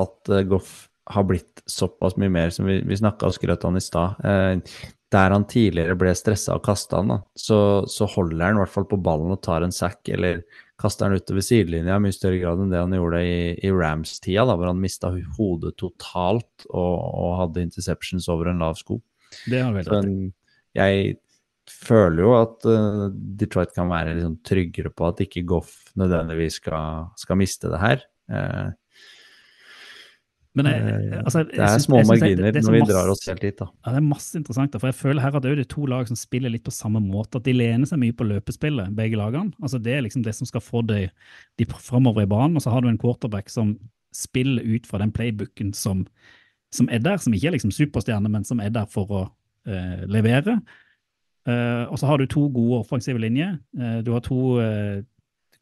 at 0.00 0.32
Goff 0.48 0.88
har 1.10 1.26
blitt 1.26 1.62
såpass 1.70 2.16
mye 2.20 2.30
mer 2.32 2.52
som 2.54 2.68
vi, 2.68 2.80
vi 2.86 2.98
snakka 2.98 3.28
og 3.28 3.36
skrøt 3.36 3.66
han 3.66 3.78
i 3.78 3.84
stad. 3.84 4.20
Eh, 4.24 4.90
der 5.10 5.34
han 5.34 5.46
tidligere 5.50 5.96
ble 5.98 6.12
stressa 6.14 6.54
og 6.56 6.64
kasta 6.66 7.00
han, 7.00 7.14
da, 7.14 7.20
så, 7.38 7.60
så 7.90 8.06
holder 8.10 8.44
han 8.44 8.58
i 8.58 8.62
hvert 8.62 8.74
fall 8.74 8.86
på 8.90 9.00
ballen 9.02 9.34
og 9.34 9.40
tar 9.42 9.66
en 9.66 9.74
sack, 9.74 10.02
eller 10.12 10.44
kaster 10.80 11.08
han 11.08 11.18
utover 11.18 11.44
sidelinja 11.44 11.98
i 11.98 12.04
mye 12.04 12.16
større 12.16 12.38
grad 12.40 12.62
enn 12.62 12.70
det 12.72 12.80
han 12.80 12.94
gjorde 12.96 13.22
i, 13.26 13.40
i 13.66 13.72
Rams-tida, 13.74 14.46
da, 14.48 14.54
hvor 14.54 14.70
han 14.70 14.82
mista 14.82 15.10
hodet 15.36 15.74
totalt 15.82 16.68
og, 16.70 16.94
og 17.00 17.34
hadde 17.42 17.66
interceptions 17.66 18.30
over 18.32 18.52
en 18.52 18.62
lav 18.62 18.78
sko. 18.80 19.00
Det 19.50 19.60
har 19.62 19.74
vel 19.74 19.90
rett 19.90 20.30
jeg 20.78 21.16
føler 21.70 22.22
jo 22.22 22.34
at 22.38 22.66
uh, 22.66 23.08
Detroit 23.10 23.72
kan 23.74 23.90
være 23.90 24.14
liksom 24.16 24.36
tryggere 24.46 24.92
på 24.94 25.08
at 25.08 25.22
ikke 25.24 25.42
Goff 25.48 25.72
nødvendigvis 25.98 26.60
skal, 26.60 27.10
skal 27.18 27.38
miste 27.38 27.70
det 27.72 27.80
her. 27.82 28.04
Men 28.30 28.76
jeg, 30.56 30.66
eh, 30.66 31.18
altså, 31.22 31.44
jeg 31.44 31.52
det 31.54 31.66
er 31.66 31.78
små 31.78 32.00
marginer 32.08 32.48
er 32.48 32.56
når 32.58 32.72
vi 32.74 32.80
masse- 32.80 32.92
drar 32.92 33.10
oss 33.12 33.26
helt 33.28 33.40
dit, 33.40 33.56
da. 33.56 33.68
Ja, 33.86 33.92
det 33.92 34.00
er 34.00 34.06
masse 34.08 34.34
interessant, 34.36 34.72
da, 34.72 34.78
for 34.82 34.88
jeg 34.90 34.98
føler 34.98 35.22
her 35.22 35.36
at 35.36 35.42
det 35.44 35.52
er 35.58 35.64
to 35.70 35.86
lag 35.86 36.08
som 36.08 36.16
spiller 36.16 36.50
litt 36.50 36.64
på 36.66 36.72
samme 36.74 36.98
måte. 37.00 37.36
At 37.38 37.44
de 37.46 37.52
lener 37.54 37.86
seg 37.86 38.00
mye 38.02 38.12
på 38.12 38.26
løpespillet, 38.26 38.90
begge 38.96 39.16
lagene. 39.16 39.52
Altså 39.62 39.78
Det 39.80 39.94
er 39.94 40.02
liksom 40.02 40.24
det 40.26 40.34
som 40.34 40.46
skal 40.46 40.60
få 40.60 40.82
de, 40.86 41.08
de 41.56 41.64
framover 41.66 42.22
i 42.22 42.26
banen. 42.26 42.56
Og 42.56 42.62
så 42.62 42.70
har 42.74 42.80
du 42.82 42.88
en 42.88 42.98
quarterback 42.98 43.48
som 43.48 43.78
spiller 44.12 44.62
ut 44.66 44.86
fra 44.90 44.98
den 44.98 45.12
playbooken 45.12 45.72
som, 45.72 46.06
som 46.74 46.88
er 46.90 46.98
der, 46.98 47.16
som 47.22 47.32
ikke 47.32 47.46
er 47.46 47.54
liksom 47.54 47.70
superstjerne, 47.70 48.28
men 48.28 48.42
som 48.44 48.58
er 48.60 48.70
der 48.74 48.86
for 48.90 49.06
å 49.06 49.22
eh, 49.70 50.02
levere. 50.10 50.58
Eh, 51.46 51.84
og 51.86 51.96
så 51.96 52.06
har 52.10 52.18
du 52.18 52.26
to 52.26 52.48
gode 52.50 52.82
offensive 52.82 53.18
linjer. 53.22 53.54
Eh, 53.78 54.00
du 54.02 54.10
har 54.12 54.20
to 54.20 54.58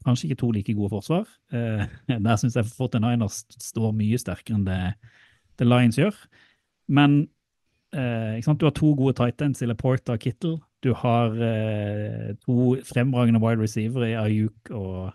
Kanskje 0.09 0.28
ikke 0.28 0.40
to 0.40 0.52
like 0.54 0.76
gode 0.76 0.92
forsvar. 0.96 1.26
Uh, 1.52 1.84
der 2.26 2.40
syns 2.40 2.56
jeg 2.56 2.70
49ers 2.72 3.42
står 3.70 3.92
mye 3.96 4.20
sterkere 4.20 4.59
enn 4.59 4.68
det, 4.68 4.78
det 5.61 5.68
Lions 5.68 5.98
gjør. 6.00 6.16
Men 6.88 7.20
uh? 7.96 8.54
Du 8.56 8.66
har 8.68 8.76
to 8.76 8.94
gode 8.96 9.18
tight 9.18 9.42
ends 9.44 9.62
i 9.62 9.68
Laporta 9.68 10.16
og 10.16 10.24
Kittle. 10.24 10.56
Du 10.84 10.94
har 10.94 11.34
uh, 11.34 12.32
to 12.46 12.78
fremragende 12.86 13.42
wide 13.42 13.61
receiver 13.61 14.06
i 14.06 14.16
Ayuk 14.16 14.72
og 14.72 15.12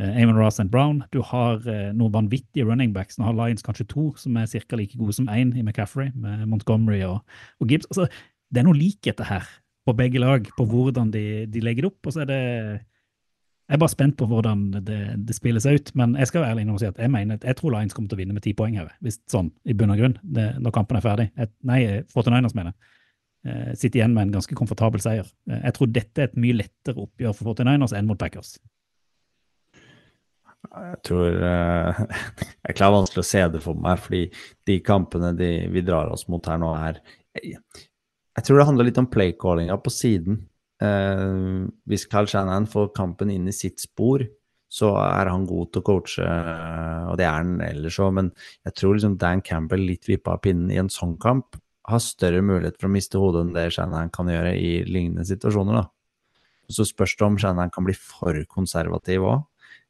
Amon 0.00 0.38
Ross 0.38 0.58
and 0.58 0.70
Brown. 0.72 1.02
Du 1.12 1.20
har 1.20 1.60
noen 1.92 2.14
vanvittige 2.14 2.64
running 2.64 2.94
backs. 2.94 3.18
Nå 3.18 3.26
har 3.28 3.36
Lions 3.36 3.62
kanskje 3.62 3.84
to 3.90 4.06
som 4.16 4.38
er 4.40 4.48
ca. 4.48 4.76
like 4.80 4.96
gode 4.96 5.12
som 5.12 5.28
én 5.28 5.52
i 5.52 5.62
McCaffrey, 5.62 6.08
med 6.16 6.46
Montgomery 6.48 7.02
og, 7.04 7.20
og 7.60 7.68
Gibbs. 7.68 7.86
Altså, 7.92 8.08
det 8.48 8.62
er 8.62 8.66
noe 8.66 8.78
likheter 8.78 9.28
her 9.28 9.44
på 9.86 9.94
begge 9.98 10.22
lag, 10.22 10.48
på 10.56 10.64
hvordan 10.64 11.10
de, 11.12 11.44
de 11.50 11.60
legger 11.60 11.84
det 11.84 11.92
opp. 11.92 12.08
Og 12.08 12.14
så 12.14 12.24
er 12.24 12.30
det 12.30 12.42
Jeg 13.70 13.78
er 13.78 13.80
bare 13.80 13.92
spent 13.92 14.16
på 14.18 14.26
hvordan 14.28 14.64
det, 14.74 14.98
det 15.28 15.36
seg 15.62 15.78
ut. 15.78 15.92
Men 15.98 16.16
jeg 16.18 16.28
skal 16.28 16.42
være 16.42 16.56
ærlig 16.56 16.66
og 16.74 16.80
si 16.82 16.88
at 16.90 16.98
jeg 17.00 17.12
mener 17.12 17.38
at 17.38 17.46
jeg 17.46 17.56
tror 17.56 17.72
Lions 17.72 17.94
kommer 17.96 18.10
til 18.10 18.18
å 18.18 18.22
vinne 18.22 18.36
med 18.36 18.44
ti 18.44 18.52
poeng 18.58 18.74
her, 18.76 18.90
hvis 19.04 19.20
sånn, 19.30 19.52
i 19.64 19.76
bunn 19.78 19.94
og 19.94 20.02
grunn, 20.02 20.16
det, 20.22 20.48
når 20.60 20.74
kampen 20.74 20.98
er 20.98 21.04
ferdig. 21.04 21.28
Jeg, 21.38 21.52
nei, 21.68 21.78
49ers 22.12 22.56
mener 22.58 22.74
jeg. 22.74 22.90
Eh, 23.42 23.70
sitter 23.78 23.98
igjen 23.98 24.12
med 24.14 24.28
en 24.28 24.36
ganske 24.36 24.58
komfortabel 24.58 25.02
seier. 25.02 25.26
Eh, 25.50 25.62
jeg 25.64 25.76
tror 25.78 25.90
dette 25.94 26.22
er 26.22 26.30
et 26.30 26.38
mye 26.38 26.58
lettere 26.60 27.02
oppgjør 27.06 27.34
for 27.38 27.54
49ers 27.54 27.94
enn 27.98 28.10
mot 28.10 28.20
Packers. 28.20 28.54
Jeg 30.72 31.00
tror 31.08 31.40
eh, 31.42 32.02
Jeg 32.68 32.76
klarer 32.78 33.00
vanskelig 33.00 33.24
å 33.24 33.30
se 33.30 33.42
det 33.56 33.62
for 33.64 33.78
meg, 33.78 33.98
fordi 34.04 34.22
de 34.68 34.78
kampene 34.86 35.32
de, 35.38 35.50
vi 35.74 35.82
drar 35.86 36.12
oss 36.14 36.28
mot 36.30 36.46
her 36.46 36.60
nå, 36.62 36.70
er 36.78 37.00
jeg, 37.34 37.58
jeg 38.32 38.46
tror 38.46 38.60
det 38.60 38.68
handler 38.68 38.88
litt 38.88 39.00
om 39.00 39.10
playcallinga 39.10 39.76
på 39.82 39.92
siden. 39.92 40.38
Eh, 40.82 41.66
hvis 41.90 42.06
Kyle 42.10 42.30
Shanahan 42.30 42.68
får 42.70 42.92
kampen 42.96 43.30
inn 43.30 43.46
i 43.50 43.54
sitt 43.54 43.82
spor, 43.82 44.24
så 44.72 44.94
er 44.96 45.28
han 45.28 45.44
god 45.46 45.72
til 45.72 45.82
å 45.82 45.84
coache, 45.84 46.24
eh, 46.24 47.02
og 47.10 47.18
det 47.20 47.26
er 47.28 47.42
han 47.42 47.58
ellers 47.64 47.98
òg, 48.00 48.14
men 48.16 48.30
jeg 48.64 48.78
tror 48.80 48.96
liksom 48.96 49.18
Dan 49.20 49.42
Campbell, 49.44 49.84
litt 49.84 50.08
vippa 50.08 50.38
av 50.38 50.42
pinnen 50.46 50.72
i 50.72 50.80
en 50.80 50.88
sånn 50.92 51.18
kamp, 51.20 51.58
har 51.88 52.00
større 52.00 52.40
mulighet 52.46 52.78
for 52.78 52.88
å 52.88 52.94
miste 52.94 53.20
hodet 53.20 53.42
enn 53.44 53.56
det 53.56 53.66
Shanahan 53.74 54.12
kan 54.14 54.30
gjøre 54.30 54.54
i 54.56 54.84
lignende 54.88 55.26
situasjoner. 55.28 55.82
da. 55.82 55.88
Så 56.72 56.86
spørs 56.88 57.16
det 57.18 57.26
om 57.26 57.38
Shanahan 57.38 57.72
kan 57.74 57.84
bli 57.84 57.94
for 57.98 58.38
konservativ 58.48 59.26
òg 59.26 59.42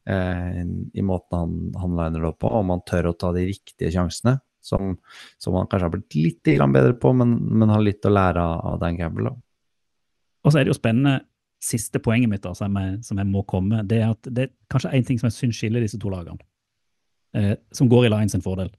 eh, 0.09 0.62
i 0.64 1.05
måten 1.05 1.38
han, 1.38 1.53
han 1.78 1.95
liner 1.99 2.24
det 2.24 2.32
opp 2.32 2.40
på, 2.43 2.51
om 2.51 2.74
han 2.74 2.82
tør 2.88 3.12
å 3.12 3.16
ta 3.18 3.30
de 3.36 3.45
riktige 3.53 3.93
sjansene, 3.95 4.38
som, 4.62 4.97
som 5.43 5.59
han 5.59 5.68
kanskje 5.70 5.88
har 5.88 5.95
blitt 5.95 6.18
litt 6.18 6.43
bedre 6.74 6.95
på, 6.99 7.12
men, 7.18 7.36
men 7.53 7.70
har 7.70 7.82
litt 7.84 8.07
å 8.07 8.12
lære 8.12 8.43
av, 8.43 8.80
Dan 8.82 8.99
Campbell. 8.99 9.30
Da. 9.30 9.36
Og 10.43 10.53
så 10.53 10.59
er 10.59 10.66
det 10.66 10.74
jo 10.74 10.80
spennende 10.80 11.20
Siste 11.62 12.01
poenget 12.03 12.26
mitt 12.26 12.43
da, 12.43 12.51
som, 12.59 12.74
jeg, 12.74 12.97
som 13.07 13.20
jeg 13.20 13.28
må 13.30 13.45
komme, 13.47 13.84
det 13.86 14.01
er 14.03 14.09
at 14.11 14.26
det 14.34 14.49
er 14.49 14.55
kanskje 14.72 14.90
én 14.99 15.05
ting 15.07 15.20
som 15.20 15.28
jeg 15.28 15.36
syns 15.36 15.61
skiller 15.61 15.84
disse 15.84 16.01
to 16.03 16.11
lagene, 16.11 16.43
eh, 17.38 17.53
som 17.70 17.86
går 17.86 18.09
i 18.09 18.11
Lions 18.11 18.34
sin 18.34 18.43
fordel. 18.43 18.72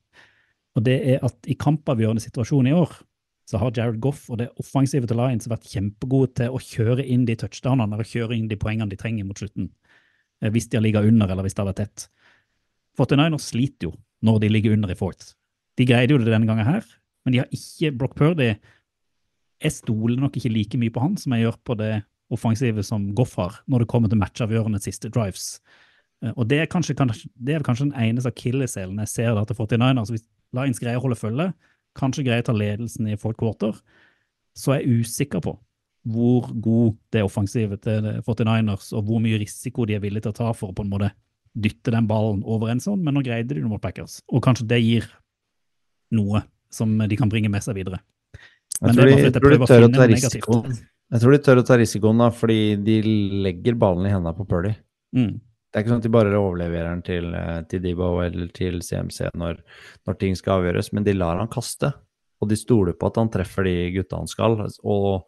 Og 0.76 0.84
det 0.84 0.98
er 1.14 1.24
at 1.24 1.48
i 1.48 1.56
kampavgjørende 1.56 2.20
situasjon 2.26 2.68
i 2.68 2.74
år, 2.76 2.92
så 3.48 3.62
har 3.62 3.72
Jared 3.76 4.02
Goff 4.04 4.26
og 4.28 4.42
det 4.42 4.50
offensive 4.60 5.08
til 5.08 5.20
Lions 5.20 5.48
vært 5.48 5.70
kjempegode 5.72 6.34
til 6.42 6.52
å 6.52 6.60
kjøre 6.60 7.08
inn 7.08 7.24
de 7.28 7.38
touchdownene 7.40 8.00
og 8.00 8.12
kjøre 8.12 8.36
inn 8.36 8.52
de 8.52 8.60
poengene 8.60 8.92
de 8.92 9.00
trenger 9.00 9.28
mot 9.28 9.40
slutten. 9.40 9.70
Eh, 10.44 10.52
Hvis 10.52 10.68
de 10.68 10.80
har 10.80 10.84
ligget 10.84 11.08
under, 11.08 11.32
eller 11.32 11.48
hvis 11.48 11.56
det 11.56 11.64
har 11.64 11.72
vært 11.72 11.84
tett. 11.86 12.08
49ers 13.00 13.48
sliter 13.54 13.90
jo 13.90 13.96
når 14.28 14.44
de 14.44 14.52
ligger 14.52 14.76
under 14.76 14.92
i 14.92 15.00
fourth. 15.00 15.38
De 15.80 15.88
greide 15.88 16.12
jo 16.12 16.20
det 16.20 16.28
denne 16.28 16.52
gangen 16.52 16.68
her, 16.68 16.84
men 17.24 17.34
de 17.34 17.42
har 17.42 17.56
ikke 17.56 17.96
Brock 17.96 18.20
Purdy. 18.20 18.54
Jeg 19.64 19.78
stoler 19.78 20.20
nok 20.20 20.36
ikke 20.38 20.52
like 20.52 20.80
mye 20.80 20.94
på 20.94 21.04
han 21.04 21.16
som 21.20 21.36
jeg 21.36 21.46
gjør 21.46 21.58
på 21.64 21.78
det 21.80 21.94
offensive 22.34 22.84
som 22.84 23.10
Goff 23.16 23.36
har, 23.40 23.60
når 23.70 23.84
det 23.84 23.90
kommer 23.92 24.12
til 24.12 24.20
matchavgjørende 24.20 24.82
siste 24.84 25.12
drives. 25.14 25.60
Eh, 26.24 26.34
Og 26.36 26.48
det 26.50 26.60
er 26.64 26.72
kanskje, 26.72 26.96
det 27.36 27.56
er 27.56 27.66
kanskje 27.66 27.90
den 27.90 28.00
eneste 28.00 28.32
akilleshælen 28.34 29.00
jeg 29.04 29.12
ser 29.12 29.36
da 29.36 29.46
til 29.46 29.56
49ers. 29.56 30.12
Hvis 30.12 30.26
Lions 30.54 30.80
greier 30.80 31.00
å 31.00 31.06
holde 31.06 31.20
følge, 31.20 31.52
kanskje 32.00 32.26
greier 32.26 32.44
å 32.44 32.50
ta 32.50 32.56
ledelsen 32.58 33.08
i 33.08 33.20
fourth 33.20 33.38
quarter, 33.38 33.78
så 34.58 34.76
er 34.76 34.84
jeg 34.84 35.04
usikker 35.04 35.44
på 35.44 35.58
hvor 36.04 36.50
god 36.60 36.98
det 37.16 37.24
offensive 37.24 37.78
til 37.80 38.04
49ers, 38.28 38.90
og 38.92 39.06
hvor 39.08 39.22
mye 39.24 39.40
risiko 39.40 39.86
de 39.88 39.96
er 39.96 40.02
villige 40.04 40.26
til 40.26 40.34
å 40.34 40.40
ta 40.42 40.50
for 40.52 40.74
å 40.74 40.76
på 40.76 40.84
en 40.84 40.92
måte 40.92 41.14
dytte 41.54 41.94
den 41.94 42.10
ballen 42.10 42.42
over 42.44 42.74
en 42.74 42.82
sånn, 42.84 43.00
men 43.06 43.16
nå 43.16 43.22
greide 43.24 43.54
de 43.54 43.62
det 43.62 43.70
mot 43.70 43.82
Packers. 43.82 44.18
Og 44.28 44.44
kanskje 44.44 44.68
det 44.68 44.82
gir 44.84 45.08
noe 46.12 46.44
som 46.74 46.92
de 46.98 47.16
kan 47.16 47.32
bringe 47.32 47.52
med 47.54 47.64
seg 47.64 47.78
videre. 47.78 48.02
Jeg 48.84 48.90
Men 48.90 48.98
tror, 48.98 49.08
de, 49.08 49.16
jeg 49.24 49.34
tror 49.38 49.54
de 49.54 49.58
prøver 49.62 49.64
å 49.64 49.70
tør 49.70 49.86
å 49.86 49.92
ta 49.94 50.06
risikoen. 50.12 50.78
Jeg 51.14 51.22
tror 51.22 51.32
de 51.32 51.42
tør 51.46 51.60
å 51.62 51.66
ta 51.68 51.76
risikoen 51.80 52.22
da, 52.24 52.28
fordi 52.36 52.60
de 52.84 52.96
legger 53.46 53.78
ballen 53.80 54.10
i 54.10 54.12
hendene 54.12 54.36
på 54.36 54.46
Purdy. 54.50 54.74
Mm. 55.16 55.38
Det 55.40 55.80
er 55.80 55.86
ikke 55.86 55.94
sånn 55.94 56.02
at 56.04 56.06
de 56.06 56.14
bare 56.14 56.38
overleverer 56.38 56.90
den 56.90 57.04
til, 57.06 57.30
eh, 57.38 57.62
til 57.70 57.82
Debo 57.82 58.10
eller 58.22 58.50
til 58.54 58.82
CMC 58.84 59.32
når, 59.40 59.62
når 60.06 60.18
ting 60.20 60.36
skal 60.38 60.60
avgjøres, 60.60 60.92
men 60.94 61.08
de 61.08 61.16
lar 61.16 61.40
han 61.40 61.50
kaste. 61.54 61.94
Og 62.44 62.50
de 62.52 62.58
stoler 62.60 62.98
på 62.98 63.08
at 63.08 63.22
han 63.22 63.32
treffer 63.32 63.66
de 63.70 63.76
gutta 63.96 64.20
han 64.20 64.30
skal. 64.30 64.60
Og 64.84 65.24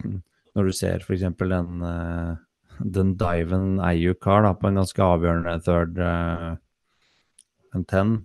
når 0.56 0.70
du 0.70 0.74
ser 0.74 1.04
f.eks. 1.04 1.26
den, 1.44 1.84
eh, 1.90 2.32
den 2.96 3.14
diven 3.20 3.78
Ayuk 3.84 4.24
har 4.30 4.48
på 4.58 4.70
en 4.70 4.80
ganske 4.80 5.10
avgjørende 5.12 5.58
third 5.66 5.98
uh, 6.00 6.54
and 7.74 7.86
ten, 7.90 8.16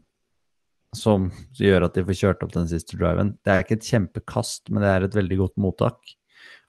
som 0.98 1.28
gjør 1.60 1.86
at 1.86 1.98
de 1.98 2.06
får 2.08 2.18
kjørt 2.22 2.46
opp 2.46 2.54
den 2.56 2.70
siste 2.70 2.98
driven. 2.98 3.36
Det 3.46 3.54
er 3.54 3.66
ikke 3.66 3.78
et 3.78 3.90
kjempekast, 3.90 4.72
men 4.72 4.84
det 4.84 4.92
er 4.92 5.06
et 5.06 5.18
veldig 5.18 5.38
godt 5.44 5.60
mottak. 5.62 6.16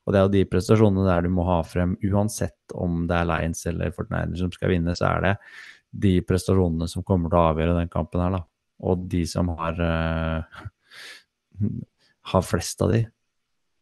Og 0.04 0.12
det 0.12 0.20
er 0.20 0.26
jo 0.26 0.32
de 0.34 0.46
prestasjonene 0.50 1.06
der 1.06 1.24
du 1.24 1.32
må 1.32 1.44
ha 1.48 1.60
frem, 1.64 1.94
uansett 2.04 2.74
om 2.74 3.04
det 3.08 3.16
er 3.16 3.28
Lions 3.28 3.62
eller 3.70 3.94
Fortnite 3.94 4.40
som 4.40 4.52
skal 4.52 4.74
vinne, 4.74 4.96
så 4.96 5.12
er 5.12 5.26
det 5.26 5.34
de 6.04 6.14
prestasjonene 6.24 6.88
som 6.90 7.05
kommer 7.06 7.32
til 7.32 7.40
å 7.40 7.48
avgjøre 7.52 7.78
den 7.80 7.92
kampen 7.92 8.22
her, 8.22 8.36
da. 8.38 8.44
Og 8.80 9.02
de 9.12 9.24
som 9.28 9.51
har 9.59 9.80
uh, 9.80 10.60
har 12.32 12.47
flest 12.47 12.82
av 12.84 12.92
de. 12.94 13.05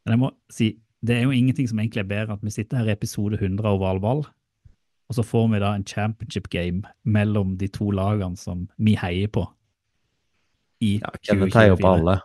Men 0.05 0.15
jeg 0.15 0.23
må 0.23 0.31
si, 0.53 0.71
det 1.05 1.17
er 1.17 1.27
jo 1.27 1.35
ingenting 1.35 1.69
som 1.71 1.81
egentlig 1.81 2.05
er 2.05 2.11
bedre 2.11 2.39
at 2.39 2.45
vi 2.45 2.55
sitter 2.55 2.81
her 2.81 2.91
i 2.91 2.97
episode 2.97 3.39
100 3.39 3.63
av 3.67 3.79
Ovalball, 3.79 4.25
og 5.09 5.17
så 5.17 5.25
får 5.25 5.47
vi 5.55 5.63
da 5.63 5.73
en 5.75 5.87
championship 5.89 6.51
game 6.53 6.83
mellom 7.05 7.57
de 7.61 7.69
to 7.73 7.91
lagene 7.95 8.37
som 8.37 8.67
vi 8.77 8.97
heier 9.01 9.31
på. 9.33 9.47
I 10.85 10.99
Ja, 11.01 11.13
Kenneth 11.25 11.59
heier 11.59 11.75
jo 11.75 11.81
på 11.81 11.91
alle. 11.91 12.19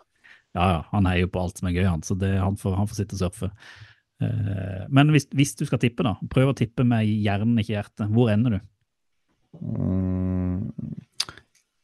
Ja, 0.53 0.65
ja, 0.69 0.81
han 0.91 1.07
heier 1.09 1.25
jo 1.25 1.31
på 1.33 1.41
alt 1.41 1.57
som 1.59 1.69
er 1.69 1.75
gøy, 1.77 1.87
han, 1.87 2.03
så 2.05 2.17
det, 2.19 2.35
han, 2.37 2.57
får, 2.59 2.75
han 2.77 2.89
får 2.89 2.99
sitte 2.99 3.17
og 3.17 3.23
surfe. 3.23 3.49
Uh, 4.21 4.83
men 4.93 5.09
hvis, 5.11 5.25
hvis 5.33 5.55
du 5.57 5.65
skal 5.65 5.81
tippe, 5.81 6.05
da, 6.05 6.13
prøv 6.31 6.51
å 6.51 6.57
tippe 6.57 6.85
med 6.87 7.07
hjernen, 7.09 7.57
ikke 7.61 7.73
hjertet. 7.73 8.05
Hvor 8.13 8.29
ender 8.31 8.57
du? 8.57 8.59
Mm, 9.63 10.69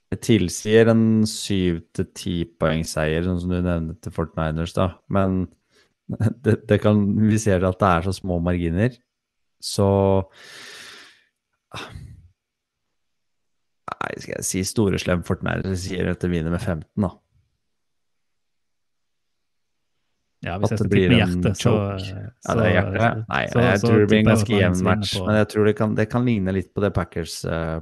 det 0.09 0.19
tilsier 0.25 0.89
en 0.93 1.05
syv 1.29 1.81
til 1.97 2.09
ti 2.17 2.35
poengseier, 2.61 3.25
sånn 3.25 3.41
som 3.41 3.53
du 3.53 3.59
nevnte 3.59 3.97
til 4.05 4.13
Fortniners, 4.13 4.75
da. 4.77 4.91
Men 5.13 5.43
det, 6.45 6.59
det 6.69 6.79
kan, 6.85 7.01
vi 7.25 7.41
ser 7.41 7.65
at 7.67 7.81
det 7.81 7.89
er 7.89 8.09
så 8.09 8.15
små 8.21 8.39
marginer, 8.45 8.93
så 9.59 9.89
Nei, 13.99 14.11
skal 14.23 14.35
jeg 14.37 14.45
si 14.47 14.61
store 14.63 14.99
slem 15.01 15.23
Fortniners 15.27 15.81
sier 15.83 16.07
at 16.13 16.21
det 16.23 16.29
vinner 16.31 16.53
med 16.53 16.61
15, 16.63 16.85
da. 17.03 17.09
Ja, 20.39 20.53
hvis 20.55 20.71
jeg 20.71 20.77
det 20.77 20.79
skal 20.79 20.91
tippe 20.93 21.15
hjertet, 21.19 21.57
så. 21.59 21.71
Ja, 22.47 22.53
det 22.55 22.63
er 22.63 22.71
hjertet. 22.77 23.25
Nei, 23.27 23.41
så- 23.51 23.63
jeg 23.65 23.79
tror 23.83 23.97
det 23.99 24.07
blir 24.07 24.19
en 24.21 24.25
ganske 24.29 24.53
jevn 24.61 24.83
match. 24.87 25.15
Men 25.25 25.35
jeg 25.35 25.47
tror 25.51 25.65
det 25.65 25.75
kan, 25.75 25.95
det 25.95 26.09
kan 26.09 26.25
ligne 26.25 26.53
litt 26.55 26.73
på 26.73 26.81
det 26.85 26.93
Packers 26.95 27.33
uh, 27.45 27.81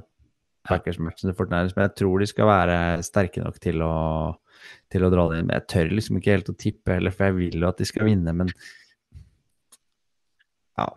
Packers-matchen 0.66 1.30
til 1.30 1.36
Fortnite, 1.38 1.72
men 1.76 1.86
jeg 1.86 1.94
tror 2.02 2.18
de 2.18 2.26
skal 2.26 2.46
være 2.50 3.02
sterke 3.06 3.44
nok 3.44 3.60
til 3.62 3.78
å, 3.80 3.92
til 4.90 5.06
å 5.06 5.10
dra 5.14 5.28
det 5.30 5.38
inn. 5.38 5.46
Men 5.46 5.60
jeg 5.60 5.68
tør 5.70 5.94
liksom 5.94 6.18
ikke 6.18 6.34
helt 6.34 6.50
å 6.50 6.56
tippe 6.58 6.98
heller, 6.98 7.14
for 7.14 7.24
jeg 7.30 7.36
vil 7.38 7.60
jo 7.62 7.68
at 7.70 7.78
de 7.78 7.84
skal 7.88 8.04
vinne, 8.10 8.34
men 8.34 8.50
ja. 10.78 10.88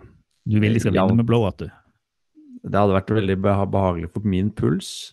Du 0.49 0.57
vil 0.59 0.73
de 0.73 0.79
skal 0.81 0.93
vinne 0.97 1.15
med 1.21 1.25
blowout, 1.29 1.57
du. 1.61 1.69
Det 2.63 2.77
hadde 2.77 2.97
vært 2.97 3.15
veldig 3.15 3.37
behagelig 3.41 4.11
for 4.13 4.27
min 4.27 4.51
puls. 4.53 5.11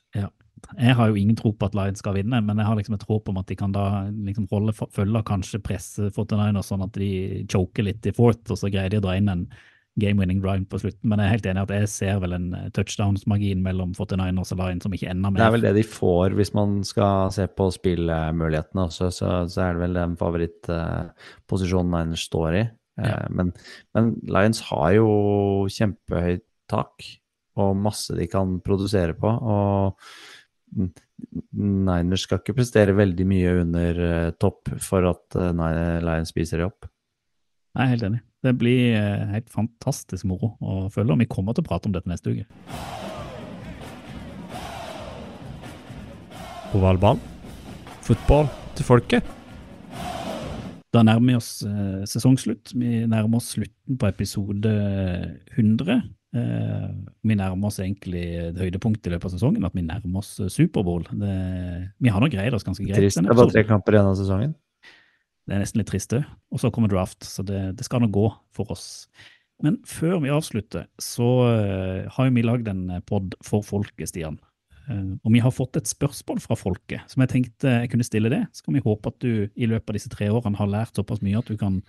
Jeg 0.76 0.96
har 0.98 1.08
jo 1.08 1.16
ingen 1.16 1.36
tro 1.38 1.52
på 1.54 1.68
at 1.68 1.76
Lions 1.78 2.02
skal 2.02 2.16
vinne, 2.18 2.40
men 2.44 2.58
jeg 2.60 2.66
har 2.66 2.76
liksom 2.76 2.96
et 2.98 3.06
håp 3.08 3.30
om 3.30 3.38
at 3.40 3.48
de 3.48 3.56
kan 3.56 3.72
da 3.72 3.86
liksom 4.10 4.48
holde 4.50 4.74
følge, 4.76 5.22
kanskje 5.24 5.62
presse 5.64 6.10
49ers 6.12 6.68
sånn 6.68 6.84
at 6.84 6.98
de 6.98 7.46
choker 7.48 7.86
litt 7.86 8.04
i 8.10 8.12
fourth, 8.12 8.50
og 8.50 8.60
så 8.60 8.70
greier 8.72 8.92
de 8.92 9.00
å 9.00 9.04
dra 9.06 9.16
inn 9.16 9.30
en 9.32 9.46
game-winning 9.98 10.40
drive 10.42 10.66
på 10.70 10.80
slutten. 10.82 11.08
Men 11.10 11.22
jeg 11.22 11.26
er 11.26 11.34
helt 11.36 11.46
enig 11.50 11.62
i 11.62 11.66
at 11.66 11.74
jeg 11.74 11.90
ser 11.90 12.20
vel 12.22 12.34
en 12.36 12.48
eh, 12.54 12.66
touchdowns-margin 12.76 13.62
mellom 13.64 13.94
49ers 13.98 14.52
og 14.54 14.60
Lions 14.62 14.86
som 14.86 14.94
ikke 14.94 15.10
ender 15.10 15.34
Det 15.38 15.46
er 15.46 15.54
vel 15.56 15.66
det 15.66 15.74
de 15.78 15.86
får 15.90 16.36
hvis 16.38 16.52
man 16.54 16.80
skal 16.86 17.32
se 17.34 17.48
på 17.50 17.70
spillmulighetene 17.74 18.84
også, 18.86 19.10
så, 19.14 19.32
så 19.50 19.64
er 19.64 19.74
det 19.74 19.84
vel 19.86 19.98
den 19.98 20.18
favorittposisjonen 20.20 21.94
Niners 21.94 22.26
står 22.28 22.60
i. 22.60 22.66
Eh, 23.00 23.08
Ja. 23.08 23.24
Men, 23.30 23.54
men 23.96 24.12
Lions 24.26 24.62
har 24.70 24.92
jo 24.98 25.08
kjempehøyt 25.72 26.46
tak 26.70 27.08
og 27.58 27.76
masse 27.78 28.14
de 28.16 28.26
kan 28.30 28.58
produsere 28.64 29.16
på. 29.18 29.28
og 29.28 29.98
Niners 31.52 32.26
skal 32.26 32.40
ikke 32.40 32.56
prestere 32.60 32.96
veldig 32.96 33.26
mye 33.28 33.54
under 33.62 34.00
eh, 34.04 34.30
topp 34.40 34.70
for 34.84 35.06
at 35.08 35.38
eh, 35.38 35.98
Lions 36.04 36.32
spiser 36.32 36.62
de 36.62 36.68
opp. 36.68 36.88
Jeg 37.74 37.84
er 37.84 37.92
helt 37.94 38.06
enig. 38.08 38.20
Det 38.44 38.54
blir 38.58 38.94
eh, 38.98 39.24
helt 39.32 39.48
fantastisk 39.50 40.28
moro 40.28 40.54
å 40.60 40.86
følge, 40.94 41.14
og 41.14 41.22
vi 41.22 41.30
kommer 41.30 41.56
til 41.56 41.64
å 41.66 41.70
prate 41.70 41.90
om 41.90 41.96
dette 41.96 42.10
neste 42.10 42.34
uke. 42.34 42.46
Ovalball. 46.76 47.20
Fotball 48.04 48.48
til 48.76 48.86
folket. 48.86 49.34
Da 50.92 51.02
nærmer 51.04 51.32
vi 51.32 51.36
oss 51.36 51.50
sesongslutt. 52.08 52.72
Vi 52.76 53.02
nærmer 53.08 53.40
oss 53.40 53.50
slutten 53.56 53.98
på 54.00 54.08
episode 54.08 54.72
100. 55.56 55.98
Eh, 56.36 56.88
vi 57.24 57.36
nærmer 57.38 57.70
oss 57.70 57.78
egentlig 57.80 58.22
et 58.36 58.58
høydepunkt 58.60 59.06
i 59.08 59.12
løpet 59.14 59.30
av 59.30 59.32
sesongen, 59.32 59.64
at 59.64 59.76
vi 59.76 59.84
nærmer 59.86 60.20
oss 60.20 60.34
eh, 60.42 60.50
Superbowl. 60.52 61.06
Det, 61.08 61.36
vi 62.04 62.12
har 62.12 62.20
nå 62.20 62.28
greid 62.32 62.56
oss 62.56 62.66
ganske 62.66 62.84
greit. 62.84 63.00
Trist. 63.00 63.22
Det 63.24 63.36
bare 63.38 63.54
tre 63.54 63.64
kamper 63.68 63.96
igjen 63.96 64.10
av 64.10 64.18
sesongen. 64.18 64.52
Det 65.48 65.56
er 65.56 65.62
nesten 65.64 65.80
litt 65.80 65.88
trist 65.88 66.12
òg. 66.12 66.26
Og 66.52 66.60
så 66.60 66.70
kommer 66.74 66.92
draft, 66.92 67.22
så 67.24 67.44
det, 67.46 67.62
det 67.78 67.86
skal 67.86 68.04
nå 68.04 68.10
gå 68.12 68.26
for 68.56 68.74
oss. 68.74 69.06
Men 69.64 69.80
før 69.88 70.20
vi 70.22 70.34
avslutter, 70.34 70.84
så 71.00 71.30
eh, 71.48 72.04
har 72.12 72.28
vi 72.36 72.44
lagd 72.44 72.68
en 72.70 73.00
pod 73.08 73.32
for 73.44 73.64
folket, 73.64 74.12
Stian. 74.12 74.36
Og 74.88 75.34
vi 75.34 75.40
har 75.44 75.52
fått 75.52 75.76
et 75.76 75.84
spørsmål 75.84 76.38
fra 76.40 76.56
folket, 76.56 77.02
som 77.12 77.20
jeg 77.20 77.28
tenkte 77.28 77.74
jeg 77.74 77.90
kunne 77.92 78.06
stille 78.06 78.30
det. 78.32 78.38
Så 78.56 78.64
kan 78.64 78.72
vi 78.72 78.80
håpe 78.80 79.10
at 79.10 79.18
du 79.20 79.44
i 79.52 79.68
løpet 79.68 79.92
av 79.92 79.98
disse 79.98 80.08
tre 80.08 80.30
årene 80.32 80.56
har 80.56 80.70
lært 80.72 80.96
såpass 80.96 81.20
mye 81.20 81.42
at 81.42 81.50
du 81.50 81.58
kan 81.60 81.82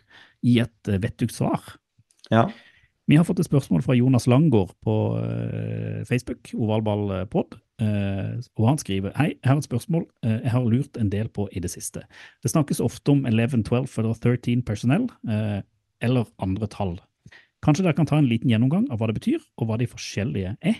gi 0.44 0.58
et 0.60 0.92
vettugt 1.00 1.32
svar. 1.32 1.64
Ja. 2.28 2.50
Vi 3.10 3.18
har 3.18 3.26
fått 3.26 3.40
et 3.42 3.48
spørsmål 3.48 3.82
fra 3.82 3.96
Jonas 3.98 4.28
Langgaard 4.30 4.76
på 4.86 4.96
eh, 5.18 6.02
Facebook, 6.06 6.52
ovalballpod. 6.54 7.56
eh, 7.82 8.36
og 8.60 8.68
han 8.68 8.78
skriver 8.78 9.16
Hei, 9.18 9.32
jeg 9.34 9.50
har 9.50 9.58
et 9.58 9.66
spørsmål 9.66 10.04
eh, 10.22 10.36
jeg 10.44 10.52
har 10.54 10.68
lurt 10.70 11.00
en 11.02 11.10
del 11.10 11.32
på 11.34 11.48
i 11.50 11.60
det 11.64 11.72
siste. 11.74 12.04
Det 12.44 12.52
snakkes 12.54 12.84
ofte 12.86 13.16
om 13.16 13.26
11, 13.26 13.64
12 13.66 13.98
eller 13.98 14.14
13 14.14 14.62
personell, 14.62 15.10
eh, 15.26 15.62
eller 16.06 16.30
andre 16.38 16.70
tall. 16.70 17.00
Kanskje 17.66 17.88
dere 17.88 17.98
kan 17.98 18.06
ta 18.06 18.20
en 18.20 18.30
liten 18.30 18.52
gjennomgang 18.52 18.86
av 18.94 19.02
hva 19.02 19.10
det 19.10 19.18
betyr, 19.18 19.42
og 19.58 19.68
hva 19.72 19.80
de 19.82 19.90
forskjellige 19.90 20.54
er? 20.62 20.78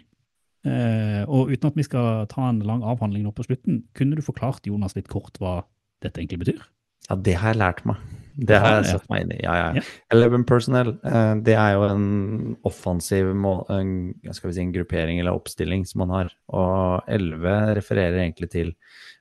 Eh, 0.70 1.24
og 1.26 1.50
uten 1.50 1.72
at 1.72 1.82
vi 1.82 1.88
skal 1.88 2.28
ta 2.30 2.46
en 2.52 2.62
lang 2.62 2.86
avhandling 2.86 3.26
nå 3.26 3.34
på 3.34 3.48
slutten, 3.50 3.88
kunne 3.98 4.14
du 4.14 4.22
forklart 4.22 4.70
Jonas 4.70 4.94
litt 4.94 5.10
kort 5.10 5.42
hva 5.42 5.64
dette 6.06 6.22
egentlig 6.22 6.46
betyr? 6.46 6.62
Ja, 7.10 7.16
det 7.26 7.36
har 7.42 7.54
jeg 7.54 7.60
lært 7.62 7.84
meg. 7.90 7.98
Det 8.40 8.56
har 8.56 8.78
jeg 8.78 8.86
satt 8.94 9.10
meg 9.12 9.24
inn 9.26 9.32
i. 9.36 9.40
Ja, 9.44 9.54
ja. 9.58 9.70
Ja. 9.76 9.82
Eleven 10.16 10.46
personnel, 10.48 10.94
eh, 11.04 11.34
det 11.44 11.56
er 11.60 11.74
jo 11.76 11.82
en 11.90 12.56
offensiv 12.64 13.34
må, 13.36 13.66
en, 13.74 14.14
skal 14.32 14.50
vi 14.50 14.56
si, 14.56 14.62
en 14.64 14.72
gruppering 14.72 15.20
eller 15.20 15.36
oppstilling 15.36 15.84
som 15.90 16.06
man 16.06 16.14
har. 16.16 16.30
Og 16.56 17.04
11 17.12 17.76
refererer 17.82 18.22
egentlig 18.22 18.50
til 18.54 18.72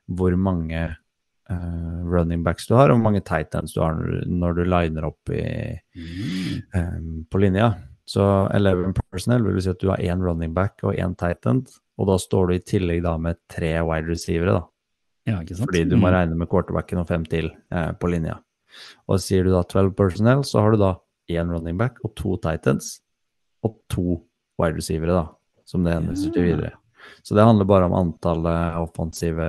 hvor 0.07 0.37
mange 0.39 0.85
uh, 1.51 1.99
running 2.07 2.45
backs 2.47 2.69
du 2.69 2.77
har, 2.79 2.89
og 2.93 2.97
hvor 3.01 3.09
mange 3.11 3.25
tight 3.27 3.55
ends 3.59 3.75
du 3.75 3.83
har 3.83 3.99
når, 3.99 4.55
du- 4.61 4.65
liner 4.71 5.09
opp 5.11 5.35
i, 5.35 5.81
um, 6.79 7.27
på 7.31 7.41
linja. 7.43 7.73
Så 8.09 8.23
11 8.55 8.95
personnel 9.11 9.43
vil 9.45 9.61
si 9.61 9.71
at 9.75 9.81
du 9.83 9.91
har 9.91 10.01
én 10.01 10.23
running 10.25 10.55
back 10.57 10.81
og 10.85 10.95
én 10.97 11.17
tight 11.19 11.45
end, 11.51 11.69
og 11.99 12.07
da 12.09 12.17
står 12.23 12.49
du 12.49 12.55
i 12.55 12.63
tillegg 12.65 13.03
da 13.05 13.17
med 13.21 13.37
tre 13.53 13.75
wide 13.85 14.09
receivere, 14.09 14.61
da. 14.61 14.67
Ja? 15.29 15.41
Fordi 15.65 15.85
du 15.89 15.97
må 15.97 16.09
Mm. 16.09 16.15
regne 16.17 16.37
med 16.41 16.49
quarterbacken 16.49 16.99
og 17.03 17.07
fem 17.09 17.25
til 17.29 17.51
eh, 17.71 17.93
på 17.93 18.11
linja. 18.11 18.39
Og 19.09 19.21
sier 19.21 19.45
du 19.45 19.51
da 19.53 19.63
12 19.63 19.95
personnel, 19.97 20.43
så 20.45 20.61
har 20.63 20.73
du 20.73 20.79
da 20.79 20.95
én 21.31 21.51
running 21.53 21.77
back 21.79 21.99
og 22.05 22.15
to 22.17 22.37
titans 22.41 23.01
og 23.65 23.77
to 23.91 24.23
wide 24.59 24.77
receivere, 24.77 25.13
da, 25.13 25.29
som 25.67 25.85
det 25.85 25.93
henviser 25.95 26.33
til 26.33 26.45
videre. 26.49 26.73
Så 27.25 27.35
det 27.35 27.45
handler 27.45 27.65
bare 27.65 27.85
om 27.89 27.95
antallet 27.97 28.77
offensive 28.77 29.47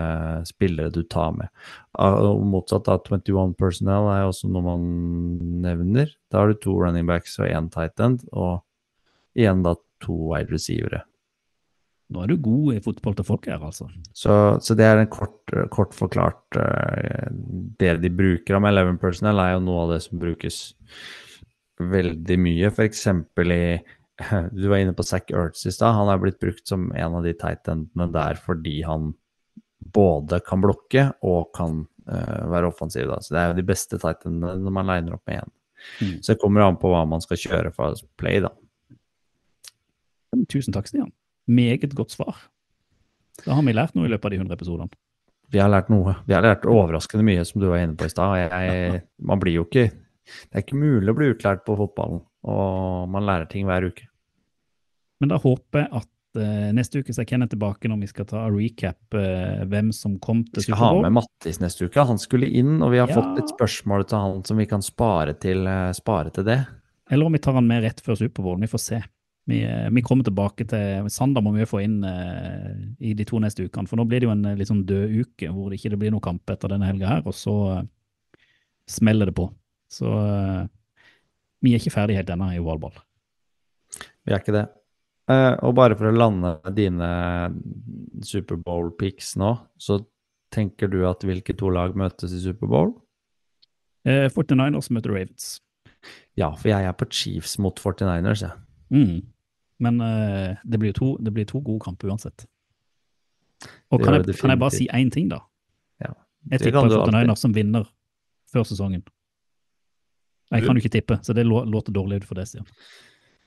spillere 0.48 0.92
du 0.92 1.04
tar 1.04 1.32
med. 1.36 1.50
Ah, 1.98 2.16
Og 2.24 2.42
motsatt 2.46 2.88
av 2.88 3.04
21 3.04 3.56
personnel 3.58 4.08
er 4.14 4.28
også 4.30 4.50
noe 4.50 4.62
man 4.64 5.62
nevner. 5.62 6.08
Da 6.32 6.40
har 6.40 6.48
du 6.48 6.54
to 6.56 6.78
running 6.80 7.06
backs 7.08 7.38
og 7.40 7.48
én 7.48 7.70
tight 7.72 8.00
end, 8.00 8.24
og 8.34 8.62
igjen 9.36 9.64
da 9.64 9.76
to 10.02 10.14
wide 10.14 10.50
receivere. 10.52 11.04
Nå 12.10 12.24
er 12.24 12.32
du 12.32 12.40
god 12.42 12.74
i 12.74 12.82
fotball 12.82 13.14
til 13.18 13.28
folk 13.28 13.46
her, 13.52 13.62
altså. 13.62 13.86
Så, 14.18 14.34
så 14.66 14.76
det 14.78 14.88
er 14.88 15.04
en 15.04 15.12
kort, 15.14 15.54
kort 15.70 15.94
forklart 15.94 16.58
uh, 16.58 17.30
Det 17.78 18.00
de 18.02 18.10
bruker 18.10 18.58
om 18.58 18.66
11 18.66 18.98
personnel, 19.02 19.42
er 19.44 19.54
jo 19.54 19.62
noe 19.68 19.84
av 19.84 19.94
det 19.94 20.00
som 20.08 20.22
brukes 20.22 20.58
veldig 21.80 22.38
mye. 22.42 22.72
F.eks. 22.74 23.06
i 23.14 23.62
Du 24.58 24.66
var 24.72 24.82
inne 24.82 24.96
på 24.98 25.06
Zack 25.06 25.30
Ertz 25.32 25.68
i 25.70 25.74
stad. 25.76 25.94
Han 25.96 26.10
er 26.12 26.22
blitt 26.22 26.42
brukt 26.42 26.66
som 26.68 26.90
en 26.90 27.20
av 27.20 27.28
de 27.28 27.36
tightendene 27.38 28.10
der 28.16 28.42
fordi 28.42 28.80
han 28.88 29.14
både 29.94 30.42
kan 30.46 30.66
blokke 30.66 31.06
og 31.26 31.54
kan 31.56 31.84
uh, 32.10 32.42
være 32.50 32.74
offensiv. 32.74 33.06
Da. 33.12 33.22
Så 33.22 33.36
det 33.36 33.44
er 33.44 33.54
jo 33.54 33.60
de 33.62 33.68
beste 33.70 34.02
tightendene 34.02 34.74
man 34.74 34.90
liner 34.90 35.20
opp 35.20 35.30
med 35.30 35.38
igjen. 35.38 35.56
Mm. 36.02 36.18
Så 36.18 36.34
det 36.34 36.42
kommer 36.42 36.66
an 36.66 36.82
på 36.82 36.90
hva 36.92 37.06
man 37.08 37.22
skal 37.24 37.40
kjøre 37.40 37.72
for 37.78 38.02
play, 38.20 38.42
da. 38.44 38.52
Tusen 40.50 40.74
takk, 40.76 40.90
Stian. 40.90 41.14
Meget 41.50 41.94
godt 41.98 42.14
svar. 42.14 42.36
Da 43.46 43.56
har 43.58 43.64
vi 43.66 43.74
lært 43.74 43.96
noe 43.98 44.06
i 44.06 44.12
løpet 44.12 44.26
av 44.30 44.34
de 44.36 44.38
100 44.44 44.54
episodene. 44.60 44.90
Vi 45.50 45.58
har 45.58 45.72
lært 45.74 45.88
noe. 45.90 46.14
Vi 46.28 46.36
har 46.36 46.44
lært 46.46 46.68
overraskende 46.70 47.26
mye, 47.26 47.42
som 47.48 47.62
du 47.62 47.70
var 47.72 47.82
inne 47.82 47.96
på 47.98 48.06
i 48.06 48.12
stad. 48.12 49.00
Man 49.18 49.42
blir 49.42 49.56
jo 49.58 49.66
ikke 49.66 49.88
Det 49.90 50.54
er 50.54 50.62
ikke 50.62 50.78
mulig 50.78 51.10
å 51.10 51.16
bli 51.18 51.32
utlært 51.34 51.64
på 51.66 51.74
fotballen, 51.80 52.20
og 52.46 53.08
man 53.10 53.26
lærer 53.26 53.48
ting 53.50 53.66
hver 53.66 53.88
uke. 53.90 54.06
Men 55.20 55.32
da 55.32 55.40
håper 55.42 55.82
jeg 55.82 55.90
at 56.04 56.38
eh, 56.38 56.68
neste 56.78 57.02
uke 57.02 57.16
så 57.16 57.24
er 57.24 57.30
Kenneth 57.32 57.56
tilbake 57.56 57.90
når 57.90 58.04
vi 58.04 58.10
skal 58.12 58.28
ta 58.30 58.44
recap 58.54 59.18
eh, 59.18 59.64
hvem 59.66 59.90
som 59.92 60.20
kom 60.22 60.44
Vi 60.46 60.52
til 60.60 60.68
skal 60.68 60.78
ha 60.84 60.92
med 61.02 61.16
Mattis 61.18 61.58
neste 61.64 61.90
uke. 61.90 62.06
Han 62.06 62.22
skulle 62.22 62.46
inn, 62.46 62.76
og 62.86 62.94
vi 62.94 63.02
har 63.02 63.10
Ja. 63.10 63.18
fått 63.18 63.42
et 63.42 63.50
spørsmål 63.56 64.06
til 64.06 64.22
han 64.22 64.46
som 64.46 64.62
vi 64.62 64.68
kan 64.70 64.86
spare 64.86 65.34
til, 65.34 65.66
eh, 65.66 65.92
spare 65.98 66.30
til 66.30 66.46
det. 66.46 66.60
Eller 67.10 67.26
om 67.26 67.34
vi 67.34 67.40
tar 67.42 67.58
han 67.58 67.66
med 67.68 67.82
rett 67.84 68.06
før 68.06 68.22
Superbowl. 68.22 68.62
Vi 68.62 68.68
får 68.70 68.80
se. 68.86 69.02
Vi, 69.50 69.64
eh, 69.66 69.90
vi 69.90 70.02
kommer 70.06 70.28
tilbake 70.28 70.66
til 70.70 71.08
Sander 71.10 71.42
må 71.42 71.56
vi 71.56 71.66
få 71.66 71.82
inn 71.82 72.04
eh, 72.06 72.74
i 73.02 73.16
de 73.18 73.26
to 73.26 73.40
neste 73.42 73.66
ukene. 73.66 73.90
For 73.90 73.98
nå 73.98 74.06
blir 74.06 74.22
det 74.22 74.28
jo 74.28 74.34
en 74.36 74.46
eh, 74.46 74.58
litt 74.60 74.70
sånn 74.70 74.86
død 74.86 75.16
uke 75.24 75.50
hvor 75.56 75.72
det 75.72 75.80
ikke 75.80 75.98
blir 75.98 76.14
noen 76.14 76.26
kamp 76.28 76.54
etter 76.54 76.70
denne 76.70 76.90
helga 76.90 77.16
her, 77.16 77.24
og 77.26 77.34
så 77.34 77.56
eh, 77.74 77.88
smeller 78.90 79.32
det 79.32 79.38
på. 79.40 79.48
Så 79.90 80.12
eh, 80.12 80.68
vi 81.66 81.74
er 81.74 81.82
ikke 81.82 81.96
ferdig 81.96 82.20
helt 82.20 82.30
ennå 82.30 82.52
i 82.54 82.60
ovalball. 82.62 83.00
Vi 83.98 84.36
er 84.36 84.38
ikke 84.38 84.54
det. 84.54 84.68
Eh, 85.30 85.56
og 85.66 85.74
bare 85.78 85.98
for 85.98 86.12
å 86.12 86.14
lande 86.14 86.54
dine 86.78 87.10
Superbowl-picks 88.30 89.34
nå, 89.42 89.56
så 89.82 89.98
tenker 90.54 90.94
du 90.94 91.02
at 91.10 91.26
hvilke 91.26 91.58
to 91.58 91.74
lag 91.74 91.98
møtes 91.98 92.38
i 92.38 92.44
Superbowl? 92.46 92.94
Eh, 94.06 94.30
49ers 94.30 94.94
møter 94.94 95.14
Ravens. 95.14 95.52
Ja, 96.38 96.54
for 96.54 96.70
jeg 96.70 96.86
er 96.86 96.96
på 96.98 97.10
Chiefs 97.10 97.58
mot 97.62 97.82
49ers, 97.82 98.46
jeg. 98.46 98.66
Mm. 98.94 99.20
Men 99.80 100.02
uh, 100.04 100.56
det 100.68 100.80
blir 100.82 100.94
to, 100.94 101.14
det 101.24 101.32
blir 101.34 101.46
to 101.48 101.62
gode 101.64 101.80
kamper 101.86 102.10
uansett. 102.12 102.46
Og 103.92 104.02
kan 104.04 104.18
jeg, 104.20 104.36
kan 104.40 104.52
jeg 104.54 104.60
bare 104.60 104.76
si 104.76 104.88
én 104.96 105.10
ting, 105.12 105.30
da? 105.32 105.40
Ja, 106.04 106.14
Jeg 106.52 106.62
tipper. 106.66 106.88
49ers 106.92 107.42
som 107.44 107.54
vinner 107.56 107.88
før 108.52 108.64
sesongen. 108.68 109.04
Jeg 110.52 110.64
kan 110.66 110.76
jo 110.76 110.82
ikke 110.82 110.92
tippe, 110.96 111.20
så 111.24 111.34
det 111.38 111.44
lå- 111.46 111.66
låter 111.70 111.94
dårlig 111.94 112.22
ut 112.22 112.28
for 112.30 112.40
deg, 112.40 112.48
Stian. 112.50 112.66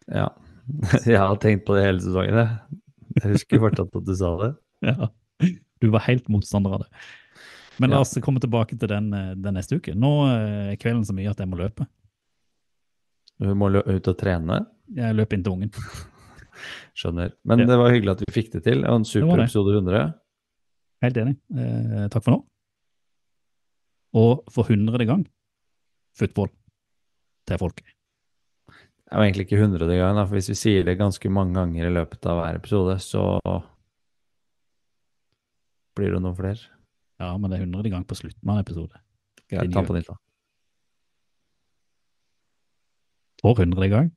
Ja. 0.08 0.28
Jeg 1.08 1.18
har 1.18 1.34
tenkt 1.42 1.64
på 1.66 1.74
det 1.74 1.84
hele 1.88 1.98
sesongen, 2.04 2.36
jeg. 2.38 2.80
Jeg 3.18 3.32
husker 3.32 3.58
fortsatt 3.64 3.96
at 3.98 4.04
du 4.06 4.14
sa 4.16 4.30
det. 4.44 4.52
Ja. 4.92 5.08
Du 5.82 5.88
var 5.90 6.04
helt 6.06 6.28
motstander 6.30 6.76
av 6.76 6.84
det. 6.84 7.02
Men 7.82 7.90
la 7.90 8.00
oss 8.04 8.12
komme 8.22 8.38
tilbake 8.42 8.76
til 8.78 8.88
den, 8.92 9.08
eh, 9.16 9.32
den 9.34 9.54
neste 9.58 9.78
uke. 9.80 9.94
Nå 9.98 10.10
eh, 10.28 10.70
er 10.74 10.78
kvelden 10.78 11.02
så 11.08 11.14
mye 11.16 11.30
at 11.32 11.40
jeg 11.42 11.48
må 11.50 11.58
løpe. 11.58 11.86
Du 13.42 13.50
må 13.58 13.68
lø- 13.74 13.82
ut 13.88 14.08
og 14.12 14.18
trene. 14.20 14.60
Jeg 14.94 15.16
løper 15.18 15.38
inn 15.38 15.42
til 15.46 15.56
ungen. 15.56 15.72
Skjønner. 16.92 17.32
Men 17.48 17.62
det 17.64 17.76
var 17.80 17.92
hyggelig 17.92 18.16
at 18.16 18.24
vi 18.26 18.34
fikk 18.34 18.50
det 18.56 18.64
til. 18.66 18.82
Og 18.84 19.00
en 19.00 19.06
super 19.08 19.38
det. 19.40 19.46
episode 19.46 19.76
100. 19.78 20.12
Helt 21.02 21.20
enig. 21.22 21.36
Eh, 21.56 22.08
takk 22.12 22.26
for 22.26 22.36
nå. 22.36 22.42
Og 24.20 24.52
for 24.52 24.68
hundrede 24.68 25.06
gang 25.08 25.24
football 26.18 26.50
til 27.48 27.60
folket. 27.62 27.88
Det 28.68 29.16
er 29.16 29.20
jo 29.20 29.28
egentlig 29.28 29.46
ikke 29.46 29.60
hundrede 29.60 29.96
gang, 29.96 30.20
for 30.20 30.36
hvis 30.36 30.50
vi 30.52 30.56
sier 30.56 30.84
det 30.84 30.98
ganske 31.00 31.32
mange 31.32 31.56
ganger 31.56 31.88
i 31.88 31.92
løpet 31.92 32.28
av 32.28 32.38
hver 32.40 32.60
episode, 32.60 32.94
så 33.04 33.24
blir 35.96 36.14
det 36.14 36.20
noen 36.24 36.36
flere. 36.36 36.60
Ja, 37.20 37.34
men 37.36 37.50
det 37.50 37.58
er 37.58 37.64
hundrede 37.66 37.92
gang 37.92 38.06
på 38.08 38.16
slutten 38.16 38.48
av 38.48 38.60
en 38.60 38.64
episode. 38.64 39.00
Greit, 39.52 39.72
ta 39.72 39.84
på 39.84 39.96
nytt, 39.96 40.08
da. 40.08 40.16
For 43.42 43.58
hundrede 43.60 43.90
gang. 43.92 44.12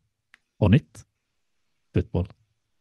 Og 0.64 0.72
nytt. 0.76 1.04
Football 1.96 2.28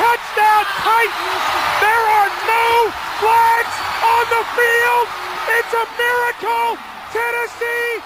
Touchdown 0.00 0.64
Titans. 0.80 1.44
There 1.84 2.04
are 2.16 2.32
no 2.48 2.68
flags 3.20 3.76
on 4.00 4.24
the 4.32 4.42
field. 4.56 5.06
It's 5.60 5.74
a 5.76 5.84
miracle. 6.00 6.80
Tennessee 7.12 8.00